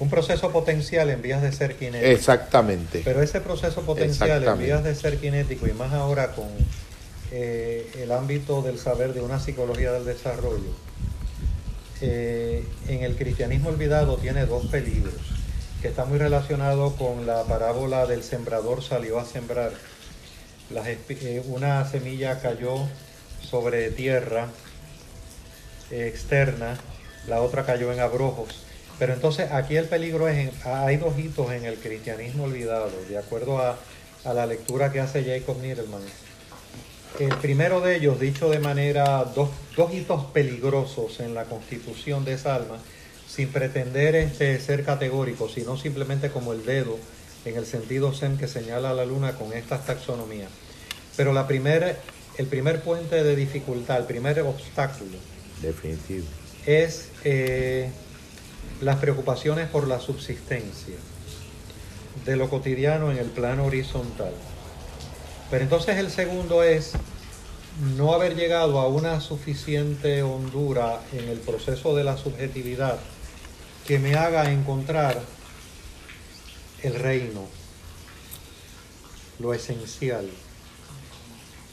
Un 0.00 0.10
proceso 0.10 0.50
potencial 0.50 1.10
en 1.10 1.22
vías 1.22 1.42
de 1.42 1.52
ser 1.52 1.76
kinético. 1.76 2.10
exactamente. 2.10 3.02
Pero 3.04 3.22
ese 3.22 3.40
proceso 3.40 3.82
potencial 3.82 4.42
en 4.42 4.58
vías 4.58 4.82
de 4.82 4.96
ser 4.96 5.18
kinético 5.18 5.68
y 5.68 5.72
más 5.72 5.92
ahora 5.92 6.32
con 6.32 6.48
eh, 7.30 7.88
el 8.02 8.10
ámbito 8.10 8.62
del 8.62 8.80
saber 8.80 9.14
de 9.14 9.20
una 9.20 9.38
psicología 9.38 9.92
del 9.92 10.04
desarrollo, 10.04 10.74
eh, 12.00 12.64
en 12.88 13.04
el 13.04 13.14
cristianismo 13.14 13.68
olvidado 13.68 14.16
tiene 14.16 14.44
dos 14.44 14.66
peligros, 14.66 15.14
que 15.80 15.88
está 15.88 16.04
muy 16.04 16.18
relacionado 16.18 16.96
con 16.96 17.26
la 17.26 17.44
parábola 17.44 18.06
del 18.06 18.24
sembrador 18.24 18.82
salió 18.82 19.18
a 19.18 19.24
sembrar. 19.24 19.72
Eh, 20.74 21.42
una 21.46 21.88
semilla 21.88 22.40
cayó 22.40 22.88
sobre 23.42 23.90
tierra 23.90 24.48
eh, 25.90 26.08
externa, 26.08 26.76
la 27.26 27.40
otra 27.40 27.64
cayó 27.64 27.92
en 27.92 28.00
abrojos. 28.00 28.64
Pero 28.98 29.14
entonces 29.14 29.52
aquí 29.52 29.76
el 29.76 29.86
peligro 29.86 30.28
es, 30.28 30.50
hay 30.66 30.96
dos 30.96 31.16
hitos 31.16 31.52
en 31.52 31.64
el 31.64 31.76
cristianismo 31.76 32.44
olvidado, 32.44 32.90
de 33.08 33.16
acuerdo 33.16 33.58
a, 33.58 33.78
a 34.24 34.34
la 34.34 34.46
lectura 34.46 34.90
que 34.90 35.00
hace 35.00 35.24
Jacob 35.24 35.60
Niedelman. 35.62 36.02
El 37.20 37.34
primero 37.36 37.80
de 37.80 37.96
ellos, 37.96 38.18
dicho 38.18 38.50
de 38.50 38.58
manera, 38.58 39.24
dos, 39.24 39.50
dos 39.76 39.94
hitos 39.94 40.24
peligrosos 40.26 41.20
en 41.20 41.34
la 41.34 41.44
constitución 41.44 42.24
de 42.24 42.34
esa 42.34 42.56
alma, 42.56 42.78
sin 43.28 43.48
pretender 43.48 44.16
este, 44.16 44.58
ser 44.58 44.84
categórico, 44.84 45.48
sino 45.48 45.76
simplemente 45.76 46.30
como 46.30 46.52
el 46.52 46.64
dedo 46.64 46.98
en 47.44 47.56
el 47.56 47.66
sentido 47.66 48.12
zen 48.12 48.38
que 48.38 48.48
señala 48.48 48.94
la 48.94 49.04
luna 49.04 49.34
con 49.34 49.52
estas 49.52 49.86
taxonomías. 49.86 50.50
Pero 51.16 51.32
la 51.32 51.46
primer, 51.46 51.98
el 52.38 52.46
primer 52.46 52.80
puente 52.80 53.22
de 53.22 53.36
dificultad, 53.36 53.98
el 53.98 54.04
primer 54.04 54.40
obstáculo, 54.40 55.18
Definitivo. 55.60 56.24
es 56.66 57.10
eh, 57.24 57.90
las 58.80 58.96
preocupaciones 58.96 59.68
por 59.68 59.86
la 59.86 60.00
subsistencia 60.00 60.96
de 62.24 62.36
lo 62.36 62.48
cotidiano 62.48 63.10
en 63.10 63.18
el 63.18 63.26
plano 63.26 63.66
horizontal. 63.66 64.32
Pero 65.50 65.62
entonces 65.62 65.96
el 65.96 66.10
segundo 66.10 66.62
es 66.62 66.92
no 67.96 68.14
haber 68.14 68.34
llegado 68.36 68.80
a 68.80 68.88
una 68.88 69.20
suficiente 69.20 70.22
hondura 70.22 71.00
en 71.12 71.28
el 71.28 71.38
proceso 71.38 71.94
de 71.94 72.04
la 72.04 72.16
subjetividad 72.16 72.98
que 73.88 73.98
me 73.98 74.14
haga 74.16 74.52
encontrar 74.52 75.18
el 76.82 76.94
reino, 76.94 77.46
lo 79.38 79.54
esencial. 79.54 80.28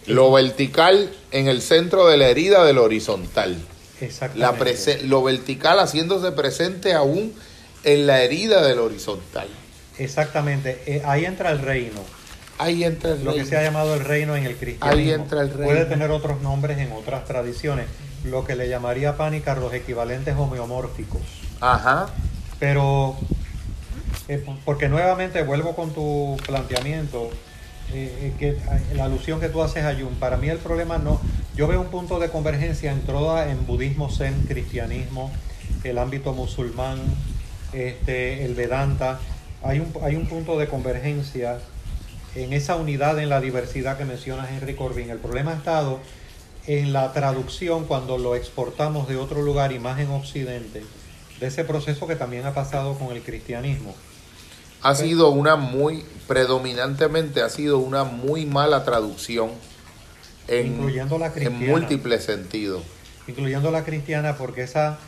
Lo 0.07 0.31
vertical 0.31 1.11
en 1.31 1.49
el 1.49 1.61
centro 1.61 2.07
de 2.07 2.15
la 2.15 2.29
herida 2.29 2.63
del 2.63 2.77
horizontal. 2.77 3.57
Exactamente. 3.99 5.03
lo 5.03 5.23
vertical 5.23 5.77
haciéndose 5.79 6.31
presente 6.31 6.93
aún 6.93 7.33
en 7.83 8.07
la 8.07 8.21
herida 8.21 8.65
del 8.65 8.79
horizontal. 8.79 9.49
Exactamente, 9.97 10.81
eh, 10.85 11.01
ahí 11.03 11.25
entra 11.25 11.51
el 11.51 11.59
reino. 11.59 11.99
Ahí 12.57 12.85
entra 12.85 13.11
el 13.11 13.25
Lo 13.25 13.33
que 13.33 13.43
se 13.43 13.57
ha 13.57 13.61
llamado 13.61 13.93
el 13.93 14.05
reino 14.05 14.37
en 14.37 14.45
el 14.45 14.55
cristianismo. 14.55 15.01
Ahí 15.01 15.11
entra 15.11 15.41
el 15.41 15.49
reino. 15.49 15.65
Puede 15.65 15.83
tener 15.83 16.11
otros 16.11 16.41
nombres 16.41 16.77
en 16.77 16.93
otras 16.93 17.25
tradiciones, 17.25 17.87
lo 18.25 18.43
que 18.43 18.55
le 18.55 18.69
llamaría 18.69 19.17
Pánica 19.17 19.55
los 19.55 19.73
equivalentes 19.73 20.35
homeomórficos. 20.35 21.21
Ajá. 21.61 22.07
Pero, 22.59 23.15
eh, 24.27 24.43
porque 24.63 24.89
nuevamente 24.89 25.43
vuelvo 25.43 25.75
con 25.75 25.93
tu 25.93 26.37
planteamiento, 26.45 27.29
eh, 27.93 28.11
eh, 28.21 28.33
que 28.39 28.95
la 28.95 29.05
alusión 29.05 29.39
que 29.39 29.49
tú 29.49 29.61
haces 29.61 29.83
a 29.83 29.93
Jung, 29.93 30.15
para 30.19 30.37
mí 30.37 30.49
el 30.49 30.57
problema 30.57 30.97
no, 30.97 31.21
yo 31.55 31.67
veo 31.67 31.79
un 31.81 31.87
punto 31.87 32.19
de 32.19 32.29
convergencia 32.29 32.91
en 32.91 33.01
toda, 33.01 33.49
en 33.51 33.65
budismo, 33.67 34.09
zen, 34.09 34.45
cristianismo, 34.47 35.31
el 35.83 35.97
ámbito 35.97 36.33
musulmán, 36.33 36.99
este, 37.73 38.45
el 38.45 38.55
Vedanta, 38.55 39.19
hay 39.63 39.79
un, 39.79 39.91
hay 40.01 40.15
un 40.15 40.25
punto 40.27 40.57
de 40.57 40.67
convergencia 40.67 41.59
en 42.35 42.53
esa 42.53 42.75
unidad, 42.75 43.19
en 43.19 43.29
la 43.29 43.39
diversidad 43.39 43.97
que 43.97 44.05
menciona 44.05 44.49
Henry 44.49 44.75
Corbin. 44.75 45.09
El 45.09 45.19
problema 45.19 45.51
ha 45.51 45.55
estado 45.55 45.99
en 46.67 46.93
la 46.93 47.13
traducción 47.13 47.85
cuando 47.85 48.17
lo 48.17 48.35
exportamos 48.35 49.07
de 49.07 49.17
otro 49.17 49.41
lugar 49.41 49.71
y 49.71 49.79
más 49.79 49.99
en 49.99 50.09
Occidente, 50.09 50.83
de 51.39 51.47
ese 51.47 51.63
proceso 51.63 52.07
que 52.07 52.15
también 52.15 52.45
ha 52.45 52.53
pasado 52.53 52.97
con 52.97 53.15
el 53.15 53.21
cristianismo. 53.21 53.95
Ha 54.81 54.95
sido 54.95 55.29
una 55.29 55.55
muy, 55.55 56.03
predominantemente 56.27 57.41
ha 57.41 57.49
sido 57.49 57.79
una 57.79 58.03
muy 58.03 58.45
mala 58.45 58.83
traducción 58.83 59.49
en, 60.47 60.67
Incluyendo 60.67 61.17
la 61.17 61.27
en 61.27 61.31
cristiana. 61.33 61.67
múltiples 61.71 62.23
sentidos. 62.23 62.83
incluyendo 63.27 63.71
la 63.71 63.83
cristiana, 63.83 64.37
porque 64.37 64.61
esa 64.63 64.99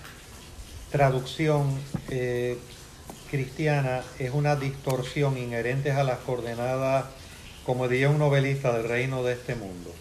traducción 0.91 1.79
eh, 2.09 2.57
cristiana 3.29 4.01
es 4.19 4.31
una 4.31 4.55
distorsión 4.55 5.37
inherente 5.37 5.91
a 5.91 6.03
las 6.03 6.19
coordenadas, 6.19 7.05
como 7.65 7.87
diría 7.87 8.09
un 8.09 8.17
novelista, 8.19 8.71
del 8.75 8.87
reino 8.87 9.23
de 9.23 9.33
este 9.33 9.53
mundo. 9.55 9.93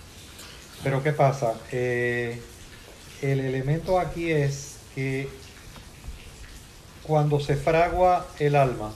Pero 0.82 1.02
¿qué 1.02 1.12
pasa? 1.12 1.54
Eh, 1.72 2.40
el 3.22 3.40
elemento 3.40 3.98
aquí 3.98 4.30
es 4.30 4.76
que 4.94 5.28
cuando 7.02 7.40
se 7.40 7.56
fragua 7.56 8.26
el 8.38 8.56
alma, 8.56 8.92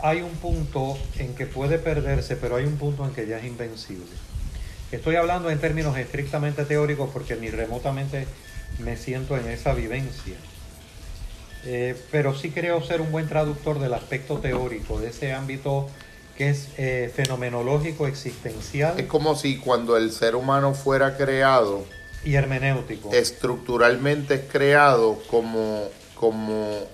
hay 0.00 0.22
un 0.22 0.30
punto 0.36 0.96
en 1.18 1.34
que 1.34 1.46
puede 1.46 1.78
perderse, 1.78 2.36
pero 2.36 2.56
hay 2.56 2.64
un 2.64 2.76
punto 2.76 3.04
en 3.04 3.12
que 3.12 3.26
ya 3.26 3.38
es 3.38 3.44
invencible. 3.44 4.06
Estoy 4.92 5.16
hablando 5.16 5.50
en 5.50 5.58
términos 5.58 5.96
estrictamente 5.98 6.64
teóricos 6.64 7.10
porque 7.12 7.36
ni 7.36 7.50
remotamente 7.50 8.26
me 8.78 8.96
siento 8.96 9.36
en 9.36 9.48
esa 9.48 9.74
vivencia. 9.74 10.36
Eh, 11.64 11.96
pero 12.10 12.34
sí 12.34 12.50
creo 12.50 12.82
ser 12.82 13.00
un 13.00 13.10
buen 13.10 13.28
traductor 13.28 13.80
del 13.80 13.92
aspecto 13.92 14.38
teórico, 14.38 15.00
de 15.00 15.08
ese 15.08 15.32
ámbito 15.32 15.88
que 16.38 16.50
es 16.50 16.68
eh, 16.78 17.12
fenomenológico, 17.12 18.06
existencial 18.06 18.94
Es 19.00 19.06
como 19.06 19.34
si 19.34 19.58
cuando 19.58 19.96
el 19.96 20.12
ser 20.12 20.36
humano 20.36 20.72
fuera 20.72 21.16
creado, 21.16 21.84
y 22.24 22.36
hermenéutico. 22.36 23.10
estructuralmente 23.12 24.34
es 24.34 24.42
creado 24.50 25.18
como, 25.28 25.88
como 26.14 26.86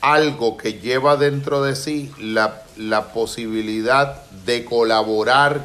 algo 0.00 0.56
que 0.56 0.80
lleva 0.80 1.16
dentro 1.16 1.62
de 1.62 1.76
sí 1.76 2.10
la, 2.18 2.64
la 2.76 3.12
posibilidad 3.12 4.28
de 4.44 4.64
colaborar 4.64 5.64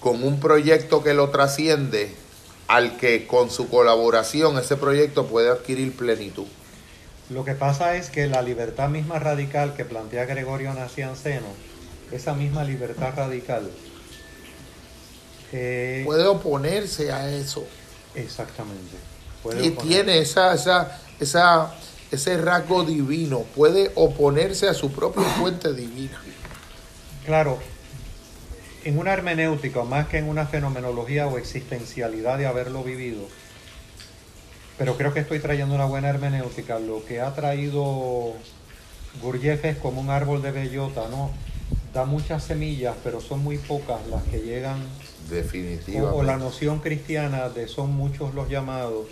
con 0.00 0.24
un 0.24 0.40
proyecto 0.40 1.02
que 1.02 1.12
lo 1.12 1.28
trasciende, 1.28 2.14
al 2.66 2.96
que 2.96 3.26
con 3.26 3.50
su 3.50 3.68
colaboración 3.68 4.58
ese 4.58 4.78
proyecto 4.78 5.26
puede 5.26 5.50
adquirir 5.50 5.94
plenitud. 5.94 6.46
Lo 7.30 7.44
que 7.44 7.54
pasa 7.54 7.96
es 7.96 8.08
que 8.08 8.26
la 8.26 8.40
libertad 8.42 8.88
misma 8.88 9.18
radical 9.18 9.74
que 9.74 9.84
plantea 9.84 10.24
Gregorio 10.24 10.72
Nacianceno, 10.72 11.46
esa 12.10 12.34
misma 12.34 12.64
libertad 12.64 13.12
radical, 13.16 13.70
eh, 15.52 16.02
Puede 16.04 16.26
oponerse 16.26 17.12
a 17.12 17.30
eso. 17.30 17.66
exactamente. 18.14 18.96
puede 19.42 19.66
Y 19.66 19.70
tiene 19.70 20.18
esa, 20.18 20.54
esa, 20.54 21.00
esa, 21.20 21.74
ese 22.10 22.36
rasgo 22.38 22.84
divino, 22.84 23.40
puede 23.54 23.90
oponerse 23.94 24.68
a 24.68 24.74
su 24.74 24.90
propia 24.92 25.24
fuente 25.24 25.72
divina. 25.72 26.20
Claro, 27.24 27.58
en 28.84 28.98
una 28.98 29.12
hermenéutica, 29.12 29.84
más 29.84 30.08
que 30.08 30.18
en 30.18 30.28
una 30.28 30.46
fenomenología 30.46 31.26
o 31.26 31.36
existencialidad 31.38 32.38
de 32.38 32.46
haberlo 32.46 32.82
vivido, 32.82 33.28
pero 34.78 34.96
creo 34.96 35.12
que 35.12 35.20
estoy 35.20 35.40
trayendo 35.40 35.74
una 35.74 35.86
buena 35.86 36.08
hermenéutica. 36.08 36.78
Lo 36.78 37.04
que 37.04 37.20
ha 37.20 37.34
traído 37.34 38.32
Gurdjieff 39.20 39.64
es 39.64 39.76
como 39.76 40.00
un 40.00 40.10
árbol 40.10 40.40
de 40.40 40.52
bellota, 40.52 41.08
¿no? 41.10 41.30
Da 41.92 42.04
muchas 42.04 42.44
semillas, 42.44 42.94
pero 43.02 43.20
son 43.20 43.42
muy 43.42 43.58
pocas 43.58 44.06
las 44.08 44.22
que 44.24 44.38
llegan 44.38 44.78
o, 44.78 45.34
Definitivamente. 45.34 46.16
o 46.16 46.22
la 46.22 46.36
noción 46.36 46.78
cristiana 46.78 47.48
de 47.48 47.66
son 47.66 47.92
muchos 47.92 48.34
los 48.34 48.48
llamados, 48.48 49.06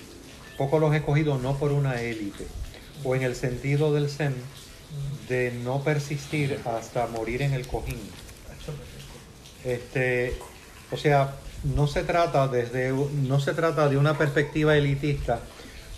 pocos 0.57 0.81
los 0.81 0.95
escogidos 0.95 1.43
no 1.43 1.57
por 1.57 1.73
una 1.73 2.01
élite, 2.01 2.47
o 3.03 3.17
en 3.17 3.23
el 3.23 3.35
sentido 3.35 3.93
del 3.93 4.09
Zen 4.09 4.35
de 5.29 5.53
no 5.65 5.83
persistir 5.83 6.61
hasta 6.65 7.09
morir 7.09 7.43
en 7.43 7.55
el 7.55 7.67
cojín. 7.67 7.99
Este, 9.65 10.37
o 10.93 10.97
sea, 10.97 11.35
no 11.65 11.89
se 11.89 12.05
trata 12.05 12.47
desde 12.47 12.93
no 12.93 13.41
se 13.41 13.53
trata 13.53 13.89
de 13.89 13.97
una 13.97 14.17
perspectiva 14.17 14.77
elitista 14.77 15.41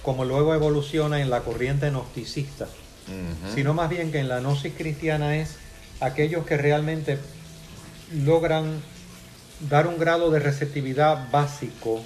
como 0.02 0.24
luego 0.24 0.54
evoluciona 0.54 1.20
en 1.20 1.30
la 1.30 1.40
corriente 1.40 1.90
gnosticista, 1.90 2.66
sino 3.54 3.72
más 3.74 3.88
bien 3.88 4.12
que 4.12 4.18
en 4.18 4.28
la 4.28 4.40
gnosis 4.40 4.74
cristiana 4.76 5.36
es 5.36 5.56
aquellos 6.00 6.44
que 6.44 6.56
realmente 6.56 7.18
logran 8.12 8.82
dar 9.68 9.86
un 9.86 9.98
grado 9.98 10.30
de 10.30 10.38
receptividad 10.38 11.30
básico 11.30 12.00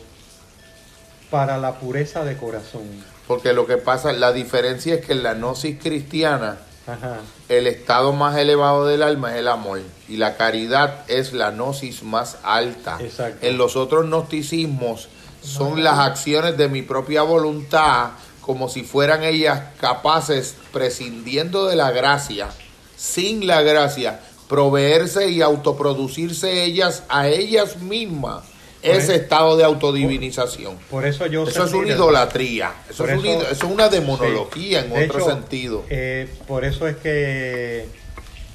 para 1.31 1.59
la 1.59 1.78
pureza 1.78 2.24
de 2.24 2.36
corazón. 2.36 2.82
Porque 3.27 3.52
lo 3.52 3.66
que 3.66 3.78
pasa, 3.78 4.12
la 4.12 4.32
diferencia 4.32 4.94
es 4.94 5.05
que 5.05 5.12
en 5.12 5.23
la 5.23 5.35
gnosis 5.35 5.78
cristiana, 5.81 6.59
Ajá. 6.86 7.20
el 7.48 7.66
estado 7.66 8.12
más 8.12 8.36
elevado 8.36 8.86
del 8.86 9.02
alma 9.02 9.32
es 9.32 9.39
el 9.39 9.48
amor 9.48 9.81
y 10.09 10.16
la 10.16 10.36
caridad 10.36 11.05
es 11.09 11.32
la 11.32 11.51
gnosis 11.51 12.02
más 12.02 12.39
alta. 12.43 12.98
Exacto. 13.01 13.47
En 13.47 13.56
los 13.59 13.77
otros 13.77 14.06
gnosticismos 14.06 15.09
son 15.43 15.82
las 15.82 15.98
acciones 15.98 16.56
de 16.56 16.69
mi 16.69 16.82
propia 16.82 17.23
voluntad 17.23 18.10
como 18.40 18.69
si 18.69 18.82
fueran 18.82 19.23
ellas 19.23 19.60
capaces, 19.81 20.56
prescindiendo 20.73 21.66
de 21.66 21.77
la 21.77 21.90
gracia, 21.93 22.48
sin 22.97 23.47
la 23.47 23.62
gracia, 23.62 24.20
proveerse 24.48 25.28
y 25.31 25.43
autoproducirse 25.43 26.64
ellas 26.64 27.05
a 27.09 27.28
ellas 27.28 27.77
mismas 27.78 28.44
Por 28.82 28.90
ese 28.97 29.14
estado 29.14 29.56
de 29.56 29.62
autodivinización. 29.64 30.77
Por 30.90 31.06
eso 31.06 31.27
yo 31.27 31.44
Eso 31.47 31.64
es 31.64 31.73
una 31.73 31.89
idolatría, 31.93 32.73
eso, 32.90 33.05
Por 33.05 33.10
es, 33.12 33.24
eso- 33.24 33.48
es 33.51 33.62
una 33.62 33.89
demonología 33.89 34.81
Sí. 34.81 34.86
en 34.89 34.93
De 34.94 35.05
otro 35.06 35.19
hecho, 35.20 35.31
sentido. 35.31 35.85
eh, 35.89 36.28
por 36.48 36.64
eso 36.64 36.89
es 36.89 36.97
que 36.97 37.86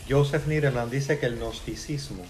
Joseph 0.09 0.43
dice 0.91 1.17
que 1.19 1.25
el 1.27 1.37
gnosticismo 1.37 2.23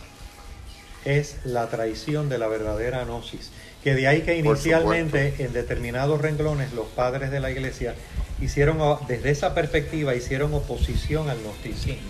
es 1.06 1.38
la 1.44 1.70
traición 1.70 2.30
de 2.30 2.38
la 2.38 2.48
verdadera 2.48 3.04
gnosis. 3.04 3.50
Que 3.88 3.96
de 3.96 4.06
ahí 4.06 4.20
que 4.24 4.36
inicialmente 4.38 5.36
en 5.40 5.54
determinados 5.54 6.20
renglones 6.20 6.74
los 6.74 6.88
padres 6.88 7.32
de 7.32 7.40
la 7.40 7.52
iglesia 7.52 7.96
hicieron, 8.42 8.80
desde 9.08 9.30
esa 9.30 9.56
perspectiva, 9.56 10.14
hicieron 10.14 10.54
oposición 10.54 11.30
al 11.30 11.38
gnosticismo. 11.40 12.10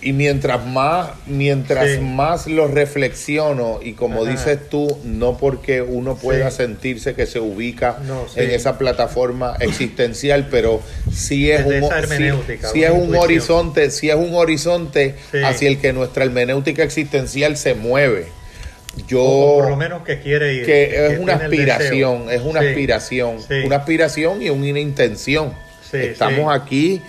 Y 0.00 0.12
mientras 0.12 0.64
más, 0.64 1.08
mientras 1.26 1.94
Sí. 1.96 1.98
más 2.00 2.46
lo 2.46 2.68
reflexiono, 2.68 3.80
y 3.82 3.94
como 3.94 4.22
Ajá. 4.22 4.30
dices 4.30 4.68
tú, 4.70 4.86
no 5.02 5.36
porque 5.36 5.82
uno 5.82 6.14
pueda 6.14 6.48
Sí. 6.52 6.58
sentirse 6.58 7.14
que 7.16 7.26
se 7.26 7.40
ubica 7.40 7.98
No, 8.06 8.28
sí. 8.32 8.38
en 8.38 8.52
esa 8.52 8.78
plataforma 8.78 9.56
existencial, 9.58 10.46
pero 10.48 10.80
sí 11.12 11.50
es 11.50 11.64
Desde 11.66 11.82
un, 11.82 11.90
sí- 12.72 12.84
es 12.84 12.90
un 12.92 13.16
horizonte, 13.16 13.90
sí 13.90 14.10
es 14.10 14.14
un 14.16 14.32
horizonte 14.36 15.16
hacia 15.44 15.66
el 15.66 15.80
que 15.80 15.92
nuestra 15.92 16.22
hermenéutica 16.22 16.84
existencial 16.84 17.56
se 17.56 17.74
mueve. 17.74 18.28
Yo 19.06 19.22
o 19.22 19.58
por 19.60 19.70
lo 19.70 19.76
menos 19.76 20.02
que 20.02 20.20
quiere 20.20 20.54
ir. 20.54 20.64
que 20.66 21.06
es 21.06 21.18
una 21.18 21.34
aspiración, 21.34 22.30
es 22.30 22.40
una 22.42 22.60
aspiración, 22.60 23.40
sí. 23.40 23.54
una 23.64 23.76
aspiración 23.76 24.42
y 24.42 24.50
una 24.50 24.80
intención. 24.80 25.54
Sí, 25.90 25.98
Estamos 25.98 26.52
aquí 26.54 27.00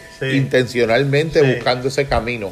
intencionalmente 0.51 1.41
buscando 1.41 1.87
ese 1.87 2.05
camino. 2.07 2.51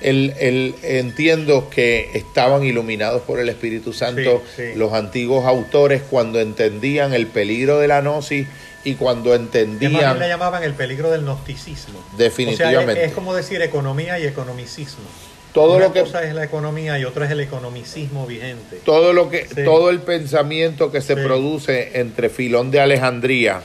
El, 0.00 0.34
el- 0.38 0.74
entiendo 0.82 1.70
que 1.70 2.10
estaban 2.14 2.64
iluminados 2.64 3.22
por 3.22 3.40
el 3.40 3.48
Espíritu 3.48 3.92
Santo 3.92 4.42
los 4.74 4.92
antiguos 4.92 5.46
autores 5.46 6.02
cuando 6.08 6.38
entendían 6.40 7.14
el 7.14 7.26
peligro 7.26 7.78
de 7.80 7.88
la 7.88 8.00
gnosis 8.02 8.46
y 8.84 8.94
cuando 8.94 9.34
entendían 9.34 10.18
le 10.18 10.28
llamaban 10.28 10.62
el 10.62 10.74
peligro 10.74 11.10
del 11.10 11.22
gnosticismo. 11.22 11.98
Definitivamente. 12.16 12.92
O 12.92 12.94
sea, 12.94 13.02
es, 13.04 13.08
es 13.08 13.14
como 13.14 13.34
decir 13.34 13.60
economía 13.62 14.18
y 14.18 14.26
economicismo. 14.26 15.04
Todo 15.56 15.76
Una 15.76 15.86
lo 15.86 15.92
que 15.94 16.00
cosa 16.00 16.22
es 16.22 16.34
la 16.34 16.44
economía 16.44 16.98
y 16.98 17.06
otra 17.06 17.24
es 17.24 17.30
el 17.30 17.40
economicismo 17.40 18.26
vigente. 18.26 18.76
todo 18.84 19.14
lo 19.14 19.30
que 19.30 19.46
Sí. 19.48 19.64
todo 19.64 19.88
el 19.88 20.00
pensamiento 20.00 20.92
que 20.92 21.00
se 21.00 21.14
Sí. 21.14 21.20
produce 21.24 21.98
entre 21.98 22.28
Filón 22.28 22.70
de 22.70 22.80
Alejandría 22.80 23.62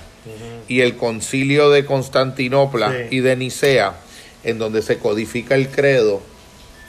y 0.70 0.80
el 0.80 0.96
concilio 0.96 1.70
de 1.70 1.84
Constantinopla 1.84 2.92
Sí. 3.10 3.18
y 3.18 3.20
de 3.20 3.36
Nicea, 3.36 3.96
en 4.46 4.58
donde 4.58 4.82
se 4.84 5.00
codifica 5.00 5.56
el 5.56 5.68
credo, 5.68 6.22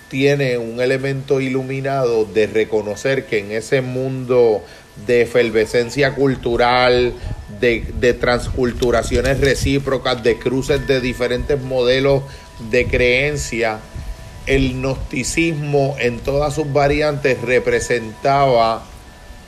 tiene 0.09 0.57
un 0.59 0.81
elemento 0.81 1.41
iluminado 1.41 2.25
de 2.25 2.47
reconocer 2.47 3.27
que 3.27 3.39
en 3.41 3.51
ese 3.51 3.81
mundo 3.81 4.63
de 5.07 5.23
efervescencia 5.23 6.15
cultural, 6.15 7.13
de, 7.61 7.83
de 7.99 8.15
transculturaciones 8.15 9.41
recíprocas, 9.41 10.23
de 10.23 10.39
cruces 10.39 10.87
de 10.87 11.01
diferentes 11.01 11.61
modelos 11.61 12.23
de 12.71 12.87
creencia, 12.87 13.79
el 14.47 14.75
gnosticismo 14.75 15.97
en 15.99 16.21
todas 16.21 16.55
sus 16.55 16.73
variantes 16.73 17.41
representaba 17.41 18.83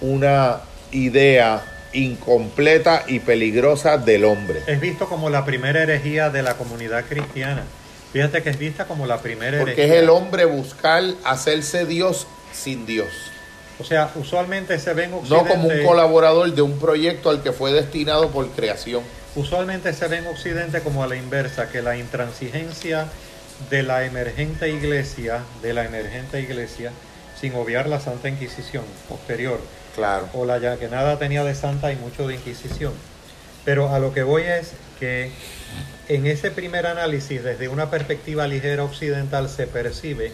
una 0.00 0.60
idea 0.92 1.62
incompleta 1.92 3.04
y 3.06 3.20
peligrosa 3.20 3.98
del 3.98 4.24
hombre. 4.24 4.62
Es 4.66 4.80
visto 4.80 5.06
como 5.06 5.30
la 5.30 5.44
primera 5.44 5.82
herejía 5.82 6.30
de 6.30 6.42
la 6.42 6.54
comunidad 6.54 7.04
cristiana. 7.06 7.64
Fíjate 8.12 8.42
que 8.42 8.50
es 8.50 8.58
vista 8.58 8.86
como 8.86 9.06
la 9.06 9.20
primera 9.20 9.58
Porque 9.58 9.72
es 9.72 9.78
herejía. 9.78 10.00
el 10.00 10.10
hombre 10.10 10.44
buscar 10.44 11.02
hacerse 11.24 11.84
Dios 11.84 12.26
sin 12.52 12.86
Dios. 12.86 13.08
O 13.80 13.84
sea, 13.84 14.10
usualmente 14.14 14.78
se 14.78 14.94
ve 14.94 15.04
en 15.04 15.10
No 15.10 15.46
como 15.46 15.68
un 15.68 15.84
colaborador 15.84 16.52
de 16.54 16.62
un 16.62 16.78
proyecto 16.78 17.30
al 17.30 17.42
que 17.42 17.52
fue 17.52 17.72
destinado 17.72 18.30
por 18.30 18.48
creación. 18.50 19.02
Usualmente 19.34 19.92
se 19.92 20.06
ve 20.06 20.18
en 20.18 20.28
Occidente 20.28 20.80
como 20.80 21.02
a 21.02 21.08
la 21.08 21.16
inversa, 21.16 21.68
que 21.68 21.82
la 21.82 21.96
intransigencia 21.96 23.08
de 23.70 23.82
la 23.82 24.04
emergente 24.04 24.68
iglesia, 24.68 25.40
de 25.62 25.72
la 25.74 25.84
emergente 25.84 26.40
iglesia, 26.40 26.90
sin 27.40 27.54
obviar 27.54 27.88
la 27.88 28.00
Santa 28.00 28.28
Inquisición 28.28 28.84
posterior, 29.08 29.60
Claro. 29.94 30.28
o 30.32 30.44
la 30.44 30.58
ya 30.58 30.76
que 30.76 30.88
nada 30.88 31.18
tenía 31.18 31.44
de 31.44 31.54
santa 31.54 31.92
y 31.92 31.96
mucho 31.96 32.26
de 32.26 32.34
Inquisición. 32.34 32.92
Pero 33.64 33.94
a 33.94 33.98
lo 33.98 34.12
que 34.12 34.22
voy 34.22 34.42
es 34.42 34.72
que 34.98 35.30
en 36.08 36.26
ese 36.26 36.50
primer 36.50 36.86
análisis, 36.86 37.42
desde 37.42 37.68
una 37.68 37.90
perspectiva 37.90 38.46
ligera 38.46 38.84
occidental, 38.84 39.48
se 39.48 39.66
percibe 39.66 40.32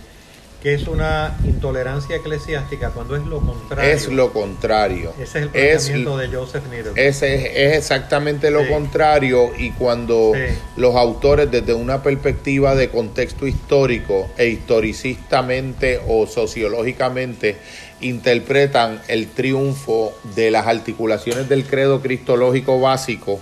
que 0.63 0.75
es 0.75 0.87
una 0.89 1.39
intolerancia 1.45 2.17
eclesiástica 2.17 2.91
cuando 2.91 3.17
es 3.17 3.25
lo 3.25 3.41
contrario. 3.41 3.91
Es 3.93 4.09
lo 4.09 4.33
contrario. 4.33 5.13
Ese 5.19 5.23
es 5.23 5.35
el 5.37 5.45
Es- 5.55 5.85
planteamiento 5.89 6.19
de 6.19 6.29
Joseph 6.29 6.65
Needham. 6.71 6.93
Ese 6.97 7.35
es, 7.35 7.45
es 7.73 7.79
exactamente 7.79 8.51
lo 8.51 8.63
Sí. 8.65 8.69
contrario 8.69 9.53
y 9.57 9.71
cuando 9.71 10.33
Sí. 10.35 10.55
los 10.77 10.95
autores 10.97 11.51
desde 11.51 11.73
una 11.73 12.03
perspectiva 12.03 12.75
de 12.75 12.91
contexto 12.91 13.47
histórico 13.47 14.29
e 14.37 14.49
historicistamente 14.49 16.01
o 16.07 16.27
sociológicamente 16.27 17.57
interpretan 18.03 19.01
el 19.09 19.29
triunfo 19.29 20.13
de 20.35 20.51
las 20.51 20.67
articulaciones 20.67 21.49
del 21.49 21.65
credo 21.65 22.01
cristológico 22.01 22.81
básico 22.81 23.41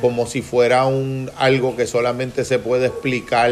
como 0.00 0.26
si 0.26 0.40
fuera 0.42 0.86
un 0.86 1.30
algo 1.36 1.76
que 1.76 1.86
solamente 1.86 2.44
se 2.44 2.58
puede 2.58 2.86
explicar 2.86 3.50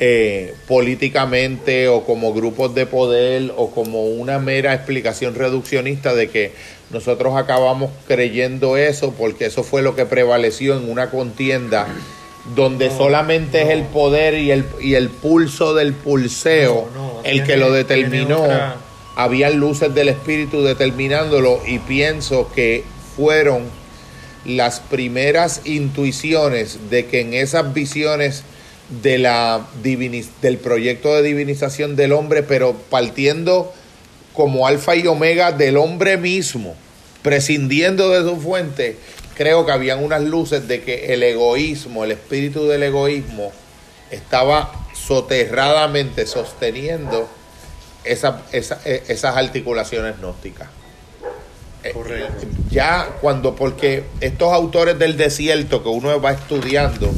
eh, 0.00 0.54
políticamente 0.68 1.88
o 1.88 2.04
como 2.04 2.32
grupos 2.32 2.74
de 2.74 2.86
poder 2.86 3.52
o 3.56 3.70
como 3.70 4.04
una 4.06 4.38
mera 4.38 4.74
explicación 4.74 5.34
reduccionista 5.34 6.14
de 6.14 6.28
que 6.28 6.52
nosotros 6.90 7.34
acabamos 7.36 7.90
creyendo 8.06 8.76
eso 8.76 9.12
porque 9.16 9.46
eso 9.46 9.62
fue 9.62 9.82
lo 9.82 9.94
que 9.96 10.04
prevaleció 10.06 10.76
en 10.76 10.90
una 10.90 11.10
contienda 11.10 11.86
donde 12.54 12.88
No, 12.88 12.96
solamente 12.98 13.62
es 13.62 13.68
el 13.70 13.82
poder 13.84 14.34
y 14.34 14.50
el, 14.50 14.64
y 14.80 14.94
el 14.94 15.08
pulso 15.08 15.74
del 15.74 15.92
pulseo 15.92 16.88
No, 16.94 17.20
el 17.24 17.44
que 17.44 17.56
lo 17.56 17.70
determinó. 17.70 18.42
otra- 18.42 18.76
Habían 19.14 19.60
luces 19.60 19.94
del 19.94 20.08
espíritu 20.08 20.62
determinándolo 20.62 21.60
y 21.66 21.78
pienso 21.80 22.50
que 22.54 22.82
fueron 23.14 23.64
las 24.44 24.80
primeras 24.80 25.60
intuiciones 25.66 26.90
de 26.90 27.06
que 27.06 27.20
en 27.20 27.34
esas 27.34 27.72
visiones 27.74 28.42
de 29.00 29.18
la 29.18 29.66
del 30.42 30.58
proyecto 30.58 31.14
de 31.14 31.22
divinización 31.22 31.96
del 31.96 32.12
hombre, 32.12 32.42
pero 32.42 32.74
partiendo 32.90 33.72
como 34.34 34.66
alfa 34.66 34.96
y 34.96 35.06
omega 35.06 35.52
del 35.52 35.76
hombre 35.76 36.16
mismo, 36.16 36.74
prescindiendo 37.22 38.10
de 38.10 38.28
su 38.28 38.40
fuente, 38.40 38.96
creo 39.36 39.64
que 39.64 39.72
habían 39.72 40.02
unas 40.04 40.22
luces 40.22 40.68
de 40.68 40.82
que 40.82 41.14
el 41.14 41.22
egoísmo, 41.22 42.04
el 42.04 42.12
espíritu 42.12 42.66
del 42.66 42.82
egoísmo, 42.82 43.52
estaba 44.10 44.72
soterradamente 44.94 46.26
sosteniendo 46.26 47.28
esa- 48.04 48.42
esa- 48.52 48.80
eh, 48.84 49.02
esas 49.08 49.36
articulaciones 49.36 50.18
gnósticas. 50.18 50.68
Eh, 51.84 51.92
Correcto. 51.92 52.46
Ya 52.70 53.08
cuando, 53.20 53.56
porque 53.56 54.04
estos 54.20 54.52
autores 54.52 54.98
del 54.98 55.16
desierto 55.16 55.82
que 55.82 55.88
uno 55.88 56.20
va 56.20 56.32
estudiando, 56.32 57.12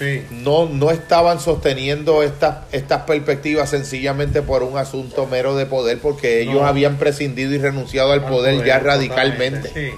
Sí. 0.00 0.24
no, 0.30 0.66
no 0.66 0.90
estaban 0.90 1.38
sosteniendo 1.38 2.22
estas, 2.24 2.64
estas 2.72 3.02
perspectivas 3.02 3.70
sencillamente 3.70 4.42
por 4.42 4.62
un 4.64 4.76
asunto 4.78 5.26
mero 5.26 5.54
de 5.54 5.66
poder, 5.66 5.98
porque 6.00 6.40
ellos 6.40 6.54
No. 6.62 6.66
habían 6.66 6.96
prescindido 6.96 7.52
y 7.52 7.58
renunciado 7.58 8.10
al 8.12 8.24
Al 8.24 8.28
poder, 8.30 8.54
poder, 8.54 8.66
ya 8.66 8.78
radicalmente. 8.80 9.70
Sí. 9.72 9.94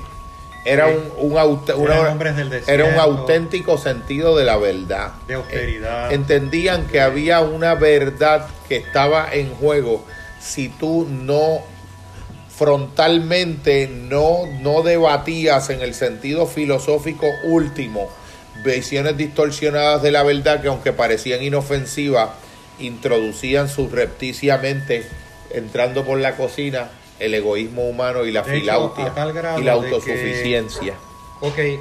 Era 0.65 0.89
Sí. 0.89 0.95
un, 1.19 1.33
un 1.33 1.33
una- 1.33 2.15
del 2.15 2.63
era 2.69 2.85
un 2.85 2.99
auténtico 2.99 3.79
sentido 3.79 4.37
de 4.37 4.45
la 4.45 4.57
verdad. 4.59 5.13
De 5.27 5.35
austeridad. 5.35 6.11
Eh, 6.13 6.15
entendían 6.17 6.87
que 6.89 7.01
había 7.01 7.41
una 7.41 7.75
verdad 7.75 8.47
que 8.69 8.77
estaba 8.77 9.33
en 9.33 9.55
juego 9.55 10.05
si 10.41 10.69
tú 10.69 11.07
no 11.11 11.61
frontalmente 12.57 13.89
no, 13.89 14.47
no 14.61 14.83
debatías 14.83 15.71
en 15.71 15.81
el 15.81 15.95
sentido 15.95 16.47
filosófico 16.47 17.27
último 17.45 18.09
visiones 18.65 19.17
distorsionadas 19.17 20.03
de 20.03 20.11
la 20.11 20.23
verdad 20.23 20.61
que 20.63 20.69
aunque 20.69 20.93
parecían 20.93 21.43
inofensivas 21.43 22.31
introducían 22.79 23.69
subrepticiamente 23.69 25.07
entrando 25.51 26.05
por 26.05 26.19
la 26.19 26.37
cocina 26.37 26.89
el 27.19 27.35
egoísmo 27.35 27.83
humano 27.89 28.25
y 28.25 28.33
la 28.33 28.43
De 28.43 28.53
hecho, 28.57 28.61
filautia 28.61 29.07
a 29.07 29.15
tal 29.15 29.33
grado 29.33 29.61
y 29.61 29.65
la 29.65 29.75
de 29.77 29.81
que- 29.81 29.87
autosuficiencia. 29.95 30.95
Ok, 31.41 31.59
eh, 31.59 31.81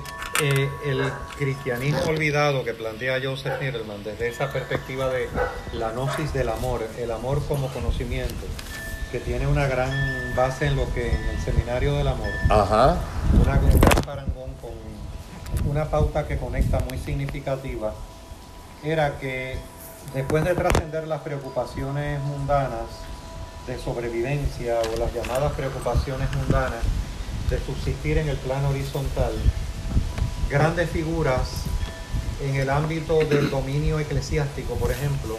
el 0.86 1.02
cristianismo 1.38 2.02
olvidado 2.08 2.64
que 2.64 2.74
plantea 2.74 3.20
Joseph 3.24 3.54
Niedelman 3.62 4.04
desde 4.04 4.28
esa 4.28 4.52
perspectiva 4.52 5.10
de 5.10 5.28
la 5.74 5.92
gnosis 5.92 6.34
del 6.34 6.50
amor, 6.50 6.86
el 7.00 7.12
amor 7.12 7.42
como 7.48 7.68
conocimiento, 7.70 8.46
que 9.12 9.20
tiene 9.20 9.48
una 9.48 9.68
gran 9.68 9.92
base 10.36 10.66
en 10.68 10.76
lo 10.76 10.92
que 10.94 11.08
en 11.10 11.24
el 11.30 11.40
seminario 11.44 11.94
del 11.96 12.08
amor, 12.08 12.30
Ajá. 12.50 12.98
una, 13.34 13.54
un 13.60 13.80
gran 13.80 14.02
parangón 14.06 14.52
con 14.62 14.72
una 15.66 15.86
pauta 15.86 16.28
que 16.28 16.38
conecta 16.38 16.80
muy 16.90 16.98
significativa, 16.98 17.94
era 18.84 19.18
que 19.20 19.58
después 20.14 20.44
de 20.44 20.56
trascender 20.56 21.08
las 21.08 21.22
preocupaciones 21.22 22.20
mundanas 22.22 22.88
de 23.68 23.78
sobrevivencia 23.78 24.80
o 24.80 24.98
las 24.98 25.14
llamadas 25.14 25.54
preocupaciones 25.54 26.32
mundanas 26.36 26.84
de 27.50 27.60
subsistir 27.60 28.18
en 28.18 28.30
el 28.30 28.38
plano 28.38 28.70
horizontal, 28.70 29.34
grandes 30.50 30.90
figuras 30.90 31.64
en 32.42 32.56
el 32.56 32.70
ámbito 32.70 33.20
del 33.26 33.50
dominio 33.50 34.00
eclesiástico, 34.00 34.76
por 34.76 34.92
ejemplo, 34.92 35.38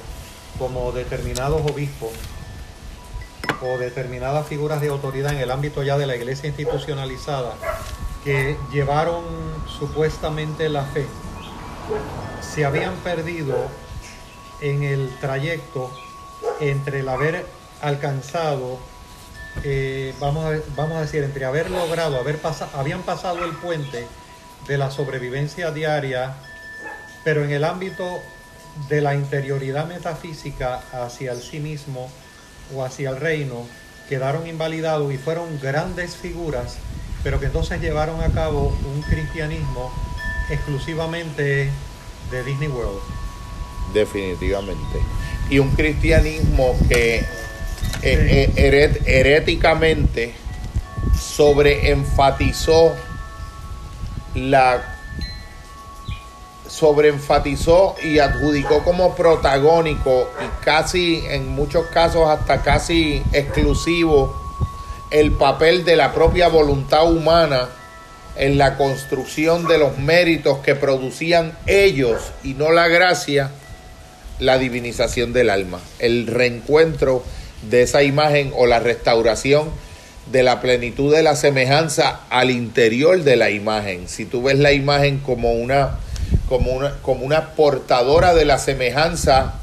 como 0.59 0.93
determinados 0.93 1.63
obispos 1.71 2.11
o 3.61 3.79
determinadas 3.79 4.47
figuras 4.47 4.81
de 4.81 4.89
autoridad 4.89 5.33
en 5.33 5.41
el 5.41 5.51
ámbito 5.51 5.83
ya 5.83 5.99
de 5.99 6.07
la 6.07 6.17
iglesia 6.17 6.49
institucionalizada, 6.49 7.55
que 8.25 8.57
llevaron 8.73 9.25
supuestamente 9.79 10.69
la 10.69 10.85
fe, 10.85 11.07
se 12.41 12.65
habían 12.65 12.95
perdido 12.97 13.57
en 14.61 14.83
el 14.85 15.11
trayecto 15.21 15.91
entre 16.61 17.01
el 17.01 17.09
haber 17.09 17.47
alcanzado, 17.81 18.79
eh, 19.65 20.15
vamos, 20.21 20.45
a, 20.47 20.59
vamos 20.77 20.99
a 20.99 21.01
decir, 21.03 21.25
entre 21.25 21.45
haber 21.45 21.71
logrado, 21.71 22.19
haber 22.19 22.39
habían 22.75 23.03
pasado 23.03 23.45
el 23.45 23.53
puente 23.53 24.07
de 24.69 24.79
la 24.79 24.91
sobrevivencia 24.91 25.73
diaria, 25.73 26.37
pero 27.25 27.45
en 27.45 27.51
el 27.51 27.65
ámbito 27.65 28.21
de 28.89 29.01
la 29.01 29.15
interioridad 29.15 29.87
metafísica 29.87 30.81
hacia 30.93 31.33
el 31.33 31.43
sí 31.43 31.61
mismo 31.61 32.09
o 32.75 32.85
hacia 32.85 33.11
el 33.11 33.17
reino, 33.17 33.67
quedaron 34.09 34.47
invalidados 34.47 35.13
y 35.13 35.19
fueron 35.19 35.59
grandes 35.61 36.17
figuras, 36.17 36.77
pero 37.23 37.39
que 37.41 37.47
entonces 37.47 37.81
llevaron 37.81 38.21
a 38.23 38.29
cabo 38.29 38.75
un 38.95 39.03
cristianismo 39.03 39.93
exclusivamente 40.51 41.71
de 42.31 42.45
Disney 42.45 42.69
World. 42.69 43.01
Definitivamente. 43.95 45.01
Y 45.51 45.59
un 45.59 45.71
cristianismo 45.71 46.75
que 46.89 47.17
eh, 47.17 47.27
eh, 48.03 48.53
heret- 48.57 49.03
heréticamente 49.07 50.35
sobreenfatizó 51.19 52.93
la 54.35 54.83
sobreenfatizó 56.67 57.97
y 58.03 58.19
adjudicó 58.19 58.83
como 58.83 59.15
protagónico 59.15 60.31
y 60.43 60.65
casi 60.65 61.23
en 61.27 61.49
muchos 61.49 61.87
casos 61.89 62.29
hasta 62.29 62.63
casi 62.63 63.23
exclusivo 63.33 64.42
el 65.13 65.33
papel 65.33 65.85
de 65.85 65.97
la 65.97 66.13
propia 66.13 66.49
voluntad 66.49 67.11
humana 67.11 67.69
en 68.37 68.57
la 68.57 68.77
construcción 68.77 69.67
de 69.69 69.79
los 69.79 69.99
méritos 69.99 70.59
que 70.59 70.75
producían 70.75 71.53
ellos 71.67 72.33
y 72.43 72.55
no 72.55 72.73
la 72.73 72.89
gracia, 72.89 73.51
la 74.39 74.59
divinización 74.59 75.33
del 75.33 75.51
alma, 75.51 75.81
el 75.99 76.27
reencuentro 76.27 77.23
de 77.69 77.83
esa 77.83 78.03
imagen 78.03 78.53
o 78.57 78.67
la 78.67 78.81
restauración 78.81 79.71
de 80.31 80.43
la 80.43 80.61
plenitud 80.61 81.15
de 81.15 81.23
la 81.23 81.37
semejanza 81.37 82.21
al 82.31 82.51
interior 82.51 83.23
de 83.23 83.37
la 83.37 83.51
imagen. 83.51 84.09
Si 84.09 84.25
tú 84.25 84.43
ves 84.43 84.59
la 84.59 84.73
imagen 84.73 85.19
como 85.19 85.53
una, 85.53 85.99
como 86.49 86.73
una, 86.73 86.95
como 87.03 87.25
una 87.25 87.51
portadora 87.51 88.33
de 88.33 88.47
la 88.47 88.59
semejanza 88.59 89.55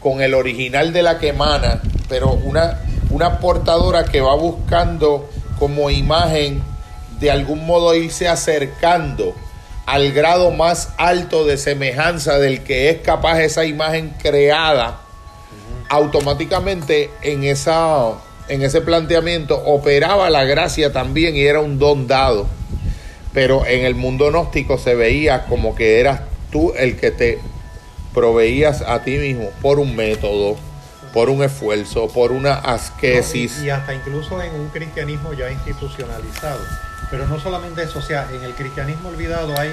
con 0.00 0.22
el 0.22 0.34
original 0.34 0.92
de 0.92 1.02
la 1.02 1.18
que 1.18 1.28
emana, 1.28 1.82
pero 2.08 2.32
una, 2.32 2.80
una 3.14 3.38
portadora 3.38 4.04
que 4.04 4.20
va 4.20 4.34
buscando 4.34 5.30
como 5.60 5.88
imagen 5.88 6.60
de 7.20 7.30
algún 7.30 7.64
modo 7.64 7.94
irse 7.94 8.26
acercando 8.26 9.34
al 9.86 10.10
grado 10.10 10.50
más 10.50 10.92
alto 10.96 11.44
de 11.44 11.56
semejanza 11.56 12.40
del 12.40 12.64
que 12.64 12.90
es 12.90 13.02
capaz 13.02 13.40
esa 13.40 13.66
imagen 13.66 14.12
creada, 14.20 14.98
automáticamente 15.88 17.08
en, 17.22 17.44
esa, 17.44 18.14
en 18.48 18.62
ese 18.62 18.80
planteamiento 18.80 19.62
operaba 19.64 20.28
la 20.28 20.42
gracia 20.42 20.92
también 20.92 21.36
y 21.36 21.42
era 21.42 21.60
un 21.60 21.78
don 21.78 22.08
dado. 22.08 22.48
Pero 23.32 23.64
en 23.64 23.84
el 23.84 23.94
mundo 23.94 24.28
gnóstico 24.28 24.76
se 24.76 24.96
veía 24.96 25.44
como 25.46 25.76
que 25.76 26.00
eras 26.00 26.22
tú 26.50 26.72
el 26.76 26.96
que 26.96 27.12
te 27.12 27.38
proveías 28.12 28.82
a 28.82 29.04
ti 29.04 29.18
mismo 29.18 29.50
por 29.62 29.78
un 29.78 29.94
método, 29.94 30.56
por 31.14 31.30
un 31.30 31.44
esfuerzo, 31.44 32.08
por 32.08 32.32
una 32.32 32.54
asquesis. 32.54 33.62
y, 33.62 33.70
hasta 33.70 33.94
incluso 33.94 34.42
en 34.42 34.52
un 34.52 34.68
cristianismo 34.70 35.32
ya 35.32 35.48
institucionalizado. 35.48 36.58
Pero 37.08 37.28
no 37.28 37.38
solamente 37.38 37.84
eso, 37.84 38.00
o 38.00 38.02
sea, 38.02 38.28
en 38.32 38.42
el 38.42 38.52
cristianismo 38.54 39.10
olvidado 39.10 39.56
hay, 39.56 39.72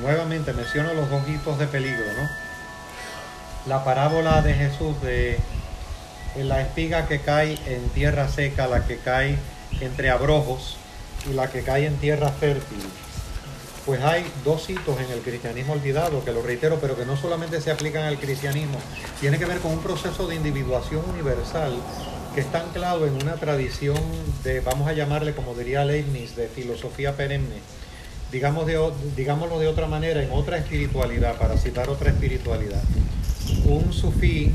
nuevamente 0.00 0.52
menciono 0.52 0.92
los 0.92 1.08
dos 1.08 1.22
hitos 1.28 1.56
de 1.60 1.68
peligro, 1.68 2.04
¿no? 2.20 2.28
La 3.68 3.84
parábola 3.84 4.42
de 4.42 4.54
Jesús 4.54 5.00
de 5.02 5.38
la 6.36 6.60
espiga 6.60 7.06
que 7.06 7.20
cae 7.20 7.56
en 7.66 7.88
tierra 7.90 8.28
seca, 8.28 8.66
la 8.66 8.84
que 8.84 8.96
cae 8.96 9.38
entre 9.80 10.10
abrojos 10.10 10.78
y 11.30 11.32
la 11.32 11.48
que 11.48 11.62
cae 11.62 11.86
en 11.86 11.96
tierra 11.98 12.30
fértil. 12.30 12.82
Pues 13.84 14.00
hay 14.02 14.24
dos 14.44 14.70
hitos 14.70 15.00
en 15.00 15.10
el 15.10 15.20
cristianismo 15.20 15.72
olvidado, 15.72 16.24
que 16.24 16.32
lo 16.32 16.40
reitero, 16.40 16.78
pero 16.80 16.96
que 16.96 17.04
no 17.04 17.16
solamente 17.16 17.60
se 17.60 17.72
aplican 17.72 18.04
al 18.04 18.18
cristianismo, 18.18 18.78
tiene 19.20 19.38
que 19.38 19.44
ver 19.44 19.58
con 19.58 19.72
un 19.72 19.80
proceso 19.80 20.28
de 20.28 20.36
individuación 20.36 21.02
universal 21.10 21.74
que 22.32 22.40
está 22.40 22.60
anclado 22.60 23.06
en 23.06 23.14
una 23.14 23.34
tradición 23.34 23.98
de, 24.44 24.60
vamos 24.60 24.88
a 24.88 24.92
llamarle 24.92 25.34
como 25.34 25.54
diría 25.54 25.84
Leibniz, 25.84 26.36
de 26.36 26.46
filosofía 26.46 27.16
perenne, 27.16 27.56
digamos 28.30 28.66
digámoslo 29.16 29.58
de 29.58 29.66
otra 29.66 29.88
manera, 29.88 30.22
en 30.22 30.30
otra 30.30 30.58
espiritualidad, 30.58 31.36
para 31.36 31.58
citar 31.58 31.88
otra 31.90 32.10
espiritualidad. 32.10 32.82
Un 33.64 33.92
sufí 33.92 34.52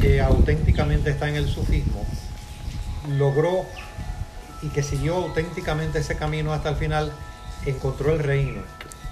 que 0.00 0.20
auténticamente 0.20 1.10
está 1.10 1.28
en 1.28 1.34
el 1.34 1.48
sufismo, 1.48 2.06
logró 3.18 3.66
y 4.62 4.68
que 4.68 4.84
siguió 4.84 5.16
auténticamente 5.16 5.98
ese 5.98 6.16
camino 6.16 6.52
hasta 6.52 6.70
el 6.70 6.76
final, 6.76 7.12
encontró 7.66 8.12
el 8.12 8.18
reino. 8.20 8.62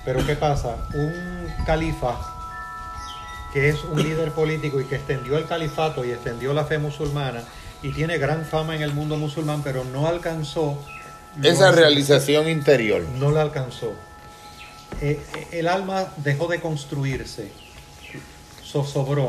Pero 0.05 0.24
¿qué 0.26 0.36
pasa? 0.36 0.76
Un 0.94 1.47
califa 1.66 2.18
que 3.52 3.68
es 3.68 3.85
un 3.85 4.02
líder 4.02 4.32
político 4.32 4.81
y 4.81 4.85
que 4.85 4.97
extendió 4.97 5.39
el 5.39 5.47
califato 5.47 6.05
y 6.05 6.10
extendió 6.10 6.52
la 6.52 6.64
fe 6.64 6.78
musulmana 6.78 7.43
y 7.82 7.93
tiene 7.93 8.18
gran 8.18 8.44
fama 8.44 8.74
en 8.74 8.82
el 8.82 8.93
mundo 8.93 9.16
musulmán, 9.16 9.62
pero 9.62 9.85
no 9.85 10.06
alcanzó 10.09 10.82
esa 11.43 11.70
realización 11.70 12.48
interior. 12.48 13.02
No 13.18 13.31
la 13.31 13.43
alcanzó. 13.43 13.94
Eh, 15.01 15.20
eh, 15.36 15.47
el 15.52 15.68
alma 15.68 16.06
dejó 16.18 16.48
de 16.48 16.60
construirse, 16.60 17.51
zozobró. 18.64 19.26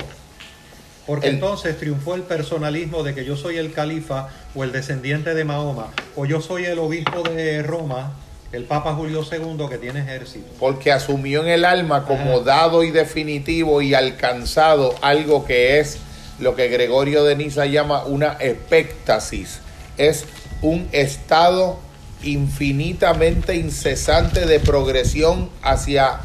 Porque 1.05 1.27
El- 1.27 1.35
entonces 1.35 1.77
triunfó 1.77 2.15
el 2.15 2.23
personalismo 2.23 3.03
de 3.03 3.13
que 3.13 3.25
yo 3.25 3.35
soy 3.37 3.57
el 3.57 3.71
califa 3.73 4.29
o 4.55 4.63
el 4.63 4.71
descendiente 4.71 5.33
de 5.35 5.43
Mahoma, 5.43 5.87
o 6.15 6.25
yo 6.25 6.41
soy 6.41 6.65
el 6.65 6.79
obispo 6.79 7.21
de 7.23 7.61
Roma, 7.61 8.13
el 8.55 8.63
Papa 8.63 8.93
Julio 8.93 9.23
II 9.29 9.67
que 9.69 9.77
tiene 9.77 9.99
ejército. 9.99 10.45
porque 10.59 10.91
asumió 10.91 11.41
en 11.41 11.49
el 11.49 11.65
alma 11.65 12.05
como 12.05 12.39
dado 12.39 12.83
y 12.83 12.91
definitivo 12.91 13.81
y 13.81 13.93
alcanzado 13.93 14.95
algo 15.01 15.45
que 15.45 15.79
es 15.79 15.97
lo 16.39 16.55
que 16.55 16.67
Gregorio 16.69 17.23
de 17.23 17.35
Niza 17.35 17.65
llama 17.65 18.05
una 18.05 18.33
espectasis. 18.33 19.59
Es 19.97 20.25
un 20.61 20.87
estado 20.91 21.79
infinitamente 22.23 23.55
incesante 23.55 24.45
de 24.45 24.59
progresión 24.59 25.49
hacia 25.61 26.21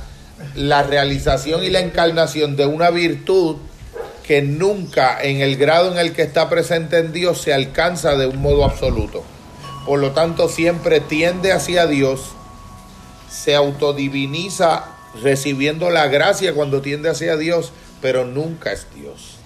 la 0.55 0.83
realización 0.83 1.63
y 1.63 1.71
la 1.71 1.81
encarnación 1.81 2.57
de 2.57 2.67
una 2.67 2.91
virtud 2.91 3.57
que 4.27 4.43
nunca 4.43 5.21
en 5.21 5.41
el 5.41 5.57
grado 5.57 5.93
en 5.93 5.99
el 5.99 6.13
que 6.13 6.23
está 6.23 6.49
presente 6.49 6.99
en 6.99 7.13
Dios 7.13 7.41
se 7.41 7.53
alcanza 7.53 8.17
de 8.17 8.27
un 8.27 8.39
modo 8.39 8.65
absoluto. 8.65 9.25
Por 9.87 9.99
lo 10.01 10.13
tanto, 10.13 10.49
siempre 10.49 11.01
tiende 11.01 11.53
hacia 11.53 11.87
Dios, 11.87 12.33
se 13.31 13.55
autodiviniza 13.55 14.85
recibiendo 15.23 15.91
la 15.91 16.07
gracia 16.09 16.55
cuando 16.55 16.81
tiende 16.83 17.09
hacia 17.11 17.37
Dios, 17.37 17.73
pero 18.01 18.25
nunca 18.25 18.73
es 18.73 18.87
Dios. 18.95 19.37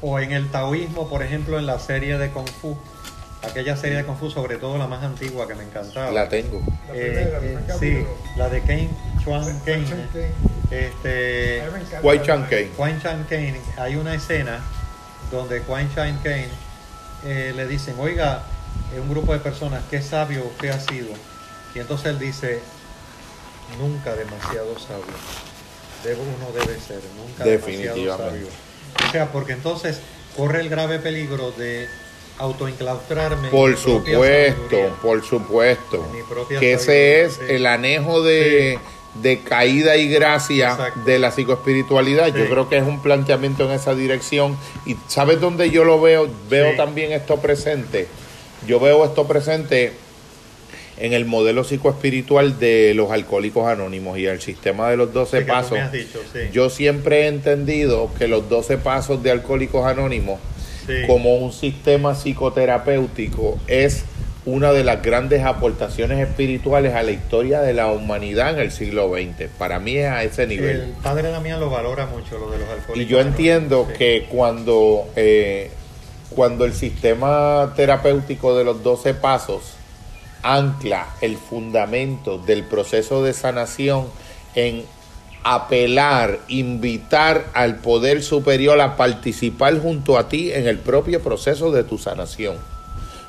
O 0.00 0.18
en 0.18 0.32
el 0.32 0.50
taoísmo, 0.50 1.08
por 1.08 1.22
ejemplo, 1.22 1.58
en 1.58 1.66
la 1.66 1.78
serie 1.78 2.18
de 2.18 2.30
Kung 2.30 2.48
Fu, 2.48 2.76
aquella 3.42 3.76
serie 3.76 3.98
de 3.98 4.04
Kung 4.04 4.18
Fu, 4.18 4.30
sobre 4.30 4.56
todo 4.56 4.78
la 4.78 4.86
más 4.86 5.02
antigua 5.04 5.46
que 5.46 5.54
me 5.54 5.64
encantaba. 5.64 6.10
La 6.10 6.28
tengo. 6.28 6.60
La 6.88 6.94
Eh, 6.94 7.10
primera, 7.12 7.38
el 7.38 7.44
eh, 7.44 7.58
sí, 7.78 8.06
la 8.36 8.48
de 8.48 8.60
Kane 8.62 8.90
Chuan 9.22 9.60
Kane. 9.64 9.84
Este, 10.70 11.62
Chan 12.24 12.46
Kane. 12.48 12.68
Quan 12.76 13.00
Chan 13.02 13.26
Kane, 13.28 13.60
hay 13.76 13.96
una 13.96 14.14
escena 14.14 14.60
donde 15.30 15.60
Quan 15.60 15.92
Chan 15.94 16.18
Kane 16.22 16.48
eh, 17.24 17.52
le 17.54 17.66
dicen, 17.66 17.94
oiga, 17.98 18.42
un 18.98 19.08
grupo 19.08 19.32
de 19.32 19.38
personas, 19.38 19.82
qué 19.90 20.02
sabio 20.02 20.44
usted 20.44 20.70
ha 20.70 20.80
sido. 20.80 21.08
Y 21.74 21.78
entonces 21.78 22.06
él 22.06 22.18
dice, 22.18 22.60
nunca 23.78 24.14
demasiado 24.14 24.78
sabio. 24.78 25.04
Debo, 26.04 26.22
uno 26.22 26.50
debe 26.52 26.78
ser, 26.80 27.00
nunca 27.16 27.44
demasiado 27.44 28.16
sabio. 28.16 28.46
O 29.08 29.12
sea, 29.12 29.30
porque 29.32 29.52
entonces 29.52 30.00
corre 30.36 30.60
el 30.60 30.68
grave 30.68 30.98
peligro 30.98 31.52
de 31.52 31.88
autoenclaustrarme. 32.38 33.46
en 33.46 33.50
Por 33.50 33.76
supuesto, 33.76 34.76
por 35.00 35.24
supuesto. 35.24 36.04
Que 36.58 36.74
ese 36.74 37.22
es 37.22 37.34
sí. 37.34 37.40
el 37.48 37.66
anejo 37.66 38.22
de, 38.22 38.78
de 39.14 39.40
caída 39.40 39.96
y 39.96 40.08
gracia 40.08 40.70
Exacto. 40.70 41.00
de 41.04 41.18
la 41.18 41.30
psicoespiritualidad. 41.30 42.28
Yo 42.34 42.48
creo 42.48 42.68
que 42.68 42.78
es 42.78 42.84
un 42.84 43.00
planteamiento 43.00 43.64
en 43.64 43.72
esa 43.72 43.94
dirección. 43.94 44.56
Y 44.86 44.96
¿sabes 45.06 45.40
dónde 45.40 45.70
yo 45.70 45.84
lo 45.84 46.00
veo? 46.00 46.28
Veo 46.48 46.76
también 46.76 47.12
esto 47.12 47.38
presente. 47.38 48.08
Yo 48.66 48.78
veo 48.80 49.04
esto 49.04 49.26
presente 49.26 49.92
en 50.98 51.12
el 51.14 51.24
modelo 51.24 51.64
psicoespiritual 51.64 52.58
de 52.58 52.92
los 52.94 53.10
alcohólicos 53.10 53.66
anónimos 53.66 54.18
y 54.18 54.26
el 54.26 54.40
sistema 54.40 54.88
de 54.90 54.96
los 54.96 55.12
12 55.12 55.30
Sí, 55.38 55.44
que 55.44 55.50
tú 55.50 55.52
pasos. 55.52 55.92
dicho, 55.92 56.20
sí. 56.32 56.38
Yo 56.52 56.70
siempre 56.70 57.22
he 57.22 57.26
entendido 57.28 58.10
que 58.18 58.28
los 58.28 58.48
12 58.48 58.78
pasos 58.78 59.22
de 59.22 59.30
alcohólicos 59.30 59.84
anónimos 59.86 60.38
Sí. 60.86 61.06
como 61.06 61.36
un 61.36 61.52
sistema 61.52 62.14
psicoterapéutico 62.14 63.58
es 63.68 64.04
una 64.44 64.72
de 64.72 64.82
las 64.82 65.00
grandes 65.02 65.44
aportaciones 65.44 66.18
espirituales 66.18 66.94
a 66.94 67.04
la 67.04 67.12
historia 67.12 67.60
de 67.60 67.72
la 67.72 67.86
humanidad 67.92 68.50
en 68.54 68.58
el 68.58 68.72
siglo 68.72 69.12
XX. 69.14 69.48
Para 69.58 69.78
mí 69.78 69.96
es 69.96 70.08
a 70.08 70.24
ese 70.24 70.42
El 70.42 70.48
nivel. 70.48 70.94
padre 71.02 71.30
Damián 71.30 71.60
lo 71.60 71.70
valora 71.70 72.06
mucho, 72.06 72.36
lo 72.38 72.50
de 72.50 72.58
los 72.58 72.68
alcohólicos. 72.68 72.98
Y 72.98 73.06
yo 73.06 73.20
entiendo 73.20 73.76
anónimos, 73.82 73.98
que 73.98 74.26
cuando, 74.28 75.08
eh, 75.14 75.70
cuando 76.32 76.64
el 76.64 76.74
sistema 76.74 77.72
terapéutico 77.76 78.56
de 78.56 78.64
los 78.64 78.82
12 78.82 79.14
pasos 79.14 79.74
ancla 80.42 81.06
el 81.20 81.36
fundamento 81.36 82.38
del 82.38 82.64
proceso 82.64 83.22
de 83.22 83.32
sanación 83.32 84.06
en 84.54 84.84
apelar, 85.44 86.38
invitar 86.48 87.46
al 87.54 87.76
poder 87.76 88.22
superior 88.22 88.80
a 88.80 88.96
participar 88.96 89.78
junto 89.80 90.18
a 90.18 90.28
ti 90.28 90.52
en 90.52 90.66
el 90.66 90.78
propio 90.78 91.20
proceso 91.22 91.72
de 91.72 91.84
tu 91.84 91.98
sanación. 91.98 92.56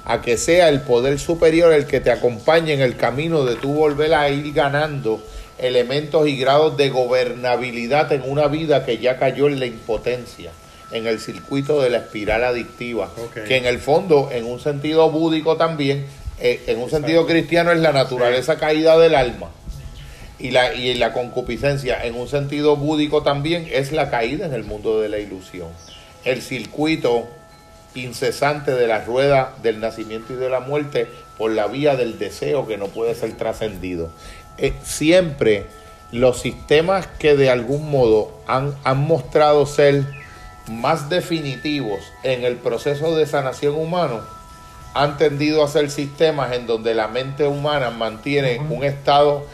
A 0.05 0.21
que 0.21 0.37
sea 0.37 0.69
el 0.69 0.81
poder 0.81 1.17
superior 1.17 1.73
el 1.73 1.87
que 1.87 2.01
te 2.01 2.11
acompañe 2.11 2.73
en 2.73 2.81
el 2.81 2.97
camino 2.97 3.45
de 3.45 3.55
tu 3.55 3.73
volver 3.73 4.13
a 4.13 4.29
ir 4.29 4.53
ganando 4.53 5.21
elementos 5.57 6.27
y 6.27 6.37
grados 6.37 6.75
de 6.77 6.89
gobernabilidad 6.89 8.11
en 8.11 8.29
una 8.29 8.47
vida 8.47 8.85
que 8.85 8.97
ya 8.97 9.17
cayó 9.17 9.47
en 9.47 9.59
la 9.59 9.65
impotencia, 9.65 10.51
en 10.91 11.07
el 11.07 11.19
circuito 11.19 11.81
de 11.81 11.89
la 11.89 11.99
espiral 11.99 12.43
adictiva, 12.43 13.09
que 13.47 13.57
en 13.57 13.65
el 13.65 13.79
fondo, 13.79 14.29
en 14.31 14.45
un 14.45 14.59
sentido 14.59 15.09
búdico 15.09 15.57
también, 15.57 16.05
eh, 16.39 16.61
en 16.67 16.79
un 16.79 16.89
sentido 16.89 17.25
cristiano 17.25 17.71
es 17.71 17.79
la 17.79 17.91
naturaleza 17.91 18.57
caída 18.57 18.97
del 18.97 19.15
alma 19.15 19.49
y 20.39 20.51
la, 20.51 20.73
y 20.73 20.93
la 20.95 21.13
concupiscencia 21.13 22.03
en 22.03 22.15
un 22.15 22.27
sentido 22.27 22.75
búdico 22.75 23.23
también 23.23 23.67
es 23.71 23.91
la 23.91 24.09
caída 24.09 24.45
en 24.45 24.53
el 24.53 24.63
mundo 24.63 24.99
de 24.99 25.09
la 25.09 25.19
ilusión. 25.19 25.69
El 26.25 26.41
circuito 26.41 27.27
incesante 27.95 28.71
de 28.71 28.87
la 28.87 29.03
rueda 29.05 29.53
del 29.61 29.79
nacimiento 29.79 30.33
y 30.33 30.35
de 30.35 30.49
la 30.49 30.59
muerte 30.59 31.07
por 31.37 31.51
la 31.51 31.67
vía 31.67 31.95
del 31.95 32.17
deseo 32.17 32.67
que 32.67 32.77
no 32.77 32.87
puede 32.87 33.15
ser 33.15 33.37
trascendido. 33.37 34.09
eh, 34.57 34.73
siempre 34.83 35.65
los 36.11 36.41
sistemas 36.41 37.07
que 37.07 37.35
de 37.35 37.49
algún 37.49 37.89
modo 37.89 38.39
han, 38.45 38.75
han 38.83 38.99
mostrado 38.99 39.65
ser 39.65 40.03
más 40.67 41.09
definitivos 41.09 41.99
en 42.23 42.43
el 42.43 42.57
proceso 42.57 43.15
de 43.15 43.25
sanación 43.25 43.75
humano 43.75 44.21
han 44.93 45.17
tendido 45.17 45.63
a 45.63 45.67
ser 45.67 45.89
sistemas 45.89 46.53
en 46.53 46.67
donde 46.67 46.93
la 46.93 47.07
mente 47.07 47.47
humana 47.47 47.89
mantiene 47.89 48.59
un 48.59 48.83
estado 48.83 49.45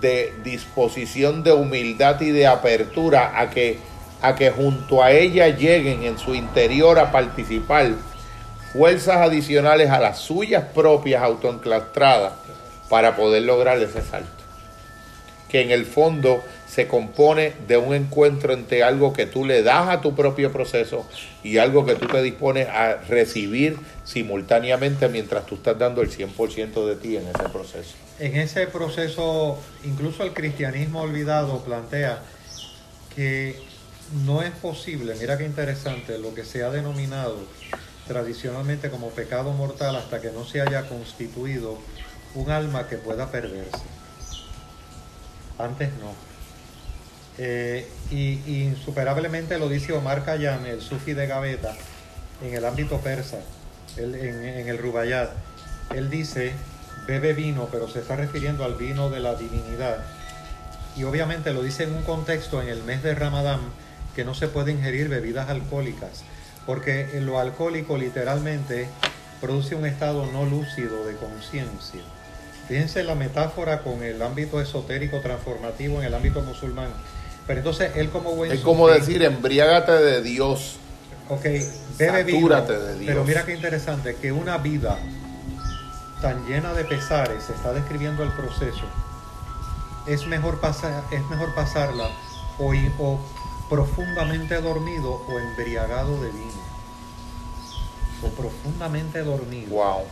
de 0.00 0.32
disposición 0.44 1.42
de 1.42 1.52
humildad 1.52 2.20
y 2.20 2.30
de 2.30 2.46
apertura 2.46 3.40
a 3.40 3.50
que, 3.50 3.78
a 4.22 4.34
que 4.34 4.50
junto 4.50 5.02
a 5.02 5.10
ella 5.10 5.48
lleguen 5.48 6.04
en 6.04 6.18
su 6.18 6.34
interior 6.34 6.98
a 6.98 7.10
participar 7.10 7.92
fuerzas 8.72 9.16
adicionales 9.16 9.90
a 9.90 10.00
las 10.00 10.18
suyas 10.18 10.64
propias 10.74 11.22
autoenclastradas 11.22 12.32
para 12.88 13.16
poder 13.16 13.42
lograr 13.42 13.78
ese 13.78 14.02
salto. 14.02 14.30
Que 15.48 15.62
en 15.62 15.70
el 15.70 15.86
fondo 15.86 16.42
se 16.74 16.88
compone 16.88 17.52
de 17.68 17.76
un 17.76 17.94
encuentro 17.94 18.52
entre 18.52 18.82
algo 18.82 19.12
que 19.12 19.26
tú 19.26 19.44
le 19.44 19.62
das 19.62 19.88
a 19.88 20.00
tu 20.00 20.16
propio 20.16 20.50
proceso 20.50 21.06
y 21.44 21.58
algo 21.58 21.86
que 21.86 21.94
tú 21.94 22.08
te 22.08 22.20
dispones 22.20 22.68
a 22.68 22.96
recibir 22.96 23.78
simultáneamente 24.02 25.08
mientras 25.08 25.46
tú 25.46 25.54
estás 25.54 25.78
dando 25.78 26.02
el 26.02 26.10
100% 26.10 26.86
de 26.86 26.96
ti 26.96 27.16
en 27.16 27.28
ese 27.28 27.48
proceso. 27.52 27.94
En 28.18 28.34
ese 28.34 28.66
proceso, 28.66 29.56
incluso 29.84 30.24
el 30.24 30.32
cristianismo 30.32 31.02
olvidado 31.02 31.60
plantea 31.60 32.22
que 33.14 33.56
no 34.26 34.42
es 34.42 34.50
posible, 34.50 35.14
mira 35.20 35.38
qué 35.38 35.44
interesante, 35.44 36.18
lo 36.18 36.34
que 36.34 36.44
se 36.44 36.64
ha 36.64 36.70
denominado 36.70 37.38
tradicionalmente 38.08 38.90
como 38.90 39.10
pecado 39.10 39.52
mortal 39.52 39.94
hasta 39.94 40.20
que 40.20 40.32
no 40.32 40.44
se 40.44 40.60
haya 40.60 40.88
constituido 40.88 41.78
un 42.34 42.50
alma 42.50 42.88
que 42.88 42.96
pueda 42.96 43.30
perderse. 43.30 43.84
Antes 45.56 45.90
no. 46.00 46.33
Eh, 47.38 47.88
y, 48.10 48.40
insuperablemente 48.46 49.58
lo 49.58 49.68
dice 49.68 49.92
Omar 49.92 50.24
Khayyam, 50.24 50.66
el 50.66 50.80
sufi 50.80 51.14
de 51.14 51.26
Gaveta, 51.26 51.74
en 52.42 52.54
el 52.54 52.64
ámbito 52.64 53.00
persa, 53.00 53.38
en, 53.96 54.68
el 54.68 54.78
Rubayat. 54.78 55.30
Él 55.94 56.10
dice, 56.10 56.52
bebe 57.06 57.32
vino, 57.32 57.68
pero 57.70 57.88
se 57.88 58.00
está 58.00 58.16
refiriendo 58.16 58.64
al 58.64 58.74
vino 58.74 59.10
de 59.10 59.20
la 59.20 59.34
divinidad. 59.34 59.98
Y 60.96 61.04
obviamente 61.04 61.52
lo 61.52 61.62
dice 61.62 61.84
en 61.84 61.94
un 61.94 62.02
contexto 62.02 62.62
en 62.62 62.68
el 62.68 62.82
mes 62.84 63.02
de 63.02 63.14
Ramadán 63.14 63.60
que 64.14 64.24
no 64.24 64.34
se 64.34 64.46
puede 64.46 64.70
ingerir 64.70 65.08
bebidas 65.08 65.48
alcohólicas, 65.48 66.22
porque 66.66 67.20
lo 67.20 67.40
alcohólico 67.40 67.98
literalmente 67.98 68.86
produce 69.40 69.74
un 69.74 69.86
estado 69.86 70.26
no 70.26 70.44
lúcido 70.44 71.04
de 71.04 71.16
conciencia. 71.16 72.00
Fíjense 72.68 73.02
la 73.02 73.14
metáfora 73.14 73.82
con 73.82 74.02
el 74.02 74.22
ámbito 74.22 74.60
esotérico 74.60 75.20
transformativo 75.20 75.98
en 75.98 76.06
el 76.06 76.14
ámbito 76.14 76.40
musulmán. 76.42 76.88
Pero 77.46 77.60
entonces 77.60 77.92
él 77.96 78.10
como 78.10 78.34
buen 78.34 78.52
Es 78.52 78.60
como 78.60 78.88
decir, 78.88 79.22
embriágate 79.22 79.92
de 79.92 80.22
Dios. 80.22 80.76
Ok, 81.28 81.44
bebe 81.98 82.24
vino. 82.24 82.60
de 82.60 82.98
Dios. 82.98 83.06
Pero 83.06 83.24
mira 83.24 83.44
qué 83.44 83.54
interesante, 83.54 84.16
que 84.16 84.32
una 84.32 84.58
vida 84.58 84.98
tan 86.20 86.46
llena 86.46 86.72
de 86.72 86.84
pesares, 86.84 87.44
se 87.44 87.52
está 87.52 87.72
describiendo 87.72 88.22
el 88.22 88.30
proceso, 88.32 88.84
es 90.06 90.26
mejor, 90.26 90.60
pasar, 90.60 91.04
es 91.10 91.22
mejor 91.28 91.54
pasarla 91.54 92.08
o, 92.58 92.72
o 92.98 93.20
profundamente 93.68 94.60
dormido 94.60 95.22
o 95.28 95.38
embriagado 95.38 96.20
de 96.22 96.30
vino. 96.30 96.64
O 98.22 98.28
profundamente 98.28 99.22
dormido. 99.22 99.70
Wow. 99.70 100.04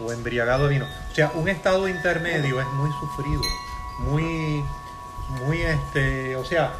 O 0.00 0.12
embriagado 0.12 0.64
de 0.64 0.74
vino. 0.74 0.86
O 1.10 1.14
sea, 1.14 1.30
un 1.34 1.48
estado 1.48 1.88
intermedio 1.88 2.60
es 2.60 2.66
muy 2.66 2.90
sufrido, 3.00 3.42
muy 4.00 4.64
muy 5.28 5.60
este, 5.62 6.36
o 6.36 6.44
sea, 6.44 6.72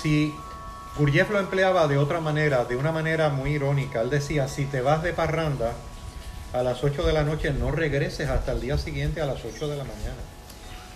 si 0.00 0.34
Gurdjieff 0.96 1.30
lo 1.30 1.38
empleaba 1.38 1.86
de 1.88 1.98
otra 1.98 2.20
manera, 2.20 2.64
de 2.64 2.76
una 2.76 2.92
manera 2.92 3.28
muy 3.30 3.52
irónica, 3.52 4.02
él 4.02 4.10
decía, 4.10 4.48
si 4.48 4.64
te 4.66 4.80
vas 4.80 5.02
de 5.02 5.12
parranda 5.12 5.72
a 6.52 6.62
las 6.62 6.84
8 6.84 7.02
de 7.04 7.12
la 7.12 7.22
noche, 7.22 7.50
no 7.52 7.70
regreses 7.70 8.28
hasta 8.28 8.52
el 8.52 8.60
día 8.60 8.76
siguiente 8.76 9.20
a 9.20 9.26
las 9.26 9.38
8 9.44 9.68
de 9.68 9.76
la 9.76 9.84
mañana. 9.84 10.20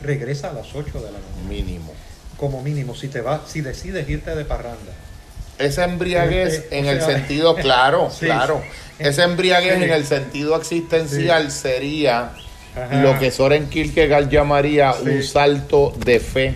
Regresa 0.02 0.50
a 0.50 0.52
las 0.52 0.74
8 0.74 0.98
de 0.98 1.12
la 1.12 1.18
mañana. 1.18 1.48
Mínimo. 1.48 1.92
Como 2.36 2.62
mínimo, 2.62 2.94
si 2.94 3.08
te 3.08 3.22
vas, 3.22 3.40
si 3.46 3.62
decides 3.62 4.06
irte 4.08 4.34
de 4.34 4.44
parranda. 4.44 4.92
Esa 5.58 5.84
embriaguez 5.84 6.52
este, 6.52 6.78
en 6.78 6.84
el 6.84 7.00
sentido, 7.00 7.54
claro, 7.56 8.10
sí, 8.10 8.26
claro. 8.26 8.62
Esa 8.98 9.24
embriaguez 9.24 9.78
sí. 9.78 9.84
en 9.84 9.90
el 9.90 10.04
sentido 10.04 10.56
existencial 10.56 11.50
sí. 11.50 11.60
sería 11.60 12.32
Ajá. 12.74 13.00
lo 13.00 13.18
que 13.18 13.30
Soren 13.30 13.70
Kierkegaard 13.70 14.28
llamaría 14.28 14.92
un 14.92 15.22
salto 15.22 15.94
de 16.04 16.20
fe 16.20 16.54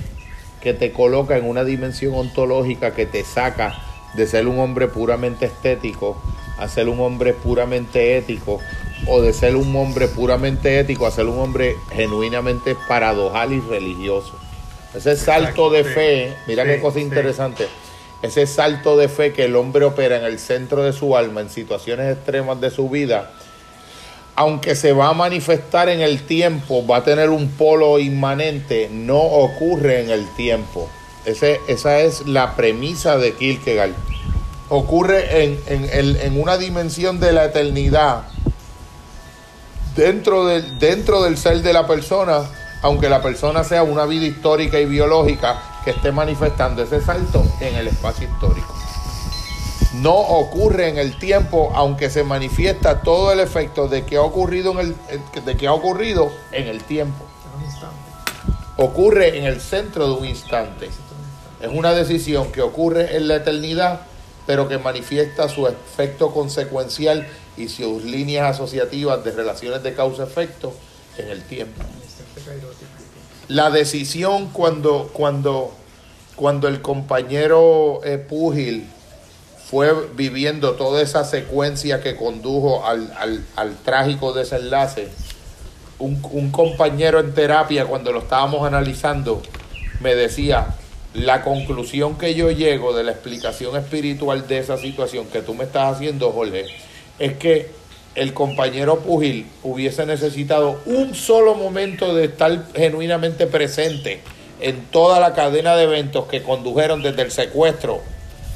que 0.61 0.75
te 0.75 0.93
coloca 0.93 1.37
en 1.37 1.49
una 1.49 1.65
dimensión 1.65 2.15
ontológica 2.15 2.95
que 2.95 3.07
te 3.07 3.25
saca 3.25 3.83
de 4.15 4.27
ser 4.27 4.47
un 4.47 4.59
hombre 4.59 4.89
puramente 4.89 5.47
estético 5.47 6.17
a 6.59 6.69
ser 6.69 6.89
un 6.89 7.01
hombre 7.01 7.33
puramente 7.33 8.19
ético 8.19 8.59
o 9.07 9.23
de 9.23 9.33
ser 9.33 9.57
un 9.57 9.75
hombre 9.77 10.09
puramente 10.09 10.79
ético 10.79 11.07
a 11.07 11.11
ser 11.11 11.27
un 11.27 11.39
hombre 11.39 11.77
genuinamente 11.93 12.77
paradojal 12.87 13.53
y 13.53 13.61
religioso. 13.61 14.35
Ese 14.95 15.17
salto 15.17 15.71
de 15.71 15.85
fe, 15.85 16.37
mira 16.47 16.65
qué 16.65 16.81
cosa 16.81 17.01
interesante, 17.01 17.67
ese 18.23 18.47
salto 18.47 18.97
de 18.97 19.09
fe 19.09 19.33
que 19.33 19.47
el 19.47 19.57
hombre 19.57 19.87
opera 19.87 20.17
en 20.17 20.25
el 20.25 20.39
centro 20.39 20.83
de 20.83 20.93
su 20.93 21.17
alma 21.17 21.41
en 21.41 21.49
situaciones 21.49 22.15
extremas 22.15 22.61
de 22.61 22.71
su 22.71 22.91
vida, 22.91 23.31
aunque 24.41 24.75
se 24.75 24.95
va 24.95 25.11
a 25.11 25.13
manifestar 25.13 25.91
en 25.91 26.01
el 26.01 26.23
tiempo, 26.23 26.87
va 26.87 26.97
a 26.97 27.05
tener 27.05 27.29
un 27.29 27.51
polo 27.51 27.99
inmanente, 27.99 28.89
no 28.91 29.19
ocurre 29.19 30.01
en 30.01 30.09
el 30.09 30.27
tiempo. 30.35 30.89
Esa 31.27 31.99
es 31.99 32.27
la 32.27 32.57
premisa 32.57 33.19
de 33.19 33.35
Kierkegaard. 33.35 33.93
Ocurre 34.71 35.45
en, 35.45 36.41
una 36.41 36.57
dimensión 36.57 37.21
de 37.21 37.33
la 37.33 37.45
eternidad, 37.45 38.23
dentro 39.95 40.47
dentro 40.47 41.23
del 41.23 41.37
ser 41.37 41.61
de 41.61 41.75
la 41.75 41.87
persona, 41.87 42.41
aunque 42.81 43.11
la 43.11 43.21
persona 43.21 43.63
sea 43.63 43.83
una 43.83 44.07
vida 44.07 44.25
histórica 44.25 44.81
y 44.81 44.87
biológica 44.87 45.83
que 45.85 45.91
esté 45.91 46.13
manifestando 46.13 46.83
ese 46.83 47.03
salto 47.03 47.45
en 47.61 47.75
el 47.75 47.89
espacio 47.89 48.27
histórico 48.27 48.80
no 49.95 50.15
ocurre 50.15 50.89
en 50.89 50.99
el 50.99 51.19
tiempo, 51.19 51.73
aunque 51.75 52.11
se 52.11 52.23
manifiesta 52.23 53.03
todo 53.03 53.33
el 53.33 53.41
efecto 53.41 53.89
de 53.89 54.05
que 54.05 54.17
ha 54.17 54.23
ocurrido 54.23 54.73
en 54.73 54.79
el, 54.79 55.45
de 55.45 55.57
que 55.57 55.67
ha 55.67 55.73
ocurrido 55.73 56.31
en 56.53 56.69
el 56.69 56.83
tiempo. 56.85 57.25
Ocurre 58.77 59.39
en 59.39 59.45
el 59.45 59.61
centro 59.61 60.07
de 60.07 60.21
un 60.21 60.27
instante. 60.27 60.91
Es 61.61 61.69
una 61.71 61.93
decisión 61.93 62.53
que 62.53 62.63
ocurre 62.63 63.17
en 63.17 63.29
la 63.29 63.37
eternidad, 63.37 64.03
pero 64.47 64.69
que 64.69 64.79
manifiesta 64.79 65.49
su 65.49 65.67
efecto 65.67 66.33
consecuencial 66.33 67.27
y 67.57 67.69
sus 67.69 68.05
líneas 68.05 68.55
asociativas 68.55 69.23
de 69.25 69.33
relaciones 69.33 69.83
de 69.83 69.93
causa-efecto 69.93 70.73
en 71.19 71.29
el 71.29 71.43
tiempo. 71.43 71.83
La 73.49 73.71
decisión 73.71 74.49
cuando, 74.51 75.11
cuando, 75.13 75.73
cuando 76.37 76.69
el 76.69 76.81
compañero 76.81 78.01
eh, 78.05 78.17
Púgil 78.17 78.89
fue 79.71 79.93
viviendo 80.17 80.73
toda 80.73 81.01
esa 81.01 81.25
secuencia 81.25 82.01
que 82.01 82.17
condujo 82.17 82.85
al, 82.85 83.13
al, 83.17 83.45
al 83.55 83.77
trágico 83.77 84.33
desenlace. 84.33 85.09
Un, 86.01 86.21
un, 86.33 86.51
compañero 86.51 87.21
en 87.21 87.35
terapia, 87.35 87.85
cuando 87.85 88.11
lo 88.11 88.21
estábamos 88.21 88.67
analizando, 88.67 89.43
me 90.01 90.17
decía, 90.17 90.75
la 91.15 91.43
conclusión 91.43 92.19
que 92.19 92.35
yo 92.35 92.51
llego 92.51 92.93
de 92.95 93.05
la 93.05 93.13
explicación 93.13 93.77
espiritual 93.77 94.49
de 94.49 94.59
esa 94.59 94.77
situación 94.77 95.27
que 95.27 95.41
tú 95.41 95.55
me 95.55 95.65
estás 95.65 95.95
haciendo, 95.95 96.33
Jorge, 96.33 96.67
es 97.21 97.35
que 97.35 97.71
el 98.17 98.35
compañero 98.35 98.99
Pugil 98.99 99.47
hubiese 99.63 100.05
necesitado 100.05 100.81
un 100.85 101.15
solo 101.15 101.55
momento 101.55 102.13
de 102.13 102.25
estar 102.25 102.67
genuinamente 102.75 103.47
presente 103.47 104.21
en 104.61 104.87
toda 104.87 105.21
la 105.21 105.33
cadena 105.33 105.77
de 105.77 105.85
eventos 105.85 106.27
que 106.27 106.43
condujeron 106.43 107.03
desde 107.03 107.23
el 107.23 107.31
secuestro 107.31 108.01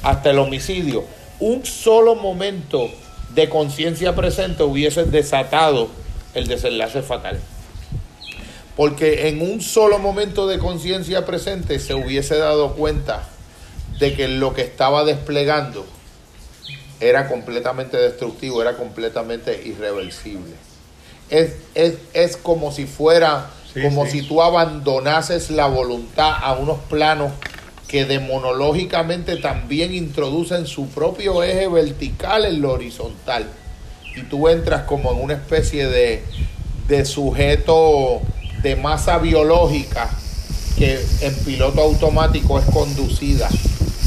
hasta 0.05 0.29
el 0.29 0.37
homicidio, 0.37 1.03
un 1.39 1.65
solo 1.65 2.13
momento 2.13 2.91
de 3.33 3.49
conciencia 3.49 4.15
presente 4.15 4.61
hubiese 4.61 5.03
desatado 5.03 5.89
el 6.35 6.45
desenlace 6.47 7.01
fatal. 7.01 7.39
Porque 8.75 9.29
en 9.29 9.41
un 9.41 9.61
solo 9.61 9.97
momento 9.97 10.45
de 10.45 10.59
conciencia 10.59 11.25
presente 11.25 11.79
se 11.79 11.95
hubiese 11.95 12.37
dado 12.37 12.73
cuenta 12.75 13.23
de 13.97 14.13
que 14.13 14.27
lo 14.27 14.53
que 14.53 14.61
estaba 14.61 15.05
desplegando 15.05 15.87
era 16.99 17.27
completamente 17.27 17.97
destructivo, 17.97 18.61
era 18.61 18.77
completamente 18.77 19.59
irreversible. 19.65 20.53
Es, 21.31 21.55
es, 21.73 21.95
es 22.13 22.37
como 22.37 22.71
si 22.71 22.85
fuera, 22.85 23.49
sí, 23.73 23.81
como 23.81 24.05
sí. 24.05 24.19
si 24.19 24.27
tú 24.27 24.43
abandonases 24.43 25.49
la 25.49 25.65
voluntad 25.65 26.31
a 26.39 26.53
unos 26.53 26.77
planos 26.81 27.31
que 27.95 28.03
demonológicamente 28.03 29.37
también 29.37 29.95
introducen 29.95 30.67
su 30.67 30.89
propio 30.89 31.41
eje 31.43 31.69
vertical 31.69 32.43
en 32.43 32.61
lo 32.61 32.73
horizontal. 32.73 33.49
Y 34.17 34.23
tú 34.23 34.49
entras 34.49 34.81
como 34.81 35.13
en 35.13 35.21
una 35.21 35.35
especie 35.35 35.87
de, 35.87 36.21
de 36.89 37.05
sujeto 37.05 38.19
de 38.61 38.75
masa 38.75 39.17
biológica 39.19 40.09
que 40.77 40.99
en 41.21 41.33
piloto 41.45 41.79
automático 41.79 42.59
es 42.59 42.65
conducida 42.65 43.47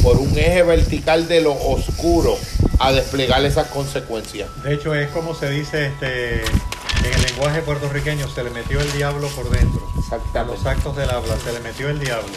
por 0.03 0.19
un 0.19 0.37
eje 0.37 0.65
vertical 0.65 1.27
de 1.27 1.41
lo 1.41 1.55
oscuro 1.55 2.37
a 2.81 2.93
desplegar 2.93 3.43
esas 3.47 3.69
consecuencias. 3.69 4.51
De 4.65 4.75
hecho, 4.75 4.95
es 4.95 5.09
como 5.13 5.35
se 5.35 5.49
dice 5.49 5.87
este, 5.87 6.43
en 6.43 7.15
el 7.15 7.23
lenguaje 7.23 7.63
puertorriqueño, 7.63 8.29
se 8.29 8.45
le 8.45 8.51
metió 8.51 8.83
el 8.83 8.93
diablo 8.93 9.29
por 9.29 9.49
dentro. 9.49 9.81
A 9.97 10.01
Exactamente. 10.01 10.57
los 10.59 10.67
actos 10.67 10.95
del 10.95 11.09
habla, 11.09 11.39
se 11.43 11.55
le 11.55 11.61
metió 11.61 11.89
el 11.89 11.99
diablo. 11.99 12.35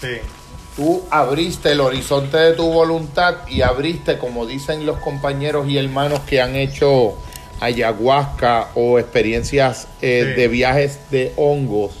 Sí, 0.00 0.20
Tú 0.76 1.04
abriste 1.10 1.70
el 1.72 1.80
horizonte 1.80 2.36
de 2.36 2.52
tu 2.52 2.64
voluntad 2.72 3.36
y 3.48 3.62
abriste, 3.62 4.18
como 4.18 4.44
dicen 4.44 4.86
los 4.86 4.98
compañeros 4.98 5.68
y 5.68 5.78
hermanos 5.78 6.20
que 6.26 6.40
han 6.40 6.56
hecho 6.56 7.16
ayahuasca 7.60 8.68
o 8.74 8.98
experiencias 8.98 9.86
eh, 10.02 10.32
Sí. 10.34 10.40
de 10.40 10.48
viajes 10.48 10.98
de 11.10 11.32
hongos. 11.36 11.92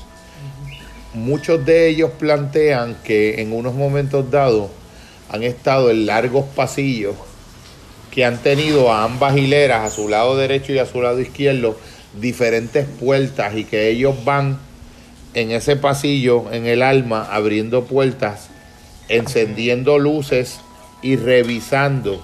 Muchos 1.14 1.64
de 1.64 1.88
ellos 1.88 2.10
plantean 2.18 2.96
que 3.04 3.40
en 3.40 3.52
unos 3.52 3.74
momentos 3.74 4.28
dados 4.32 4.70
han 5.30 5.44
estado 5.44 5.90
en 5.90 6.06
largos 6.06 6.44
pasillos 6.56 7.14
que 8.10 8.24
han 8.24 8.38
tenido 8.38 8.92
a 8.92 9.04
ambas 9.04 9.36
hileras, 9.36 9.84
a 9.86 9.90
su 9.94 10.08
lado 10.08 10.36
derecho 10.36 10.72
y 10.72 10.78
a 10.78 10.86
su 10.86 11.00
lado 11.02 11.20
izquierdo, 11.20 11.76
diferentes 12.20 12.86
puertas 12.86 13.54
y 13.56 13.64
que 13.64 13.88
ellos 13.90 14.24
van 14.24 14.58
en 15.34 15.50
ese 15.50 15.74
pasillo, 15.76 16.44
en 16.52 16.66
el 16.66 16.82
alma, 16.82 17.28
abriendo 17.30 17.84
puertas, 17.84 18.50
encendiendo 19.08 19.98
luces 19.98 20.60
y 21.02 21.16
revisando 21.16 22.22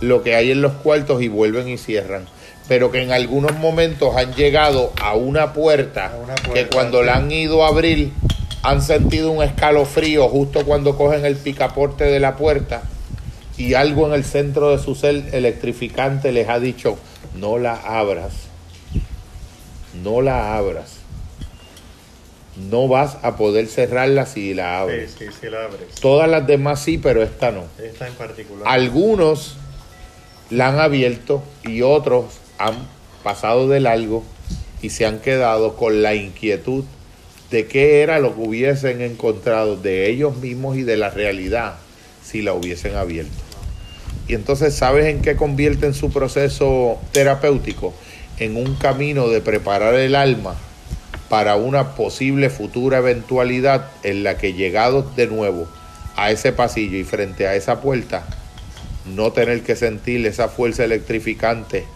lo 0.00 0.22
que 0.22 0.34
hay 0.34 0.50
en 0.50 0.62
los 0.62 0.72
cuartos 0.72 1.22
y 1.22 1.28
vuelven 1.28 1.68
y 1.68 1.78
cierran. 1.78 2.26
Pero 2.68 2.90
que 2.90 3.02
en 3.02 3.12
algunos 3.12 3.56
momentos 3.58 4.16
han 4.16 4.34
llegado 4.34 4.92
a 5.00 5.14
una 5.14 5.52
puerta, 5.52 6.12
A 6.14 6.16
una 6.16 6.34
que 6.34 6.66
cuando 6.66 7.00
sí. 7.00 7.06
la 7.06 7.16
han 7.16 7.30
ido 7.30 7.64
a 7.64 7.68
abrir 7.68 8.12
han 8.62 8.80
sentido 8.80 9.30
un 9.30 9.42
escalofrío 9.42 10.26
justo 10.28 10.64
cuando 10.64 10.96
cogen 10.96 11.26
el 11.26 11.36
picaporte 11.36 12.04
de 12.04 12.18
la 12.18 12.36
puerta 12.36 12.82
y 13.58 13.74
algo 13.74 14.06
en 14.06 14.14
el 14.14 14.24
centro 14.24 14.70
de 14.70 14.82
su 14.82 14.94
ser 14.94 15.22
electrificante 15.32 16.32
les 16.32 16.48
ha 16.48 16.58
dicho, 16.58 16.96
no 17.34 17.58
la 17.58 17.74
abras, 17.74 18.32
no 20.02 20.22
la 20.22 20.56
abras. 20.56 21.03
No 22.56 22.86
vas 22.86 23.18
a 23.22 23.36
poder 23.36 23.66
cerrarla 23.66 24.26
si 24.26 24.54
la 24.54 24.80
abres. 24.80 25.16
sí, 25.18 25.26
sí 25.40 25.48
la 25.50 25.64
abres. 25.64 25.94
Todas 26.00 26.28
las 26.28 26.46
demás 26.46 26.80
sí, 26.80 26.98
pero 26.98 27.22
esta 27.22 27.50
no. 27.50 27.64
Esta 27.82 28.06
en 28.06 28.14
particular. 28.14 28.62
Algunos 28.66 29.56
la 30.50 30.68
han 30.68 30.78
abierto 30.78 31.42
y 31.64 31.82
otros 31.82 32.26
han 32.58 32.74
pasado 33.22 33.68
de 33.68 33.80
largo 33.80 34.22
y 34.82 34.90
se 34.90 35.06
han 35.06 35.18
quedado 35.18 35.76
con 35.76 36.02
la 36.02 36.14
inquietud 36.14 36.84
de 37.50 37.66
qué 37.66 38.02
era 38.02 38.18
lo 38.18 38.34
que 38.34 38.40
hubiesen 38.42 39.00
encontrado 39.00 39.76
de 39.76 40.10
ellos 40.10 40.36
mismos 40.36 40.76
y 40.76 40.82
de 40.82 40.96
la 40.96 41.10
realidad 41.10 41.76
si 42.22 42.42
la 42.42 42.52
hubiesen 42.52 42.94
abierto. 42.94 43.32
Y 44.28 44.34
entonces, 44.34 44.74
¿sabes 44.74 45.06
en 45.06 45.22
qué 45.22 45.36
convierten 45.36 45.94
su 45.94 46.10
proceso 46.10 46.98
terapéutico? 47.12 47.92
En 48.38 48.56
un 48.56 48.74
camino 48.74 49.28
de 49.28 49.40
preparar 49.40 49.94
el 49.94 50.14
alma 50.14 50.56
para 51.28 51.56
una 51.56 51.94
posible 51.94 52.50
futura 52.50 52.98
eventualidad 52.98 53.90
en 54.02 54.22
la 54.22 54.36
que 54.36 54.52
llegados 54.52 55.16
de 55.16 55.26
nuevo 55.26 55.66
a 56.16 56.30
ese 56.30 56.52
pasillo 56.52 56.96
y 56.96 57.04
frente 57.04 57.46
a 57.46 57.54
esa 57.54 57.80
puerta, 57.80 58.24
no 59.06 59.32
tener 59.32 59.62
que 59.62 59.76
sentir 59.76 60.24
esa 60.26 60.48
fuerza 60.48 60.84
electrificante 60.84 61.86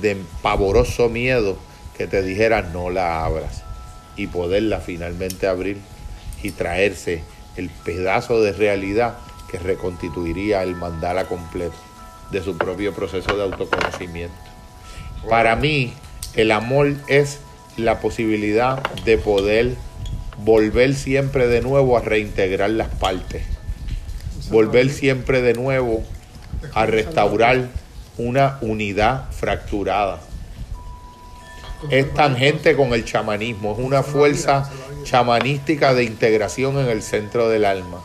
de 0.00 0.16
pavoroso 0.42 1.08
miedo 1.08 1.56
que 1.96 2.06
te 2.06 2.22
dijera 2.22 2.62
no 2.62 2.90
la 2.90 3.24
abras 3.24 3.62
y 4.16 4.26
poderla 4.26 4.80
finalmente 4.80 5.46
abrir 5.46 5.78
y 6.42 6.50
traerse 6.50 7.22
el 7.56 7.70
pedazo 7.70 8.40
de 8.42 8.52
realidad 8.52 9.16
que 9.50 9.58
reconstituiría 9.58 10.62
el 10.62 10.74
mandala 10.74 11.26
completo 11.26 11.76
de 12.30 12.42
su 12.42 12.56
propio 12.56 12.94
proceso 12.94 13.36
de 13.36 13.42
autoconocimiento. 13.42 14.34
Para 15.28 15.54
mí, 15.56 15.92
el 16.34 16.50
amor 16.50 16.94
es 17.06 17.40
la 17.76 18.00
posibilidad 18.00 18.82
de 19.04 19.18
poder 19.18 19.74
volver 20.38 20.94
siempre 20.94 21.46
de 21.46 21.60
nuevo 21.62 21.96
a 21.96 22.00
reintegrar 22.00 22.70
las 22.70 22.88
partes, 22.88 23.42
volver 24.50 24.90
siempre 24.90 25.40
de 25.42 25.54
nuevo 25.54 26.02
a 26.74 26.86
restaurar 26.86 27.68
una 28.18 28.58
unidad 28.60 29.30
fracturada. 29.32 30.20
Es 31.90 32.12
tangente 32.14 32.76
con 32.76 32.92
el 32.92 33.04
chamanismo, 33.04 33.72
es 33.72 33.78
una 33.84 34.02
fuerza 34.02 34.70
chamanística 35.04 35.94
de 35.94 36.04
integración 36.04 36.78
en 36.78 36.88
el 36.88 37.02
centro 37.02 37.48
del 37.48 37.64
alma. 37.64 37.98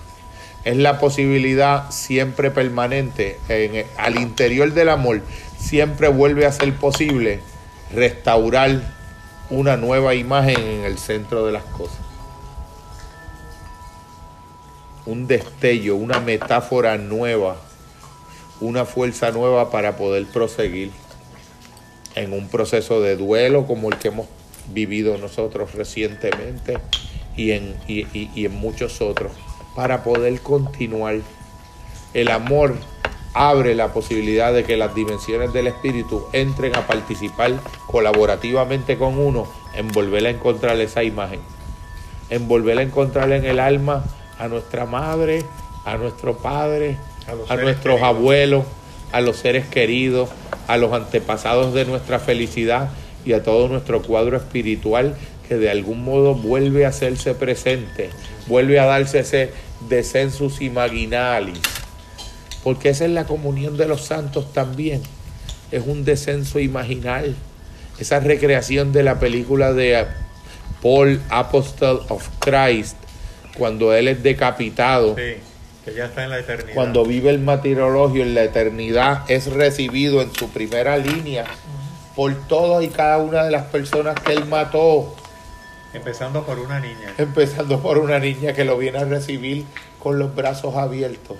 Es 0.63 0.75
la 0.77 0.99
posibilidad 0.99 1.91
siempre 1.91 2.49
permanente, 2.51 3.37
en- 3.49 3.85
al 3.97 4.17
interior 4.19 4.73
del 4.73 4.89
amor, 4.89 5.21
siempre 5.59 6.07
vuelve 6.07 6.45
a 6.45 6.51
ser 6.51 6.73
posible 6.75 7.39
restaurar 7.93 8.81
una 9.49 9.77
nueva 9.77 10.13
imagen 10.15 10.59
en 10.59 10.83
el 10.83 10.97
centro 10.97 11.45
de 11.45 11.51
las 11.51 11.63
cosas. 11.63 11.99
Un 15.05 15.27
destello, 15.27 15.95
una 15.95 16.19
metáfora 16.19 16.97
nueva, 16.97 17.57
una 18.59 18.85
fuerza 18.85 19.31
nueva 19.31 19.71
para 19.71 19.95
poder 19.95 20.25
proseguir 20.25 20.91
en 22.15 22.33
un 22.33 22.49
proceso 22.49 23.01
de 23.01 23.15
duelo 23.15 23.67
como 23.67 23.89
el 23.89 23.97
que 23.97 24.09
hemos 24.09 24.27
vivido 24.73 25.17
nosotros 25.17 25.75
recientemente 25.75 26.77
y 27.37 27.51
en, 27.51 27.75
y, 27.87 28.45
en 28.45 28.55
muchos 28.55 29.01
otros, 29.01 29.31
para 29.75 30.03
poder 30.03 30.41
continuar. 30.41 31.17
El 32.13 32.29
amor 32.29 32.75
abre 33.37 33.75
la 33.75 33.93
posibilidad 33.93 34.51
de 34.51 34.63
que 34.63 34.77
las 34.77 34.95
dimensiones 34.95 35.53
del 35.53 35.67
espíritu 35.67 36.25
entren 36.33 36.75
a 36.75 36.87
participar 36.87 37.53
colaborativamente 37.85 38.97
con 38.97 39.19
uno 39.19 39.47
en 39.75 39.87
volver 39.89 40.25
a 40.25 40.31
encontrar 40.31 40.79
esa 40.81 41.03
imagen, 41.03 41.39
en 42.31 42.47
volver 42.47 42.79
a 42.79 42.81
encontrar 42.81 43.31
en 43.31 43.45
el 43.45 43.59
alma 43.59 44.03
a 44.39 44.47
nuestra 44.47 44.85
madre, 44.85 45.43
a 45.85 45.97
nuestro 45.97 46.37
padre, 46.37 46.97
A 47.27 47.55
nuestros 47.57 47.97
queridos. 47.97 48.01
abuelos, 48.01 48.65
a 49.11 49.21
los 49.21 49.37
seres 49.37 49.67
queridos, 49.67 50.29
a 50.67 50.77
los 50.77 50.91
antepasados 50.93 51.73
de 51.75 51.85
nuestra 51.85 52.17
felicidad 52.19 52.89
y 53.23 53.33
a 53.33 53.43
todo 53.43 53.67
nuestro 53.67 54.01
cuadro 54.01 54.37
espiritual 54.37 55.15
que 55.47 55.55
de 55.57 55.69
algún 55.69 56.03
modo 56.03 56.33
vuelve 56.33 56.85
a 56.85 56.89
hacerse 56.89 57.35
presente, 57.35 58.09
vuelve 58.47 58.79
a 58.79 58.85
darse 58.85 59.19
ese 59.19 59.51
descensus 59.87 60.61
imaginalis, 60.61 61.61
porque 62.67 62.89
esa 62.89 63.05
es 63.05 63.11
la 63.11 63.23
comunión 63.23 63.77
de 63.77 63.87
los 63.87 64.01
santos 64.01 64.51
también, 64.51 65.01
es 65.71 65.83
un 65.87 66.03
descenso 66.03 66.59
imaginal, 66.59 67.33
esa 67.97 68.19
recreación 68.19 68.91
de 68.91 69.03
la 69.03 69.21
película 69.21 69.71
de 69.71 70.05
Paul 70.81 71.21
Apostle 71.29 71.99
of 72.09 72.27
Christ, 72.39 72.97
cuando 73.57 73.93
él 73.93 74.09
es 74.09 74.21
decapitado. 74.21 75.15
Sí, 75.15 75.35
que 75.85 75.93
ya 75.93 76.07
está 76.07 76.25
en 76.25 76.31
la 76.31 76.39
eternidad. 76.39 76.73
cuando 76.73 77.05
vive 77.05 77.29
el 77.29 77.39
martirologio 77.39 78.21
en 78.21 78.35
la 78.35 78.43
eternidad, 78.43 79.23
es 79.29 79.45
recibido 79.45 80.21
en 80.21 80.33
su 80.35 80.49
primera 80.49 80.97
línea 80.97 81.45
por 82.17 82.35
todas 82.49 82.83
y 82.83 82.89
cada 82.89 83.19
una 83.19 83.45
de 83.45 83.51
las 83.51 83.67
personas 83.67 84.19
que 84.19 84.33
él 84.33 84.43
mató, 84.43 85.15
Empezando 85.93 86.45
por 86.45 86.59
una 86.59 86.81
niña. 86.81 87.13
empezando 87.17 87.79
por 87.81 87.97
una 87.97 88.19
niña 88.19 88.51
que 88.51 88.65
lo 88.65 88.77
viene 88.77 88.97
a 88.97 89.05
recibir 89.05 89.63
con 89.99 90.19
los 90.19 90.35
brazos 90.35 90.75
abiertos, 90.75 91.37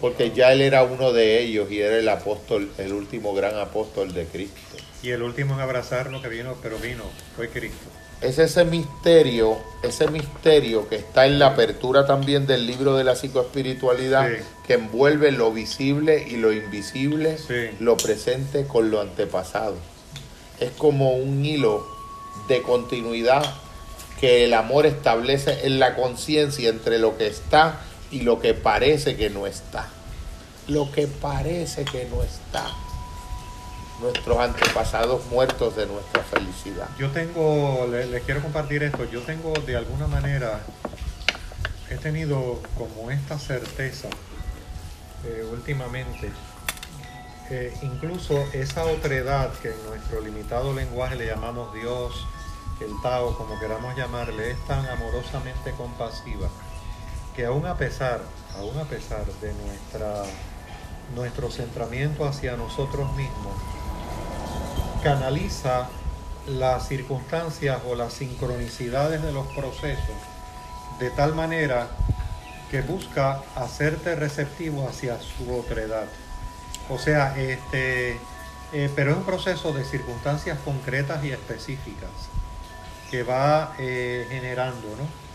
porque 0.00 0.32
ya 0.32 0.52
él 0.52 0.60
era 0.60 0.82
uno 0.84 1.12
de 1.12 1.40
ellos 1.40 1.70
y 1.70 1.80
era 1.80 1.96
el 1.96 2.08
apóstol, 2.08 2.70
el 2.78 2.92
último 2.92 3.34
gran 3.34 3.56
apóstol 3.58 4.12
de 4.14 4.26
Cristo. 4.26 4.76
Y 5.02 5.10
el 5.10 5.22
último 5.22 5.54
en 5.54 5.60
abrazarlo 5.60 6.20
que 6.22 6.28
vino, 6.28 6.56
pero 6.62 6.78
vino, 6.78 7.04
fue 7.36 7.48
Cristo. 7.48 7.86
Es 8.20 8.38
ese 8.38 8.64
misterio, 8.64 9.58
ese 9.82 10.08
misterio 10.08 10.88
que 10.88 10.96
está 10.96 11.26
en 11.26 11.38
la 11.38 11.48
apertura 11.48 12.06
también 12.06 12.46
del 12.46 12.66
libro 12.66 12.96
de 12.96 13.04
la 13.04 13.14
psicoespiritualidad, 13.14 14.28
Sí. 14.30 14.42
que 14.66 14.74
envuelve 14.74 15.32
lo 15.32 15.52
visible 15.52 16.26
y 16.26 16.36
lo 16.36 16.50
invisible, 16.52 17.36
Sí. 17.38 17.76
lo 17.78 17.96
presente 17.98 18.66
con 18.66 18.90
lo 18.90 19.00
antepasado. 19.02 19.74
Es 20.60 20.70
como 20.72 21.12
un 21.16 21.44
hilo 21.44 21.86
de 22.48 22.62
continuidad 22.62 23.44
que 24.18 24.44
el 24.44 24.54
amor 24.54 24.86
establece 24.86 25.66
en 25.66 25.78
la 25.78 25.94
conciencia 25.94 26.70
entre 26.70 26.98
lo 26.98 27.18
que 27.18 27.26
está 27.26 27.80
y 28.10 28.22
lo 28.22 28.40
que 28.40 28.54
parece 28.54 29.16
que 29.16 29.30
no 29.30 29.46
está. 29.46 29.88
Lo 30.68 30.90
que 30.92 31.06
parece 31.06 31.84
que 31.84 32.06
no 32.06 32.22
está. 32.22 32.66
Nuestros 34.00 34.38
antepasados 34.38 35.24
muertos 35.26 35.74
de 35.76 35.86
nuestra 35.86 36.22
felicidad. 36.22 36.88
Yo 36.98 37.10
tengo, 37.10 37.86
le- 37.90 38.06
les 38.06 38.22
quiero 38.24 38.42
compartir 38.42 38.82
esto, 38.82 39.04
yo 39.04 39.22
tengo 39.22 39.52
de 39.54 39.76
alguna 39.76 40.06
manera, 40.06 40.60
he 41.88 41.96
tenido 41.96 42.60
como 42.76 43.10
esta 43.10 43.38
certeza 43.38 44.08
eh, 45.24 45.48
últimamente, 45.50 46.30
eh, 47.48 47.72
incluso 47.82 48.36
esa 48.52 48.84
otredad 48.84 49.50
que 49.62 49.68
en 49.70 49.86
nuestro 49.86 50.20
limitado 50.20 50.74
lenguaje 50.74 51.16
le 51.16 51.26
llamamos 51.26 51.72
Dios, 51.72 52.12
el 52.80 52.90
Tao, 53.02 53.36
como 53.38 53.58
queramos 53.58 53.96
llamarle, 53.96 54.50
es 54.50 54.66
tan 54.66 54.84
amorosamente 54.86 55.70
compasiva 55.72 56.48
que 57.36 57.44
aún 57.44 57.66
a 57.66 57.76
pesar, 57.76 58.22
aún 58.56 58.78
a 58.78 58.84
pesar 58.84 59.24
de 59.26 59.52
nuestra, 59.52 60.22
nuestro 61.14 61.50
centramiento 61.50 62.26
hacia 62.26 62.56
nosotros 62.56 63.14
mismos, 63.14 63.54
canaliza 65.02 65.88
las 66.46 66.88
circunstancias 66.88 67.78
o 67.86 67.94
las 67.94 68.14
sincronicidades 68.14 69.22
de 69.22 69.32
los 69.32 69.46
procesos 69.48 70.16
de 70.98 71.10
tal 71.10 71.34
manera 71.34 71.88
que 72.70 72.80
busca 72.80 73.42
hacerte 73.54 74.16
receptivo 74.16 74.88
hacia 74.88 75.18
su 75.20 75.54
otredad. 75.54 76.06
O 76.88 76.98
sea, 76.98 77.36
este, 77.38 78.18
eh, 78.72 78.90
pero 78.96 79.10
es 79.10 79.16
un 79.18 79.24
proceso 79.24 79.72
de 79.72 79.84
circunstancias 79.84 80.58
concretas 80.64 81.22
y 81.24 81.32
específicas 81.32 82.10
que 83.10 83.22
va 83.22 83.74
eh, 83.78 84.26
generando, 84.30 84.88
¿no? 84.96 85.25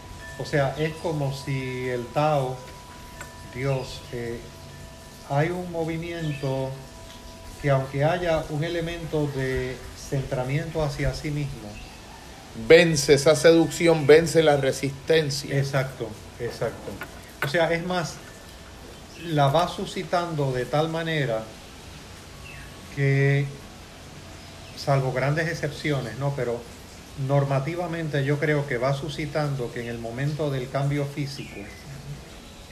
O 0.41 0.45
sea, 0.45 0.75
es 0.77 0.93
como 0.95 1.33
si 1.33 1.87
el 1.87 2.05
Tao, 2.07 2.57
Dios, 3.53 4.01
eh, 4.11 4.39
hay 5.29 5.49
un 5.49 5.71
movimiento 5.71 6.69
que 7.61 7.69
aunque 7.69 8.03
haya 8.03 8.43
un 8.49 8.63
elemento 8.63 9.27
de 9.27 9.77
centramiento 10.09 10.83
hacia 10.83 11.13
sí 11.13 11.29
mismo, 11.29 11.69
Vence 12.67 13.13
esa 13.13 13.35
seducción, 13.35 14.05
vence 14.05 14.43
la 14.43 14.57
resistencia. 14.57 15.57
Exacto, 15.57 16.09
exacto. 16.39 16.91
O 17.43 17.47
sea, 17.47 17.71
es 17.71 17.85
más, 17.85 18.15
la 19.25 19.47
va 19.47 19.67
suscitando 19.69 20.51
de 20.51 20.65
tal 20.65 20.89
manera 20.89 21.43
que, 22.95 23.45
salvo 24.77 25.13
grandes 25.13 25.47
excepciones, 25.47 26.17
¿no? 26.17 26.33
Pero 26.35 26.61
normativamente 27.27 28.23
yo 28.23 28.39
creo 28.39 28.67
que 28.67 28.77
va 28.77 28.93
suscitando 28.93 29.71
que 29.71 29.81
en 29.81 29.87
el 29.87 29.99
momento 29.99 30.49
del 30.49 30.69
cambio 30.69 31.05
físico 31.05 31.59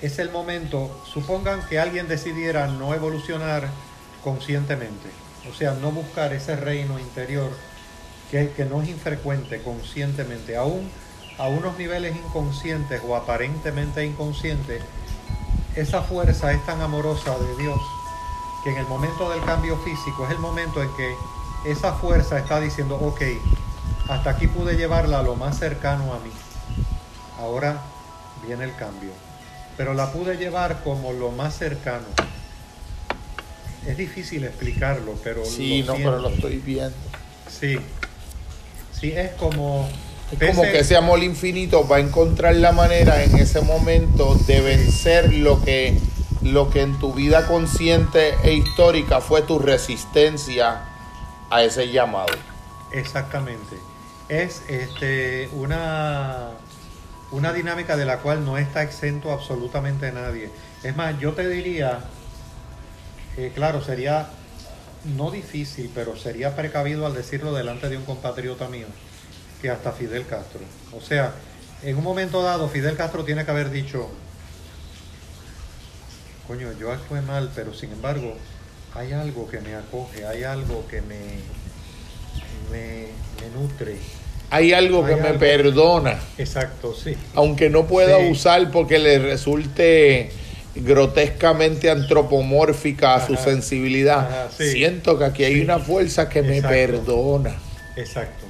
es 0.01 0.17
el 0.19 0.31
momento, 0.31 1.03
supongan 1.11 1.61
que 1.67 1.79
alguien 1.79 2.07
decidiera 2.07 2.67
no 2.67 2.93
evolucionar 2.93 3.69
conscientemente, 4.23 5.09
o 5.49 5.53
sea, 5.53 5.73
no 5.73 5.91
buscar 5.91 6.31
ese 6.31 6.55
reino 6.55 6.99
interior 6.99 7.51
que, 8.31 8.51
que 8.51 8.63
no 8.63 8.81
es 8.81 8.89
infrecuente 8.89 9.61
conscientemente, 9.61 10.55
aún 10.55 10.89
a 11.37 11.47
unos 11.47 11.77
niveles 11.77 12.15
inconscientes 12.15 13.01
o 13.05 13.15
aparentemente 13.15 14.05
inconscientes, 14.05 14.83
esa 15.75 16.01
fuerza 16.01 16.51
es 16.51 16.65
tan 16.65 16.81
amorosa 16.81 17.37
de 17.37 17.63
Dios 17.63 17.79
que 18.63 18.71
en 18.71 18.77
el 18.77 18.87
momento 18.87 19.29
del 19.29 19.41
cambio 19.43 19.77
físico 19.77 20.25
es 20.25 20.31
el 20.31 20.39
momento 20.39 20.81
en 20.81 20.89
que 20.95 21.13
esa 21.65 21.93
fuerza 21.93 22.39
está 22.39 22.59
diciendo, 22.59 22.95
ok, 22.95 23.21
hasta 24.09 24.31
aquí 24.31 24.47
pude 24.47 24.75
llevarla 24.75 25.21
lo 25.21 25.35
más 25.35 25.59
cercano 25.59 26.13
a 26.13 26.19
mí. 26.19 26.31
Ahora 27.37 27.79
viene 28.45 28.63
el 28.63 28.75
cambio. 28.75 29.11
Pero 29.77 29.93
la 29.93 30.11
pude 30.11 30.35
llevar 30.35 30.81
como 30.83 31.13
lo 31.13 31.31
más 31.31 31.55
cercano. 31.55 32.05
Es 33.87 33.95
difícil 33.95 34.43
explicarlo, 34.43 35.13
pero... 35.23 35.45
Sí, 35.45 35.83
lo 35.83 35.93
no, 35.93 35.97
pero 35.99 36.19
lo 36.19 36.29
estoy 36.29 36.57
viendo. 36.57 36.97
Sí. 37.47 37.79
Sí, 38.99 39.11
es 39.11 39.31
como... 39.33 39.87
Es 40.31 40.49
como 40.49 40.63
que 40.63 40.79
ese 40.79 40.95
amor 40.95 41.23
infinito 41.23 41.87
va 41.87 41.97
a 41.97 41.99
encontrar 41.99 42.55
la 42.55 42.71
manera 42.71 43.23
en 43.23 43.35
ese 43.37 43.61
momento 43.61 44.35
de 44.47 44.61
vencer 44.61 45.33
lo 45.33 45.63
que, 45.63 45.97
lo 46.43 46.69
que 46.69 46.81
en 46.81 46.99
tu 46.99 47.13
vida 47.13 47.47
consciente 47.47 48.35
e 48.43 48.53
histórica 48.53 49.21
fue 49.21 49.41
tu 49.41 49.57
resistencia 49.57 50.81
a 51.49 51.63
ese 51.63 51.91
llamado. 51.91 52.33
Exactamente. 52.91 53.88
Es 54.29 54.61
este, 54.69 55.49
una, 55.53 56.51
una 57.31 57.51
dinámica 57.51 57.97
de 57.97 58.05
la 58.05 58.19
cual 58.19 58.45
no 58.45 58.57
está 58.57 58.83
exento 58.83 59.31
absolutamente 59.31 60.11
nadie. 60.11 60.49
Es 60.83 60.95
más, 60.95 61.19
yo 61.19 61.33
te 61.33 61.49
diría, 61.49 61.99
eh, 63.37 63.51
claro, 63.53 63.83
sería 63.83 64.29
no 65.15 65.31
difícil, 65.31 65.91
pero 65.93 66.15
sería 66.15 66.55
precavido 66.55 67.05
al 67.05 67.13
decirlo 67.13 67.53
delante 67.53 67.89
de 67.89 67.97
un 67.97 68.05
compatriota 68.05 68.67
mío, 68.67 68.87
que 69.61 69.69
hasta 69.69 69.91
Fidel 69.91 70.25
Castro. 70.25 70.61
O 70.95 71.01
sea, 71.01 71.33
en 71.83 71.97
un 71.97 72.03
momento 72.03 72.43
dado, 72.43 72.67
Fidel 72.69 72.97
Castro 72.97 73.23
tiene 73.23 73.45
que 73.45 73.51
haber 73.51 73.71
dicho, 73.71 74.09
coño, 76.47 76.71
yo 76.73 76.91
actué 76.91 77.21
mal, 77.21 77.51
pero 77.55 77.73
sin 77.73 77.91
embargo, 77.91 78.35
hay 78.93 79.13
algo 79.13 79.49
que 79.49 79.61
me 79.61 79.75
acoge, 79.75 80.25
hay 80.25 80.43
algo 80.43 80.85
que 80.87 81.01
me, 81.01 81.39
me, 82.71 83.07
me 83.39 83.59
nutre. 83.59 83.97
Hay 84.51 84.73
algo 84.73 85.05
que 85.05 85.15
me 85.15 85.33
perdona, 85.35 86.17
Exacto, 86.37 86.95
sí. 86.95 87.15
aunque 87.35 87.69
no 87.69 87.85
pueda 87.85 88.17
Sí. 88.19 88.31
usar 88.31 88.71
porque 88.71 88.97
le 88.97 89.19
resulte 89.19 90.31
grotescamente 90.75 91.89
antropomórfica 91.89 93.15
a 93.15 93.25
su 93.27 93.35
sensibilidad. 93.35 94.19
Ajá, 94.19 94.47
sí. 94.57 94.71
Siento 94.71 95.17
que 95.19 95.25
aquí 95.25 95.43
hay 95.43 95.61
una 95.61 95.79
fuerza 95.79 96.29
que 96.29 96.41
me 96.41 96.61
perdona. 96.61 97.55
Exacto. 97.95 98.45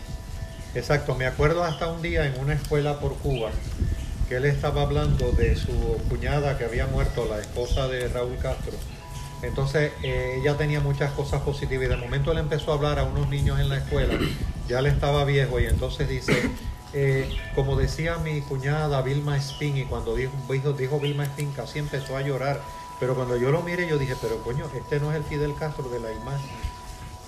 Exacto. 0.76 1.16
Me 1.16 1.26
acuerdo 1.26 1.64
hasta 1.64 1.88
un 1.90 2.02
día 2.02 2.26
en 2.26 2.40
una 2.40 2.54
escuela 2.54 3.00
por 3.00 3.16
Cuba 3.16 3.50
que 4.30 4.36
él 4.36 4.46
estaba 4.46 4.84
hablando 4.84 5.32
de 5.32 5.56
su 5.56 5.98
cuñada 6.10 6.58
que 6.58 6.64
había 6.66 6.86
muerto, 6.86 7.28
la 7.30 7.40
esposa 7.40 7.88
de 7.88 8.08
Raúl 8.08 8.38
Castro. 8.42 8.74
Entonces 9.42 9.92
eh, 10.04 10.38
ella 10.42 10.56
tenía 10.56 10.82
muchas 10.82 11.12
cosas 11.12 11.42
positivas 11.42 11.88
y 11.88 11.90
de 11.90 11.96
momento 11.98 12.32
él 12.32 12.38
empezó 12.38 12.72
a 12.72 12.76
hablar 12.76 13.00
a 13.00 13.04
unos 13.06 13.28
niños 13.30 13.60
en 13.60 13.70
la 13.70 13.78
escuela, 13.78 14.14
ya 14.70 14.80
él 14.80 14.86
estaba 14.86 15.26
viejo 15.26 15.60
y 15.60 15.66
entonces 15.66 16.08
dice, 16.08 16.34
eh, 16.94 17.30
como 17.56 17.76
decía 17.76 18.18
mi 18.18 18.42
cuñada 18.42 19.02
Vilma 19.02 19.36
Spin 19.38 19.78
y 19.78 19.84
cuando 19.86 20.16
dijo, 20.16 20.32
dijo, 20.50 20.74
dijo 20.74 21.00
Vilma 21.00 21.24
Spin 21.26 21.52
casi 21.52 21.80
empezó 21.80 22.16
a 22.16 22.22
llorar, 22.22 22.62
pero 23.00 23.16
cuando 23.16 23.36
yo 23.36 23.52
lo 23.52 23.62
miré 23.62 23.88
yo 23.88 23.98
dije, 23.98 24.16
pero 24.22 24.38
coño, 24.44 24.66
este 24.76 25.00
no 25.00 25.12
es 25.12 25.18
el 25.18 25.24
Fidel 25.24 25.56
Castro 25.56 25.90
de 25.90 26.00
la 26.00 26.12
imagen 26.12 26.50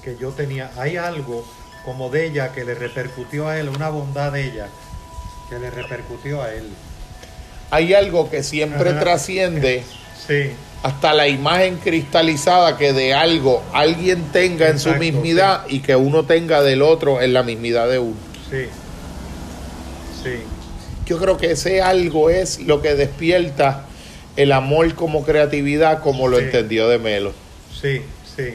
que 0.04 0.16
yo 0.18 0.30
tenía. 0.30 0.72
Hay 0.78 0.98
algo 0.98 1.44
como 1.86 2.10
de 2.10 2.28
ella 2.28 2.52
que 2.54 2.64
le 2.64 2.76
repercutió 2.76 3.48
a 3.48 3.58
él, 3.60 3.70
una 3.70 3.90
bondad 3.90 4.32
de 4.32 4.46
ella 4.46 4.68
que 5.50 5.60
le 5.60 5.70
repercutió 5.72 6.42
a 6.42 6.54
él. 6.54 6.70
Hay 7.72 7.94
algo 7.94 8.30
que 8.30 8.44
siempre 8.44 8.90
Ajá. 8.92 9.00
trasciende 9.00 9.84
Sí, 10.28 10.52
hasta 10.84 11.14
la 11.14 11.28
imagen 11.28 11.78
cristalizada 11.78 12.78
que 12.78 12.92
de 12.94 13.14
algo 13.14 13.62
alguien 13.74 14.24
tenga 14.34 14.68
en 14.70 14.80
su 14.80 14.92
mismidad 14.96 15.62
y 15.70 15.80
que 15.80 15.96
uno 15.96 16.24
tenga 16.24 16.62
del 16.64 16.82
otro 16.82 17.22
en 17.22 17.34
la 17.34 17.44
mismidad 17.44 17.88
de 17.90 18.00
uno. 18.00 18.16
sí, 18.50 18.66
sí, 20.24 20.32
Yo 21.06 21.18
creo 21.20 21.38
que 21.38 21.52
ese 21.52 21.82
algo 21.82 22.30
es 22.30 22.60
lo 22.62 22.82
que 22.82 22.96
despierta 22.96 23.86
el 24.38 24.52
amor 24.54 24.94
como 24.96 25.24
creatividad, 25.24 26.00
como 26.02 26.28
lo 26.28 26.38
Sí. 26.38 26.46
entendió 26.46 26.88
de 26.88 26.98
Melo. 27.00 27.34
sí, 27.80 28.02
sí, 28.36 28.54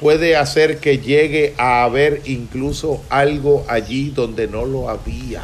Puede 0.00 0.36
hacer 0.36 0.78
que 0.80 0.98
llegue 0.98 1.54
a 1.56 1.84
haber 1.84 2.20
incluso 2.26 3.00
algo 3.10 3.64
allí 3.68 4.10
donde 4.10 4.48
no 4.48 4.64
lo 4.66 4.90
había. 4.90 5.42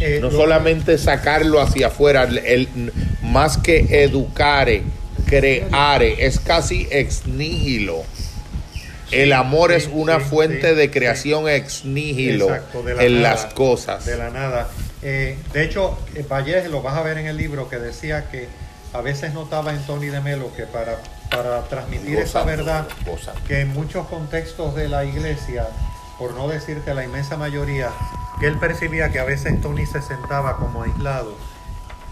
Eh, 0.00 0.18
No 0.22 0.30
lo- 0.30 0.36
solamente 0.36 0.96
sacarlo 0.98 1.60
hacia 1.60 1.88
afuera, 1.88 2.24
el- 2.24 2.68
más 3.22 3.58
que 3.58 3.86
educare, 4.04 4.82
creare, 5.40 6.26
es 6.26 6.38
casi 6.40 6.86
ex 6.90 7.26
nihilo. 7.26 8.04
El 9.10 9.32
amor 9.32 9.70
sí, 9.70 9.76
es 9.76 9.90
una 9.92 10.18
sí, 10.18 10.24
fuente 10.24 10.70
sí, 10.70 10.74
de 10.74 10.90
creación 10.90 11.48
ex 11.48 11.84
nihilo 11.84 12.46
Exacto, 12.46 12.82
de 12.82 12.94
la 12.94 13.04
en 13.04 13.22
nada, 13.22 13.34
las 13.34 13.54
cosas. 13.54 14.04
De 14.04 14.16
la 14.16 14.30
nada. 14.30 14.68
Eh, 15.02 15.38
de 15.52 15.64
hecho, 15.64 15.98
eh, 16.14 16.24
Valles, 16.28 16.70
lo 16.70 16.82
vas 16.82 16.96
a 16.96 17.02
ver 17.02 17.18
en 17.18 17.26
el 17.26 17.36
libro, 17.36 17.68
que 17.68 17.76
decía 17.76 18.30
que 18.30 18.48
a 18.92 19.00
veces 19.00 19.32
notaba 19.34 19.72
en 19.72 19.82
Tony 19.86 20.06
de 20.06 20.20
Melo 20.20 20.52
que 20.54 20.64
para, 20.64 20.98
para 21.30 21.62
transmitir 21.64 22.18
esa 22.18 22.44
verdad, 22.44 22.86
gozando. 23.06 23.42
que 23.44 23.60
en 23.60 23.68
muchos 23.68 24.06
contextos 24.08 24.74
de 24.74 24.88
la 24.88 25.04
iglesia, 25.04 25.66
por 26.18 26.34
no 26.34 26.48
decirte 26.48 26.94
la 26.94 27.04
inmensa 27.04 27.36
mayoría, 27.36 27.90
que 28.38 28.46
él 28.46 28.58
percibía 28.58 29.10
que 29.10 29.18
a 29.18 29.24
veces 29.24 29.60
Tony 29.60 29.86
se 29.86 30.02
sentaba 30.02 30.56
como 30.56 30.82
aislado 30.82 31.36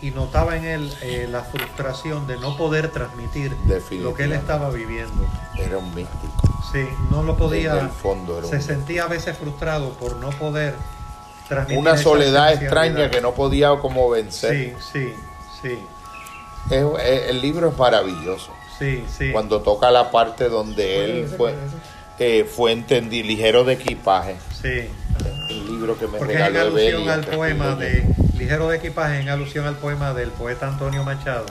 y 0.03 0.11
notaba 0.13 0.57
en 0.57 0.65
él 0.65 0.95
eh, 1.03 1.27
la 1.31 1.43
frustración 1.43 2.27
de 2.27 2.37
no 2.39 2.57
poder 2.57 2.89
transmitir 2.91 3.55
lo 4.01 4.15
que 4.15 4.25
él 4.25 4.33
estaba 4.33 4.71
viviendo. 4.71 5.27
Era 5.59 5.79
un 5.79 5.95
místico. 5.95 6.61
Sí, 6.73 6.87
no 7.11 7.23
lo 7.23 7.37
podía. 7.37 7.75
Desde 7.75 7.87
el 7.87 7.93
fondo 7.93 8.39
era 8.39 8.47
un 8.47 8.51
se 8.53 8.63
sentía 8.63 9.05
a 9.05 9.09
veces 9.09 9.37
frustrado 9.37 9.91
por 9.95 10.17
no 10.17 10.31
poder 10.31 10.75
transmitir 11.49 11.79
Una 11.79 11.97
soledad 11.97 12.53
extraña 12.53 13.11
que 13.11 13.21
no 13.21 13.33
podía 13.35 13.71
como 13.81 14.09
vencer. 14.09 14.77
Sí, 14.93 14.93
sí, 14.93 15.15
sí, 15.63 15.79
Es- 16.71 16.85
es- 17.05 17.31
el 17.31 17.41
libro 17.43 17.69
es 17.71 17.77
maravilloso. 17.79 18.53
sí, 18.79 19.05
sí. 19.19 19.33
Cuando 19.33 19.61
toca 19.61 19.91
la 19.91 20.11
parte 20.11 20.49
donde 20.49 20.95
¿Cuál 20.95 21.11
él 21.11 21.35
fue, 21.37 21.55
eh, 22.19 22.45
fue 22.45 22.73
entendido, 22.73 23.27
ligero 23.27 23.65
de 23.65 23.75
equipaje. 23.75 24.37
Sí. 24.63 24.89
El 25.49 25.67
libro 25.67 25.99
que 25.99 26.07
me 26.07 26.19
Porque 26.19 26.35
es 26.35 26.41
en 26.49 26.57
alusión 26.57 27.09
al 27.09 27.25
poema 27.25 27.75
de. 27.75 28.05
Ligero 28.37 28.69
de 28.69 28.79
equipaje, 28.79 29.21
en 29.21 29.29
alusión 29.29 29.67
al 29.67 29.77
poema 29.77 30.15
del 30.15 30.31
poeta 30.31 30.67
Antonio 30.69 31.05
Machado, 31.05 31.45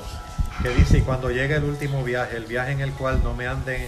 que 0.64 0.70
dice, 0.70 0.98
y 0.98 1.02
cuando 1.02 1.30
llegue 1.30 1.56
el 1.56 1.64
último 1.64 2.04
viaje, 2.04 2.36
el 2.36 2.46
viaje 2.46 2.72
en 2.72 2.82
el 2.82 2.92
cual 2.94 3.22
no 3.24 3.36
me 3.36 3.48
han 3.48 3.64
de- 3.64 3.88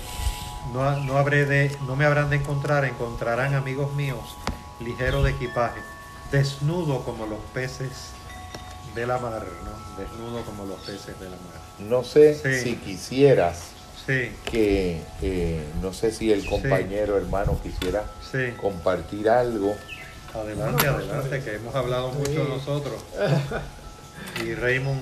no, 0.72 0.98
no 1.00 1.18
habré 1.18 1.46
de, 1.48 1.76
no 1.88 1.96
me 1.96 2.06
habrán 2.06 2.30
de 2.30 2.36
encontrar, 2.36 2.86
encontrarán 2.86 3.56
amigos 3.56 3.92
míos, 3.96 4.20
ligero 4.80 5.24
de 5.24 5.32
equipaje, 5.32 5.80
desnudo 6.32 7.04
como 7.04 7.26
los 7.26 7.40
peces 7.56 8.12
de 8.94 9.08
la 9.08 9.18
mar, 9.18 9.48
¿no? 9.66 10.02
Desnudo 10.04 10.44
como 10.44 10.66
los 10.66 10.80
peces 10.82 11.20
de 11.20 11.26
la 11.26 11.38
mar. 11.38 11.60
No 11.80 12.04
sé 12.04 12.36
Sí. 12.36 12.64
si 12.70 12.76
quisieras 12.76 13.71
Sí, 14.06 14.32
que, 14.50 15.02
eh, 15.22 15.64
no 15.82 15.94
sé 15.94 16.12
si 16.12 16.32
el 16.32 16.46
compañero 16.46 17.18
hermano 17.18 17.60
quisiera 17.62 18.04
sí. 18.32 18.52
compartir 18.60 19.30
algo. 19.30 19.76
Adelante, 20.34 20.88
adelante, 20.88 21.42
que 21.44 21.56
hemos 21.56 21.76
hablado 21.76 22.12
mucho 22.12 22.46
nosotros. 22.46 23.04
Y 24.46 24.54
Raymond, 24.54 25.02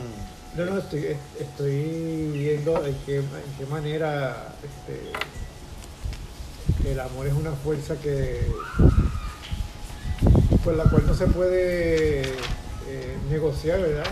No, 0.55 0.65
no, 0.65 0.77
estoy, 0.77 1.17
estoy 1.39 2.31
viendo 2.31 2.85
en 2.85 2.95
qué, 3.05 3.17
en 3.17 3.25
qué 3.57 3.65
manera 3.65 4.53
este, 4.63 5.11
el 6.89 6.99
amor 6.99 7.27
es 7.27 7.33
una 7.33 7.51
fuerza 7.51 7.95
que 7.97 8.47
con 10.63 10.77
la 10.77 10.85
cual 10.85 11.05
no 11.05 11.13
se 11.13 11.27
puede 11.27 12.21
eh, 12.21 13.17
negociar, 13.29 13.81
¿verdad? 13.81 14.05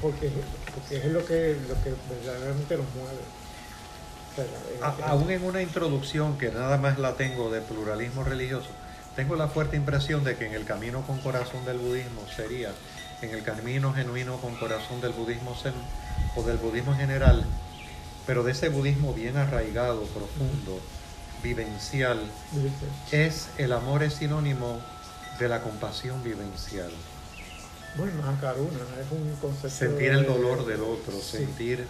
Porque, 0.00 0.30
porque 0.74 0.96
es 0.98 1.06
lo 1.06 1.24
que, 1.24 1.56
lo 1.68 1.74
que 1.82 1.94
verdaderamente 2.10 2.76
nos 2.76 2.86
mueve. 2.94 3.20
A- 4.82 5.10
aún 5.10 5.30
en 5.30 5.44
una 5.44 5.62
introducción 5.62 6.36
que 6.38 6.50
nada 6.50 6.76
más 6.78 6.98
la 6.98 7.14
tengo 7.14 7.50
de 7.50 7.60
pluralismo 7.60 8.24
religioso, 8.24 8.68
tengo 9.14 9.34
la 9.36 9.48
fuerte 9.48 9.76
impresión 9.76 10.24
de 10.24 10.36
que 10.36 10.46
en 10.46 10.54
el 10.54 10.64
camino 10.64 11.02
con 11.06 11.18
corazón 11.20 11.64
del 11.64 11.78
budismo 11.78 12.22
sería, 12.34 12.70
en 13.22 13.30
el 13.30 13.42
camino 13.42 13.92
genuino 13.94 14.36
con 14.38 14.54
corazón 14.56 15.00
del 15.00 15.12
budismo 15.12 15.54
zen 15.54 15.72
o 16.36 16.42
del 16.42 16.58
budismo 16.58 16.92
en 16.92 16.98
general, 16.98 17.44
pero 18.26 18.42
de 18.42 18.52
ese 18.52 18.68
budismo 18.68 19.14
bien 19.14 19.36
arraigado, 19.38 20.02
profundo, 20.02 20.80
vivencial, 21.42 22.18
es 23.12 23.48
el 23.58 23.72
amor 23.72 24.02
es 24.02 24.14
sinónimo 24.14 24.80
de 25.38 25.48
la 25.48 25.62
compasión 25.62 26.22
vivencial. 26.22 26.90
Bueno, 27.96 28.20
Mahakaruna 28.22 28.80
es 29.00 29.10
un 29.12 29.34
concepto. 29.40 29.70
Sentir 29.70 30.10
el 30.10 30.22
de- 30.22 30.26
dolor 30.28 30.66
del 30.66 30.82
otro, 30.82 31.12
sí, 31.14 31.38
sentir 31.38 31.86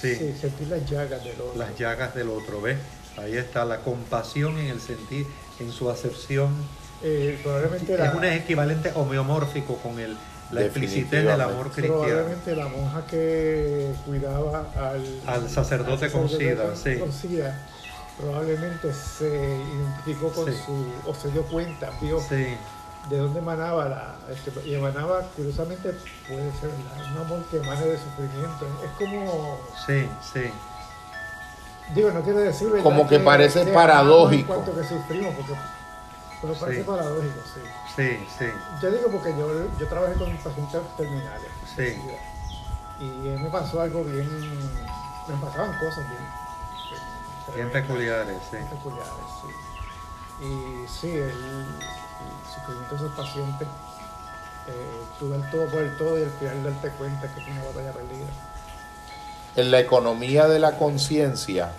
sí. 0.00 0.14
sí, 0.16 0.34
sentir 0.40 0.68
las 0.68 0.88
llagas 0.90 1.22
del 1.24 1.40
otro. 1.40 1.52
las 1.56 1.78
llagas 1.78 2.14
del 2.14 2.28
otro, 2.30 2.60
¿ves? 2.60 2.78
Ahí 3.16 3.36
está 3.36 3.64
la 3.64 3.78
compasión 3.80 4.58
en 4.58 4.66
el 4.66 4.80
sentir, 4.80 5.26
en 5.60 5.70
su 5.72 5.88
acepción. 5.90 6.52
Eh, 7.02 7.38
probablemente 7.42 7.96
la, 7.96 8.06
Es 8.06 8.14
un 8.14 8.24
equivalente 8.24 8.90
homeomórfico 8.94 9.76
con 9.76 9.98
el, 10.00 10.16
la 10.50 10.62
explicitez 10.62 11.24
del 11.24 11.40
amor 11.40 11.70
cristiano. 11.70 12.02
probablemente 12.02 12.56
la 12.56 12.68
monja 12.68 13.06
que 13.06 13.90
cuidaba 14.06 14.66
al, 14.76 15.20
Al 15.26 15.48
sacerdote 15.50 16.10
con 16.10 16.28
SIDA, 16.28 16.74
sí. 16.76 16.96
con 16.98 17.12
SIDA, 17.12 17.66
probablemente 18.18 18.92
se 18.92 19.26
identificó 19.28 20.30
con 20.32 20.46
Sí. 20.52 20.58
su, 20.64 21.10
o 21.10 21.14
se 21.14 21.30
dio 21.30 21.42
cuenta, 21.44 21.90
vio 22.00 22.20
Sí, 22.20 22.46
de 23.08 23.18
dónde 23.18 23.38
emanaba 23.40 23.88
la, 23.88 24.14
este, 24.32 24.50
y 24.66 24.74
emanaba, 24.74 25.22
curiosamente, 25.36 25.94
puede 26.26 26.50
ser 26.58 26.70
un 26.70 27.18
amor 27.18 27.44
que 27.50 27.58
emane 27.58 27.84
de 27.84 27.98
sufrimiento. 27.98 28.66
Es 28.82 28.90
como, 28.98 29.58
sí, 29.86 30.08
sí. 30.32 30.50
digo, 31.94 32.10
no 32.12 32.22
quiero 32.22 32.40
decir 32.40 32.68
¿verdad? 32.68 32.82
Como 32.82 33.06
que 33.06 33.18
parece 33.20 33.60
amamos 33.60 33.74
paradójico. 33.74 34.54
En 34.54 34.62
cuanto 34.62 34.80
que 34.80 34.88
sufrimos, 34.88 35.34
porque, 35.34 35.54
pero 36.40 36.54
parece 36.54 36.80
Sí. 36.80 36.86
paradójico, 36.86 37.40
sí. 37.54 37.60
Sí, 37.96 38.26
sí, 38.38 38.46
Yo 38.82 38.90
digo 38.90 39.08
porque 39.08 39.30
yo, 39.38 39.48
yo 39.78 39.86
trabajé 39.86 40.14
con 40.14 40.36
pacientes 40.38 40.80
terminales. 40.96 41.50
Sí. 41.76 41.96
Y 43.00 43.04
me 43.04 43.50
pasó 43.50 43.80
algo 43.82 44.02
bien. 44.04 44.28
Me 45.28 45.36
pasaban 45.36 45.78
cosas 45.78 46.04
bien. 46.08 46.22
bien 47.54 47.70
tremendas, 47.70 47.82
peculiares, 47.82 48.36
sí. 48.50 48.56
bien 48.56 48.68
peculiares, 48.68 49.12
sí. 49.42 50.44
Y 50.44 50.88
sí, 50.88 51.10
el, 51.12 51.78
el 52.20 52.54
sufrimiento 52.54 52.96
de 52.96 53.04
esos 53.06 53.16
pacientes. 53.16 53.68
Eh, 54.66 55.04
tú 55.18 55.28
dar 55.28 55.50
todo 55.50 55.66
por 55.68 55.82
el 55.82 55.96
todo 55.98 56.18
y 56.18 56.22
al 56.22 56.30
final 56.30 56.64
darte 56.64 56.88
cuenta 56.90 57.28
que 57.34 57.40
es 57.40 57.46
una 57.48 57.64
batalla 57.64 57.92
perdida. 57.92 58.26
En 59.56 59.70
la 59.70 59.78
economía 59.80 60.48
de 60.48 60.58
la 60.58 60.76
conciencia, 60.78 61.72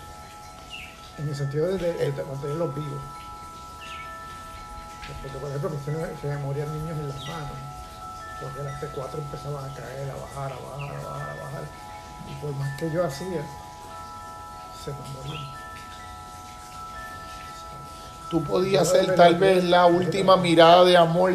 En 1.17 1.29
el 1.29 1.35
sentido 1.35 1.67
de, 1.67 1.77
de- 1.77 2.11
de 2.11 2.23
mantenerlos 2.25 2.75
vivos. 2.75 3.01
Porque, 5.21 5.37
por 5.37 5.49
ejemplo, 5.49 5.69
que 5.71 6.21
se 6.21 6.27
me 6.27 6.37
morían 6.39 6.71
niños 6.73 6.97
en 6.99 7.07
las 7.09 7.27
manos. 7.27 7.51
Porque 8.41 8.63
las 8.63 8.81
T4 8.81 9.13
empezaban 9.17 9.63
a 9.71 9.73
caer, 9.75 10.11
a 10.11 10.15
bajar, 10.15 10.51
a 10.51 10.55
bajar, 10.55 10.95
a 10.95 11.09
bajar, 11.09 11.29
a 11.29 11.43
bajar. 11.43 11.63
Y 12.29 12.35
por 12.41 12.51
más 12.55 12.77
que 12.77 12.91
yo 12.91 13.05
hacía, 13.05 13.41
se 14.83 14.91
me 14.91 14.97
morían. 15.15 15.64
Tú 18.30 18.43
podías 18.43 18.89
ser 18.89 19.15
tal 19.15 19.35
vez 19.35 19.64
la 19.64 19.85
última 19.85 20.35
mirada 20.38 20.84
de 20.85 20.97
amor 20.97 21.34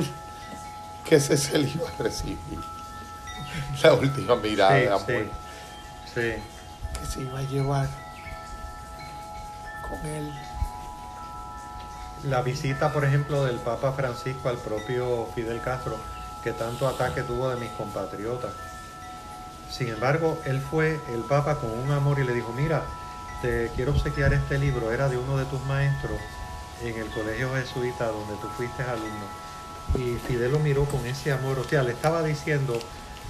que 1.09 1.17
ese 1.17 1.37
ser 1.37 1.61
iba 1.61 1.89
a 1.89 2.03
recibir. 2.03 2.39
La 3.83 3.95
última 3.95 4.37
mirada 4.37 4.75
Sí, 4.77 4.81
de 4.83 4.89
amor 4.89 5.07
sí, 5.09 6.11
sí. 6.15 6.21
que 7.01 7.07
se 7.07 7.21
iba 7.23 7.39
a 7.39 7.43
llevar 7.43 7.89
con 9.89 10.07
él. 10.07 10.33
La 12.25 12.43
visita, 12.43 12.93
por 12.93 13.05
ejemplo, 13.05 13.45
del 13.45 13.57
Papa 13.57 13.93
Francisco 13.93 14.49
al 14.51 14.59
propio 14.59 15.27
Fidel 15.35 15.61
Castro, 15.63 15.97
que 16.45 16.53
tanto 16.53 16.87
ataque 16.87 17.23
tuvo 17.23 17.49
de 17.49 17.57
mis 17.57 17.71
compatriotas. 17.71 18.53
Sin 19.71 19.89
embargo, 19.89 20.39
él 20.45 20.61
fue 20.61 21.01
el 21.15 21.21
Papa 21.23 21.57
con 21.57 21.71
un 21.71 21.91
amor 21.93 22.19
y 22.19 22.25
le 22.25 22.35
dijo, 22.35 22.53
mira, 22.53 22.83
te 23.41 23.71
quiero 23.75 23.93
obsequiar 23.93 24.35
este 24.35 24.59
libro, 24.59 24.93
era 24.93 25.09
de 25.09 25.17
uno 25.17 25.39
de 25.39 25.47
tus 25.47 25.61
maestros 25.65 26.19
en 26.85 26.95
el 26.97 27.07
colegio 27.09 27.51
jesuita 27.55 28.07
donde 28.07 28.35
tú 28.41 28.49
fuiste 28.57 28.83
alumno. 28.83 29.41
Y 29.97 30.17
Fidel 30.27 30.53
lo 30.53 30.59
miró 30.61 30.85
con 30.85 31.05
ese 31.07 31.33
amor, 31.33 31.59
o 31.59 31.65
sea, 31.65 31.83
le 31.83 31.93
estaba 31.93 32.23
diciendo, 32.23 32.79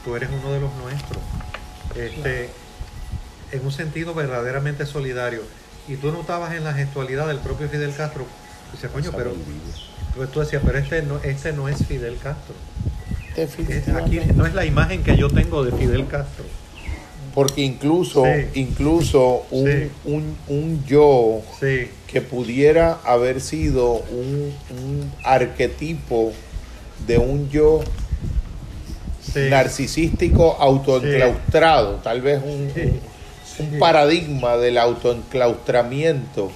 tú 0.05 0.15
eres 0.17 0.29
uno 0.31 0.53
de 0.53 0.61
los 0.61 0.71
nuestros. 0.77 1.23
Este, 1.97 2.51
en 3.53 3.65
un 3.65 3.73
sentido 3.73 4.15
verdaderamente 4.15 4.87
solidario. 4.87 5.43
Y 5.89 5.97
tú 5.97 6.13
notabas 6.13 6.55
en 6.55 6.63
la 6.65 6.73
gestualidad 6.75 7.27
del 7.29 7.39
propio 7.39 7.69
Fidel 7.69 7.95
Castro, 7.97 8.25
dice, 8.73 8.89
coño, 8.89 9.11
pero 9.17 9.33
pues 10.17 10.31
tú 10.31 10.41
decías, 10.41 10.63
pero 10.65 10.79
este 10.79 11.03
no, 11.03 11.19
este 11.23 11.53
no 11.53 11.69
es 11.69 11.85
Fidel 11.87 12.17
Castro. 12.23 12.55
Es- 13.37 13.57
aquí 13.97 14.21
no 14.35 14.45
es 14.47 14.55
la 14.55 14.65
imagen 14.67 15.03
que 15.03 15.17
yo 15.17 15.29
tengo 15.31 15.65
de 15.65 15.73
Fidel 15.73 16.07
Castro. 16.07 16.45
Porque 17.35 17.63
incluso, 17.63 18.25
Sí. 18.25 18.61
incluso 18.61 19.47
un, 19.51 19.67
Sí. 19.71 19.91
un, 20.05 20.37
un 20.49 20.85
yo 20.85 21.41
Sí, 21.61 21.89
que 22.11 22.21
pudiera 22.21 22.99
haber 23.05 23.41
sido 23.41 23.93
un, 23.93 24.53
un 24.71 25.13
arquetipo 25.23 26.33
de 27.07 27.19
un 27.19 27.49
yo 27.51 27.81
sí. 29.33 29.49
narcisístico 29.49 30.57
autoenclaustrado, 30.59 31.97
tal 31.97 32.21
vez 32.21 32.43
un, 32.45 32.71
un 33.59 33.79
paradigma 33.79 34.57
del 34.57 34.79
autoenclaustramiento, 34.79 36.51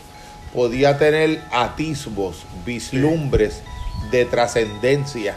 podía 0.52 0.98
tener 0.98 1.40
atisbos, 1.52 2.44
vislumbres 2.64 3.62
de 4.10 4.24
trascendencia 4.24 5.36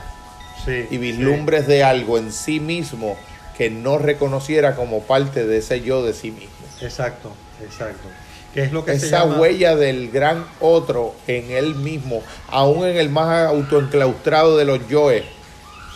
sí, 0.65 0.85
y 0.89 0.97
vislumbres 0.97 1.67
de 1.67 1.83
algo 1.83 2.17
en 2.17 2.31
sí 2.31 2.59
mismo 2.59 3.17
que 3.57 3.69
no 3.69 3.97
reconociera 3.97 4.75
como 4.75 5.01
parte 5.01 5.45
de 5.45 5.57
ese 5.57 5.81
yo 5.81 6.03
de 6.03 6.13
sí 6.13 6.31
mismo. 6.31 6.49
Exacto, 6.81 7.31
exacto. 7.63 8.07
¿Qué 8.57 8.63
es 8.63 8.71
lo 8.71 8.83
que 8.83 8.93
Esa 8.93 9.19
llama? 9.25 9.37
huella 9.39 9.75
del 9.75 10.09
gran 10.09 10.43
otro 10.59 11.13
en 11.27 11.51
él 11.51 11.75
mismo, 11.75 12.23
aún 12.49 12.87
en 12.87 12.97
el 12.97 13.07
más 13.07 13.45
autoenclaustrado 13.49 14.57
de 14.57 14.65
los 14.65 14.87
yoes, 14.87 15.25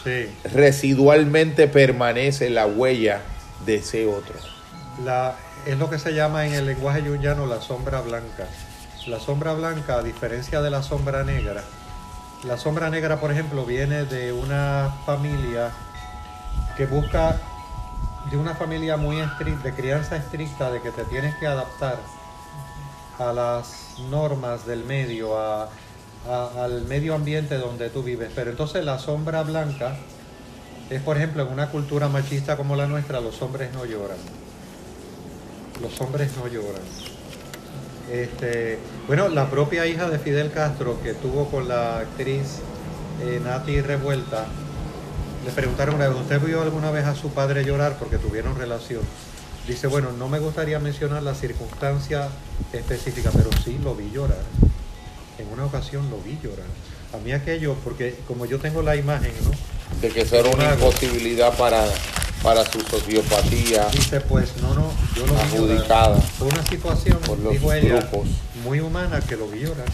Sí. 0.03 0.27
residualmente 0.43 1.67
permanece 1.67 2.51
la 2.51 2.67
huella 2.67 3.21
de 3.65 3.77
ese 3.77 4.05
otro. 4.05 4.35
La, 5.03 5.33
es 5.65 5.75
lo 5.79 5.89
que 5.89 5.97
se 5.97 6.13
llama 6.13 6.45
en 6.45 6.53
el 6.53 6.67
lenguaje 6.67 7.01
yunyano 7.01 7.47
la 7.47 7.61
sombra 7.61 8.01
blanca. 8.01 8.45
La 9.07 9.19
sombra 9.19 9.53
blanca, 9.53 9.95
a 9.95 10.03
diferencia 10.03 10.61
de 10.61 10.69
la 10.69 10.83
sombra 10.83 11.23
negra, 11.23 11.63
la 12.43 12.59
sombra 12.59 12.91
negra, 12.91 13.19
por 13.19 13.31
ejemplo, 13.31 13.65
viene 13.65 14.05
de 14.05 14.33
una 14.33 14.91
familia 15.07 15.71
que 16.77 16.85
busca, 16.85 17.37
de 18.29 18.37
una 18.37 18.53
familia 18.53 18.97
muy 18.97 19.19
estricta, 19.19 19.63
de 19.63 19.73
crianza 19.73 20.15
estricta, 20.15 20.69
de 20.69 20.79
que 20.79 20.91
te 20.91 21.05
tienes 21.05 21.33
que 21.37 21.47
adaptar 21.47 21.97
a 23.19 23.33
las 23.33 23.99
normas 24.09 24.65
del 24.65 24.83
medio, 24.83 25.37
al 25.37 26.85
medio 26.87 27.15
ambiente 27.15 27.57
donde 27.57 27.89
tú 27.89 28.03
vives. 28.03 28.31
Pero 28.33 28.51
entonces 28.51 28.83
la 28.83 28.99
sombra 28.99 29.43
blanca 29.43 29.95
es, 30.89 31.01
por 31.01 31.17
ejemplo, 31.17 31.43
en 31.43 31.53
una 31.53 31.69
cultura 31.69 32.07
machista 32.09 32.57
como 32.57 32.75
la 32.75 32.85
nuestra, 32.87 33.21
los 33.21 33.41
hombres 33.41 33.73
no 33.73 33.85
lloran. 33.85 34.17
Los 35.81 35.99
hombres 36.01 36.31
no 36.37 36.47
lloran. 36.47 36.81
Este, 38.11 38.77
bueno, 39.07 39.29
la 39.29 39.49
propia 39.49 39.85
hija 39.85 40.09
de 40.09 40.19
Fidel 40.19 40.51
Castro 40.51 41.01
que 41.01 41.13
tuvo 41.13 41.45
con 41.49 41.69
la 41.69 41.99
actriz 41.99 42.59
eh, 43.21 43.39
Nati 43.43 43.79
Revuelta, 43.81 44.45
le 45.45 45.51
preguntaron 45.51 45.95
una 45.95 46.09
vez, 46.09 46.17
¿usted 46.17 46.41
vio 46.41 46.61
alguna 46.61 46.91
vez 46.91 47.05
a 47.05 47.15
su 47.15 47.29
padre 47.29 47.63
llorar 47.63 47.95
porque 47.97 48.17
tuvieron 48.17 48.57
relación? 48.57 49.01
Dice, 49.67 49.87
bueno, 49.87 50.11
no 50.11 50.27
me 50.27 50.39
gustaría 50.39 50.79
mencionar 50.79 51.23
la 51.23 51.35
circunstancia 51.35 52.29
específica, 52.73 53.29
pero 53.31 53.49
sí 53.63 53.79
lo 53.83 53.95
vi 53.95 54.09
llorar. 54.11 54.41
En 55.37 55.47
una 55.49 55.65
ocasión 55.65 56.09
lo 56.09 56.17
vi 56.19 56.37
llorar. 56.43 56.65
A 57.13 57.17
mí 57.17 57.31
aquello, 57.31 57.75
porque 57.83 58.15
como 58.27 58.45
yo 58.45 58.59
tengo 58.59 58.81
la 58.81 58.95
imagen, 58.95 59.31
¿no? 59.43 59.51
De 60.01 60.09
que 60.09 60.21
eso 60.21 60.35
era 60.37 60.49
una 60.49 60.73
imposibilidad 60.73 61.55
para, 61.57 61.85
para 62.41 62.63
su 62.65 62.79
sociopatía 62.81 63.87
Dice, 63.91 64.21
pues 64.21 64.55
no, 64.61 64.73
no, 64.73 64.91
yo 65.15 65.25
lo 65.27 65.33
vi 65.33 65.39
llorar. 65.39 65.45
adjudicada. 65.45 66.21
Fue 66.21 66.47
una 66.47 66.65
situación, 66.65 67.17
por 67.19 67.37
los 67.39 67.53
dijo 67.53 67.71
ella, 67.73 68.09
muy 68.63 68.79
humana 68.79 69.19
que 69.21 69.35
lo 69.35 69.47
vi 69.47 69.59
llorar. 69.59 69.85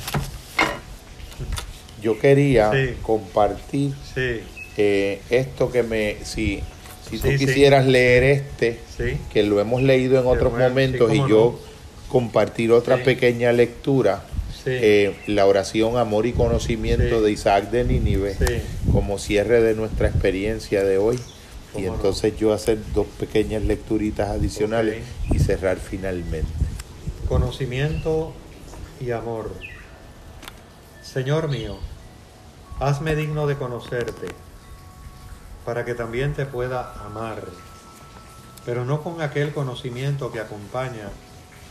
Yo 2.01 2.17
quería 2.19 2.71
Sí. 2.71 2.95
compartir 3.01 3.93
Sí, 4.13 4.41
eh, 4.77 5.21
esto 5.29 5.71
que 5.71 5.83
me... 5.83 6.17
Si, 6.23 6.61
si 7.09 7.17
tú 7.17 7.27
Sí, 7.27 7.37
sí. 7.37 7.45
quisieras 7.45 7.85
leer 7.85 8.23
este, 8.23 8.79
sí, 8.97 9.17
que 9.31 9.43
lo 9.43 9.59
hemos 9.59 9.81
leído 9.81 10.19
en 10.19 10.27
otros 10.27 10.51
bueno, 10.51 10.69
momentos 10.69 11.13
y 11.13 11.17
yo 11.29 11.59
compartir 12.09 12.71
otra 12.71 13.03
pequeña 13.03 13.51
lectura, 13.51 14.23
eh, 14.65 15.15
la 15.27 15.45
oración 15.45 15.97
Amor 15.97 16.25
y 16.25 16.33
Conocimiento 16.33 17.21
de 17.21 17.31
Isaac 17.31 17.69
de 17.71 17.83
Nínive, 17.85 18.35
como 18.91 19.17
cierre 19.19 19.61
de 19.61 19.75
nuestra 19.75 20.07
experiencia 20.09 20.83
de 20.83 20.97
hoy. 20.97 21.19
Y 21.77 21.81
no. 21.81 21.95
entonces 21.95 22.35
yo 22.37 22.53
hacer 22.53 22.79
dos 22.93 23.05
pequeñas 23.19 23.63
lecturitas 23.63 24.29
adicionales 24.29 25.03
y 25.31 25.39
cerrar 25.39 25.77
finalmente. 25.77 26.47
Conocimiento 27.27 28.33
y 28.99 29.11
amor. 29.11 29.51
Señor 31.03 31.49
mío, 31.49 31.77
hazme 32.79 33.15
digno 33.15 33.47
de 33.47 33.55
conocerte, 33.55 34.27
para 35.67 35.83
que 35.83 35.95
también 35.95 36.33
te 36.33 36.45
pueda 36.45 36.93
amar, 37.05 37.43
pero 38.65 38.85
no 38.85 39.03
con 39.03 39.21
aquel 39.21 39.53
conocimiento 39.53 40.31
que 40.31 40.39
acompaña 40.39 41.09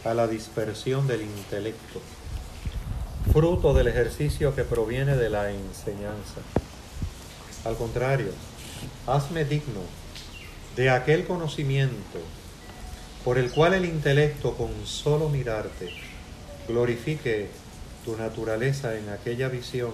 a 0.04 0.12
la 0.12 0.26
dispersión 0.26 1.06
del 1.06 1.22
intelecto, 1.22 2.02
fruto 3.32 3.72
del 3.72 3.88
ejercicio 3.88 4.54
que 4.54 4.64
proviene 4.64 5.16
de 5.16 5.30
la 5.30 5.50
enseñanza. 5.50 6.42
Al 7.64 7.74
contrario, 7.76 8.32
hazme 9.06 9.46
digno 9.46 9.80
de 10.76 10.90
aquel 10.90 11.26
conocimiento 11.26 12.18
por 13.24 13.38
el 13.38 13.50
cual 13.50 13.72
el 13.72 13.86
intelecto 13.86 14.58
con 14.58 14.68
solo 14.84 15.30
mirarte 15.30 15.88
glorifique 16.68 17.48
tu 18.04 18.14
naturaleza 18.14 18.94
en 18.98 19.08
aquella 19.08 19.48
visión 19.48 19.92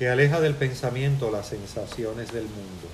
que 0.00 0.08
aleja 0.08 0.40
del 0.40 0.54
pensamiento 0.54 1.30
las 1.30 1.48
sensaciones 1.48 2.32
del 2.32 2.44
mundo. 2.44 2.88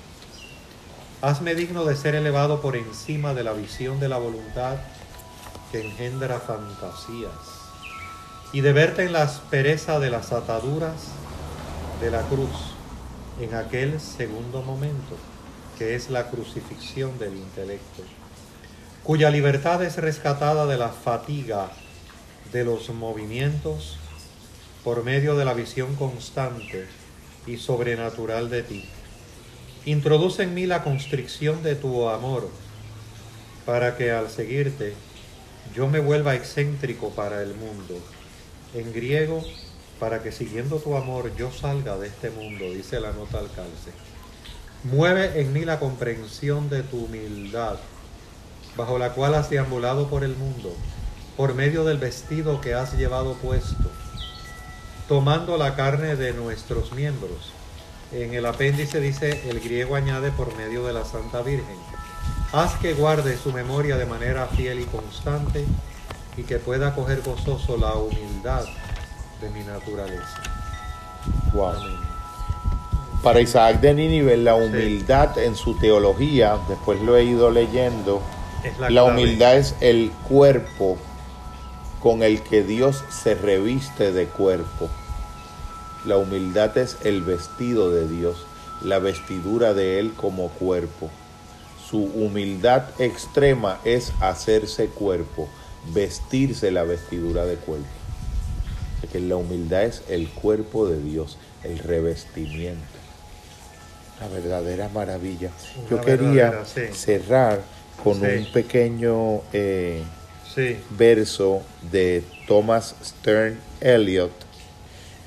Hazme 1.23 1.55
digno 1.55 1.85
de 1.85 1.95
ser 1.95 2.17
elevado 2.17 2.61
por 2.61 2.75
encima 2.75 3.33
de 3.33 3.45
la 3.45 3.53
visión 3.53 4.01
de 4.01 4.09
la 4.09 4.19
voluntad 4.19 4.75
que 5.71 5.87
engendra 5.87 6.41
fantasías 6.41 7.31
y 8.53 8.61
de 8.61 8.73
verte 8.73 9.05
en 9.05 9.13
la 9.13 9.23
aspereza 9.23 10.01
de 10.01 10.11
las 10.11 10.33
ataduras 10.33 10.95
de 12.01 12.11
la 12.11 12.23
cruz 12.23 12.75
en 13.41 13.55
aquel 13.55 14.01
segundo 14.01 14.63
momento 14.63 15.17
que 15.79 15.95
es 15.95 16.11
la 16.11 16.29
crucifixión 16.29 17.21
del 17.21 17.37
intelecto 17.37 18.03
cuya 19.05 19.31
libertad 19.31 19.81
es 19.85 19.97
rescatada 19.97 20.67
de 20.67 20.77
la 20.77 20.89
fatiga 20.89 21.71
de 22.53 22.65
los 22.65 22.91
movimientos 22.91 23.97
por 24.87 25.03
medio 25.03 25.35
de 25.35 25.45
la 25.45 25.53
visión 25.53 25.97
constante 25.97 26.87
y 27.45 27.57
sobrenatural 27.57 28.49
de 28.49 28.63
ti. 28.63 28.85
Introduce 29.85 30.45
en 30.45 30.55
mí 30.55 30.65
la 30.65 30.85
constricción 30.85 31.65
de 31.65 31.75
tu 31.75 32.09
amor, 32.09 32.49
para 33.65 33.97
que 33.97 34.13
al 34.13 34.31
seguirte 34.31 34.95
yo 35.75 35.89
me 35.89 35.99
vuelva 35.99 36.37
excéntrico 36.37 37.11
para 37.11 37.43
el 37.43 37.57
mundo. 37.57 37.99
En 38.75 38.93
griego, 38.93 39.43
para 39.99 40.23
que 40.23 40.31
siguiendo 40.31 40.79
tu 40.79 40.97
amor 40.97 41.35
yo 41.35 41.51
salga 41.51 41.99
de 41.99 42.07
este 42.07 42.31
mundo, 42.31 42.67
dice 42.67 43.01
la 43.01 43.11
nota 43.11 43.41
al 43.41 43.51
calce. 43.51 43.91
Mueve 44.85 45.41
en 45.41 45.53
mí 45.53 45.65
la 45.65 45.81
comprensión 45.81 46.71
de 46.71 46.85
tu 46.85 47.07
humildad, 47.07 47.79
bajo 48.77 49.01
la 49.01 49.15
cual 49.15 49.35
has 49.35 49.51
deambulado 49.51 50.09
por 50.09 50.23
el 50.23 50.37
mundo, 50.37 50.73
por 51.37 51.55
medio 51.55 51.83
del 51.83 51.99
vestido 51.99 52.61
que 52.61 52.75
has 52.75 52.97
llevado 52.97 53.35
puesto, 53.35 53.91
tomando 55.09 55.57
la 55.57 55.75
carne 55.75 56.17
de 56.17 56.33
nuestros 56.33 56.93
miembros. 56.93 57.53
En 58.13 58.35
el 58.35 58.47
apéndice 58.47 59.01
dice, 59.01 59.49
el 59.49 59.61
griego 59.61 59.97
añade 59.97 60.31
por 60.31 60.57
medio 60.57 60.85
de 60.87 60.93
la 60.93 61.05
Santa 61.05 61.43
Virgen. 61.43 61.77
Haz 62.53 62.75
que 62.77 62.95
guarde 62.95 63.37
su 63.37 63.53
memoria 63.53 63.97
de 63.97 64.07
manera 64.07 64.47
fiel 64.47 64.81
y 64.81 64.85
constante 64.85 65.65
y 66.37 66.43
que 66.43 66.59
pueda 66.59 66.95
coger 66.95 67.23
gozoso 67.23 67.77
la 67.77 67.95
humildad 67.95 68.65
de 69.41 69.51
mi 69.51 69.61
naturaleza. 69.65 70.43
Wow. 71.53 71.71
Amén. 71.71 72.07
Para 73.23 73.41
Isaac 73.41 73.81
de 73.81 73.95
Nínive, 73.95 74.37
la 74.37 74.55
humildad 74.55 75.37
en 75.39 75.57
su 75.57 75.77
teología, 75.79 76.59
después 76.69 77.01
lo 77.01 77.17
he 77.17 77.25
ido 77.25 77.51
leyendo, 77.51 78.23
la, 78.79 78.91
la, 78.91 79.05
humildad 79.05 79.57
es 79.57 79.75
el 79.81 80.13
cuerpo 80.29 80.97
con 82.01 82.23
el 82.23 82.43
que 82.43 82.63
Dios 82.63 83.05
se 83.11 83.35
reviste 83.35 84.13
de 84.13 84.27
cuerpo. 84.27 84.89
La 86.05 86.17
humildad 86.19 86.77
es 86.79 86.97
el 87.05 87.23
vestido 87.23 87.91
de 87.91 88.07
Dios, 88.09 88.47
la 88.83 88.99
vestidura 88.99 89.75
de 89.75 89.99
Él 89.99 90.13
como 90.15 90.49
cuerpo. 90.51 91.11
Su 91.89 91.99
humildad 92.05 92.85
extrema 93.01 93.79
es 93.85 94.13
hacerse 94.21 94.87
cuerpo, 94.87 95.49
vestirse 95.93 96.71
la 96.71 96.85
vestidura 96.85 97.45
de 97.45 97.57
cuerpo. 97.57 97.87
Que 99.13 99.21
la 99.21 99.37
humildad 99.37 99.85
es 99.85 100.03
el 100.09 100.29
cuerpo 100.29 100.87
de 100.89 101.01
Dios, 101.01 101.39
el 101.63 101.79
revestimiento. 101.79 102.81
La 104.21 104.29
verdadera 104.29 104.89
maravilla. 104.89 105.51
Yo 105.91 106.01
quería 106.01 106.65
sí. 106.65 106.83
cerrar 106.93 107.61
con 108.03 108.21
Sí. 108.21 108.27
un 108.27 108.53
pequeño 108.53 109.43
eh, 109.53 110.03
Sí, 110.57 110.79
verso 110.89 111.61
de 111.93 112.25
Thomas 112.49 112.95
Stern 113.05 113.61
Eliot, 113.83 114.33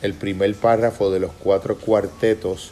el 0.01 0.15
primer 0.15 0.55
párrafo 0.55 1.11
de 1.11 1.19
los 1.19 1.31
cuatro 1.33 1.77
cuartetos, 1.77 2.71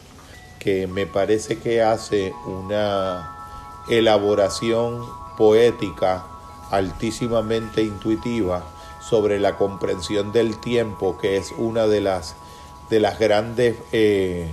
que 0.58 0.88
me 0.88 1.06
parece 1.06 1.58
que 1.58 1.82
hace 1.82 2.32
una 2.46 3.84
elaboración 3.88 5.06
poética 5.36 6.26
altísimamente 6.72 7.82
intuitiva 7.82 8.64
sobre 9.08 9.38
la 9.38 9.56
comprensión 9.56 10.32
del 10.32 10.58
tiempo, 10.58 11.16
que 11.16 11.36
es 11.36 11.52
una 11.56 11.86
de 11.86 12.00
las, 12.00 12.34
de 12.90 12.98
las 12.98 13.20
grandes 13.20 13.76
eh, 13.92 14.48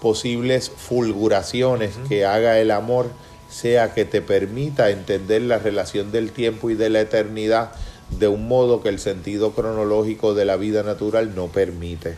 posibles 0.00 0.70
fulguraciones 0.70 1.98
que 2.08 2.24
haga 2.24 2.58
el 2.58 2.70
amor, 2.70 3.10
sea 3.54 3.94
que 3.94 4.04
te 4.04 4.20
permita 4.20 4.90
entender 4.90 5.42
la 5.42 5.58
relación 5.58 6.10
del 6.10 6.32
tiempo 6.32 6.70
y 6.70 6.74
de 6.74 6.90
la 6.90 7.00
eternidad 7.00 7.70
de 8.18 8.26
un 8.26 8.48
modo 8.48 8.82
que 8.82 8.88
el 8.88 8.98
sentido 8.98 9.52
cronológico 9.52 10.34
de 10.34 10.44
la 10.44 10.56
vida 10.56 10.82
natural 10.82 11.36
no 11.36 11.46
permite. 11.46 12.16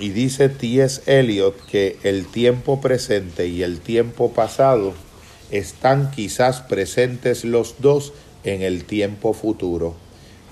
Y 0.00 0.08
dice 0.08 0.48
T.S. 0.48 1.02
Eliot 1.06 1.54
que 1.66 1.98
el 2.02 2.26
tiempo 2.26 2.80
presente 2.80 3.46
y 3.46 3.62
el 3.62 3.78
tiempo 3.78 4.32
pasado 4.32 4.94
están 5.52 6.10
quizás 6.10 6.62
presentes 6.62 7.44
los 7.44 7.76
dos 7.78 8.12
en 8.42 8.62
el 8.62 8.84
tiempo 8.84 9.34
futuro 9.34 9.94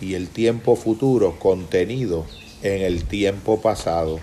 y 0.00 0.14
el 0.14 0.28
tiempo 0.28 0.76
futuro 0.76 1.40
contenido 1.40 2.24
en 2.62 2.82
el 2.82 3.04
tiempo 3.04 3.60
pasado. 3.60 4.20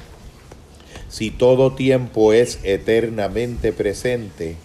Si 1.10 1.32
todo 1.32 1.74
tiempo 1.74 2.32
es 2.32 2.60
eternamente 2.64 3.74
presente, 3.74 4.56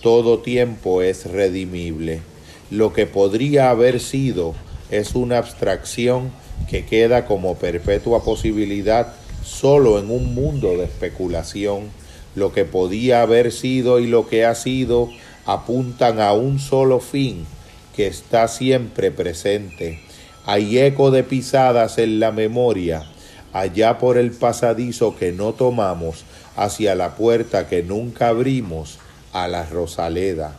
todo 0.00 0.38
tiempo 0.38 1.02
es 1.02 1.26
redimible. 1.26 2.22
Lo 2.70 2.92
que 2.92 3.06
podría 3.06 3.70
haber 3.70 4.00
sido 4.00 4.54
es 4.90 5.14
una 5.14 5.38
abstracción 5.38 6.30
que 6.68 6.84
queda 6.86 7.26
como 7.26 7.56
perpetua 7.56 8.22
posibilidad 8.22 9.14
solo 9.44 9.98
en 9.98 10.10
un 10.10 10.34
mundo 10.34 10.76
de 10.76 10.84
especulación. 10.84 11.88
Lo 12.34 12.52
que 12.52 12.64
podía 12.64 13.22
haber 13.22 13.52
sido 13.52 13.98
y 13.98 14.06
lo 14.06 14.28
que 14.28 14.44
ha 14.44 14.54
sido 14.54 15.10
apuntan 15.46 16.20
a 16.20 16.32
un 16.32 16.58
solo 16.58 17.00
fin 17.00 17.44
que 17.94 18.06
está 18.06 18.48
siempre 18.48 19.10
presente. 19.10 20.00
Hay 20.46 20.78
eco 20.78 21.10
de 21.10 21.24
pisadas 21.24 21.98
en 21.98 22.20
la 22.20 22.30
memoria, 22.30 23.04
allá 23.52 23.98
por 23.98 24.16
el 24.16 24.30
pasadizo 24.30 25.16
que 25.16 25.32
no 25.32 25.52
tomamos, 25.52 26.24
hacia 26.56 26.94
la 26.94 27.16
puerta 27.16 27.68
que 27.68 27.82
nunca 27.82 28.28
abrimos, 28.28 28.98
a 29.32 29.48
la 29.48 29.64
Rosaleda. 29.66 30.56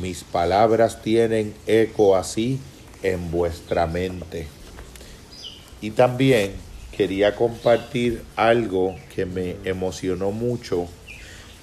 Mis 0.00 0.24
palabras 0.24 1.02
tienen 1.02 1.54
eco 1.66 2.16
así 2.16 2.60
en 3.02 3.30
vuestra 3.30 3.86
mente. 3.86 4.46
Y 5.80 5.90
también 5.92 6.52
quería 6.96 7.34
compartir 7.34 8.22
algo 8.36 8.94
que 9.14 9.24
me 9.24 9.56
emocionó 9.64 10.32
mucho 10.32 10.86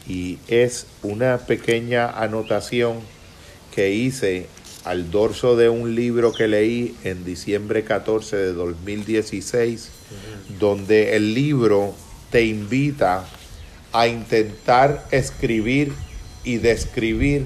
y 0.08 0.40
es 0.48 0.88
una 1.04 1.38
pequeña 1.40 2.10
anotación 2.10 3.00
que 3.76 3.92
hice 3.92 4.48
al 4.86 5.12
dorso 5.12 5.56
de 5.58 5.70
un 5.70 5.96
libro 5.96 6.32
que 6.32 6.48
leí 6.48 6.96
en 7.04 7.26
diciembre 7.26 7.84
14 7.84 8.38
de 8.38 8.54
2016, 8.54 9.90
donde 10.60 11.16
el 11.16 11.34
libro 11.34 11.94
te 12.32 12.46
invita 12.46 13.26
a 13.92 14.08
intentar 14.08 15.06
escribir 15.12 15.94
y 16.48 16.58
describir 16.60 17.46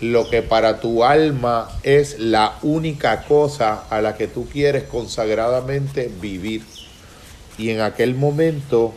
lo 0.00 0.30
que 0.30 0.40
para 0.40 0.80
tu 0.80 1.02
alma 1.02 1.68
es 1.82 2.20
la 2.20 2.54
única 2.62 3.24
cosa 3.24 3.82
a 3.90 4.00
la 4.00 4.16
que 4.16 4.28
tú 4.28 4.46
quieres 4.48 4.84
consagradamente 4.84 6.10
vivir. 6.20 6.62
Y 7.58 7.70
en 7.70 7.80
aquel 7.80 8.14
momento 8.14 8.94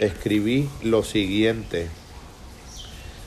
escribí 0.00 0.70
lo 0.82 1.02
siguiente. 1.02 1.88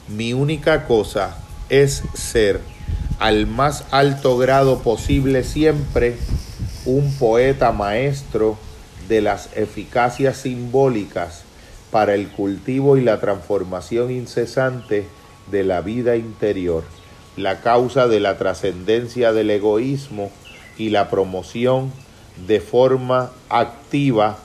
Mi 0.07 0.33
única 0.33 0.85
cosa 0.85 1.37
es 1.69 2.01
ser 2.15 2.61
al 3.19 3.45
más 3.45 3.83
alto 3.91 4.37
grado 4.37 4.79
posible 4.79 5.43
siempre 5.43 6.15
un 6.85 7.13
poeta 7.13 7.71
maestro 7.71 8.57
de 9.07 9.21
las 9.21 9.49
eficacias 9.55 10.37
simbólicas 10.37 11.43
para 11.91 12.15
el 12.15 12.29
cultivo 12.29 12.97
y 12.97 13.01
la 13.01 13.19
transformación 13.19 14.09
incesante 14.09 15.05
de 15.51 15.63
la 15.63 15.81
vida 15.81 16.15
interior, 16.15 16.83
la 17.37 17.61
causa 17.61 18.07
de 18.07 18.19
la 18.19 18.37
trascendencia 18.37 19.33
del 19.33 19.49
egoísmo 19.49 20.31
y 20.77 20.89
la 20.89 21.09
promoción 21.09 21.91
de 22.47 22.59
forma 22.59 23.31
activa, 23.49 24.37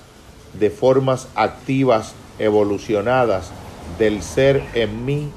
de 0.59 0.71
formas 0.71 1.29
activas 1.35 2.15
evolucionadas 2.39 3.51
del 3.99 4.23
ser 4.23 4.63
en 4.75 5.05
mí, 5.05 5.31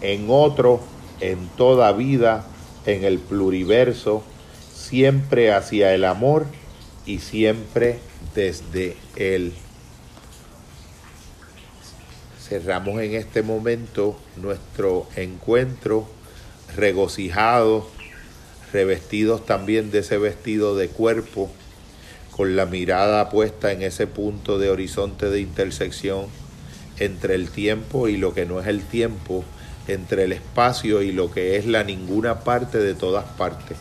en 0.00 0.26
otro, 0.28 0.80
en 1.20 1.48
toda 1.56 1.92
vida, 1.92 2.44
en 2.84 3.04
el 3.04 3.18
pluriverso, 3.18 4.22
siempre 4.72 5.52
hacia 5.52 5.94
el 5.94 6.04
amor 6.04 6.46
y 7.06 7.18
siempre 7.18 7.98
desde 8.34 8.96
él. 9.16 9.52
Cerramos 12.48 13.02
en 13.02 13.14
este 13.14 13.42
momento 13.42 14.16
nuestro 14.36 15.08
encuentro 15.16 16.06
regocijados, 16.76 17.86
revestidos 18.72 19.44
también 19.44 19.90
de 19.90 19.98
ese 19.98 20.16
vestido 20.16 20.76
de 20.76 20.86
cuerpo, 20.86 21.50
con 22.30 22.54
la 22.54 22.64
mirada 22.66 23.30
puesta 23.30 23.72
en 23.72 23.82
ese 23.82 24.06
punto 24.06 24.60
de 24.60 24.70
horizonte 24.70 25.28
de 25.28 25.40
intersección 25.40 26.26
entre 27.00 27.34
el 27.34 27.50
tiempo 27.50 28.06
y 28.06 28.16
lo 28.16 28.32
que 28.32 28.46
no 28.46 28.60
es 28.60 28.68
el 28.68 28.82
tiempo, 28.82 29.42
entre 29.88 30.22
el 30.22 30.32
espacio 30.32 31.02
y 31.02 31.10
lo 31.10 31.32
que 31.32 31.56
es 31.56 31.66
la 31.66 31.82
ninguna 31.82 32.44
parte 32.44 32.78
de 32.78 32.94
todas 32.94 33.24
partes, 33.24 33.76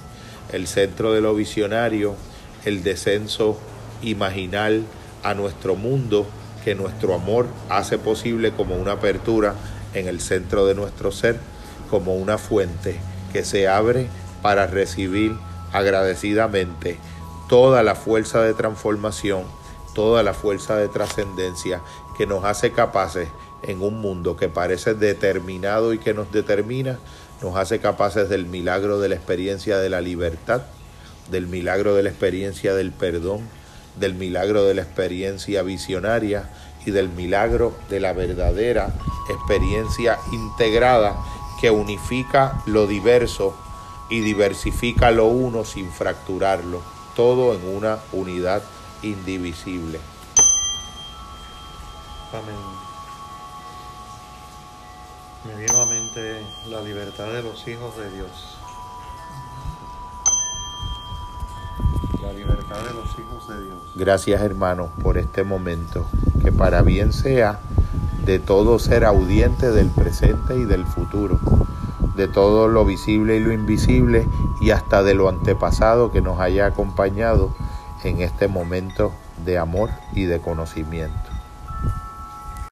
el 0.52 0.66
centro 0.66 1.14
de 1.14 1.22
lo 1.22 1.36
visionario, 1.36 2.16
el 2.66 2.82
descenso 2.82 3.60
imaginal 4.02 4.86
a 5.22 5.36
nuestro 5.36 5.76
mundo 5.76 6.26
que 6.66 6.74
nuestro 6.74 7.14
amor 7.14 7.46
hace 7.70 8.00
posible 8.00 8.52
como 8.52 8.76
una 8.76 8.94
apertura 8.94 9.54
en 9.94 10.08
el 10.08 10.20
centro 10.20 10.66
de 10.66 10.74
nuestro 10.74 11.12
ser, 11.12 11.40
como 11.92 12.16
una 12.16 12.40
fuente 12.40 13.00
que 13.32 13.46
se 13.46 13.68
abre 13.68 14.08
para 14.42 14.66
recibir 14.66 15.38
agradecidamente 15.72 16.98
toda 17.48 17.84
la 17.84 17.94
fuerza 17.94 18.42
de 18.42 18.56
transformación, 18.56 19.44
toda 19.94 20.24
la 20.24 20.34
fuerza 20.34 20.76
de 20.76 20.88
trascendencia 20.88 21.82
que 22.18 22.26
nos 22.26 22.44
hace 22.44 22.72
capaces 22.72 23.30
en 23.62 23.84
un 23.84 24.02
mundo 24.02 24.36
que 24.36 24.50
parece 24.50 24.96
determinado 24.96 25.94
y 25.94 26.00
que 26.00 26.16
nos 26.16 26.32
determina, 26.32 26.98
nos 27.44 27.56
hace 27.58 27.78
capaces 27.80 28.28
del 28.28 28.48
milagro 28.48 29.00
de 29.00 29.10
la 29.10 29.16
experiencia 29.16 29.78
de 29.78 29.90
la 29.90 30.02
libertad, 30.02 30.64
del 31.30 31.46
milagro 31.46 31.94
de 31.94 32.02
la 32.02 32.10
experiencia 32.10 32.74
del 32.74 32.92
perdón, 32.92 33.42
del 33.98 34.16
milagro 34.16 34.64
de 34.64 34.74
la 34.74 34.82
experiencia 34.82 35.62
visionaria 35.62 36.50
y 36.86 36.92
del 36.92 37.10
milagro 37.10 37.74
de 37.90 38.00
la 38.00 38.14
verdadera 38.14 38.94
experiencia 39.30 40.20
integrada 40.32 41.16
que 41.60 41.72
unifica 41.72 42.62
lo 42.66 42.88
diverso 42.88 43.56
y 44.10 44.20
diversifica 44.22 45.12
lo 45.12 45.26
uno 45.26 45.66
sin 45.66 45.92
fracturarlo, 45.92 46.82
todo 47.16 47.56
en 47.56 47.76
una 47.76 48.00
unidad 48.12 48.62
indivisible. 49.02 50.00
Amén. 52.32 52.56
Me 55.46 55.56
vino 55.56 55.82
a 55.82 55.86
mente 55.86 56.42
la 56.68 56.82
libertad 56.82 57.32
de 57.32 57.44
los 57.44 57.68
hijos 57.68 57.96
de 57.98 58.12
Dios. 58.12 58.55
La 62.22 62.34
libertad 62.34 62.78
de 62.78 62.94
los 62.94 63.20
hijos 63.20 63.48
de 63.48 63.64
Dios. 63.64 63.78
Gracias 63.96 64.42
hermanos 64.42 64.90
por 65.04 65.18
este 65.18 65.44
momento, 65.44 66.06
que 66.42 66.52
para 66.52 66.82
bien 66.82 67.14
sea 67.14 67.60
de 68.26 68.40
todo 68.40 68.80
ser 68.80 69.06
audiente 69.06 69.72
del 69.72 69.90
presente 69.90 70.56
y 70.56 70.66
del 70.66 70.86
futuro, 70.86 71.40
de 72.16 72.28
todo 72.28 72.68
lo 72.68 72.86
visible 72.86 73.38
y 73.38 73.40
lo 73.40 73.52
invisible 73.52 74.28
y 74.62 74.72
hasta 74.72 75.04
de 75.04 75.14
lo 75.14 75.30
antepasado 75.30 76.12
que 76.12 76.22
nos 76.22 76.40
haya 76.40 76.66
acompañado 76.66 77.54
en 78.04 78.22
este 78.22 78.48
momento 78.48 79.12
de 79.46 79.58
amor 79.58 79.90
y 80.14 80.24
de 80.24 80.40
conocimiento. 80.40 81.25